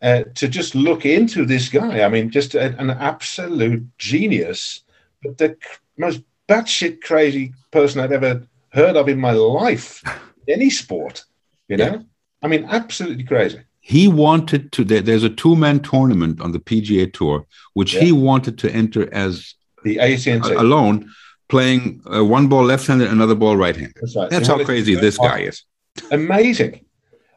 uh, 0.00 0.22
to 0.36 0.48
just 0.48 0.74
look 0.74 1.04
into 1.04 1.44
this 1.44 1.68
guy. 1.68 2.02
I 2.02 2.08
mean, 2.08 2.30
just 2.30 2.54
a, 2.54 2.74
an 2.78 2.88
absolute 2.88 3.86
genius, 3.98 4.84
but 5.22 5.36
the 5.36 5.54
most 5.98 6.22
batshit 6.48 7.02
crazy 7.02 7.52
person 7.72 8.00
I've 8.00 8.12
ever 8.12 8.46
heard 8.70 8.96
of 8.96 9.06
in 9.10 9.20
my 9.20 9.32
life, 9.32 10.02
any 10.48 10.70
sport. 10.70 11.26
You 11.68 11.76
know, 11.76 11.84
yeah. 11.84 11.98
I 12.42 12.48
mean, 12.48 12.64
absolutely 12.64 13.24
crazy. 13.24 13.60
He 13.90 14.06
wanted 14.06 14.70
to. 14.70 14.84
There, 14.84 15.00
there's 15.00 15.24
a 15.24 15.28
two-man 15.28 15.80
tournament 15.80 16.40
on 16.40 16.52
the 16.52 16.60
PGA 16.60 17.12
Tour, 17.12 17.44
which 17.74 17.94
yeah. 17.94 18.02
he 18.02 18.12
wanted 18.12 18.56
to 18.58 18.70
enter 18.70 19.12
as 19.12 19.56
the 19.82 19.98
AT&T 19.98 20.30
alone, 20.52 21.10
playing 21.48 22.00
uh, 22.06 22.24
one 22.24 22.46
ball 22.46 22.62
left-handed, 22.62 23.10
another 23.10 23.34
ball 23.34 23.56
right-handed. 23.56 23.96
That's, 24.00 24.14
right. 24.14 24.30
That's 24.30 24.46
how 24.46 24.62
crazy 24.64 24.94
this 24.94 25.18
guy 25.18 25.40
is. 25.40 25.64
Amazing. 26.12 26.84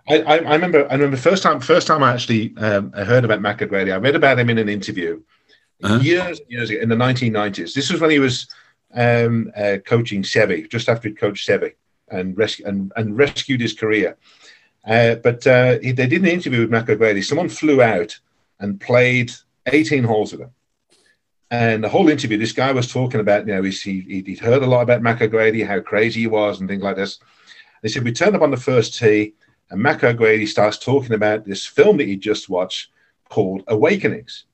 I, 0.08 0.22
I, 0.22 0.38
I, 0.38 0.54
remember. 0.54 0.88
I 0.92 0.94
remember 0.94 1.18
first 1.18 1.42
time. 1.42 1.60
First 1.60 1.88
time 1.88 2.04
I 2.04 2.14
actually 2.14 2.54
um, 2.58 2.92
I 2.96 3.04
heard 3.04 3.26
about 3.26 3.42
Mac 3.42 3.60
O'Grady. 3.64 3.92
I 3.92 3.98
read 3.98 4.16
about 4.16 4.38
him 4.38 4.52
in 4.52 4.60
an 4.60 4.70
interview 4.70 5.24
uh-huh. 5.82 6.02
years 6.02 6.40
years 6.50 6.70
ago 6.70 6.80
in 6.82 6.90
the 6.90 6.96
1990s. 6.96 7.74
This 7.74 7.92
was 7.92 8.00
when 8.00 8.12
he 8.12 8.20
was 8.20 8.46
um, 8.94 9.52
uh, 9.58 9.78
coaching 9.84 10.22
Seve, 10.22 10.70
just 10.70 10.88
after 10.88 11.10
he 11.10 11.16
coached 11.16 11.50
Seve 11.50 11.74
and, 12.10 12.38
rescue, 12.38 12.68
and, 12.68 12.92
and 12.96 13.18
rescued 13.18 13.60
his 13.60 13.74
career. 13.74 14.18
Uh, 14.86 15.16
but 15.16 15.46
uh, 15.48 15.80
he, 15.80 15.92
they 15.92 16.08
did 16.08 16.22
an 16.22 16.28
interview 16.28 16.62
with 16.62 16.70
Mac 16.70 16.90
O'Grady. 16.90 17.22
Someone 17.22 17.50
flew 17.50 17.82
out 17.82 18.20
and 18.60 18.80
played 18.80 19.32
18 19.68 20.04
holes 20.04 20.32
with 20.32 20.42
him. 20.42 20.52
And 21.52 21.84
the 21.84 21.90
whole 21.90 22.10
interview, 22.10 22.38
this 22.38 22.52
guy 22.52 22.72
was 22.72 22.92
talking 22.92 23.20
about, 23.20 23.46
you 23.46 23.54
know, 23.54 23.62
he, 23.62 23.72
he'd 24.26 24.40
heard 24.40 24.64
a 24.64 24.68
lot 24.68 24.82
about 24.82 25.04
Mac 25.04 25.22
O'Grady, 25.22 25.62
how 25.62 25.80
crazy 25.80 26.22
he 26.22 26.28
was, 26.28 26.60
and 26.60 26.68
things 26.68 26.82
like 26.82 26.96
this. 26.96 27.20
They 27.82 27.90
said, 27.90 28.04
We 28.04 28.12
turned 28.12 28.36
up 28.36 28.42
on 28.42 28.52
the 28.52 28.58
first 28.58 28.98
tee, 28.98 29.36
and 29.70 29.82
Mac 29.82 30.04
O'Grady 30.04 30.48
starts 30.48 30.80
talking 30.80 31.14
about 31.14 31.46
this 31.46 31.66
film 31.66 31.98
that 31.98 32.08
he 32.08 32.18
just 32.18 32.50
watched 32.50 32.90
called 33.30 33.64
Awakenings 33.68 34.46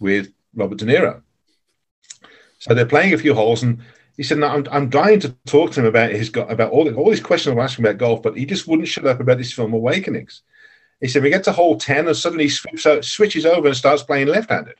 with 0.00 0.32
Robert 0.54 0.78
De 0.78 0.86
Niro. 0.86 1.22
So 2.58 2.74
they're 2.74 2.86
playing 2.86 3.14
a 3.14 3.18
few 3.18 3.34
holes, 3.34 3.62
and 3.62 3.80
he 4.16 4.22
said, 4.22 4.38
no, 4.38 4.48
I'm, 4.48 4.66
I'm 4.70 4.90
dying 4.90 5.20
to 5.20 5.30
talk 5.46 5.72
to 5.72 5.80
him 5.80 5.86
about 5.86 6.12
his 6.12 6.30
got 6.30 6.50
about 6.50 6.70
all, 6.70 6.92
all 6.94 7.10
these 7.10 7.20
questions 7.20 7.52
I'm 7.52 7.60
asking 7.60 7.84
about 7.84 7.98
golf, 7.98 8.22
but 8.22 8.36
he 8.36 8.46
just 8.46 8.68
wouldn't 8.68 8.88
shut 8.88 9.06
up 9.06 9.20
about 9.20 9.38
this 9.38 9.52
film 9.52 9.74
Awakenings. 9.74 10.42
He 11.00 11.08
said, 11.08 11.22
we 11.22 11.30
get 11.30 11.44
to 11.44 11.52
hole 11.52 11.76
10 11.76 12.06
and 12.06 12.16
suddenly 12.16 12.44
he 12.44 13.02
switches 13.02 13.46
over 13.46 13.66
and 13.66 13.76
starts 13.76 14.02
playing 14.02 14.28
left-handed. 14.28 14.76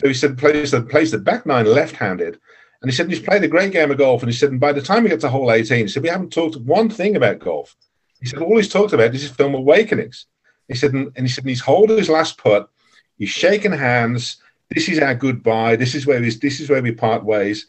So 0.00 0.08
he 0.08 0.14
said, 0.14 0.38
plays 0.38 0.70
the, 0.70 0.82
plays 0.82 1.10
the 1.10 1.18
back 1.18 1.46
nine 1.46 1.66
left-handed. 1.66 2.38
And 2.80 2.90
he 2.90 2.94
said, 2.94 3.08
he's 3.08 3.20
played 3.20 3.42
a 3.42 3.48
great 3.48 3.72
game 3.72 3.90
of 3.90 3.98
golf. 3.98 4.22
And 4.22 4.30
he 4.30 4.36
said, 4.36 4.50
and 4.50 4.60
by 4.60 4.72
the 4.72 4.82
time 4.82 5.02
we 5.02 5.08
get 5.08 5.20
to 5.20 5.28
hole 5.28 5.50
18, 5.50 5.86
he 5.86 5.88
said, 5.88 6.02
we 6.02 6.08
haven't 6.08 6.32
talked 6.32 6.56
one 6.56 6.88
thing 6.88 7.16
about 7.16 7.40
golf. 7.40 7.74
He 8.20 8.28
said, 8.28 8.40
all 8.40 8.56
he's 8.56 8.68
talked 8.68 8.92
about 8.92 9.14
is 9.14 9.22
his 9.22 9.30
film 9.30 9.54
Awakenings. 9.54 10.26
He 10.68 10.74
said, 10.74 10.92
and, 10.92 11.10
and 11.16 11.26
he 11.26 11.32
said, 11.32 11.44
and 11.44 11.48
he's 11.48 11.60
holding 11.60 11.96
his 11.96 12.10
last 12.10 12.38
putt. 12.38 12.70
He's 13.16 13.30
shaking 13.30 13.72
hands 13.72 14.36
this 14.70 14.88
is 14.88 14.98
our 14.98 15.14
goodbye. 15.14 15.76
This 15.76 15.94
is 15.94 16.06
where 16.06 16.20
this 16.20 16.60
is 16.60 16.68
where 16.68 16.82
we 16.82 16.92
part 16.92 17.24
ways. 17.24 17.66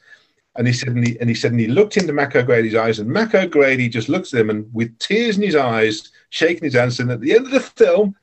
And 0.57 0.67
he 0.67 0.73
said, 0.73 0.89
and 0.89 1.07
he, 1.07 1.19
and 1.19 1.29
he 1.29 1.35
said, 1.35 1.51
and 1.51 1.59
he 1.59 1.67
looked 1.67 1.97
into 1.97 2.11
Mac 2.11 2.35
O'Grady's 2.35 2.75
eyes, 2.75 2.99
and 2.99 3.09
Mac 3.09 3.35
O'Grady 3.35 3.87
just 3.87 4.09
looks 4.09 4.33
at 4.33 4.41
him 4.41 4.49
and 4.49 4.69
with 4.73 4.97
tears 4.99 5.37
in 5.37 5.43
his 5.43 5.55
eyes, 5.55 6.11
shaking 6.31 6.63
his 6.63 6.73
hands, 6.73 6.99
and 6.99 7.11
at 7.11 7.21
the 7.21 7.35
end 7.35 7.45
of 7.45 7.51
the 7.51 7.59
film, 7.59 8.15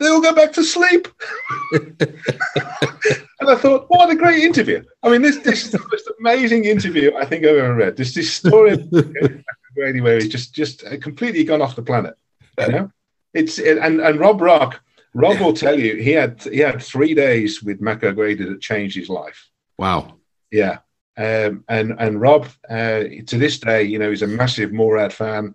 they 0.00 0.08
all 0.08 0.20
go 0.20 0.34
back 0.34 0.52
to 0.52 0.64
sleep. 0.64 1.08
and 1.72 3.48
I 3.48 3.54
thought, 3.54 3.86
what 3.88 4.10
a 4.10 4.16
great 4.16 4.42
interview. 4.42 4.82
I 5.02 5.10
mean, 5.10 5.22
this, 5.22 5.38
this 5.38 5.64
is 5.64 5.70
the 5.70 5.78
most 5.90 6.10
amazing 6.20 6.64
interview 6.64 7.14
I 7.16 7.24
think 7.24 7.44
I've 7.44 7.56
ever 7.56 7.74
read. 7.74 7.96
This, 7.96 8.14
this 8.14 8.32
story 8.32 8.72
of 8.72 8.92
O'Grady 8.92 10.00
where 10.00 10.16
he's 10.16 10.28
just, 10.28 10.54
just 10.54 10.84
completely 11.00 11.44
gone 11.44 11.62
off 11.62 11.76
the 11.76 11.82
planet. 11.82 12.16
You 12.58 12.68
know? 12.68 12.90
It's, 13.32 13.58
and, 13.58 14.00
and 14.00 14.18
Rob 14.18 14.40
Rock, 14.40 14.80
Rob 15.14 15.40
will 15.40 15.52
tell 15.52 15.78
you 15.78 15.96
he 15.96 16.10
had 16.10 16.42
he 16.42 16.58
had 16.58 16.82
three 16.82 17.14
days 17.14 17.62
with 17.62 17.80
Mac 17.80 18.02
O'Grady 18.02 18.44
that 18.44 18.60
changed 18.60 18.96
his 18.96 19.08
life. 19.08 19.48
Wow. 19.78 20.16
Yeah. 20.50 20.78
Um, 21.16 21.64
and 21.68 21.94
and 21.98 22.20
Rob 22.20 22.48
uh, 22.68 23.04
to 23.26 23.38
this 23.38 23.58
day, 23.58 23.84
you 23.84 23.98
know, 23.98 24.10
he's 24.10 24.22
a 24.22 24.26
massive 24.26 24.72
Morad 24.72 25.12
fan. 25.12 25.54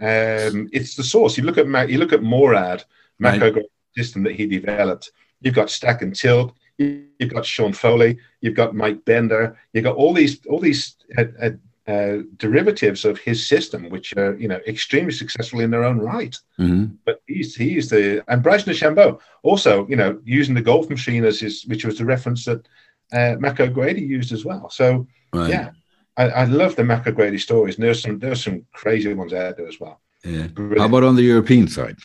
Um, 0.00 0.68
it's 0.72 0.94
the 0.94 1.02
source. 1.02 1.36
You 1.36 1.44
look 1.44 1.58
at 1.58 1.66
Mac, 1.66 1.88
you 1.88 1.98
look 1.98 2.12
at 2.12 2.22
Morad, 2.22 2.84
Mac 3.18 3.40
right. 3.40 3.44
O'Grady 3.44 3.68
system 3.96 4.22
that 4.24 4.36
he 4.36 4.46
developed. 4.46 5.10
You've 5.40 5.54
got 5.54 5.70
stack 5.70 6.02
and 6.02 6.14
tilt. 6.14 6.54
You've 6.78 7.32
got 7.32 7.44
Sean 7.44 7.72
Foley. 7.72 8.18
You've 8.40 8.54
got 8.54 8.74
Mike 8.74 9.04
Bender. 9.04 9.58
You've 9.72 9.84
got 9.84 9.96
all 9.96 10.12
these 10.12 10.44
all 10.46 10.60
these 10.60 10.96
uh, 11.16 11.24
uh, 11.42 11.50
uh, 11.88 12.18
derivatives 12.36 13.04
of 13.04 13.18
his 13.18 13.44
system, 13.44 13.88
which 13.88 14.14
are 14.16 14.36
you 14.36 14.46
know 14.46 14.60
extremely 14.68 15.12
successful 15.12 15.60
in 15.60 15.70
their 15.70 15.84
own 15.84 15.98
right. 15.98 16.38
Mm-hmm. 16.58 16.94
But 17.04 17.22
he's 17.26 17.56
he's 17.56 17.88
the 17.90 18.22
and 18.28 18.42
Bryson 18.42 18.72
DeChambeau 18.72 19.18
also 19.42 19.86
you 19.88 19.96
know 19.96 20.20
using 20.24 20.54
the 20.54 20.62
golf 20.62 20.88
machine 20.88 21.24
as 21.24 21.40
his, 21.40 21.64
which 21.64 21.84
was 21.84 21.98
the 21.98 22.04
reference 22.04 22.44
that 22.44 22.68
uh, 23.12 23.36
Mac 23.38 23.60
O'Grady 23.60 24.02
used 24.02 24.32
as 24.32 24.44
well. 24.44 24.70
So 24.70 25.06
right. 25.32 25.50
yeah, 25.50 25.70
I, 26.16 26.24
I, 26.28 26.44
love 26.44 26.76
the 26.76 26.84
Mac 26.84 27.06
O'Grady 27.06 27.38
stories. 27.38 27.76
And 27.76 27.84
there's 27.84 28.02
some 28.02 28.18
there's 28.18 28.42
some 28.42 28.66
crazy 28.72 29.12
ones 29.14 29.32
out 29.32 29.56
there 29.56 29.68
as 29.68 29.80
well. 29.80 30.00
Yeah. 30.24 30.48
Brilliant. 30.48 30.80
How 30.80 30.86
about 30.86 31.04
on 31.04 31.16
the 31.16 31.22
European 31.22 31.68
side? 31.68 31.96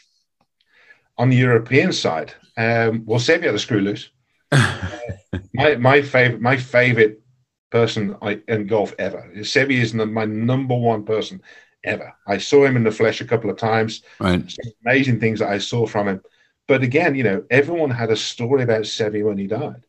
On 1.18 1.30
the 1.30 1.36
European 1.36 1.92
side, 1.92 2.34
um, 2.58 3.04
well, 3.06 3.20
Seve 3.20 3.44
had 3.44 3.54
the 3.54 3.60
screw 3.60 3.82
loose. 3.82 4.10
uh, 4.52 4.90
my 5.54 5.76
my 5.76 6.02
favorite 6.02 6.42
my 6.42 6.58
favorite 6.58 7.22
person 7.70 8.16
I, 8.22 8.40
in 8.48 8.68
golf 8.68 8.94
ever. 9.00 9.32
Seve 9.38 9.72
is 9.72 9.94
my 9.94 10.26
number 10.26 10.76
one 10.76 11.04
person 11.04 11.42
ever. 11.84 12.14
I 12.28 12.38
saw 12.38 12.66
him 12.66 12.78
in 12.78 12.84
the 12.84 12.92
flesh 12.92 13.20
a 13.22 13.26
couple 13.26 13.50
of 13.50 13.58
times. 13.58 14.04
Right. 14.20 14.42
amazing 14.86 15.20
things 15.20 15.40
that 15.40 15.50
I 15.50 15.58
saw 15.58 15.86
from 15.86 16.08
him. 16.08 16.22
But 16.68 16.84
again, 16.84 17.16
you 17.16 17.24
know, 17.24 17.44
everyone 17.50 17.90
had 17.90 18.12
a 18.12 18.16
story 18.16 18.64
about 18.64 18.84
Seve 18.84 19.26
when 19.26 19.38
he 19.38 19.48
died. 19.48 19.84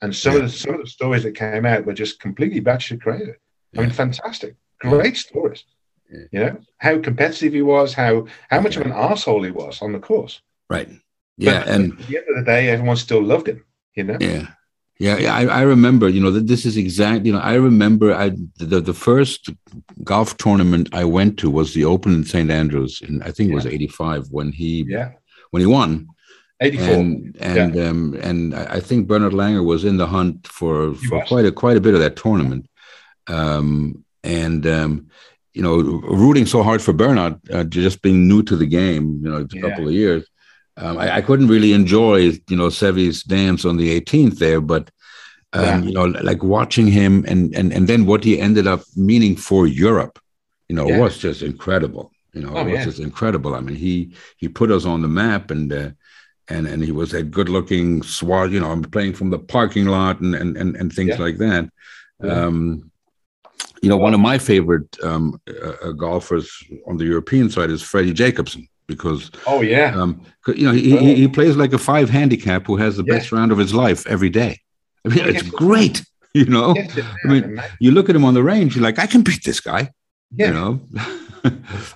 And 0.00 0.14
some 0.14 0.34
yeah. 0.34 0.38
of 0.40 0.44
the 0.44 0.56
some 0.56 0.74
of 0.74 0.80
the 0.80 0.86
stories 0.86 1.24
that 1.24 1.34
came 1.34 1.66
out 1.66 1.84
were 1.84 1.94
just 1.94 2.20
completely 2.20 2.60
batshit 2.60 3.00
crazy. 3.00 3.32
Yeah. 3.72 3.80
I 3.80 3.84
mean, 3.84 3.90
fantastic, 3.90 4.56
great 4.80 5.14
yeah. 5.14 5.20
stories. 5.20 5.64
You 6.10 6.40
know 6.40 6.60
how 6.78 6.98
competitive 7.00 7.52
he 7.52 7.62
was, 7.62 7.92
how 7.92 8.26
how 8.48 8.60
much 8.60 8.76
of 8.76 8.86
an 8.86 8.92
asshole 8.92 9.42
he 9.42 9.50
was 9.50 9.82
on 9.82 9.92
the 9.92 9.98
course. 9.98 10.40
Right. 10.70 10.88
Yeah, 11.36 11.60
but 11.60 11.68
and 11.68 11.92
at 11.92 12.06
the 12.06 12.16
end 12.16 12.26
of 12.28 12.36
the 12.36 12.44
day, 12.44 12.68
everyone 12.68 12.96
still 12.96 13.22
loved 13.22 13.48
him. 13.48 13.64
You 13.94 14.04
know. 14.04 14.18
Yeah. 14.20 14.48
Yeah, 15.00 15.16
yeah, 15.16 15.32
I, 15.32 15.44
I 15.44 15.62
remember. 15.62 16.08
You 16.08 16.20
know 16.20 16.32
that 16.32 16.48
this 16.48 16.66
is 16.66 16.76
exactly, 16.76 17.28
You 17.28 17.34
know, 17.34 17.40
I 17.40 17.54
remember. 17.54 18.12
I 18.12 18.30
the 18.56 18.80
the 18.80 18.94
first 18.94 19.48
golf 20.02 20.36
tournament 20.38 20.88
I 20.92 21.04
went 21.04 21.38
to 21.38 21.50
was 21.50 21.72
the 21.72 21.84
Open 21.84 22.12
in 22.14 22.24
St 22.24 22.50
Andrews, 22.50 23.00
and 23.00 23.22
I 23.22 23.30
think 23.30 23.52
it 23.52 23.54
was 23.54 23.64
'85 23.64 24.26
when 24.32 24.50
he 24.50 24.84
yeah 24.88 25.12
when 25.50 25.60
he 25.60 25.66
won. 25.66 26.08
84. 26.60 26.94
And 26.94 27.36
and 27.40 27.74
Yeah. 27.74 27.88
um, 27.88 28.14
and 28.22 28.54
I 28.54 28.80
think 28.80 29.06
Bernard 29.06 29.32
Langer 29.32 29.64
was 29.64 29.84
in 29.84 29.96
the 29.96 30.06
hunt 30.06 30.46
for, 30.48 30.94
for 30.94 31.24
quite 31.26 31.44
a 31.46 31.52
quite 31.52 31.76
a 31.76 31.80
bit 31.80 31.94
of 31.94 32.00
that 32.00 32.16
tournament. 32.16 32.66
Um, 33.28 34.04
and 34.24 34.66
um, 34.66 35.06
you 35.54 35.62
know, 35.62 35.76
rooting 35.76 36.46
so 36.46 36.62
hard 36.62 36.82
for 36.82 36.92
Bernard, 36.92 37.36
uh, 37.50 37.64
just 37.64 38.02
being 38.02 38.28
new 38.28 38.42
to 38.44 38.56
the 38.56 38.66
game, 38.66 39.20
you 39.22 39.30
know, 39.30 39.38
a 39.42 39.46
Yeah. 39.52 39.60
couple 39.62 39.86
of 39.88 39.94
years. 39.94 40.24
Um, 40.76 40.98
I, 40.98 41.16
I 41.16 41.20
couldn't 41.22 41.48
really 41.48 41.72
enjoy, 41.72 42.16
you 42.48 42.56
know, 42.56 42.68
Seve's 42.70 43.22
dance 43.24 43.64
on 43.64 43.76
the 43.76 43.90
18th 44.00 44.38
there, 44.38 44.60
but 44.60 44.90
um, 45.52 45.64
Yeah. 45.64 45.82
you 45.82 45.92
know, 45.92 46.04
like 46.04 46.42
watching 46.42 46.86
him 46.86 47.24
and 47.28 47.54
and 47.54 47.72
and 47.72 47.88
then 47.88 48.06
what 48.06 48.24
he 48.24 48.40
ended 48.40 48.66
up 48.66 48.82
meaning 48.96 49.36
for 49.36 49.66
Europe, 49.66 50.18
you 50.68 50.76
know, 50.76 50.86
was 50.86 51.18
just 51.18 51.42
incredible. 51.42 52.12
You 52.34 52.42
know, 52.42 52.52
Oh, 52.56 52.66
it 52.66 52.72
was 52.72 52.84
just 52.84 53.00
incredible. 53.00 53.54
I 53.54 53.60
mean, 53.60 53.76
he 53.76 54.12
he 54.36 54.48
put 54.48 54.70
us 54.70 54.84
on 54.84 55.02
the 55.02 55.08
map, 55.08 55.50
and 55.50 55.72
uh, 55.72 55.90
and 56.48 56.66
and 56.66 56.82
he 56.84 56.92
was 56.92 57.10
that 57.12 57.30
good-looking 57.30 58.02
swat. 58.02 58.50
You 58.50 58.60
know, 58.60 58.70
I'm 58.70 58.82
playing 58.82 59.14
from 59.14 59.30
the 59.30 59.38
parking 59.38 59.86
lot 59.86 60.20
and 60.20 60.34
and 60.34 60.56
and, 60.56 60.76
and 60.76 60.92
things 60.92 61.10
Yeah. 61.10 61.22
like 61.26 61.38
that. 61.38 61.68
Yeah. 62.22 62.32
Um, 62.46 62.90
you 63.82 63.88
know, 63.88 63.96
one 63.96 64.14
of 64.14 64.20
my 64.20 64.38
favorite 64.38 64.96
um, 65.04 65.40
uh, 65.48 65.72
uh, 65.88 65.92
golfers 65.92 66.50
on 66.88 66.96
the 66.96 67.04
European 67.04 67.48
side 67.50 67.70
is 67.70 67.80
Freddie 67.82 68.12
Jacobson 68.12 68.66
because 68.88 69.30
Oh 69.46 69.60
yeah. 69.60 69.94
um, 69.94 70.20
you 70.48 70.64
know 70.66 70.72
he, 70.72 70.96
he 70.98 71.14
he 71.14 71.28
plays 71.28 71.56
like 71.56 71.72
a 71.72 71.78
five 71.78 72.08
handicap 72.10 72.66
who 72.66 72.76
has 72.76 72.96
the 72.96 73.04
Yeah. 73.06 73.14
best 73.18 73.30
round 73.32 73.52
of 73.52 73.58
his 73.58 73.72
life 73.72 74.06
every 74.06 74.30
day. 74.30 74.58
I 75.04 75.08
mean, 75.10 75.24
it's 75.28 75.42
great. 75.42 76.04
You 76.34 76.44
know, 76.44 76.74
I 77.24 77.28
mean, 77.28 77.60
you 77.80 77.90
look 77.90 78.08
at 78.10 78.14
him 78.14 78.24
on 78.24 78.34
the 78.34 78.42
range, 78.42 78.76
you're 78.76 78.84
like, 78.84 78.98
I 78.98 79.06
can 79.06 79.22
beat 79.22 79.42
this 79.44 79.60
guy. 79.60 79.90
You 80.36 80.50
know, 80.52 80.80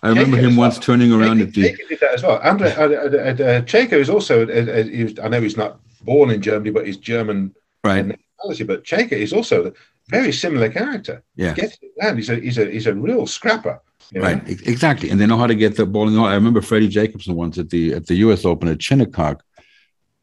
I 0.02 0.08
remember 0.08 0.36
Jacob 0.38 0.50
him 0.52 0.56
once 0.56 0.78
turning 0.78 1.12
around 1.12 1.38
Jacob, 1.52 1.80
at 1.82 1.88
the 1.90 1.91
that 2.12 2.18
as 2.18 2.22
well. 2.22 2.40
And 2.42 2.62
uh, 2.62 2.66
uh, 2.66 3.44
uh, 3.44 3.44
uh, 3.44 3.60
Jacob 3.60 3.98
is 3.98 4.10
also, 4.10 4.46
was, 4.46 5.18
I 5.18 5.28
know 5.28 5.40
he's 5.40 5.56
not 5.56 5.80
born 6.02 6.30
in 6.30 6.42
Germany, 6.42 6.70
but 6.70 6.86
he's 6.86 6.96
German 6.96 7.54
right. 7.84 8.06
nationality. 8.06 8.64
But 8.64 8.84
Jacob 8.84 9.18
is 9.18 9.32
also 9.32 9.66
a 9.66 9.72
very 10.08 10.32
similar 10.32 10.68
character. 10.68 11.22
Yeah. 11.36 11.54
Gets 11.54 11.78
it 11.80 11.92
down. 12.00 12.16
He's 12.16 12.30
a 12.30 12.36
he's 12.36 12.58
a 12.58 12.70
he's 12.70 12.86
a 12.86 12.94
real 12.94 13.26
scrapper. 13.26 13.80
you 14.10 14.20
know? 14.20 14.26
Right, 14.26 14.48
exactly, 14.48 15.10
and 15.10 15.20
they 15.20 15.26
know 15.26 15.38
how 15.38 15.46
to 15.46 15.54
get 15.54 15.76
the 15.76 15.86
ball 15.86 16.08
in 16.08 16.14
the 16.14 16.20
hole. 16.20 16.28
I 16.28 16.34
remember 16.34 16.60
Freddie 16.60 16.88
Jacobson 16.88 17.34
once 17.34 17.58
at 17.58 17.70
the 17.70 17.94
at 17.94 18.06
the 18.06 18.16
U.S. 18.16 18.44
Open 18.44 18.68
at 18.68 18.82
Shinnecock 18.82 19.42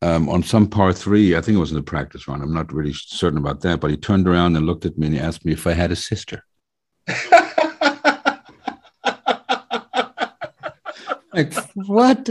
um, 0.02 0.30
on 0.30 0.44
some 0.44 0.68
par 0.68 0.94
three. 0.94 1.36
I 1.36 1.42
think 1.42 1.56
it 1.56 1.60
was 1.60 1.72
in 1.72 1.78
the 1.78 1.84
practice 1.84 2.28
round. 2.28 2.44
I'm 2.44 2.54
not 2.54 2.74
really 2.74 2.94
certain 2.94 3.40
about 3.40 3.62
that, 3.62 3.80
but 3.80 3.92
he 3.92 3.98
turned 3.98 4.28
around 4.28 4.56
and 4.56 4.66
looked 4.66 4.86
at 4.86 4.98
me 4.98 5.08
and 5.08 5.16
he 5.16 5.22
asked 5.22 5.46
me 5.46 5.54
if 5.54 5.66
I 5.66 5.74
had 5.74 5.92
a 5.92 5.96
sister. 5.96 6.44
Like 11.34 11.54
what? 11.76 12.28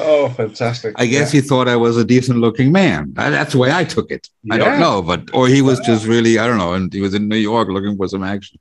oh, 0.00 0.28
fantastic! 0.36 0.94
I 0.98 1.06
guess 1.06 1.32
Yeah. 1.32 1.40
he 1.40 1.46
thought 1.46 1.68
I 1.68 1.76
was 1.76 1.96
a 1.96 2.04
decent 2.04 2.38
looking 2.38 2.72
man. 2.72 3.14
I- 3.16 3.30
That's 3.30 3.52
the 3.52 3.58
way 3.58 3.72
I 3.72 3.84
took 3.84 4.10
it. 4.10 4.28
I 4.50 4.58
don't 4.58 4.78
know, 4.80 5.00
but 5.02 5.22
or 5.32 5.48
he 5.48 5.62
was 5.62 5.78
just 5.80 6.06
really 6.06 6.38
I 6.38 6.46
don't 6.46 6.58
know, 6.58 6.74
and 6.74 6.92
he 6.92 7.00
was 7.00 7.14
in 7.14 7.28
New 7.28 7.36
York 7.36 7.68
looking 7.68 7.96
for 7.96 8.08
some 8.08 8.22
action. 8.22 8.58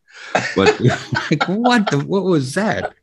But 0.55 0.79
like, 1.31 1.43
what? 1.47 1.89
The, 1.91 1.99
what 1.99 2.23
was 2.23 2.53
that? 2.55 2.93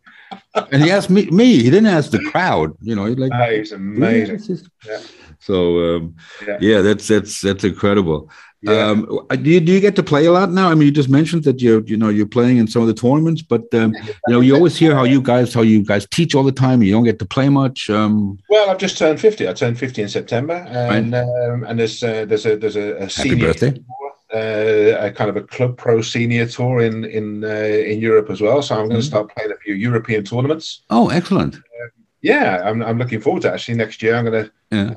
And 0.72 0.82
he 0.82 0.90
asked 0.90 1.10
me. 1.10 1.26
Me. 1.26 1.56
He 1.62 1.70
didn't 1.70 1.86
ask 1.86 2.10
the 2.10 2.22
crowd. 2.30 2.72
You 2.80 2.94
know, 2.96 3.04
he 3.06 3.14
like 3.14 3.32
Ah, 3.34 3.50
he's 3.50 3.72
amazing. 3.72 4.40
Yeah. 4.48 4.56
Yeah. 4.92 5.00
So 5.40 5.56
um, 5.96 6.16
Yeah. 6.46 6.58
yeah. 6.60 6.80
that's 6.80 7.06
that's 7.08 7.40
that's 7.40 7.64
incredible. 7.64 8.30
Yeah. 8.66 8.86
Um, 8.90 8.98
do 9.42 9.50
you 9.50 9.60
do 9.60 9.72
you 9.72 9.80
get 9.80 9.94
to 9.96 10.02
play 10.02 10.24
a 10.26 10.32
lot 10.32 10.50
now? 10.50 10.70
I 10.70 10.74
mean, 10.74 10.86
you 10.86 10.90
just 11.02 11.10
mentioned 11.10 11.44
that 11.44 11.60
you 11.60 11.84
you 11.86 11.96
know 11.98 12.08
you're 12.08 12.32
playing 12.38 12.56
in 12.58 12.66
some 12.66 12.82
of 12.84 12.88
the 12.88 12.94
tournaments, 12.94 13.42
but 13.42 13.62
um, 13.74 13.92
you 14.26 14.32
know 14.34 14.40
you 14.40 14.54
always 14.54 14.76
hear 14.82 14.94
how 14.94 15.04
you 15.04 15.20
guys 15.20 15.52
how 15.52 15.62
you 15.62 15.84
guys 15.84 16.06
teach 16.10 16.34
all 16.34 16.44
the 16.44 16.58
time. 16.66 16.82
You 16.82 16.92
don't 16.92 17.04
get 17.04 17.18
to 17.18 17.26
play 17.26 17.48
much. 17.50 17.90
Um, 17.90 18.38
Well, 18.48 18.70
I've 18.70 18.78
just 18.78 18.96
turned 18.98 19.20
fifty. 19.20 19.46
I 19.48 19.52
turned 19.52 19.78
fifty 19.78 20.00
in 20.02 20.08
September, 20.08 20.54
and 20.88 21.14
um, 21.14 21.64
and 21.68 21.78
there's 21.78 22.02
uh, 22.02 22.24
there's 22.28 22.46
a 22.46 22.56
there's 22.56 22.76
a, 22.76 22.88
a 22.96 23.00
happy 23.00 23.30
senior 23.30 23.46
birthday! 23.48 23.72
tour, 23.72 24.10
uh, 24.34 25.06
a 25.06 25.10
kind 25.12 25.28
of 25.30 25.36
a 25.36 25.42
club 25.42 25.76
pro 25.76 26.00
senior 26.02 26.46
tour 26.46 26.80
in 26.80 27.04
in 27.04 27.44
uh, 27.44 27.48
in 27.92 28.00
Europe 28.00 28.30
as 28.30 28.40
well. 28.40 28.62
So 28.62 28.74
I'm 28.74 28.88
going 28.88 29.00
Mhm. 29.00 29.04
to 29.04 29.12
start 29.12 29.30
playing 29.34 29.52
a 29.52 29.56
few 29.64 29.74
European 29.74 30.24
tournaments. 30.24 30.66
Oh, 30.88 31.10
excellent! 31.10 31.54
Yeah, 32.22 32.62
I'm, 32.64 32.82
I'm 32.82 32.96
looking 32.98 33.20
forward 33.20 33.42
to 33.42 33.52
actually 33.52 33.76
next 33.76 34.02
year. 34.02 34.14
I'm 34.16 34.24
going 34.24 34.44
to 34.44 34.50
Yeah. 34.72 34.94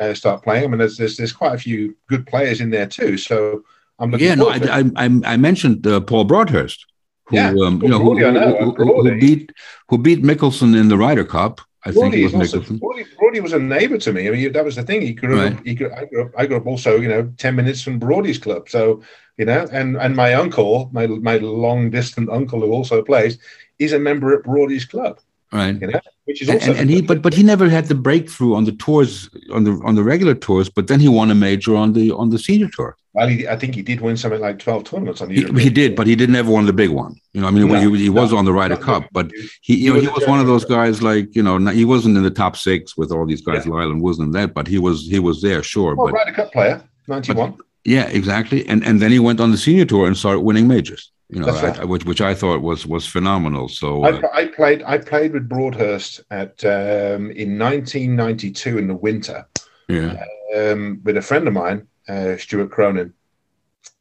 Uh, 0.00 0.14
start 0.14 0.42
playing. 0.42 0.64
I 0.64 0.66
mean, 0.68 0.78
there's, 0.78 0.96
there's 0.96 1.16
there's 1.16 1.32
quite 1.32 1.54
a 1.54 1.58
few 1.58 1.96
good 2.08 2.26
players 2.26 2.60
in 2.60 2.70
there 2.70 2.86
too. 2.86 3.16
So 3.16 3.64
I'm 3.98 4.10
looking. 4.10 4.26
Yeah, 4.26 4.34
no, 4.34 4.52
to 4.52 4.72
I. 4.72 4.78
I, 4.78 5.06
I, 5.06 5.34
I 5.34 5.36
mentioned 5.36 5.86
uh, 5.86 6.00
Paul 6.00 6.24
Broadhurst, 6.24 6.86
who 7.26 7.36
Yeah, 7.36 7.50
um, 7.50 7.82
you 7.82 7.88
know 7.88 7.98
who, 7.98 8.14
Brody, 8.14 8.24
I 8.24 8.30
know, 8.30 8.56
who, 8.56 8.74
who, 8.74 9.02
who 9.02 9.20
beat 9.20 9.52
who 9.88 9.98
beat 9.98 10.22
Mickelson 10.22 10.78
in 10.78 10.88
the 10.88 10.96
Ryder 10.96 11.24
Cup. 11.24 11.60
I 11.84 11.92
think 11.92 12.12
Brody 12.12 12.22
it 12.22 12.26
is 12.26 12.32
was 12.32 12.54
also, 12.54 12.60
Mickelson. 12.60 12.80
Brody, 12.80 13.04
Brody 13.18 13.40
was 13.40 13.52
a 13.52 13.58
neighbour 13.58 13.98
to 13.98 14.12
me. 14.12 14.28
I 14.28 14.30
mean, 14.30 14.52
that 14.52 14.64
was 14.64 14.76
the 14.76 14.82
thing. 14.82 15.02
He 15.02 15.12
grew 15.12 15.40
up. 15.40 15.64
He 15.64 15.74
grew, 15.74 15.92
I 15.92 16.04
grew 16.04 16.24
up. 16.24 16.32
I 16.36 16.46
grew 16.46 16.56
up 16.56 16.66
also. 16.66 17.00
You 17.00 17.08
know, 17.08 17.32
ten 17.36 17.54
minutes 17.56 17.82
from 17.82 17.98
Brody's 17.98 18.38
club. 18.38 18.68
So 18.68 19.02
you 19.36 19.44
know, 19.44 19.66
and 19.72 19.96
and 19.96 20.16
my 20.16 20.34
uncle, 20.34 20.90
my 20.92 21.06
my 21.06 21.36
long 21.38 21.90
distant 21.90 22.28
uncle 22.30 22.60
who 22.60 22.72
also 22.72 23.02
plays, 23.02 23.38
is 23.78 23.92
a 23.92 23.98
member 23.98 24.36
at 24.36 24.44
Brody's 24.44 24.84
club. 24.84 25.20
Right. 25.52 25.80
You 25.80 25.86
know, 25.88 26.00
which 26.28 26.40
is 26.42 26.48
And, 26.48 26.58
also 26.58 26.70
and, 26.70 26.80
and 26.80 26.90
he 26.94 26.98
but 27.10 27.18
but 27.26 27.32
he 27.38 27.42
never 27.52 27.66
had 27.76 27.84
the 27.92 27.98
breakthrough 28.08 28.54
on 28.58 28.64
the 28.68 28.74
tours 28.84 29.12
on 29.56 29.62
the 29.66 29.72
on 29.88 29.94
the 29.98 30.04
regular 30.12 30.34
tours 30.46 30.68
but 30.76 30.84
then 30.90 31.00
he 31.04 31.08
won 31.18 31.28
a 31.36 31.38
major 31.48 31.72
on 31.82 31.88
the 31.98 32.06
on 32.20 32.26
the 32.34 32.38
senior 32.46 32.70
tour. 32.76 32.90
Well, 33.14 33.28
he, 33.34 33.38
I 33.54 33.56
think 33.60 33.70
he 33.78 33.82
did 33.90 33.98
win 34.06 34.16
something 34.22 34.42
like 34.48 34.56
twelve 34.64 34.82
tournaments 34.88 35.20
on 35.22 35.26
the. 35.28 35.34
he, 35.38 35.44
he 35.66 35.70
did 35.80 35.90
but 35.98 36.06
he 36.10 36.14
didn't 36.20 36.36
ever 36.42 36.52
win 36.56 36.66
the 36.72 36.78
big 36.84 36.92
one. 37.04 37.12
You 37.34 37.40
know 37.40 37.48
i 37.50 37.52
mean 37.56 37.66
No, 37.68 37.80
he, 37.84 37.88
he 38.06 38.10
was 38.20 38.30
no, 38.32 38.38
on 38.38 38.44
the 38.48 38.54
Ryder 38.60 38.78
no, 38.80 38.86
Cup 38.90 39.02
but 39.18 39.26
he 39.66 39.74
you 39.84 39.88
know 39.90 39.96
was 39.96 40.04
he 40.06 40.10
was 40.18 40.24
one 40.34 40.40
of 40.44 40.46
those 40.52 40.66
guys 40.76 40.94
like 41.10 41.26
you 41.38 41.44
know 41.46 41.54
he 41.82 41.86
wasn't 41.94 42.14
in 42.18 42.24
the 42.30 42.36
top 42.44 42.54
six 42.66 42.80
with 43.00 43.10
all 43.14 43.24
these 43.32 43.42
guys 43.48 43.66
Lyle 43.74 43.90
and 43.94 44.00
Woosnam 44.06 44.30
that 44.38 44.48
but 44.58 44.66
he 44.72 44.78
was 44.86 44.96
he 45.14 45.20
was 45.28 45.36
there 45.46 45.62
sure 45.74 45.90
Well, 45.96 46.06
but 46.08 46.14
Ryder 46.20 46.34
Cup 46.40 46.50
player, 46.56 46.76
ninety-one. 47.14 47.52
yeah 47.96 48.06
exactly 48.20 48.60
and 48.70 48.80
and 48.88 48.94
then 49.02 49.10
he 49.16 49.20
went 49.28 49.38
on 49.44 49.48
the 49.54 49.60
senior 49.66 49.86
tour 49.92 50.04
and 50.08 50.14
started 50.22 50.40
winning 50.48 50.66
majors 50.74 51.04
you 51.30 51.40
know 51.40 51.46
right. 51.48 51.78
I, 51.78 51.82
I- 51.82 51.84
which 51.84 52.04
which 52.04 52.20
i 52.20 52.34
thought 52.34 52.62
was 52.62 52.86
was 52.86 53.06
phenomenal 53.06 53.68
so 53.68 54.02
I, 54.02 54.10
uh, 54.12 54.20
pl- 54.20 54.30
I 54.32 54.46
played. 54.46 54.82
I 54.84 54.98
played 54.98 55.32
with 55.32 55.48
Broadhurst 55.48 56.20
at 56.30 56.64
um, 56.64 57.30
in 57.32 57.58
1992 57.58 58.78
in 58.78 58.88
the 58.88 58.94
winter 58.96 59.46
yeah 59.88 60.24
um, 60.56 61.00
with 61.04 61.16
a 61.18 61.22
friend 61.22 61.46
of 61.46 61.52
mine, 61.54 61.86
uh, 62.08 62.38
Stuart 62.38 62.70
Cronin, 62.70 63.12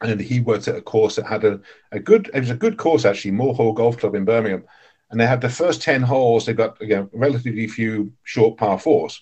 and 0.01 0.19
he 0.21 0.39
worked 0.39 0.69
at 0.69 0.77
a 0.77 0.81
course 0.81 1.17
that 1.17 1.25
had 1.25 1.43
a, 1.43 1.59
a 1.91 1.99
good. 1.99 2.31
It 2.33 2.39
was 2.39 2.49
a 2.49 2.55
good 2.55 2.77
course 2.77 3.03
actually, 3.03 3.31
Moor 3.31 3.53
Hall 3.53 3.73
Golf 3.73 3.97
Club 3.97 4.15
in 4.15 4.23
Birmingham, 4.23 4.63
and 5.11 5.19
they 5.19 5.27
had 5.27 5.41
the 5.41 5.49
first 5.49 5.81
ten 5.81 6.01
holes. 6.01 6.45
They 6.45 6.53
got 6.53 6.77
you 6.79 6.87
know, 6.87 7.09
relatively 7.13 7.67
few 7.67 8.13
short 8.23 8.57
par 8.57 8.79
fours, 8.79 9.21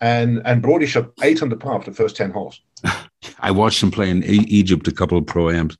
and 0.00 0.42
and 0.44 0.60
Brody 0.60 0.84
shot 0.86 1.12
eight 1.22 1.42
under 1.42 1.56
par 1.56 1.80
for 1.80 1.90
the 1.90 1.96
first 1.96 2.16
ten 2.16 2.30
holes. 2.30 2.60
I 3.40 3.50
watched 3.50 3.82
him 3.82 3.90
play 3.90 4.08
in 4.10 4.22
e- 4.24 4.46
Egypt 4.48 4.88
a 4.88 4.92
couple 4.92 5.18
of 5.18 5.26
pro 5.26 5.50
ams, 5.50 5.76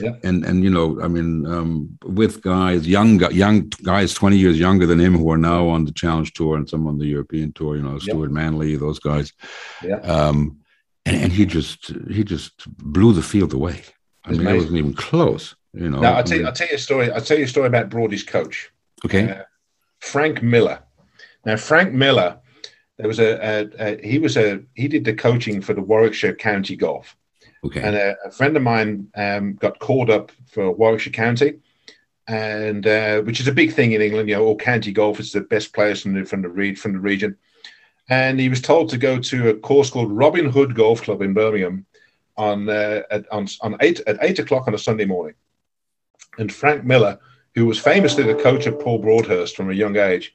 Yeah. 0.00 0.14
and 0.24 0.44
and 0.44 0.62
you 0.62 0.70
know, 0.70 1.00
I 1.02 1.08
mean, 1.08 1.46
um, 1.46 1.98
with 2.04 2.42
guys, 2.42 2.86
young 2.86 3.18
young 3.32 3.68
guys, 3.82 4.12
twenty 4.14 4.36
years 4.36 4.58
younger 4.58 4.86
than 4.86 5.00
him, 5.00 5.16
who 5.16 5.30
are 5.30 5.38
now 5.38 5.68
on 5.68 5.84
the 5.84 5.92
Challenge 5.92 6.32
Tour 6.34 6.56
and 6.56 6.68
some 6.68 6.86
on 6.86 6.98
the 6.98 7.06
European 7.06 7.52
Tour. 7.52 7.76
You 7.76 7.82
know, 7.82 7.92
Yeah. 7.92 8.12
Stuart 8.12 8.30
Manley, 8.30 8.76
those 8.76 8.98
guys. 8.98 9.32
Yeah. 9.82 10.00
Um, 10.00 10.58
and, 11.06 11.16
and 11.24 11.32
he 11.32 11.46
just 11.46 11.92
he 12.10 12.24
just 12.24 12.52
blew 12.78 13.12
the 13.14 13.22
field 13.22 13.54
away. 13.54 13.82
I 14.24 14.30
It's 14.30 14.38
mean, 14.38 14.48
it 14.48 14.54
wasn't 14.56 14.76
even 14.76 14.94
close. 14.94 15.54
You 15.72 15.88
know. 15.90 16.00
Now 16.00 16.12
I 16.12 16.16
I'll 16.18 16.24
tell, 16.24 16.38
you, 16.38 16.46
I'll 16.46 16.52
tell 16.52 16.68
you 16.68 16.74
a 16.76 16.78
story. 16.78 17.10
I'll 17.10 17.22
tell 17.22 17.38
you 17.38 17.44
a 17.44 17.48
story 17.48 17.66
about 17.68 17.88
Brody's 17.88 18.22
coach. 18.22 18.70
okay. 19.06 19.30
uh, 19.30 19.42
Frank 20.00 20.42
Miller. 20.42 20.80
Now, 21.46 21.56
Frank 21.56 21.92
Miller, 21.92 22.38
there 23.02 23.08
was 23.08 23.18
a, 23.18 23.32
a, 23.34 23.94
a 23.94 24.06
he 24.06 24.20
was 24.20 24.36
a 24.36 24.62
he 24.74 24.86
did 24.86 25.04
the 25.04 25.12
coaching 25.12 25.60
for 25.60 25.74
the 25.74 25.82
Warwickshire 25.82 26.36
County 26.36 26.76
Golf, 26.76 27.16
Okay. 27.64 27.82
and 27.82 27.96
a, 27.96 28.14
a 28.24 28.30
friend 28.30 28.56
of 28.56 28.62
mine 28.62 29.08
um, 29.16 29.54
got 29.54 29.80
called 29.80 30.08
up 30.08 30.30
for 30.46 30.70
Warwickshire 30.70 31.12
County, 31.12 31.54
and 32.28 32.86
uh, 32.86 33.20
which 33.22 33.40
is 33.40 33.48
a 33.48 33.52
big 33.52 33.72
thing 33.72 33.90
in 33.90 34.00
England. 34.00 34.28
You 34.28 34.36
know, 34.36 34.44
all 34.44 34.56
county 34.56 34.92
golf 34.92 35.18
is 35.18 35.32
the 35.32 35.40
best 35.40 35.72
players 35.72 36.02
from 36.02 36.14
the 36.14 36.24
from 36.24 36.42
the 36.42 36.48
read 36.48 36.78
from 36.78 36.92
the 36.92 37.00
region, 37.00 37.36
and 38.08 38.38
he 38.38 38.48
was 38.48 38.60
told 38.60 38.88
to 38.90 38.98
go 38.98 39.18
to 39.18 39.48
a 39.48 39.54
course 39.54 39.90
called 39.90 40.12
Robin 40.12 40.48
Hood 40.48 40.76
Golf 40.76 41.02
Club 41.02 41.22
in 41.22 41.34
Birmingham 41.34 41.84
on 42.36 42.68
uh, 42.68 43.02
at, 43.10 43.28
on 43.32 43.48
on 43.62 43.76
eight 43.80 43.98
at 44.06 44.18
eight 44.22 44.38
o'clock 44.38 44.68
on 44.68 44.74
a 44.74 44.78
Sunday 44.78 45.06
morning, 45.06 45.34
and 46.38 46.52
Frank 46.54 46.84
Miller 46.84 47.18
who 47.56 47.66
was 47.66 47.80
famously 47.80 48.22
the 48.22 48.42
coach 48.42 48.66
of 48.66 48.78
Paul 48.78 48.98
Broadhurst 48.98 49.56
from 49.56 49.70
a 49.70 49.74
young 49.74 49.96
age, 49.96 50.34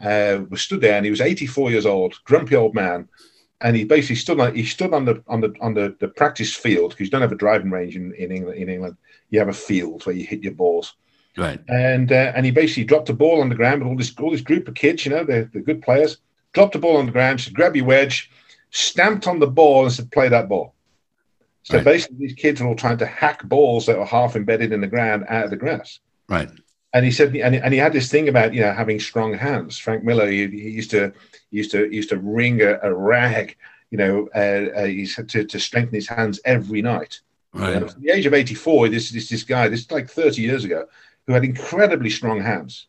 uh, 0.00 0.40
was 0.50 0.62
stood 0.62 0.80
there 0.80 0.96
and 0.96 1.04
he 1.04 1.10
was 1.10 1.20
84 1.20 1.70
years 1.70 1.86
old, 1.86 2.18
grumpy 2.24 2.54
old 2.56 2.74
man. 2.74 3.08
And 3.60 3.74
he 3.76 3.84
basically 3.84 4.16
stood 4.16 4.38
on 4.38 4.54
he 4.54 4.64
stood 4.64 4.94
on 4.94 5.04
the 5.04 5.22
on 5.26 5.40
the 5.40 5.52
on 5.60 5.74
the, 5.74 5.96
the 5.98 6.08
practice 6.08 6.54
field 6.54 6.90
because 6.90 7.06
you 7.06 7.10
don't 7.10 7.22
have 7.22 7.32
a 7.32 7.36
driving 7.36 7.70
range 7.72 7.96
in, 7.96 8.14
in 8.14 8.30
England 8.30 8.58
in 8.58 8.68
England. 8.68 8.96
You 9.30 9.40
have 9.40 9.48
a 9.48 9.52
field 9.52 10.06
where 10.06 10.14
you 10.14 10.24
hit 10.24 10.44
your 10.44 10.52
balls. 10.54 10.94
right. 11.36 11.60
And 11.68 12.12
uh, 12.12 12.32
and 12.36 12.46
he 12.46 12.52
basically 12.52 12.84
dropped 12.84 13.08
a 13.08 13.14
ball 13.14 13.40
on 13.40 13.48
the 13.48 13.56
ground 13.56 13.82
with 13.82 13.88
all 13.88 13.96
this 13.96 14.14
all 14.18 14.30
this 14.30 14.42
group 14.42 14.68
of 14.68 14.74
kids, 14.74 15.04
you 15.04 15.10
know, 15.10 15.24
they're, 15.24 15.50
they're 15.52 15.62
good 15.62 15.82
players, 15.82 16.18
dropped 16.52 16.76
a 16.76 16.78
ball 16.78 16.98
on 16.98 17.06
the 17.06 17.12
ground, 17.12 17.40
said, 17.40 17.52
grab 17.54 17.74
your 17.74 17.84
wedge, 17.86 18.30
stamped 18.70 19.26
on 19.26 19.40
the 19.40 19.46
ball 19.48 19.82
and 19.84 19.92
said, 19.92 20.12
play 20.12 20.28
that 20.28 20.48
ball. 20.48 20.74
So 21.64 21.76
Right. 21.78 21.84
basically, 21.84 22.18
these 22.18 22.34
kids 22.34 22.60
are 22.60 22.66
all 22.68 22.76
trying 22.76 22.98
to 22.98 23.06
hack 23.06 23.42
balls 23.44 23.86
that 23.86 23.98
are 23.98 24.06
half 24.06 24.36
embedded 24.36 24.72
in 24.72 24.80
the 24.80 24.86
ground 24.86 25.24
out 25.28 25.44
of 25.44 25.50
the 25.50 25.56
grass. 25.56 25.98
Right. 26.28 26.48
And 26.94 27.04
he 27.04 27.10
said, 27.10 27.36
and, 27.36 27.54
and 27.54 27.72
he 27.74 27.78
had 27.78 27.92
this 27.92 28.10
thing 28.10 28.28
about 28.28 28.54
you 28.54 28.62
know 28.62 28.72
having 28.72 28.98
strong 28.98 29.34
hands. 29.34 29.78
Frank 29.78 30.04
Miller, 30.04 30.30
he, 30.30 30.46
he 30.46 30.70
used 30.70 30.90
to 30.90 31.12
he 31.50 31.58
used 31.58 31.70
to 31.72 31.88
he 31.88 31.96
used 31.96 32.08
to 32.10 32.18
wring 32.18 32.62
a, 32.62 32.78
a 32.82 32.94
rag, 32.94 33.56
you 33.90 33.98
know, 33.98 34.28
uh, 34.34 34.80
uh, 34.80 34.84
he's 34.84 35.14
had 35.14 35.28
to, 35.30 35.44
to 35.44 35.60
strengthen 35.60 35.94
his 35.94 36.08
hands 36.08 36.40
every 36.44 36.82
night. 36.82 37.20
Right. 37.52 37.92
The 37.98 38.10
age 38.10 38.26
of 38.26 38.34
84, 38.34 38.88
this 38.88 39.10
this 39.10 39.28
this 39.28 39.42
guy, 39.42 39.68
this 39.68 39.80
is 39.80 39.90
like 39.90 40.08
30 40.08 40.42
years 40.42 40.64
ago, 40.64 40.86
who 41.26 41.32
had 41.32 41.44
incredibly 41.44 42.10
strong 42.10 42.40
hands. 42.40 42.86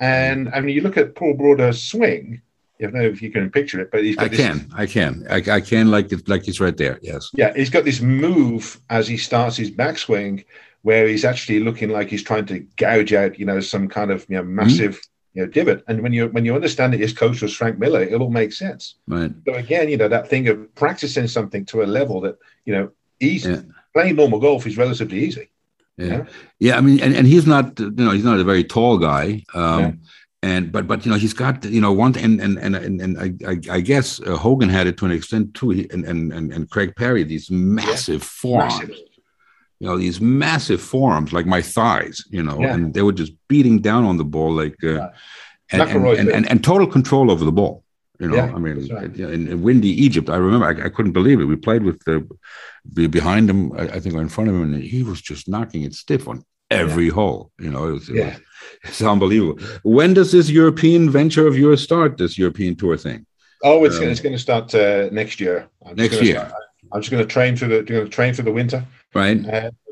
And 0.00 0.50
I 0.54 0.60
mean, 0.60 0.74
you 0.74 0.82
look 0.82 0.96
at 0.96 1.14
Paul 1.14 1.34
Broadhurst's 1.34 1.86
swing. 1.86 2.42
I 2.80 2.84
don't 2.84 2.94
know 2.94 3.02
if 3.02 3.22
you 3.22 3.30
can 3.30 3.50
picture 3.50 3.80
it, 3.80 3.90
but 3.90 4.02
he's 4.02 4.16
got 4.16 4.26
I 4.26 4.28
this, 4.28 4.40
can. 4.40 4.70
I 4.74 4.86
can. 4.86 5.24
I, 5.30 5.36
I 5.36 5.60
can 5.60 5.90
like 5.90 6.12
it 6.12 6.28
like 6.28 6.48
it's 6.48 6.60
right 6.60 6.76
there. 6.76 6.98
Yes. 7.02 7.30
Yeah, 7.32 7.54
he's 7.54 7.70
got 7.70 7.84
this 7.84 8.00
move 8.00 8.80
as 8.90 9.06
he 9.08 9.16
starts 9.16 9.56
his 9.56 9.70
backswing, 9.70 10.44
where 10.84 11.08
he's 11.08 11.24
actually 11.24 11.60
looking 11.60 11.88
like 11.88 12.08
he's 12.08 12.22
trying 12.22 12.44
to 12.44 12.60
gouge 12.76 13.14
out, 13.14 13.38
you 13.38 13.46
know, 13.46 13.58
some 13.58 13.88
kind 13.88 14.10
of 14.10 14.26
you 14.28 14.36
know 14.36 14.44
massive 14.44 15.00
you 15.32 15.42
know 15.42 15.48
divot. 15.50 15.82
And 15.88 16.02
when 16.02 16.12
you 16.12 16.28
when 16.28 16.44
you 16.44 16.54
understand 16.54 16.92
that 16.92 17.00
his 17.00 17.14
coach 17.14 17.40
was 17.40 17.56
Frank 17.56 17.78
Miller, 17.78 18.02
it 18.02 18.20
all 18.20 18.30
makes 18.30 18.58
sense. 18.58 18.96
Right. 19.08 19.32
So 19.46 19.54
again, 19.54 19.88
you 19.88 19.96
know, 19.96 20.08
that 20.08 20.28
thing 20.28 20.46
of 20.48 20.74
practicing 20.74 21.26
something 21.26 21.64
to 21.66 21.82
a 21.82 21.86
level 21.98 22.20
that 22.20 22.36
you 22.66 22.74
know 22.74 22.90
easy. 23.18 23.50
Yeah. 23.50 23.62
Playing 23.94 24.16
normal 24.16 24.40
golf 24.40 24.66
is 24.66 24.76
relatively 24.76 25.24
easy. 25.24 25.48
Yeah. 25.96 26.06
Yeah. 26.06 26.24
Yeah. 26.58 26.76
I 26.76 26.80
mean, 26.82 27.00
and, 27.00 27.14
and 27.14 27.26
he's 27.26 27.46
not, 27.46 27.78
you 27.80 27.90
know, 27.90 28.10
he's 28.10 28.24
not 28.24 28.38
a 28.38 28.44
very 28.44 28.64
tall 28.64 28.98
guy. 28.98 29.42
Um, 29.54 29.80
Yeah. 29.80 29.92
And 30.42 30.70
but 30.70 30.86
but 30.86 31.06
you 31.06 31.10
know 31.10 31.16
he's 31.16 31.32
got 31.32 31.64
you 31.64 31.80
know 31.80 31.94
one 31.94 32.14
and 32.18 32.38
and 32.38 32.58
and 32.58 32.76
and, 32.76 33.00
and 33.00 33.12
I, 33.18 33.28
I 33.52 33.76
I 33.76 33.80
guess 33.80 34.20
uh, 34.20 34.36
Hogan 34.36 34.68
had 34.68 34.86
it 34.86 34.98
to 34.98 35.06
an 35.06 35.10
extent 35.10 35.54
too 35.54 35.70
he, 35.70 35.88
and, 35.90 36.04
and 36.04 36.34
and 36.34 36.52
and 36.52 36.68
Craig 36.68 36.94
Parry 36.96 37.24
these 37.24 37.50
massive 37.50 38.22
forearms 38.22 38.78
Massive. 38.78 39.13
You 39.84 39.90
know 39.90 39.98
these 39.98 40.18
massive 40.46 40.80
forearms 40.92 41.30
like 41.36 41.46
my 41.56 41.60
thighs 41.76 42.16
you 42.36 42.42
know 42.46 42.56
Yeah. 42.60 42.72
and 42.74 42.94
they 42.94 43.02
were 43.08 43.12
just 43.22 43.32
beating 43.52 43.76
down 43.88 44.02
on 44.10 44.16
the 44.22 44.24
ball 44.34 44.50
like 44.62 44.76
uh, 44.82 44.92
Right. 44.92 45.10
and, 45.72 45.82
and, 45.82 46.06
and, 46.20 46.28
and, 46.36 46.44
and 46.50 46.58
total 46.72 46.86
control 46.96 47.26
over 47.32 47.44
the 47.50 47.56
ball 47.60 47.74
you 48.20 48.28
know 48.28 48.36
Yeah, 48.40 48.56
I 48.56 48.58
mean 48.64 48.76
right. 48.98 49.14
in, 49.36 49.42
in 49.52 49.56
windy 49.66 49.92
Egypt 50.06 50.28
I 50.36 50.38
remember 50.46 50.66
I, 50.72 50.74
I 50.86 50.90
couldn't 50.94 51.16
believe 51.20 51.38
it 51.42 51.46
we 51.52 51.56
played 51.68 51.82
with 51.88 51.98
the 52.04 52.16
behind 53.18 53.44
him 53.52 53.60
I, 53.82 53.84
I 53.96 53.98
think 54.00 54.14
or 54.16 54.22
in 54.28 54.32
front 54.36 54.48
of 54.50 54.54
him 54.56 54.62
and 54.68 54.82
he 54.94 55.00
was 55.10 55.20
just 55.30 55.42
knocking 55.52 55.82
it 55.88 55.94
stiff 56.04 56.24
on 56.32 56.36
every 56.82 57.08
hole 57.18 57.40
you 57.64 57.70
know 57.74 57.82
it 57.90 57.94
was, 57.98 58.06
it 58.08 58.16
Yeah. 58.16 58.30
was 58.30 58.40
it's 58.88 59.02
unbelievable 59.14 59.56
when 59.98 60.10
does 60.18 60.30
this 60.36 60.48
European 60.60 61.02
venture 61.20 61.46
of 61.50 61.54
yours 61.62 61.80
start 61.88 62.10
this 62.22 62.34
European 62.42 62.74
tour 62.82 62.96
thing 63.08 63.20
Oh, 63.70 63.78
it's 63.86 63.98
Um, 63.98 64.08
it's 64.10 64.22
going 64.26 64.36
to 64.40 64.44
start 64.48 64.66
uh, 64.74 65.08
next 65.20 65.36
year. 65.44 65.56
I'm 65.86 65.94
Next 66.04 66.18
year. 66.26 66.40
start- 66.40 66.63
I'm 66.94 67.00
just 67.00 67.10
going 67.10 67.26
to 67.26 67.30
train 67.30 67.56
through 67.56 67.68
the 67.68 67.82
going 67.82 68.04
to 68.04 68.10
train 68.10 68.32
through 68.32 68.44
the 68.44 68.52
winter. 68.52 68.86
right 69.14 69.38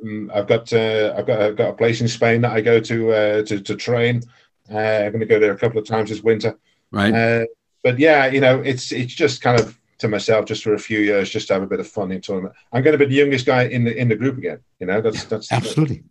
Um, 0.02 0.30
I've 0.32 0.46
got 0.46 0.72
uh, 0.72 1.14
I've 1.16 1.26
got 1.26 1.42
I've 1.42 1.56
got 1.56 1.70
a 1.70 1.72
place 1.74 2.00
in 2.00 2.08
Spain 2.08 2.40
that 2.42 2.52
I 2.52 2.60
go 2.60 2.80
to 2.80 3.12
uh, 3.12 3.42
to 3.42 3.60
to 3.60 3.76
train. 3.76 4.22
Uh, 4.70 4.78
I'm 4.78 5.10
going 5.12 5.20
to 5.20 5.26
go 5.26 5.40
there 5.40 5.52
a 5.52 5.58
couple 5.58 5.78
of 5.78 5.86
times 5.86 6.10
this 6.10 6.22
winter. 6.22 6.56
right 6.92 7.12
Uh, 7.12 7.44
but 7.82 7.98
yeah, 7.98 8.26
you 8.26 8.40
know, 8.40 8.60
it's 8.60 8.92
it's 8.92 9.12
just 9.12 9.42
kind 9.42 9.60
of 9.60 9.76
to 9.98 10.08
myself 10.08 10.46
just 10.46 10.62
for 10.62 10.74
a 10.74 10.78
few 10.78 11.00
years, 11.00 11.30
just 11.30 11.48
to 11.48 11.54
have 11.54 11.62
a 11.62 11.66
bit 11.66 11.80
of 11.80 11.88
fun 11.88 12.12
in 12.12 12.20
tournament. 12.20 12.54
I'm 12.72 12.82
going 12.82 12.96
to 12.96 13.04
be 13.04 13.10
the 13.10 13.20
youngest 13.20 13.46
guy 13.46 13.64
in 13.64 13.84
the 13.84 13.96
in 13.96 14.08
the 14.08 14.16
group 14.16 14.38
again. 14.38 14.60
You 14.78 14.86
know, 14.86 15.00
that's 15.00 15.24
that's 15.24 15.50
absolutely 15.50 16.04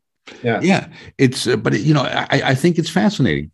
Yeah. 0.44 0.60
yeah 0.62 0.88
it's 1.18 1.48
uh, 1.48 1.56
but 1.56 1.80
you 1.80 1.94
know 1.94 2.04
I, 2.04 2.42
I 2.52 2.56
think 2.56 2.78
it's 2.78 2.90
fascinating 2.90 3.52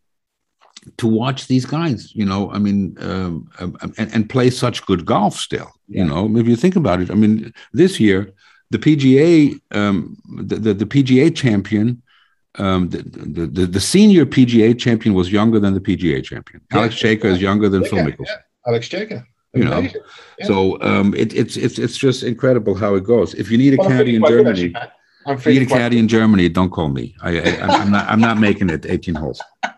to 0.98 1.08
watch 1.08 1.48
these 1.48 1.66
guys 1.66 2.14
you 2.16 2.26
know 2.26 2.52
i 2.52 2.58
mean 2.58 2.96
um, 3.02 3.50
um, 3.60 3.78
and, 3.98 4.14
and 4.14 4.30
play 4.30 4.50
such 4.50 4.86
good 4.86 5.06
golf 5.06 5.36
still 5.36 5.72
Yeah. 5.88 6.04
you 6.04 6.10
know 6.10 6.38
if 6.38 6.48
you 6.48 6.56
think 6.56 6.76
about 6.76 7.02
it 7.02 7.12
i 7.12 7.16
mean 7.16 7.54
this 7.74 8.00
year 8.00 8.32
the 8.72 8.80
pga 8.80 9.60
um, 9.72 10.18
the, 10.50 10.56
the, 10.56 10.74
the 10.74 10.86
pga 10.86 11.36
champion 11.36 12.02
um, 12.60 12.90
the, 12.90 13.04
the, 13.04 13.68
the, 13.68 13.80
senior 13.80 14.26
PGA 14.26 14.78
champion 14.78 15.14
was 15.14 15.32
younger 15.32 15.60
than 15.60 15.76
the 15.76 15.80
PGA 15.80 16.24
champion. 16.24 16.60
Yeah. 16.72 16.80
Alex 16.80 16.96
Čejka 16.96 17.26
is 17.26 17.40
younger 17.40 17.70
than 17.70 17.84
Phil 17.84 18.00
Mickelson. 18.00 18.26
yeah. 18.26 18.38
Alex 18.66 18.90
Čejka. 18.90 19.24
You 19.54 19.66
know, 19.66 19.80
Yeah. 20.40 20.46
So 20.46 20.82
um, 20.82 21.14
it, 21.16 21.34
it's 21.34 21.58
it's 21.58 21.80
it's 21.80 21.98
just 21.98 22.24
incredible 22.24 22.76
how 22.76 22.96
it 22.96 23.04
goes. 23.04 23.34
If 23.34 23.50
you 23.52 23.58
need 23.58 23.74
a 23.74 23.78
Well, 23.78 23.90
caddy 23.90 24.16
in 24.16 24.24
Germany. 24.26 24.74
I'm 25.26 25.38
if 25.38 25.46
you 25.46 25.54
need 25.54 25.64
a 25.64 25.66
caddy 25.66 25.98
in 25.98 26.08
Germany, 26.08 26.48
don't 26.50 26.70
call 26.70 26.90
me. 26.90 27.16
I, 27.22 27.40
I 27.40 27.82
I'm 27.82 27.92
not 27.92 28.08
I'm 28.08 28.20
not 28.20 28.38
making 28.40 28.70
it 28.70 28.86
18 28.86 29.16
holes. 29.16 29.42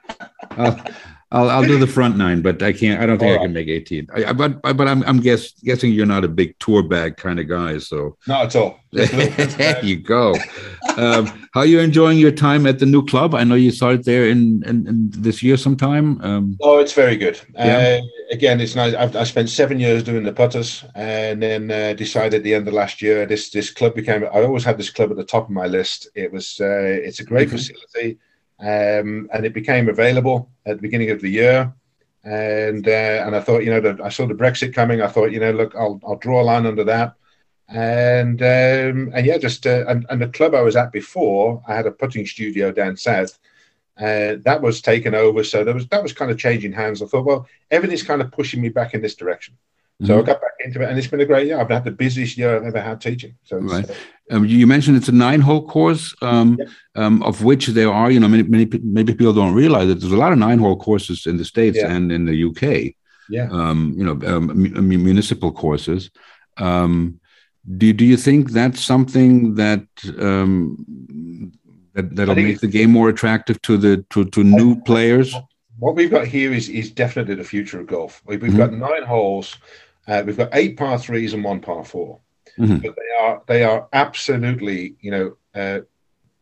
I'll, 0.59 0.77
I'll 1.31 1.49
I'll 1.51 1.63
do 1.67 1.77
the 1.77 1.85
front 1.87 2.17
nine, 2.17 2.41
but 2.41 2.61
I 2.63 2.73
can't. 2.73 2.99
I 3.01 3.05
don't 3.05 3.19
think 3.19 3.39
I 3.39 3.43
can 3.43 3.53
make 3.53 3.67
18. 3.67 4.07
I, 4.15 4.33
but 4.33 4.61
but 4.63 4.87
I'm 4.87 5.03
I'm 5.03 5.19
guess 5.19 5.51
guessing 5.63 5.91
you're 5.93 6.07
not 6.07 6.23
a 6.23 6.27
big 6.27 6.57
tour 6.57 6.81
bag 6.81 7.17
kind 7.17 7.39
of 7.39 7.47
guy. 7.47 7.77
So 7.77 8.17
Not 8.27 8.45
at 8.47 8.55
all. 8.55 8.79
Just 8.91 9.13
a 9.13 9.17
little 9.17 9.35
bit, 9.37 9.49
there 9.51 9.85
you 9.85 9.97
go. 9.97 10.33
Um, 10.97 11.27
how 11.53 11.59
are 11.61 11.65
you 11.67 11.79
enjoying 11.79 12.17
your 12.17 12.31
time 12.31 12.65
at 12.65 12.79
the 12.79 12.87
new 12.87 13.05
club? 13.05 13.35
I 13.35 13.43
know 13.43 13.53
you 13.53 13.69
started 13.69 14.03
there 14.05 14.27
in, 14.27 14.63
in, 14.65 14.87
in 14.87 15.09
this 15.11 15.43
year 15.43 15.57
sometime. 15.57 16.19
Um, 16.23 16.57
Oh, 16.61 16.79
it's 16.79 16.93
very 16.93 17.15
good. 17.15 17.39
Yeah. 17.53 17.99
Uh, 18.01 18.33
again, 18.33 18.59
it's 18.59 18.75
nice. 18.75 18.95
I've, 18.95 19.15
I 19.15 19.23
spent 19.25 19.49
seven 19.49 19.79
years 19.79 20.01
doing 20.01 20.23
the 20.23 20.33
putters, 20.33 20.83
and 20.95 21.43
then 21.43 21.69
uh, 21.69 21.93
decided 21.93 22.33
at 22.39 22.43
the 22.43 22.55
end 22.55 22.67
of 22.67 22.73
last 22.73 23.03
year 23.03 23.27
this 23.27 23.51
this 23.51 23.69
club 23.69 23.93
became. 23.93 24.23
I 24.23 24.41
always 24.41 24.63
had 24.63 24.79
this 24.79 24.89
club 24.89 25.11
at 25.11 25.17
the 25.17 25.23
top 25.23 25.43
of 25.43 25.51
my 25.51 25.67
list. 25.67 26.09
It 26.15 26.31
was. 26.31 26.59
Uh, 26.59 26.97
it's 27.07 27.19
a 27.19 27.23
great 27.23 27.47
Okay. 27.49 27.57
facility, 27.57 28.17
um, 28.59 29.29
and 29.33 29.45
it 29.45 29.53
became 29.53 29.89
available 29.89 30.49
at 30.65 30.77
the 30.77 30.81
beginning 30.81 31.11
of 31.11 31.21
the 31.21 31.29
year. 31.29 31.73
And 32.23 32.87
uh, 32.87 33.23
and 33.25 33.35
I 33.35 33.39
thought, 33.39 33.63
you 33.63 33.71
know, 33.71 33.79
that 33.79 34.01
I 34.01 34.09
saw 34.09 34.27
the 34.27 34.33
Brexit 34.33 34.73
coming. 34.73 35.01
I 35.01 35.07
thought, 35.07 35.31
you 35.31 35.39
know, 35.39 35.51
look, 35.51 35.73
I'll 35.75 35.99
I'll 36.05 36.17
draw 36.17 36.41
a 36.41 36.43
line 36.43 36.65
under 36.65 36.83
that. 36.83 37.15
And 37.69 38.41
um, 38.41 39.11
and 39.13 39.25
yeah, 39.25 39.37
just 39.37 39.65
uh, 39.65 39.85
and, 39.87 40.05
and 40.09 40.21
the 40.21 40.27
club 40.27 40.53
I 40.53 40.61
was 40.61 40.75
at 40.75 40.91
before, 40.91 41.63
I 41.67 41.75
had 41.75 41.85
a 41.85 41.91
putting 41.91 42.25
studio 42.25 42.71
down 42.71 42.97
south. 42.97 43.39
Uh, 43.97 44.35
that 44.43 44.61
was 44.61 44.81
taken 44.81 45.13
over, 45.13 45.43
so 45.43 45.63
there 45.63 45.73
was 45.73 45.87
that 45.87 46.03
was 46.03 46.13
kind 46.13 46.31
of 46.31 46.37
changing 46.37 46.73
hands. 46.73 47.01
I 47.01 47.05
thought, 47.05 47.25
well, 47.25 47.47
everything's 47.71 48.03
kind 48.03 48.21
of 48.21 48.31
pushing 48.31 48.61
me 48.61 48.69
back 48.69 48.93
in 48.93 49.01
this 49.01 49.15
direction. 49.15 49.55
So 50.01 50.17
I 50.17 50.21
Mhm. 50.21 50.25
got 50.27 50.41
back 50.41 50.51
into 50.63 50.81
it, 50.81 50.89
and 50.89 50.97
it's 50.97 51.07
been 51.07 51.19
a 51.19 51.25
great 51.25 51.47
year. 51.47 51.59
I've 51.59 51.69
had 51.69 51.83
the 51.83 51.91
busiest 51.91 52.37
year 52.37 52.55
I've 52.55 52.63
ever 52.63 52.79
had 52.81 53.01
teaching. 53.01 53.33
So 53.43 53.57
Right. 53.57 53.89
uh, 53.89 53.93
um, 54.35 54.45
you 54.45 54.65
mentioned 54.65 54.95
it's 54.95 55.09
a 55.09 55.11
nine-hole 55.27 55.67
course, 55.67 56.15
um, 56.21 56.57
um, 56.95 57.21
of 57.23 57.43
which 57.43 57.67
there 57.67 57.91
are, 57.91 58.09
you 58.09 58.19
know, 58.21 58.29
many, 58.29 58.43
many 58.43 58.65
maybe 58.81 59.13
people 59.13 59.33
don't 59.33 59.53
realize 59.53 59.87
that 59.89 59.99
there's 59.99 60.13
a 60.13 60.17
lot 60.17 60.31
of 60.31 60.39
nine-hole 60.39 60.77
courses 60.77 61.25
in 61.27 61.35
the 61.35 61.43
states 61.43 61.77
Yeah. 61.77 61.91
and 61.93 62.11
in 62.11 62.25
the 62.25 62.33
UK. 62.35 62.95
yeah. 63.31 63.47
um, 63.51 63.93
you 63.95 64.03
know, 64.03 64.17
um, 64.25 64.47
mu- 64.47 64.81
mu- 64.81 64.97
municipal 64.97 65.51
courses. 65.51 66.09
Um, 66.57 67.19
do 67.77 67.93
do 67.93 68.03
you 68.03 68.17
think 68.17 68.49
that's 68.51 68.81
something 68.83 69.53
that 69.55 69.85
um, 70.19 70.83
that 71.93 72.15
that'll 72.15 72.33
make 72.35 72.59
the 72.59 72.67
game 72.77 72.89
more 72.91 73.07
attractive 73.09 73.61
to 73.63 73.77
the 73.77 74.03
to, 74.09 74.25
to 74.25 74.43
new 74.43 74.81
players? 74.81 75.35
What 75.77 75.95
we've 75.95 76.09
got 76.09 76.25
here 76.25 76.51
is 76.53 76.69
is 76.69 76.89
definitely 76.89 77.35
the 77.35 77.43
future 77.43 77.79
of 77.81 77.85
golf. 77.85 78.21
We- 78.25 78.37
We've 78.37 78.51
Mhm. 78.53 78.57
got 78.57 78.73
nine 78.73 79.03
holes. 79.03 79.57
Uh, 80.09 80.23
we've 80.25 80.37
got 80.37 80.49
eight 80.53 80.75
par 80.75 80.97
threes 80.97 81.33
and 81.33 81.43
one 81.43 81.59
par 81.61 81.83
4 81.85 82.19
Mhm. 82.57 82.81
but 82.81 82.95
they 82.95 83.11
are 83.23 83.41
they 83.47 83.63
are 83.63 83.87
absolutely 83.93 84.95
you 85.01 85.11
know 85.11 85.37
uh, 85.55 85.79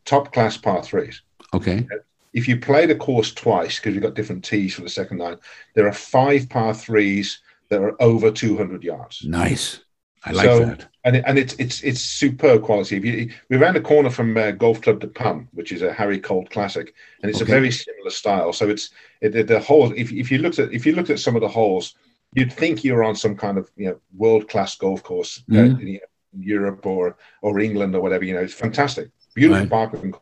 top 0.05 0.31
class 0.33 0.55
par 0.57 0.81
threes. 0.81 1.21
Okay, 1.53 1.85
If 2.33 2.47
you 2.47 2.59
play 2.59 2.85
the 2.85 2.95
course 2.95 3.33
twice 3.33 3.77
because 3.77 3.93
you've 3.93 4.03
got 4.03 4.13
different 4.15 4.43
tees 4.43 4.73
for 4.75 4.81
the 4.81 4.89
second 4.89 5.17
nine, 5.17 5.37
there 5.75 5.87
are 5.87 5.93
five 5.93 6.49
par 6.49 6.73
threes 6.73 7.41
that 7.69 7.81
are 7.81 7.95
over 8.01 8.31
two 8.31 8.55
hundred 8.57 8.83
yards. 8.83 9.23
nice. 9.25 9.81
I 10.23 10.31
like 10.31 10.45
So- 10.45 10.65
that. 10.65 10.87
and 11.05 11.15
it, 11.17 11.23
and 11.27 11.37
it's 11.37 11.53
it's 11.63 11.81
it's 11.83 12.01
superb 12.01 12.63
quality. 12.63 12.97
If 12.97 13.05
you 13.05 13.29
we're 13.49 13.61
around 13.61 13.75
the 13.75 13.81
corner 13.81 14.09
from 14.09 14.35
uh, 14.37 14.51
Golf 14.51 14.81
Club 14.81 14.99
de 14.99 15.07
Pan, 15.07 15.47
which 15.53 15.71
is 15.71 15.81
a 15.81 15.93
Harry 15.93 16.19
Colt 16.19 16.49
classic, 16.49 16.93
and 17.21 17.29
it's 17.29 17.41
Okay. 17.41 17.51
a 17.51 17.55
very 17.55 17.71
similar 17.71 18.09
style. 18.09 18.51
So 18.53 18.69
it's 18.69 18.89
it, 19.21 19.31
the, 19.33 19.43
the 19.43 19.59
holes. 19.59 19.91
If 19.95 20.11
if 20.11 20.31
you 20.31 20.39
looked 20.39 20.59
at 20.59 20.73
if 20.73 20.85
you 20.85 20.93
looked 20.95 21.09
at 21.11 21.19
some 21.19 21.35
of 21.35 21.41
the 21.41 21.47
holes, 21.59 21.95
you'd 22.33 22.53
think 22.53 22.83
you're 22.83 23.03
on 23.03 23.15
some 23.15 23.35
kind 23.35 23.57
of 23.57 23.69
you 23.75 23.87
know 23.89 23.99
world 24.15 24.47
class 24.49 24.75
golf 24.75 25.03
course 25.03 25.43
uh, 25.51 25.53
Mhm. 25.55 25.81
in 25.81 25.99
Europe 26.39 26.85
or 26.85 27.17
or 27.41 27.59
England 27.59 27.95
or 27.95 28.01
whatever. 28.01 28.23
You 28.25 28.33
know, 28.35 28.41
it's 28.41 28.53
fantastic, 28.53 29.09
beautiful 29.35 29.61
Right. 29.61 29.69
parking. 29.69 30.13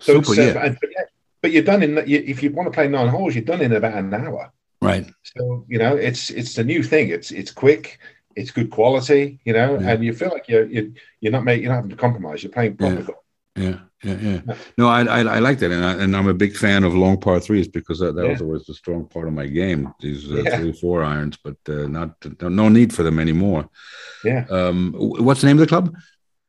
So 0.00 0.20
Super, 0.20 0.40
uh, 0.40 0.44
yeah, 0.44 0.64
and, 0.66 0.78
but, 1.40 1.52
you're 1.52 1.62
done 1.62 1.82
in 1.82 1.90
you, 2.06 2.22
if 2.26 2.42
you 2.42 2.50
want 2.50 2.66
to 2.66 2.74
play 2.74 2.88
nine 2.88 3.08
holes, 3.08 3.34
you're 3.34 3.44
done 3.44 3.60
in 3.60 3.72
about 3.72 3.94
an 3.94 4.12
hour. 4.14 4.52
right. 4.82 5.06
So 5.22 5.64
you 5.68 5.78
know, 5.78 5.94
it's 5.96 6.30
it's 6.30 6.54
the 6.54 6.64
new 6.64 6.82
thing. 6.82 7.08
It's 7.10 7.30
it's 7.30 7.50
quick, 7.52 7.98
it's 8.36 8.50
good 8.50 8.70
quality, 8.70 9.38
you 9.44 9.52
know, 9.52 9.78
Yeah. 9.78 9.90
and 9.90 10.04
you 10.04 10.12
feel 10.12 10.30
like 10.30 10.48
you're 10.48 10.66
you're, 10.66 10.88
you're 11.20 11.32
not 11.32 11.44
making 11.44 11.62
you're 11.62 11.72
not 11.72 11.76
having 11.82 11.90
to 11.90 11.96
compromise. 11.96 12.42
You're 12.42 12.52
playing 12.52 12.76
proper 12.76 12.94
Yeah. 12.96 13.02
golf. 13.02 13.18
Yeah, 13.56 13.78
yeah, 14.04 14.16
yeah. 14.20 14.40
Yeah. 14.46 14.54
No, 14.78 14.88
I, 14.88 15.02
I, 15.04 15.20
I 15.36 15.38
like 15.38 15.58
that, 15.60 15.70
and, 15.72 15.84
I, 15.84 15.92
and 16.02 16.16
I'm 16.16 16.28
a 16.28 16.34
big 16.34 16.56
fan 16.56 16.84
of 16.84 16.94
long 16.94 17.16
par 17.18 17.40
threes 17.40 17.68
because 17.68 17.98
that, 18.00 18.14
that 18.16 18.28
was 18.28 18.40
always 18.42 18.64
the 18.66 18.74
strong 18.74 19.06
part 19.06 19.26
of 19.28 19.34
my 19.34 19.46
game. 19.46 19.92
These 20.00 20.30
uh, 20.30 20.42
Yeah. 20.42 20.58
three, 20.58 20.72
four 20.72 21.02
irons, 21.02 21.36
but 21.42 21.56
uh, 21.68 21.86
not 21.88 22.10
no, 22.42 22.68
need 22.68 22.92
for 22.92 23.02
them 23.02 23.18
anymore. 23.18 23.68
Yeah. 24.24 24.44
Um, 24.50 24.92
what's 24.96 25.40
the 25.40 25.46
name 25.48 25.56
of 25.56 25.60
the 25.60 25.66
club? 25.66 25.94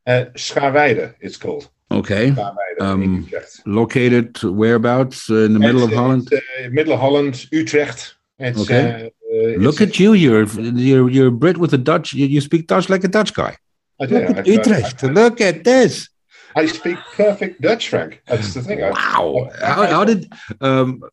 Uh, 0.07 0.25
Schaarweide, 0.35 1.15
it's 1.19 1.37
called. 1.37 1.69
Okay. 1.91 2.35
Um. 2.79 3.29
Located 3.65 4.41
whereabouts 4.43 5.29
uh, 5.29 5.45
in 5.47 5.53
the 5.53 5.59
middle 5.59 5.83
of 5.83 5.91
uh, 5.93 5.95
Holland? 5.95 6.31
uh, 6.33 6.69
middle 6.69 6.93
of 6.93 6.99
Holland, 6.99 7.47
Utrecht. 7.51 8.15
It's, 8.39 8.59
Okay. 8.59 8.83
uh, 8.85 9.05
uh, 9.07 9.57
Look 9.57 9.75
it's- 9.81 9.89
at 9.89 9.99
you! 9.99 10.13
You're 10.13 10.45
you're 10.89 11.09
you're 11.09 11.31
Brit 11.31 11.57
with 11.57 11.73
a 11.73 11.77
Dutch. 11.77 12.13
You, 12.13 12.25
you 12.25 12.41
speak 12.41 12.67
Dutch 12.67 12.89
like 12.89 13.03
a 13.03 13.07
Dutch 13.07 13.33
guy. 13.33 13.55
I 14.01 14.05
do. 14.07 14.15
Look 14.27 14.37
at 14.37 14.47
Utrecht. 14.47 15.03
Look 15.03 15.39
at 15.41 15.63
this. 15.63 16.09
I 16.55 16.65
speak 16.67 16.97
perfect 17.13 17.61
Dutch, 17.61 17.89
Frank. 17.89 18.21
That's 18.27 18.53
the 18.53 18.61
thing. 18.61 18.79
Wow. 18.79 19.49
how, 19.61 19.85
how 19.87 20.05
did, 20.05 20.31
um, 20.61 21.03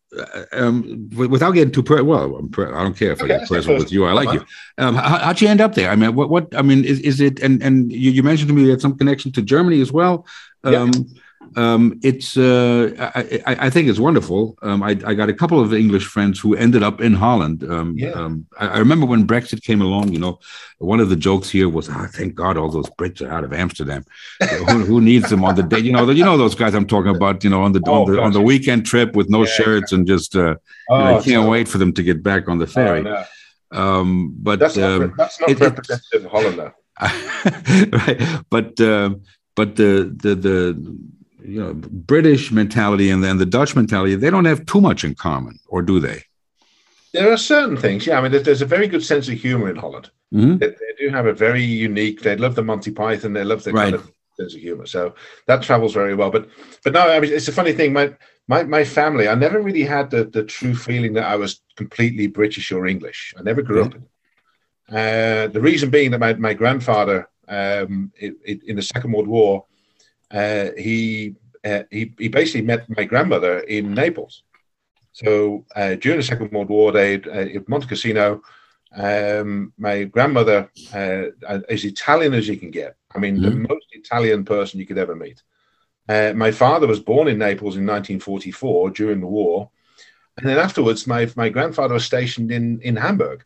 um, 0.53 1.09
without 1.15 1.51
getting 1.51 1.73
too, 1.73 1.83
per- 1.83 2.03
well, 2.03 2.47
per- 2.51 2.73
I 2.73 2.83
don't 2.83 2.97
care 2.97 3.11
if 3.11 3.21
okay, 3.21 3.35
I 3.35 3.39
get 3.39 3.49
personal 3.49 3.77
with 3.77 3.91
you. 3.91 4.05
I 4.05 4.13
like 4.13 4.31
you. 4.31 4.45
Um, 4.77 4.95
how, 4.95 5.17
how'd 5.17 5.41
you 5.41 5.49
end 5.49 5.61
up 5.61 5.75
there? 5.75 5.89
I 5.91 5.95
mean, 5.95 6.15
what, 6.15 6.29
what, 6.29 6.55
I 6.55 6.61
mean, 6.61 6.85
is, 6.85 6.99
is 7.01 7.19
it, 7.19 7.41
and, 7.41 7.61
and 7.61 7.91
you, 7.91 8.11
you 8.11 8.23
mentioned 8.23 8.47
to 8.49 8.53
me 8.55 8.63
you 8.63 8.69
had 8.69 8.81
some 8.81 8.97
connection 8.97 9.31
to 9.33 9.41
Germany 9.41 9.81
as 9.81 9.91
well. 9.91 10.25
Um, 10.63 10.91
yeah 10.93 11.19
um, 11.55 11.99
it's 12.03 12.37
uh, 12.37 13.11
I, 13.15 13.67
I, 13.67 13.69
think 13.69 13.87
it's 13.87 13.99
wonderful. 13.99 14.57
Um, 14.61 14.81
I, 14.81 14.91
I, 15.05 15.13
got 15.13 15.29
a 15.29 15.33
couple 15.33 15.59
of 15.59 15.73
English 15.73 16.05
friends 16.05 16.39
who 16.39 16.55
ended 16.55 16.83
up 16.83 17.01
in 17.01 17.13
Holland. 17.13 17.63
Um, 17.63 17.95
yeah. 17.97 18.11
Um, 18.11 18.45
I, 18.59 18.67
I, 18.67 18.77
remember 18.79 19.05
when 19.05 19.27
Brexit 19.27 19.61
came 19.61 19.81
along. 19.81 20.13
You 20.13 20.19
know, 20.19 20.39
one 20.79 20.99
of 20.99 21.09
the 21.09 21.15
jokes 21.15 21.49
here 21.49 21.69
was, 21.69 21.89
oh, 21.89 22.07
"Thank 22.11 22.35
God 22.35 22.57
all 22.57 22.69
those 22.69 22.89
Brits 22.91 23.21
are 23.21 23.31
out 23.31 23.43
of 23.43 23.53
Amsterdam. 23.53 24.03
who, 24.41 24.79
who, 24.85 25.01
needs 25.01 25.29
them 25.29 25.43
on 25.43 25.55
the 25.55 25.63
day? 25.63 25.79
You 25.79 25.91
know, 25.91 26.05
the, 26.05 26.15
you 26.15 26.25
know 26.25 26.37
those 26.37 26.55
guys 26.55 26.73
I'm 26.73 26.87
talking 26.87 27.15
about. 27.15 27.43
You 27.43 27.49
know, 27.49 27.63
on 27.63 27.71
the 27.71 27.81
oh, 27.85 28.03
on 28.03 28.11
the, 28.11 28.21
on 28.21 28.33
the 28.33 28.41
weekend 28.41 28.85
trip 28.85 29.15
with 29.15 29.29
no 29.29 29.43
yeah, 29.43 29.51
shirts 29.51 29.91
and 29.91 30.07
just 30.07 30.35
uh, 30.35 30.55
oh, 30.89 30.97
you 30.97 31.03
know, 31.03 31.17
I 31.17 31.23
can't 31.23 31.49
wait 31.49 31.67
for 31.67 31.77
them 31.77 31.93
to 31.93 32.03
get 32.03 32.23
back 32.23 32.49
on 32.49 32.57
the 32.57 32.67
ferry. 32.67 33.01
Oh, 33.01 33.03
no. 33.03 33.23
Um, 33.73 34.35
but 34.37 34.59
that's 34.59 34.77
not, 34.77 35.01
um, 35.01 35.13
that's 35.17 35.39
not 35.39 35.49
it, 35.49 35.59
representative 35.59 36.25
of 36.25 36.31
Holland, 36.31 36.57
right? 37.93 38.43
But 38.49 38.79
uh, 38.79 39.15
but 39.55 39.75
the 39.75 40.15
the 40.15 40.35
the 40.35 40.97
you 41.43 41.59
know 41.63 41.73
British 41.73 42.51
mentality 42.51 43.09
and 43.09 43.23
then 43.23 43.37
the 43.37 43.45
Dutch 43.45 43.75
mentality, 43.75 44.15
they 44.15 44.29
don't 44.29 44.45
have 44.45 44.65
too 44.65 44.81
much 44.81 45.03
in 45.03 45.15
common, 45.15 45.59
or 45.67 45.81
do 45.81 45.99
they? 45.99 46.23
There 47.13 47.31
are 47.31 47.37
certain 47.37 47.77
things, 47.77 48.07
yeah. 48.07 48.17
I 48.17 48.27
mean, 48.27 48.43
there's 48.43 48.63
a 48.63 48.65
very 48.65 48.87
good 48.87 49.03
sense 49.03 49.27
of 49.27 49.35
humor 49.35 49.69
in 49.69 49.75
Holland. 49.75 50.09
Mm-hmm. 50.33 50.57
They, 50.57 50.67
they, 50.67 50.93
do 50.97 51.09
have 51.09 51.27
a 51.27 51.33
very 51.33 51.63
unique. 51.63 52.21
They 52.21 52.35
love 52.35 52.55
the 52.55 52.63
Monty 52.63 52.89
Python. 52.89 53.33
They 53.33 53.43
love 53.43 53.63
the 53.63 53.71
right. 53.71 53.83
kind 53.83 53.95
of 53.95 54.11
sense 54.39 54.55
of 54.55 54.61
humor. 54.61 54.87
So 54.87 55.13
that 55.45 55.61
travels 55.61 55.93
very 55.93 56.15
well. 56.15 56.31
But 56.31 56.49
but 56.83 56.93
no, 56.93 57.01
I 57.01 57.19
mean, 57.19 57.31
it's 57.31 57.47
a 57.47 57.51
funny 57.51 57.73
thing. 57.73 57.93
My 57.93 58.15
my 58.47 58.63
my 58.63 58.83
family, 58.83 59.27
I 59.27 59.35
never 59.35 59.61
really 59.61 59.83
had 59.83 60.09
the 60.09 60.25
the 60.25 60.43
true 60.43 60.75
feeling 60.75 61.13
that 61.13 61.25
I 61.25 61.35
was 61.35 61.61
completely 61.75 62.27
British 62.27 62.71
or 62.71 62.87
English. 62.87 63.33
I 63.37 63.43
never 63.43 63.61
grew 63.61 63.81
yeah. 63.81 63.85
up 63.85 63.95
in. 63.95 64.05
Uh, 64.89 65.47
the 65.47 65.61
reason 65.61 65.91
being 65.91 66.11
that 66.11 66.19
my 66.19 66.33
my 66.33 66.55
grandfather, 66.55 67.29
um, 67.47 68.11
it, 68.15 68.33
it, 68.43 68.63
in 68.63 68.75
the 68.75 68.81
Second 68.81 69.11
World 69.11 69.27
War, 69.27 69.65
uh, 70.33 70.71
he, 70.77 71.35
uh, 71.63 71.83
he 71.91 72.11
he 72.17 72.27
basically 72.27 72.63
met 72.63 72.89
my 72.97 73.03
grandmother 73.03 73.59
in 73.59 73.93
Naples. 73.93 74.43
So 75.13 75.65
uh, 75.75 75.95
during 75.95 76.17
the 76.17 76.23
Second 76.23 76.51
World 76.51 76.69
War, 76.69 76.91
they 76.91 77.21
uh, 77.21 77.57
at 77.57 77.69
Monte 77.69 77.87
Cassino. 77.87 78.41
Um, 78.95 79.73
my 79.77 80.03
grandmother 80.03 80.69
uh, 80.93 81.23
as 81.67 81.83
Italian 81.83 82.33
as 82.35 82.47
you 82.47 82.57
can 82.57 82.69
get. 82.69 82.95
I 83.15 83.19
mean, 83.19 83.37
mm-hmm. 83.37 83.63
the 83.63 83.67
most 83.69 83.87
Italian 83.91 84.45
person 84.45 84.79
you 84.79 84.85
could 84.85 84.99
ever 84.99 85.15
meet. 85.15 85.41
Uh, 86.07 86.33
my 86.35 86.51
father 86.51 86.85
was 86.85 86.99
born 86.99 87.27
in 87.27 87.37
Naples 87.37 87.75
in 87.75 87.85
1944 87.85 88.91
during 88.91 89.19
the 89.19 89.27
war, 89.27 89.71
and 90.37 90.47
then 90.47 90.57
afterwards, 90.57 91.07
my 91.07 91.31
my 91.35 91.49
grandfather 91.49 91.93
was 91.93 92.05
stationed 92.05 92.51
in 92.51 92.81
in 92.81 92.95
Hamburg. 92.95 93.45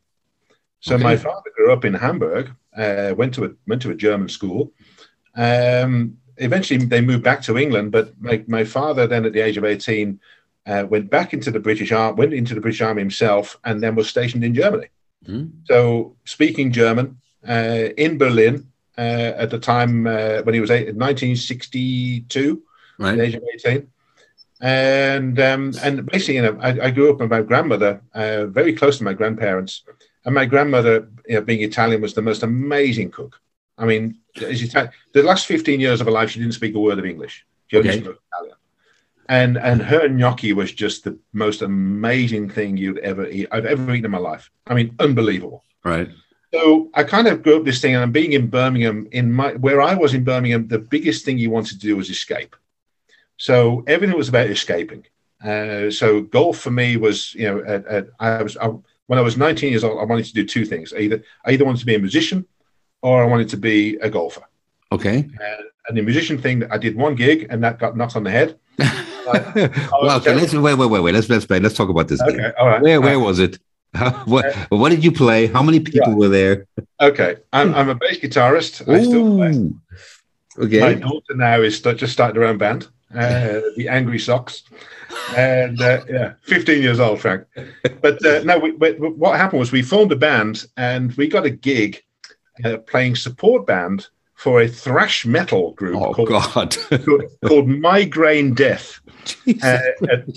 So 0.79 0.95
okay. 0.95 1.03
my 1.03 1.17
father 1.17 1.51
grew 1.55 1.71
up 1.71 1.85
in 1.85 1.93
Hamburg, 1.93 2.51
uh, 2.75 3.13
went 3.17 3.33
to 3.35 3.45
a 3.45 3.51
went 3.67 3.81
to 3.83 3.91
a 3.91 3.95
German 3.95 4.29
school. 4.29 4.73
Um, 5.35 6.17
eventually 6.37 6.83
they 6.85 7.01
moved 7.01 7.23
back 7.23 7.41
to 7.43 7.57
England, 7.57 7.91
but 7.91 8.19
my, 8.19 8.43
my 8.47 8.63
father 8.63 9.07
then 9.07 9.25
at 9.25 9.33
the 9.33 9.39
age 9.39 9.57
of 9.57 9.65
18 9.65 10.19
uh, 10.65 10.85
went 10.89 11.09
back 11.09 11.33
into 11.33 11.51
the 11.51 11.59
British 11.59 11.91
Army, 11.91 12.17
went 12.17 12.33
into 12.33 12.53
the 12.53 12.61
British 12.61 12.81
Army 12.81 13.01
himself, 13.01 13.57
and 13.63 13.81
then 13.81 13.95
was 13.95 14.09
stationed 14.09 14.43
in 14.43 14.53
Germany. 14.53 14.87
Mm. 15.25 15.51
So 15.65 16.15
speaking 16.25 16.71
German 16.71 17.19
uh, 17.47 17.89
in 17.97 18.17
Berlin 18.17 18.67
uh, 18.97 19.33
at 19.37 19.49
the 19.49 19.59
time 19.59 20.07
uh, 20.07 20.41
when 20.43 20.53
he 20.53 20.61
was 20.61 20.71
eight, 20.71 20.95
1962, 20.95 22.61
right. 22.99 23.11
at 23.11 23.17
the 23.17 23.23
age 23.23 23.35
of 23.35 23.43
18. 23.53 23.87
And 24.59 25.39
um, 25.39 25.71
and 25.83 26.05
basically, 26.07 26.37
you 26.37 26.41
know, 26.41 26.57
I, 26.59 26.87
I, 26.87 26.89
grew 26.89 27.11
up 27.11 27.19
with 27.19 27.29
my 27.29 27.41
grandmother, 27.41 28.01
uh, 28.15 28.47
very 28.47 28.73
close 28.73 28.97
to 28.97 29.03
my 29.03 29.13
grandparents, 29.13 29.83
and 30.25 30.33
my 30.33 30.45
grandmother, 30.45 31.07
you 31.27 31.35
know, 31.35 31.41
being 31.41 31.61
Italian, 31.61 32.01
was 32.01 32.15
the 32.15 32.23
most 32.23 32.41
amazing 32.41 33.11
cook. 33.11 33.39
I 33.77 33.85
mean, 33.85 34.19
the 34.35 34.91
last 35.23 35.45
15 35.45 35.79
years 35.79 36.01
of 36.01 36.07
her 36.07 36.11
life, 36.11 36.31
she 36.31 36.39
didn't 36.39 36.53
speak 36.53 36.75
a 36.75 36.79
word 36.79 36.99
of 36.99 37.05
English. 37.05 37.45
She 37.67 37.77
only 37.77 37.89
okay. 37.89 38.01
spoke 38.01 38.21
Italian. 38.31 38.55
And, 39.29 39.57
and 39.57 39.81
her 39.81 40.07
gnocchi 40.07 40.53
was 40.53 40.71
just 40.71 41.03
the 41.03 41.17
most 41.33 41.61
amazing 41.61 42.49
thing 42.49 42.77
you'd 42.77 42.99
ever 42.99 43.27
eat, 43.27 43.47
I've 43.51 43.65
ever 43.65 43.93
eaten 43.93 44.05
in 44.05 44.11
my 44.11 44.17
life. 44.17 44.49
I 44.67 44.73
mean, 44.73 44.95
unbelievable. 44.99 45.63
Right. 45.83 46.09
So 46.53 46.89
I 46.93 47.03
kind 47.03 47.27
of 47.27 47.43
grew 47.43 47.57
up 47.57 47.65
this 47.65 47.81
thing, 47.81 47.93
and 47.93 48.01
I'm 48.01 48.11
being 48.11 48.31
in 48.31 48.47
Birmingham. 48.47 49.07
In 49.11 49.31
my 49.31 49.53
where 49.55 49.81
I 49.81 49.95
was 49.95 50.13
in 50.13 50.23
Birmingham, 50.23 50.67
the 50.67 50.79
biggest 50.79 51.25
thing 51.25 51.37
you 51.37 51.49
wanted 51.49 51.79
to 51.81 51.87
do 51.87 51.97
was 51.97 52.09
escape. 52.09 52.55
So 53.35 53.83
everything 53.85 54.15
was 54.17 54.29
about 54.29 54.47
escaping. 54.49 55.05
Uh, 55.43 55.91
so 55.91 56.21
golf 56.21 56.59
for 56.59 56.71
me 56.71 56.95
was, 56.95 57.35
you 57.35 57.47
know, 57.47 57.59
at, 57.65 57.85
at, 57.85 58.07
I 58.19 58.41
was 58.41 58.55
I, 58.57 58.71
when 59.07 59.19
I 59.19 59.21
was 59.21 59.37
19 59.37 59.71
years 59.71 59.83
old, 59.83 59.99
I 59.99 60.05
wanted 60.05 60.25
to 60.25 60.33
do 60.33 60.45
two 60.45 60.65
things. 60.65 60.93
Either 60.93 61.21
I 61.45 61.51
either 61.51 61.65
wanted 61.65 61.79
to 61.79 61.85
be 61.85 61.95
a 61.95 61.99
musician 61.99 62.45
or 63.07 63.23
I 63.23 63.25
wanted 63.25 63.49
to 63.49 63.57
be 63.57 63.95
a 64.07 64.09
golfer. 64.09 64.43
Okay. 64.91 65.19
And, 65.19 65.63
and 65.87 65.97
the 65.97 66.01
musician 66.01 66.37
thing, 66.37 66.69
I 66.69 66.77
did 66.77 66.95
one 66.95 67.15
gig 67.15 67.47
and 67.49 67.63
that 67.63 67.79
got 67.79 67.95
knocked 67.95 68.15
on 68.17 68.23
the 68.23 68.31
head. 68.31 68.59
well, 68.79 70.17
okay, 70.17 70.35
let's 70.35 70.53
wait, 70.53 70.75
wait, 70.75 70.89
wait, 70.89 71.01
wait. 71.01 71.13
Let's 71.13 71.29
let's 71.29 71.45
play. 71.45 71.59
Let's 71.59 71.75
talk 71.75 71.89
about 71.89 72.07
this. 72.07 72.21
Okay, 72.21 72.37
gig. 72.37 72.53
all 72.59 72.67
right. 72.67 72.81
Where 72.81 73.01
where 73.01 73.19
was 73.19 73.39
it? 73.39 73.57
what 74.25 74.45
uh, 74.45 74.67
what 74.69 74.89
did 74.89 75.03
you 75.03 75.11
play? 75.11 75.47
How 75.47 75.63
many 75.63 75.79
people 75.79 76.13
were 76.13 76.29
there? 76.29 76.67
Okay, 77.01 77.37
I'm, 77.51 77.73
I'm 77.73 77.89
a 77.89 77.95
bass 77.95 78.19
guitarist. 78.19 78.87
I 78.87 79.03
still 79.03 79.35
play. 79.37 80.65
Okay. 80.65 80.79
My 80.79 80.93
daughter 80.93 81.35
now 81.35 81.61
is 81.61 81.81
just 81.81 82.13
starting 82.13 82.39
her 82.41 82.47
own 82.47 82.57
band, 82.57 82.87
uh, 83.15 83.61
the 83.77 83.87
Angry 83.89 84.19
Socks, 84.19 84.63
and 85.35 85.81
uh, 85.81 86.01
yeah, 86.09 86.33
15 86.43 86.81
years 86.81 86.99
old, 86.99 87.19
Frank. 87.19 87.45
But 88.01 88.23
uh, 88.25 88.43
no, 88.43 88.59
we, 88.59 88.71
we, 88.71 88.91
what 88.91 89.37
happened 89.37 89.59
was 89.59 89.71
we 89.71 89.81
formed 89.81 90.11
a 90.11 90.15
band 90.15 90.65
and 90.77 91.13
we 91.13 91.27
got 91.27 91.45
a 91.45 91.49
gig 91.49 92.03
uh, 92.63 92.77
playing 92.77 93.15
support 93.15 93.65
band 93.65 94.07
for 94.37 94.61
a 94.61 94.67
thrash 94.67 95.25
metal 95.25 95.71
group 95.73 95.95
oh, 95.99 96.13
called, 96.13 96.29
God. 96.29 96.77
called, 97.45 97.67
Migraine 97.67 98.53
Death 98.53 99.01
uh, 99.63 99.79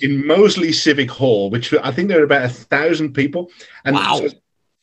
in 0.01 0.27
Moseley 0.27 0.73
Civic 0.73 1.11
Hall, 1.11 1.51
which 1.51 1.75
I 1.75 1.93
think 1.93 2.09
there 2.09 2.19
were 2.19 2.25
about 2.25 2.47
a 2.47 2.49
thousand 2.49 3.13
people. 3.13 3.51
And 3.85 3.97
wow. 3.97 4.17
so 4.17 4.29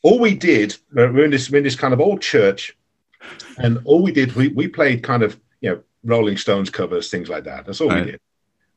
all 0.02 0.20
we 0.20 0.34
did, 0.34 0.74
uh, 0.96 1.10
we're 1.12 1.24
in 1.24 1.32
this, 1.32 1.50
we're 1.50 1.58
in 1.58 1.64
this 1.64 1.74
kind 1.74 1.92
of 1.92 2.00
old 2.00 2.22
church, 2.22 2.76
and 3.58 3.80
all 3.84 4.02
we 4.02 4.12
did, 4.12 4.36
we, 4.36 4.48
we 4.48 4.68
played 4.68 5.02
kind 5.02 5.24
of, 5.24 5.38
you 5.60 5.70
know, 5.70 5.82
Rolling 6.04 6.36
Stones 6.36 6.70
covers, 6.70 7.10
things 7.10 7.28
like 7.28 7.42
that. 7.42 7.66
That's 7.66 7.80
all 7.80 7.88
right. 7.88 8.04
we 8.04 8.10
did. 8.12 8.20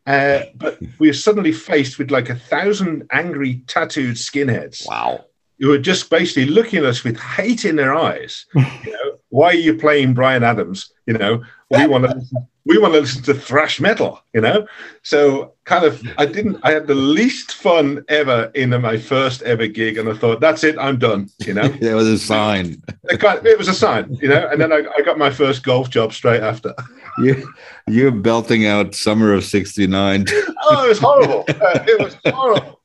Uh, 0.08 0.46
but 0.56 0.80
we 0.98 1.08
were 1.08 1.14
suddenly 1.14 1.52
faced 1.52 2.00
with 2.00 2.10
like 2.10 2.32
a 2.32 2.36
thousand 2.36 3.08
angry 3.12 3.62
tattooed 3.68 4.16
skinheads. 4.16 4.88
Wow 4.88 5.26
who 5.62 5.70
were 5.70 5.78
just 5.78 6.10
basically 6.10 6.46
looking 6.46 6.80
at 6.80 6.86
us 6.86 7.04
with 7.04 7.18
hate 7.20 7.64
in 7.64 7.78
their 7.78 7.96
eyes. 7.96 8.46
You 8.84 8.92
know, 8.94 9.20
why 9.30 9.48
are 9.48 9.54
you 9.54 9.76
playing 9.76 10.16
Bryan 10.16 10.44
Adams? 10.44 10.92
You 11.06 11.14
know, 11.14 11.44
we 11.70 11.86
want 11.88 12.06
to 12.06 12.16
listen, 12.16 12.48
we 12.66 12.78
want 12.80 12.94
to 12.94 13.02
listen 13.02 13.24
to 13.24 13.34
thrash 13.34 13.80
metal. 13.80 14.20
You 14.34 14.42
know, 14.42 14.68
so 15.04 15.54
kind 15.66 15.86
of 15.86 16.04
I 16.18 16.26
didn't. 16.26 16.60
I 16.64 16.72
had 16.72 16.88
the 16.88 16.96
least 16.96 17.54
fun 17.54 18.04
ever 18.10 18.52
in 18.56 18.70
my 18.82 18.98
first 18.98 19.44
ever 19.44 19.68
gig, 19.68 19.98
and 19.98 20.10
I 20.10 20.14
thought 20.14 20.42
that's 20.42 20.64
it. 20.64 20.78
I'm 20.80 20.98
done. 20.98 21.30
You 21.46 21.54
know, 21.54 21.64
it 21.82 21.94
was 21.94 22.08
a 22.08 22.18
sign. 22.18 22.82
It 23.10 23.58
was 23.58 23.68
a 23.68 23.74
sign. 23.74 24.18
You 24.22 24.30
know, 24.30 24.50
and 24.52 24.60
then 24.60 24.74
I, 24.74 24.84
I 24.98 25.02
got 25.04 25.18
my 25.18 25.30
first 25.30 25.64
golf 25.64 25.90
job 25.90 26.14
straight 26.14 26.42
after. 26.42 26.74
You 27.18 27.46
you're 27.90 28.10
belting 28.10 28.66
out 28.66 28.96
"Summer 28.96 29.34
of 29.34 29.44
'69." 29.44 30.26
oh, 30.30 30.86
it 30.86 30.88
was 30.88 30.98
horrible. 30.98 31.44
Uh, 31.50 31.84
it 31.86 32.00
was 32.00 32.16
horrible. 32.34 32.80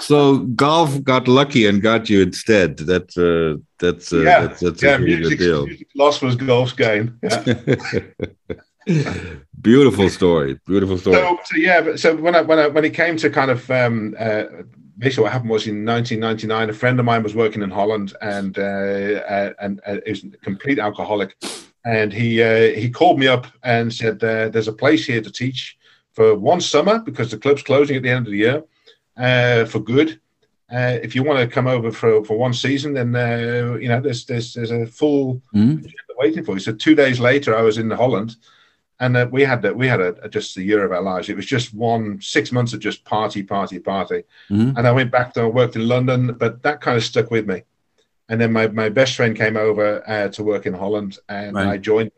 So 0.00 0.38
golf 0.38 1.02
got 1.02 1.28
lucky 1.28 1.66
and 1.66 1.82
got 1.82 2.08
you 2.08 2.22
instead. 2.22 2.78
That 2.78 3.16
uh, 3.16 3.62
that's 3.78 4.12
uh, 4.12 4.18
yeah, 4.18 4.46
that's, 4.46 4.60
that's 4.60 4.82
yeah, 4.82 4.94
a 4.94 4.98
pretty 4.98 5.16
good 5.16 5.38
deal. 5.38 5.66
Loss 5.94 6.22
was 6.22 6.36
golf's 6.36 6.72
gain. 6.72 7.18
Yeah. 7.22 7.44
Beautiful 9.60 10.08
story. 10.08 10.58
Beautiful 10.66 10.98
story. 10.98 11.16
So, 11.16 11.38
so, 11.44 11.56
yeah, 11.56 11.80
but 11.82 12.00
so 12.00 12.16
when 12.16 12.34
I 12.34 12.40
when 12.40 12.58
I 12.58 12.66
when 12.68 12.84
it 12.84 12.94
came 12.94 13.16
to 13.18 13.28
kind 13.28 13.50
of 13.50 13.70
um, 13.70 14.16
uh, 14.18 14.44
basically 14.98 15.24
what 15.24 15.32
happened 15.32 15.50
was 15.50 15.66
in 15.66 15.84
1999, 15.84 16.70
a 16.70 16.72
friend 16.72 16.98
of 16.98 17.04
mine 17.04 17.22
was 17.22 17.34
working 17.34 17.62
in 17.62 17.70
Holland 17.70 18.14
and 18.22 18.58
uh, 18.58 18.62
uh, 18.62 19.52
and 19.60 19.80
uh, 19.86 19.96
is 20.06 20.24
a 20.24 20.36
complete 20.38 20.78
alcoholic, 20.78 21.36
and 21.84 22.12
he 22.12 22.42
uh, 22.42 22.72
he 22.74 22.90
called 22.90 23.18
me 23.18 23.26
up 23.26 23.46
and 23.62 23.92
said 23.92 24.22
uh, 24.24 24.48
there's 24.48 24.68
a 24.68 24.72
place 24.72 25.04
here 25.04 25.20
to 25.20 25.30
teach 25.30 25.76
for 26.12 26.34
one 26.34 26.60
summer 26.60 26.98
because 27.00 27.30
the 27.30 27.38
club's 27.38 27.62
closing 27.62 27.96
at 27.96 28.02
the 28.02 28.10
end 28.10 28.26
of 28.26 28.32
the 28.32 28.38
year 28.38 28.62
uh, 29.20 29.64
for 29.66 29.80
good. 29.80 30.20
Uh, 30.72 30.98
if 31.02 31.14
you 31.14 31.24
want 31.24 31.38
to 31.40 31.54
come 31.54 31.66
over 31.66 31.90
for, 31.92 32.24
for 32.24 32.38
one 32.38 32.54
season, 32.54 32.94
then 32.94 33.14
uh, 33.14 33.76
you 33.82 33.88
know 33.88 34.00
there's 34.00 34.24
there's 34.24 34.54
there's 34.54 34.70
a 34.70 34.86
full 34.86 35.42
mm. 35.52 35.84
waiting 36.16 36.44
for 36.44 36.54
you. 36.54 36.60
So 36.60 36.72
two 36.72 36.94
days 36.94 37.18
later, 37.18 37.56
I 37.56 37.62
was 37.62 37.76
in 37.76 37.90
Holland, 37.90 38.36
and 38.98 39.16
uh, 39.16 39.26
we 39.30 39.42
had 39.42 39.62
that 39.62 39.74
we 39.76 39.88
had 39.88 40.00
a, 40.00 40.14
a, 40.22 40.28
just 40.28 40.56
a 40.56 40.62
year 40.62 40.84
of 40.84 40.92
our 40.92 41.02
lives. 41.02 41.28
It 41.28 41.36
was 41.36 41.46
just 41.46 41.74
one 41.74 42.20
six 42.20 42.52
months 42.52 42.72
of 42.72 42.80
just 42.80 43.04
party, 43.04 43.42
party, 43.42 43.80
party. 43.80 44.22
Mm. 44.48 44.76
And 44.76 44.86
I 44.86 44.92
went 44.92 45.10
back 45.10 45.34
to 45.34 45.40
I 45.42 45.46
worked 45.46 45.76
in 45.76 45.88
London, 45.88 46.36
but 46.38 46.62
that 46.62 46.80
kind 46.80 46.96
of 46.96 47.04
stuck 47.04 47.30
with 47.30 47.46
me. 47.46 47.62
and 48.30 48.40
then 48.40 48.52
my, 48.52 48.68
my 48.68 48.88
best 48.88 49.16
friend 49.16 49.36
came 49.36 49.56
over 49.56 50.08
uh, 50.08 50.28
to 50.28 50.44
work 50.44 50.64
in 50.64 50.72
Holland, 50.72 51.18
and 51.28 51.56
right. 51.56 51.66
I 51.66 51.76
joined. 51.76 52.12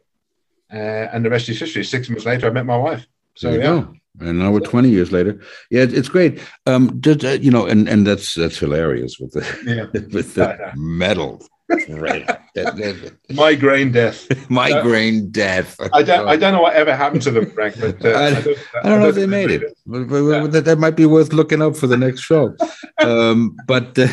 Uh, 0.71 1.09
and 1.13 1.25
the 1.25 1.31
rest 1.31 1.49
is 1.49 1.59
history. 1.59 1.85
Six 1.85 2.09
months 2.09 2.27
later, 2.27 2.47
I 2.47 2.51
met 2.51 2.67
my 2.67 2.77
wife. 2.77 3.07
So 3.35 3.51
yeah. 3.51 3.63
Go. 3.63 3.95
And 4.21 4.39
now 4.39 4.53
we're 4.53 4.61
20 4.61 4.91
years 4.91 5.11
later. 5.11 5.41
Yeah, 5.71 5.87
it's 5.89 6.09
great. 6.09 6.41
Um, 6.67 7.01
just, 7.01 7.25
uh, 7.25 7.31
you 7.31 7.51
know, 7.51 7.67
and, 7.67 7.89
and 7.89 8.07
that's 8.07 8.35
that's 8.35 8.59
hilarious 8.59 9.19
with 9.19 9.33
the 9.33 9.41
yeah. 9.65 10.01
with 10.13 10.35
the 10.35 10.73
metal 10.77 11.43
right. 11.89 12.29
Migraine 13.31 13.93
death. 13.93 14.27
Migraine 14.51 15.31
death. 15.31 15.77
I 15.93 16.03
don't. 16.03 16.29
I 16.29 16.37
don't 16.37 16.53
know 16.53 16.63
what 16.63 16.75
ever 16.75 16.95
happened 16.95 17.23
to 17.23 17.31
them, 17.31 17.51
Frank. 17.51 17.77
But 17.81 18.05
uh, 18.05 18.09
I, 18.09 18.27
I, 18.27 18.31
don't, 18.31 18.59
I, 18.85 18.89
don't, 18.89 19.01
know 19.01 19.09
if 19.09 19.15
they 19.15 19.27
made 19.27 19.51
it. 19.51 19.63
it. 19.63 19.79
But, 19.87 20.09
but, 20.09 20.23
yeah. 20.23 20.47
that, 20.47 20.65
that 20.65 20.79
might 20.79 20.97
be 20.97 21.07
worth 21.07 21.33
looking 21.33 21.63
up 21.63 21.77
for 21.77 21.87
the 21.87 21.97
next 21.97 22.21
show. 22.21 22.55
um, 23.01 23.57
but 23.67 23.99
uh, 23.99 24.09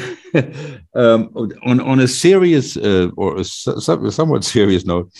um, 0.96 1.30
on 1.64 1.80
on 1.82 2.00
a 2.00 2.08
serious 2.08 2.78
uh, 2.78 3.10
or 3.18 3.38
a 3.40 3.44
somewhat 3.44 4.44
serious 4.44 4.86
note, 4.86 5.12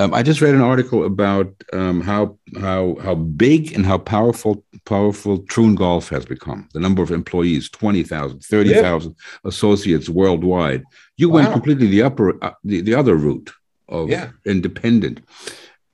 um, 0.00 0.12
I 0.12 0.22
just 0.22 0.40
read 0.40 0.54
an 0.54 0.60
article 0.60 1.04
about 1.04 1.52
um, 1.72 2.00
how 2.00 2.36
how 2.60 2.96
how 3.00 3.14
big 3.14 3.72
and 3.74 3.86
how 3.86 3.98
powerful 3.98 4.64
powerful 4.84 5.38
Troon 5.38 5.76
Golf 5.76 6.08
has 6.08 6.26
become. 6.26 6.68
The 6.72 6.80
number 6.80 7.02
of 7.02 7.10
employees 7.10 7.70
20,000, 7.70 8.40
30,000 8.40 9.14
yeah. 9.16 9.48
associates 9.48 10.08
worldwide. 10.08 10.82
You 11.16 11.28
wow. 11.28 11.36
went 11.36 11.52
completely 11.52 11.86
the 11.86 12.02
upper 12.02 12.44
uh, 12.44 12.52
the, 12.64 12.80
the 12.80 12.94
other 12.94 13.14
route 13.14 13.52
of 13.88 14.10
yeah. 14.10 14.30
independent. 14.44 15.20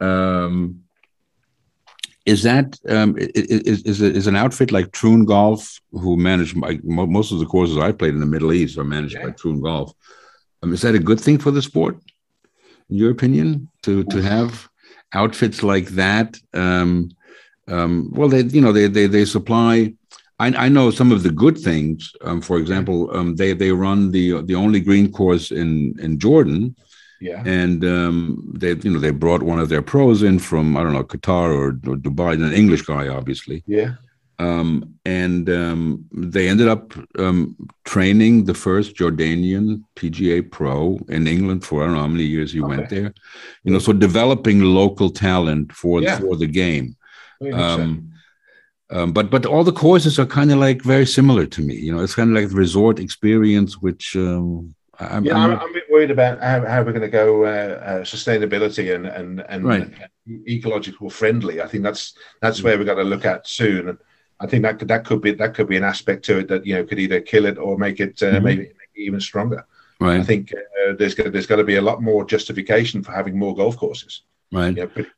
Um, 0.01 0.83
is 2.25 2.43
that 2.43 2.79
um, 2.89 3.17
is, 3.19 3.83
is, 3.83 4.01
is 4.01 4.27
an 4.27 4.37
outfit 4.37 4.73
like 4.73 4.93
Troon 4.93 5.25
Golf, 5.25 5.81
who 5.93 6.17
managed 6.17 6.57
my, 6.57 6.79
most 6.85 7.33
of 7.33 7.39
the 7.39 7.47
courses 7.47 7.77
I 7.77 7.93
played 7.93 8.15
in 8.15 8.21
the 8.21 8.27
Middle 8.27 8.53
East, 8.53 8.79
are 8.79 8.85
managed 8.85 9.15
yeah. 9.15 9.27
by 9.27 9.31
Troon 9.33 9.61
Golf? 9.61 9.93
Um, 10.63 10.73
is 10.73 10.83
that 10.83 10.95
a 10.95 10.99
good 10.99 11.21
thing 11.21 11.39
for 11.39 11.51
the 11.51 11.63
sport? 11.63 11.99
In 12.91 12.97
your 12.97 13.11
opinion, 13.11 13.69
to 13.83 14.05
to 14.05 14.23
have 14.23 14.69
outfits 15.13 15.63
like 15.63 15.89
that? 15.91 16.39
Um, 16.55 17.11
um, 17.69 18.11
well, 18.13 18.29
they 18.29 18.43
you 18.43 18.61
know 18.61 18.73
they 18.73 18.87
they 18.87 19.07
they 19.07 19.25
supply. 19.25 19.95
I, 20.39 20.67
I 20.67 20.69
know 20.71 20.91
some 20.91 21.13
of 21.13 21.23
the 21.23 21.31
good 21.31 21.59
things. 21.59 22.13
Um, 22.23 22.41
for 22.41 22.59
example, 22.59 23.15
um, 23.17 23.37
they 23.37 23.53
they 23.53 23.73
run 23.73 24.11
the 24.11 24.43
the 24.43 24.55
only 24.55 24.81
green 24.81 25.13
course 25.13 25.51
in 25.51 25.95
in 26.01 26.19
Jordan. 26.19 26.77
Yeah. 27.21 27.43
And 27.45 27.85
um, 27.85 28.51
they, 28.57 28.73
you 28.77 28.91
know, 28.91 28.99
they 28.99 29.11
brought 29.11 29.43
one 29.43 29.61
of 29.61 29.69
their 29.69 29.83
pros 29.83 30.23
in 30.23 30.39
from 30.39 30.75
I 30.75 30.83
don't 30.83 30.95
know 30.95 31.05
Qatar 31.05 31.55
or, 31.55 31.69
or 31.69 31.97
Dubai, 31.97 32.33
an 32.33 32.55
English 32.55 32.83
guy, 32.83 33.09
obviously. 33.09 33.63
Yeah. 33.67 33.97
Um, 34.41 34.95
and 35.05 35.51
um, 35.51 36.07
they 36.13 36.49
ended 36.49 36.67
up 36.67 36.95
um, 37.19 37.55
training 37.85 38.47
the 38.47 38.55
first 38.55 38.97
Jordanian 38.97 39.85
PGA 39.97 40.51
pro 40.51 40.99
in 41.11 41.27
England 41.27 41.63
for 41.63 41.83
I 41.83 41.87
don't 41.87 41.95
know 41.95 42.01
how 42.01 42.07
many 42.07 42.25
years 42.25 42.53
he 42.53 42.63
okay. 42.63 42.69
went 42.69 42.89
there. 42.89 43.13
You 43.65 43.73
know, 43.73 43.79
so 43.79 43.93
developing 43.93 44.63
local 44.63 45.11
talent 45.11 45.73
for 45.73 46.01
yeah. 46.01 46.19
for 46.19 46.37
the 46.37 46.47
game. 46.47 46.97
Um, 47.53 48.13
um, 48.89 49.13
but 49.13 49.31
but 49.31 49.45
all 49.45 49.63
the 49.63 49.73
courses 49.73 50.19
are 50.19 50.25
kind 50.25 50.51
of 50.51 50.59
like 50.59 50.81
very 50.83 51.07
similar 51.07 51.45
to 51.45 51.61
me. 51.61 51.75
You 51.75 51.95
know, 51.95 52.03
it's 52.03 52.15
kind 52.15 52.31
of 52.31 52.43
like 52.43 52.49
the 52.49 52.57
resort 52.57 52.99
experience, 52.99 53.83
which 53.83 54.17
um, 54.17 54.75
I'm, 54.99 55.27
yeah, 55.27 55.37
I'm, 55.37 55.51
I'm, 55.53 55.71
a 55.71 55.73
bit 55.75 55.85
worried 55.91 56.11
about 56.11 56.41
how, 56.43 56.65
how 56.67 56.83
we're 56.83 56.93
going 56.93 57.03
to 57.03 57.09
go 57.09 57.45
uh, 57.45 57.49
uh, 57.49 58.01
sustainability 58.05 58.95
and 58.95 59.07
and 59.07 59.45
and, 59.51 59.65
right. 59.67 59.91
ecological 60.49 61.11
friendly. 61.11 61.61
I 61.61 61.67
think 61.67 61.85
that's 61.85 62.15
that's 62.41 62.61
mm. 62.61 62.65
where 62.65 62.79
we've 62.79 62.87
got 62.87 62.95
to 62.95 63.05
look 63.05 63.27
at 63.27 63.47
soon. 63.47 63.91
And 63.91 63.99
I 64.41 64.47
think 64.47 64.63
that 64.63 64.79
could, 64.79 64.89
that 64.89 65.05
could 65.05 65.21
be 65.21 65.33
that 65.33 65.55
could 65.55 65.69
be 65.69 65.77
an 65.77 65.85
aspect 65.85 66.25
to 66.27 66.39
it 66.39 66.49
that 66.49 66.65
you 66.65 66.75
know 66.75 66.85
could 66.85 66.99
either 66.99 67.21
kill 67.21 67.45
it 67.45 67.59
or 67.59 67.77
make 67.77 68.01
it 68.01 68.23
uh, 68.23 68.27
mm-hmm. 68.27 68.45
maybe 68.45 68.63
make 68.63 68.91
it 68.95 69.01
even 69.01 69.21
stronger. 69.21 69.67
Right. 70.01 70.19
I 70.19 70.23
think 70.23 70.53
uh, 70.55 70.95
there's 70.99 71.15
got, 71.15 71.31
there's 71.31 71.47
got 71.47 71.57
to 71.57 71.65
be 71.65 71.77
a 71.77 71.83
lot 71.83 72.03
more 72.03 72.25
justification 72.25 73.03
for 73.03 73.13
having 73.13 73.39
more 73.39 73.55
golf 73.55 73.77
courses. 73.77 74.23
Right. 74.51 74.69
You 74.69 74.83
know, 74.83 74.87
pretty, 74.87 75.11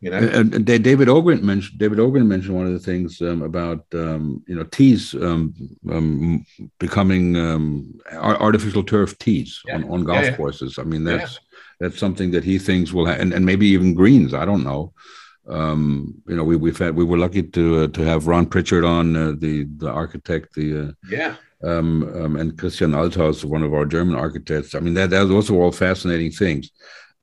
you 0.00 0.10
know? 0.10 0.18
Uh, 0.18 0.42
David 0.42 1.08
Ogren 1.08 1.44
mentioned 1.44 1.78
David 1.78 1.98
Ogren 1.98 2.28
mentioned 2.28 2.54
one 2.54 2.66
of 2.66 2.74
the 2.74 2.78
things 2.78 3.22
um, 3.22 3.40
about 3.40 3.86
um, 3.94 4.44
you 4.46 4.54
know 4.54 4.64
tees 4.64 5.14
um, 5.14 5.54
um 5.90 6.44
becoming 6.78 7.36
um, 7.36 7.98
artificial 8.12 8.84
turf 8.84 9.18
tees 9.18 9.62
yeah. 9.66 9.76
on, 9.76 9.84
on 9.90 10.04
golf 10.04 10.24
yeah, 10.24 10.30
yeah. 10.30 10.36
courses. 10.36 10.78
I 10.78 10.82
mean 10.82 11.04
that's 11.04 11.40
that's 11.80 11.98
something 11.98 12.30
that 12.32 12.44
he 12.44 12.58
thinks 12.58 12.92
will 12.92 13.06
ha- 13.06 13.12
and, 13.18 13.32
and 13.32 13.46
maybe 13.46 13.66
even 13.68 13.94
greens. 13.94 14.34
I 14.34 14.44
don't 14.44 14.62
know 14.62 14.92
um, 15.48 16.14
you 16.26 16.36
know, 16.36 16.44
we 16.44 16.56
we've 16.56 16.78
had 16.78 16.94
we 16.94 17.04
were 17.04 17.18
lucky 17.18 17.42
to 17.42 17.84
uh, 17.84 17.86
to 17.88 18.02
have 18.02 18.26
Ron 18.26 18.46
Prichard 18.46 18.84
on 18.84 19.16
uh, 19.16 19.32
the 19.38 19.64
the 19.76 19.90
architect, 19.90 20.54
the 20.54 20.88
uh, 20.88 20.92
yeah, 21.08 21.36
um, 21.64 22.02
um, 22.14 22.36
and 22.36 22.58
Christian 22.58 22.92
Althaus, 22.92 23.44
one 23.44 23.62
of 23.62 23.72
our 23.72 23.86
German 23.86 24.16
architects. 24.16 24.74
I 24.74 24.80
mean, 24.80 24.94
that 24.94 25.10
that's 25.10 25.30
also 25.30 25.54
all 25.54 25.72
fascinating 25.72 26.30
things. 26.30 26.70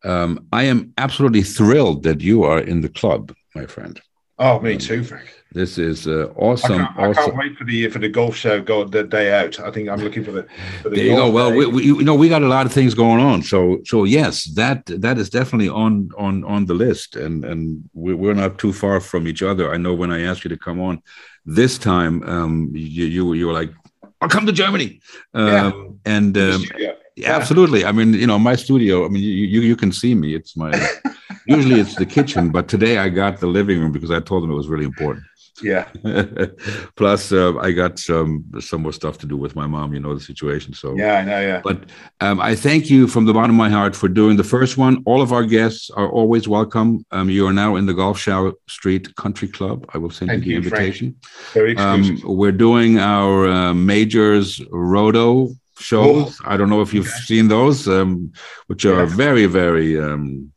Um, 0.04 0.48
I 0.52 0.64
am 0.64 0.94
absolutely 0.98 1.44
thrilled 1.44 2.04
that 2.04 2.22
you 2.22 2.44
are 2.44 2.60
in 2.60 2.82
the 2.82 2.90
club, 2.90 3.34
my 3.54 3.66
friend. 3.66 4.00
Oh, 4.38 4.60
me 4.60 4.78
too, 4.78 5.04
Frank. 5.04 5.34
This 5.56 5.78
is 5.78 6.06
uh, 6.06 6.34
awesome. 6.36 6.82
I 6.82 6.86
can't, 6.86 7.00
I 7.00 7.14
can't, 7.14 7.38
wait 7.38 7.58
for 7.58 7.64
the 7.64 7.88
for 7.88 8.00
the 8.00 8.10
golf 8.10 8.36
show 8.36 8.62
go 8.62 8.84
the 8.84 9.04
day 9.04 9.34
out. 9.34 9.58
I 9.58 9.72
think 9.72 9.88
I'm 9.88 10.02
looking 10.02 10.22
for 10.22 10.32
the. 10.32 10.46
For 10.82 10.90
the 10.90 10.98
there 10.98 11.06
you 11.06 11.16
go. 11.16 11.32
Well, 11.32 11.54
we, 11.54 11.66
we, 11.66 11.84
you 11.86 12.04
know 12.04 12.14
we 12.14 12.28
got 12.28 12.44
a 12.44 12.48
lot 12.50 12.66
of 12.66 12.74
things 12.74 12.94
going 12.94 13.22
on, 13.22 13.42
so 13.42 13.80
so 13.86 14.04
yes, 14.04 14.44
that 14.56 14.86
that 14.88 15.18
is 15.18 15.30
definitely 15.30 15.70
on 15.70 16.10
on 16.18 16.44
on 16.44 16.66
the 16.66 16.74
list, 16.74 17.16
and 17.16 17.46
and 17.46 17.90
we're 17.94 18.34
not 18.34 18.60
too 18.60 18.74
far 18.74 19.00
from 19.00 19.30
each 19.30 19.42
other. 19.42 19.74
I 19.74 19.78
know 19.78 19.94
when 19.94 20.12
I 20.12 20.24
asked 20.24 20.44
you 20.44 20.50
to 20.50 20.58
come 20.58 20.82
on 20.82 21.02
this 21.46 21.78
time, 21.78 22.22
um, 22.24 22.70
you 22.74 23.06
you, 23.06 23.34
you 23.34 23.48
were 23.48 23.54
like, 23.54 23.72
"I'll 24.20 24.28
come 24.28 24.46
to 24.48 24.52
Germany," 24.52 25.00
um, 25.34 25.48
yeah. 25.48 25.72
and 26.04 26.38
um, 26.38 26.66
yeah. 26.76 27.32
absolutely. 27.32 27.86
I 27.86 27.94
mean, 27.94 28.14
you 28.14 28.28
know, 28.28 28.38
my 28.38 28.58
studio. 28.58 29.06
I 29.06 29.08
mean, 29.08 29.24
you 29.24 29.30
you, 29.30 29.62
you 29.62 29.78
can 29.78 29.94
see 29.94 30.16
me. 30.16 30.36
It's 30.36 30.58
my. 30.58 30.74
usually 31.48 31.80
it's 31.80 31.96
the 31.96 32.06
kitchen, 32.06 32.50
but 32.50 32.68
today 32.68 32.98
I 32.98 33.10
got 33.10 33.40
the 33.40 33.48
living 33.48 33.80
room 33.80 33.92
because 33.92 34.12
I 34.12 34.20
told 34.20 34.44
them 34.44 34.52
it 34.52 34.56
was 34.56 34.68
really 34.68 34.86
important. 34.86 35.26
Yeah. 35.62 35.88
Plus, 36.96 37.32
uh, 37.32 37.58
I 37.58 37.72
got 37.72 38.00
some 38.00 38.44
some 38.60 38.82
more 38.82 38.92
stuff 38.92 39.18
to 39.20 39.26
do 39.26 39.38
with 39.38 39.56
my 39.56 39.68
mom. 39.68 39.94
You 39.94 40.00
know 40.00 40.14
the 40.14 40.20
situation. 40.20 40.74
So 40.74 40.96
yeah, 40.96 41.20
I 41.20 41.24
know. 41.24 41.42
Yeah. 41.42 41.62
But 41.64 41.86
um, 42.20 42.40
I 42.42 42.56
thank 42.56 42.90
you 42.90 43.08
from 43.08 43.26
the 43.26 43.34
bottom 43.34 43.52
of 43.52 43.58
my 43.58 43.70
heart 43.70 43.96
for 43.96 44.10
doing 44.10 44.36
the 44.38 44.44
first 44.44 44.78
one. 44.78 45.02
All 45.06 45.22
of 45.22 45.32
our 45.32 45.46
guests 45.46 45.90
are 45.92 46.10
always 46.10 46.48
welcome. 46.48 47.06
Um, 47.12 47.30
you 47.30 47.48
are 47.48 47.54
now 47.54 47.78
in 47.78 47.86
the 47.86 47.94
Golf 47.94 48.20
Shower 48.20 48.54
Street 48.68 49.16
Country 49.16 49.48
Club. 49.48 49.90
I 49.94 49.98
will 49.98 50.10
send 50.10 50.30
thank 50.30 50.46
you 50.46 50.60
the 50.60 50.68
invitation. 50.68 51.16
Very 51.54 51.78
um. 51.78 52.04
Um, 52.04 52.22
we're 52.24 52.52
doing 52.52 53.00
our 53.00 53.48
uh, 53.48 53.74
majors 53.74 54.62
roto 54.72 55.50
shows. 55.80 56.40
Oh. 56.42 56.46
I 56.46 56.58
don't 56.58 56.70
know 56.70 56.82
if 56.82 56.94
you've 56.94 57.08
okay. 57.08 57.26
seen 57.26 57.48
those, 57.48 57.88
um, 57.88 58.34
which 58.68 58.86
are 58.86 59.06
yeah. 59.06 59.16
very 59.16 59.46
very 59.46 60.00
um, 60.00 60.52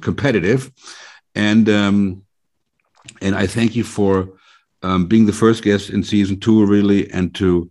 competitive, 0.00 0.72
and 1.34 1.68
and 3.20 3.34
I 3.34 3.46
thank 3.46 3.76
you 3.76 3.84
for 3.84 4.28
um, 4.82 5.06
being 5.06 5.26
the 5.26 5.32
first 5.32 5.62
guest 5.62 5.90
in 5.90 6.02
season 6.02 6.38
two, 6.40 6.64
really, 6.66 7.10
and 7.10 7.34
to 7.36 7.70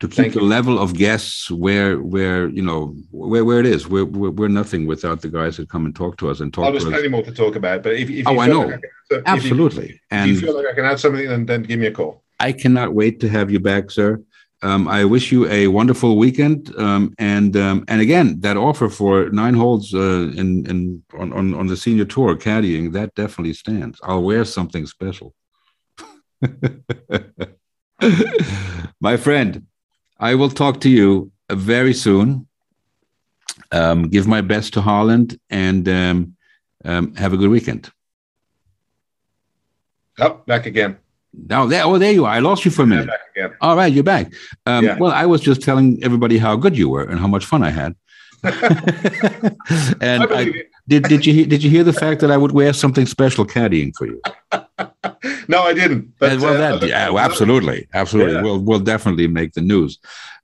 to 0.00 0.08
keep 0.08 0.16
thank 0.16 0.34
the 0.34 0.40
you. 0.40 0.46
level 0.46 0.78
of 0.78 0.94
guests 0.94 1.50
where 1.50 2.00
where 2.00 2.48
you 2.48 2.62
know 2.62 2.94
where 3.10 3.44
where 3.44 3.60
it 3.60 3.66
is. 3.66 3.88
We're, 3.88 4.04
we're, 4.04 4.30
we're 4.30 4.48
nothing 4.48 4.86
without 4.86 5.22
the 5.22 5.28
guys 5.28 5.56
that 5.56 5.68
come 5.68 5.86
and 5.86 5.94
talk 5.94 6.16
to 6.18 6.30
us 6.30 6.40
and 6.40 6.52
talk. 6.52 6.66
Oh, 6.66 6.70
there's 6.72 6.84
plenty 6.84 7.08
more 7.08 7.22
to 7.22 7.32
talk 7.32 7.56
about, 7.56 7.82
but 7.82 7.94
if, 7.94 8.10
if 8.10 8.26
oh, 8.26 8.38
I 8.38 8.46
know, 8.46 8.62
like 8.62 8.84
I 9.12 9.22
absolutely, 9.26 9.84
if 9.86 9.90
you, 9.92 9.98
and 10.10 10.30
if 10.30 10.40
you 10.40 10.46
feel 10.48 10.56
like 10.56 10.66
I 10.66 10.74
can 10.74 10.84
add 10.84 10.98
something, 10.98 11.28
then 11.28 11.46
then 11.46 11.62
give 11.62 11.80
me 11.80 11.86
a 11.86 11.92
call. 11.92 12.22
I 12.40 12.52
cannot 12.52 12.94
wait 12.94 13.20
to 13.20 13.28
have 13.28 13.50
you 13.50 13.60
back, 13.60 13.90
sir. 13.90 14.22
Um, 14.62 14.88
I 14.88 15.04
wish 15.04 15.30
you 15.30 15.46
a 15.48 15.66
wonderful 15.68 16.16
weekend. 16.16 16.74
Um, 16.78 17.14
and 17.18 17.56
um, 17.56 17.84
and 17.88 18.00
again, 18.00 18.40
that 18.40 18.56
offer 18.56 18.88
for 18.88 19.28
nine 19.30 19.54
holes 19.54 19.92
uh, 19.94 20.32
in 20.34 20.64
in 20.66 21.02
on, 21.18 21.32
on, 21.32 21.54
on 21.54 21.66
the 21.66 21.76
senior 21.76 22.06
tour 22.06 22.36
caddying 22.36 22.92
that 22.92 23.14
definitely 23.14 23.52
stands. 23.54 24.00
I'll 24.02 24.22
wear 24.22 24.44
something 24.44 24.86
special. 24.86 25.34
My 29.00 29.16
friend, 29.16 29.66
I 30.18 30.34
will 30.34 30.50
talk 30.50 30.80
to 30.80 30.88
you 30.88 31.30
very 31.50 31.94
soon. 31.94 32.46
Um, 33.70 34.08
give 34.08 34.26
my 34.26 34.40
best 34.40 34.72
to 34.74 34.80
Holland 34.80 35.38
and 35.50 35.88
um, 35.88 36.36
um, 36.84 37.14
have 37.16 37.32
a 37.32 37.36
good 37.36 37.50
weekend. 37.50 37.90
Oh, 40.18 40.42
back 40.46 40.66
again. 40.66 40.98
Now 41.48 41.66
there, 41.66 41.84
oh, 41.84 41.98
there 41.98 42.12
you 42.12 42.24
are. 42.24 42.32
I 42.32 42.38
lost 42.38 42.64
you 42.64 42.70
for 42.70 42.82
a 42.82 42.86
minute. 42.86 43.10
All 43.60 43.76
right, 43.76 43.92
you're 43.92 44.04
back. 44.04 44.32
Um, 44.66 44.84
yeah. 44.84 44.98
Well, 44.98 45.12
I 45.12 45.26
was 45.26 45.40
just 45.40 45.62
telling 45.62 46.02
everybody 46.02 46.38
how 46.38 46.56
good 46.56 46.76
you 46.76 46.88
were 46.88 47.04
and 47.04 47.18
how 47.18 47.26
much 47.26 47.44
fun 47.44 47.62
I 47.62 47.70
had. 47.70 47.94
and 48.44 50.22
I 50.22 50.26
I, 50.30 50.52
did 50.86 51.04
did 51.04 51.24
you 51.24 51.46
did 51.46 51.62
you 51.62 51.70
hear 51.70 51.82
the 51.82 51.94
fact 51.94 52.20
that 52.20 52.30
I 52.30 52.36
would 52.36 52.52
wear 52.52 52.74
something 52.74 53.06
special 53.06 53.46
caddying 53.46 53.94
for 53.96 54.06
you? 54.06 54.20
no, 55.48 55.62
I 55.62 55.72
didn't. 55.72 56.12
But, 56.18 56.40
well, 56.40 56.62
uh, 56.62 56.76
that 56.78 56.88
yeah, 56.88 57.10
absolutely, 57.16 57.88
absolutely. 57.94 58.34
Yeah. 58.34 58.42
We'll 58.42 58.60
we'll 58.60 58.80
definitely 58.80 59.28
make 59.28 59.54
the 59.54 59.62
news. 59.62 59.98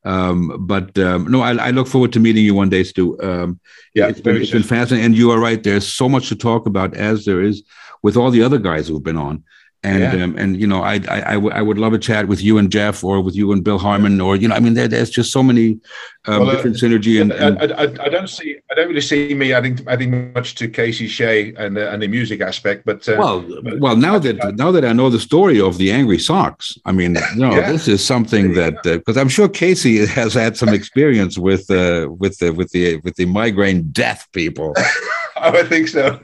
Um, 0.05 0.67
but 0.67 0.99
um, 0.99 1.31
no, 1.31 1.43
I, 1.43 1.55
I, 1.57 1.71
look 1.73 1.87
forward 1.87 2.11
to 2.15 2.21
meeting 2.21 2.43
you 2.43 2.55
one 2.55 2.71
day, 2.71 2.85
Stu. 2.85 3.21
Um, 3.21 3.61
yeah, 3.95 4.09
it's 4.09 4.21
been, 4.23 4.37
it's 4.37 4.51
been 4.51 4.63
fascinating, 4.63 5.05
and 5.05 5.15
you 5.15 5.31
are 5.31 5.39
right. 5.39 5.63
There's 5.63 5.87
so 5.87 6.09
much 6.09 6.31
to 6.31 6.37
talk 6.37 6.65
about, 6.65 6.97
as 6.97 7.27
there 7.27 7.43
is 7.43 7.63
with 8.03 8.17
all 8.17 8.31
the 8.31 8.43
other 8.43 8.59
guys 8.59 8.89
who've 8.89 9.03
been 9.03 9.19
on. 9.19 9.45
And 9.83 10.03
yeah. 10.03 10.25
um, 10.25 10.37
and 10.37 10.61
you 10.61 10.67
know 10.67 10.83
I, 10.83 10.95
I 11.09 11.31
I, 11.31 11.35
w- 11.35 11.55
I 11.55 11.63
would 11.63 11.79
love 11.79 11.93
a 11.93 11.99
chat 11.99 12.29
with 12.29 12.43
you 12.43 12.59
and 12.59 12.71
Jeff 12.71 13.03
or 13.03 13.21
with 13.23 13.35
you 13.35 13.53
and 13.53 13.65
Bill 13.65 13.79
Harmon 13.79 14.21
or 14.21 14.37
you 14.37 14.49
know 14.49 14.55
I 14.55 14.61
mean 14.61 14.75
there, 14.75 14.89
there's 14.89 15.11
just 15.11 15.33
so 15.33 15.43
many 15.43 15.81
um, 16.27 16.41
well, 16.41 16.51
uh, 16.51 16.53
different 16.53 16.77
synergy 16.77 17.21
and, 17.21 17.33
and 17.33 17.59
I, 17.59 17.85
I, 17.85 18.05
I, 18.05 18.09
don't 18.11 18.29
see 18.29 18.59
I 18.71 18.75
don't 18.75 18.89
really 18.89 19.01
see 19.01 19.33
me 19.33 19.55
adding 19.55 19.79
adding 19.87 20.33
much 20.35 20.55
to 20.57 20.69
Casey 20.69 21.09
Shea 21.09 21.55
and 21.55 21.79
uh, 21.79 21.89
and 21.93 22.03
the 22.03 22.09
music 22.09 22.43
aspect 22.43 22.85
but 22.85 23.09
uh, 23.09 23.17
well 23.19 23.41
but, 23.63 23.81
well 23.81 23.97
now 23.97 24.19
that 24.19 24.57
now 24.57 24.71
that 24.71 24.85
I 24.85 24.93
know 24.93 25.09
the 25.09 25.21
story 25.21 25.61
of 25.61 25.79
the 25.79 25.91
Angry 25.91 26.19
Sox 26.19 26.77
I 26.85 26.93
mean 26.93 27.17
you 27.35 27.41
know 27.41 27.53
yeah. 27.53 27.73
this 27.73 27.89
is 27.89 28.05
something 28.05 28.53
that 28.55 28.83
because 28.83 29.17
uh, 29.17 29.21
I'm 29.21 29.31
sure 29.31 29.49
Casey 29.49 30.05
has 30.05 30.35
had 30.35 30.59
some 30.59 30.71
experience 30.71 31.39
with 31.39 31.71
uh, 31.71 32.09
with 32.19 32.39
the 32.39 32.51
with 32.51 32.71
the 32.73 32.99
with 32.99 33.17
the 33.17 33.25
migraine 33.25 33.91
death 33.93 34.29
people. 34.33 34.75
oh, 35.37 35.59
I 35.59 35.63
think 35.65 35.89
so. 35.89 36.21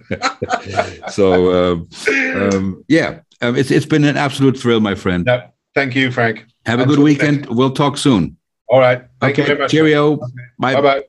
so 1.10 1.72
um, 1.72 1.88
um, 2.34 2.84
yeah, 2.88 3.20
um, 3.48 3.56
it's 3.56 3.70
it's 3.70 3.86
been 3.86 4.05
an 4.05 4.16
absolute 4.16 4.59
thrill, 4.59 4.81
my 4.81 4.94
friend. 4.94 5.28
Thank 5.74 5.94
you, 5.94 6.10
Frank. 6.10 6.47
Have 6.64 6.81
a 6.81 6.86
good 6.86 6.98
weekend. 6.98 7.47
We'll 7.47 7.73
talk 7.73 7.98
soon. 7.98 8.36
All 8.68 8.81
right. 8.81 9.05
Thank 9.20 9.39
okay. 9.39 9.66
Cheerio. 9.68 10.16
Bye. 10.59 10.81
Bye. 10.81 11.05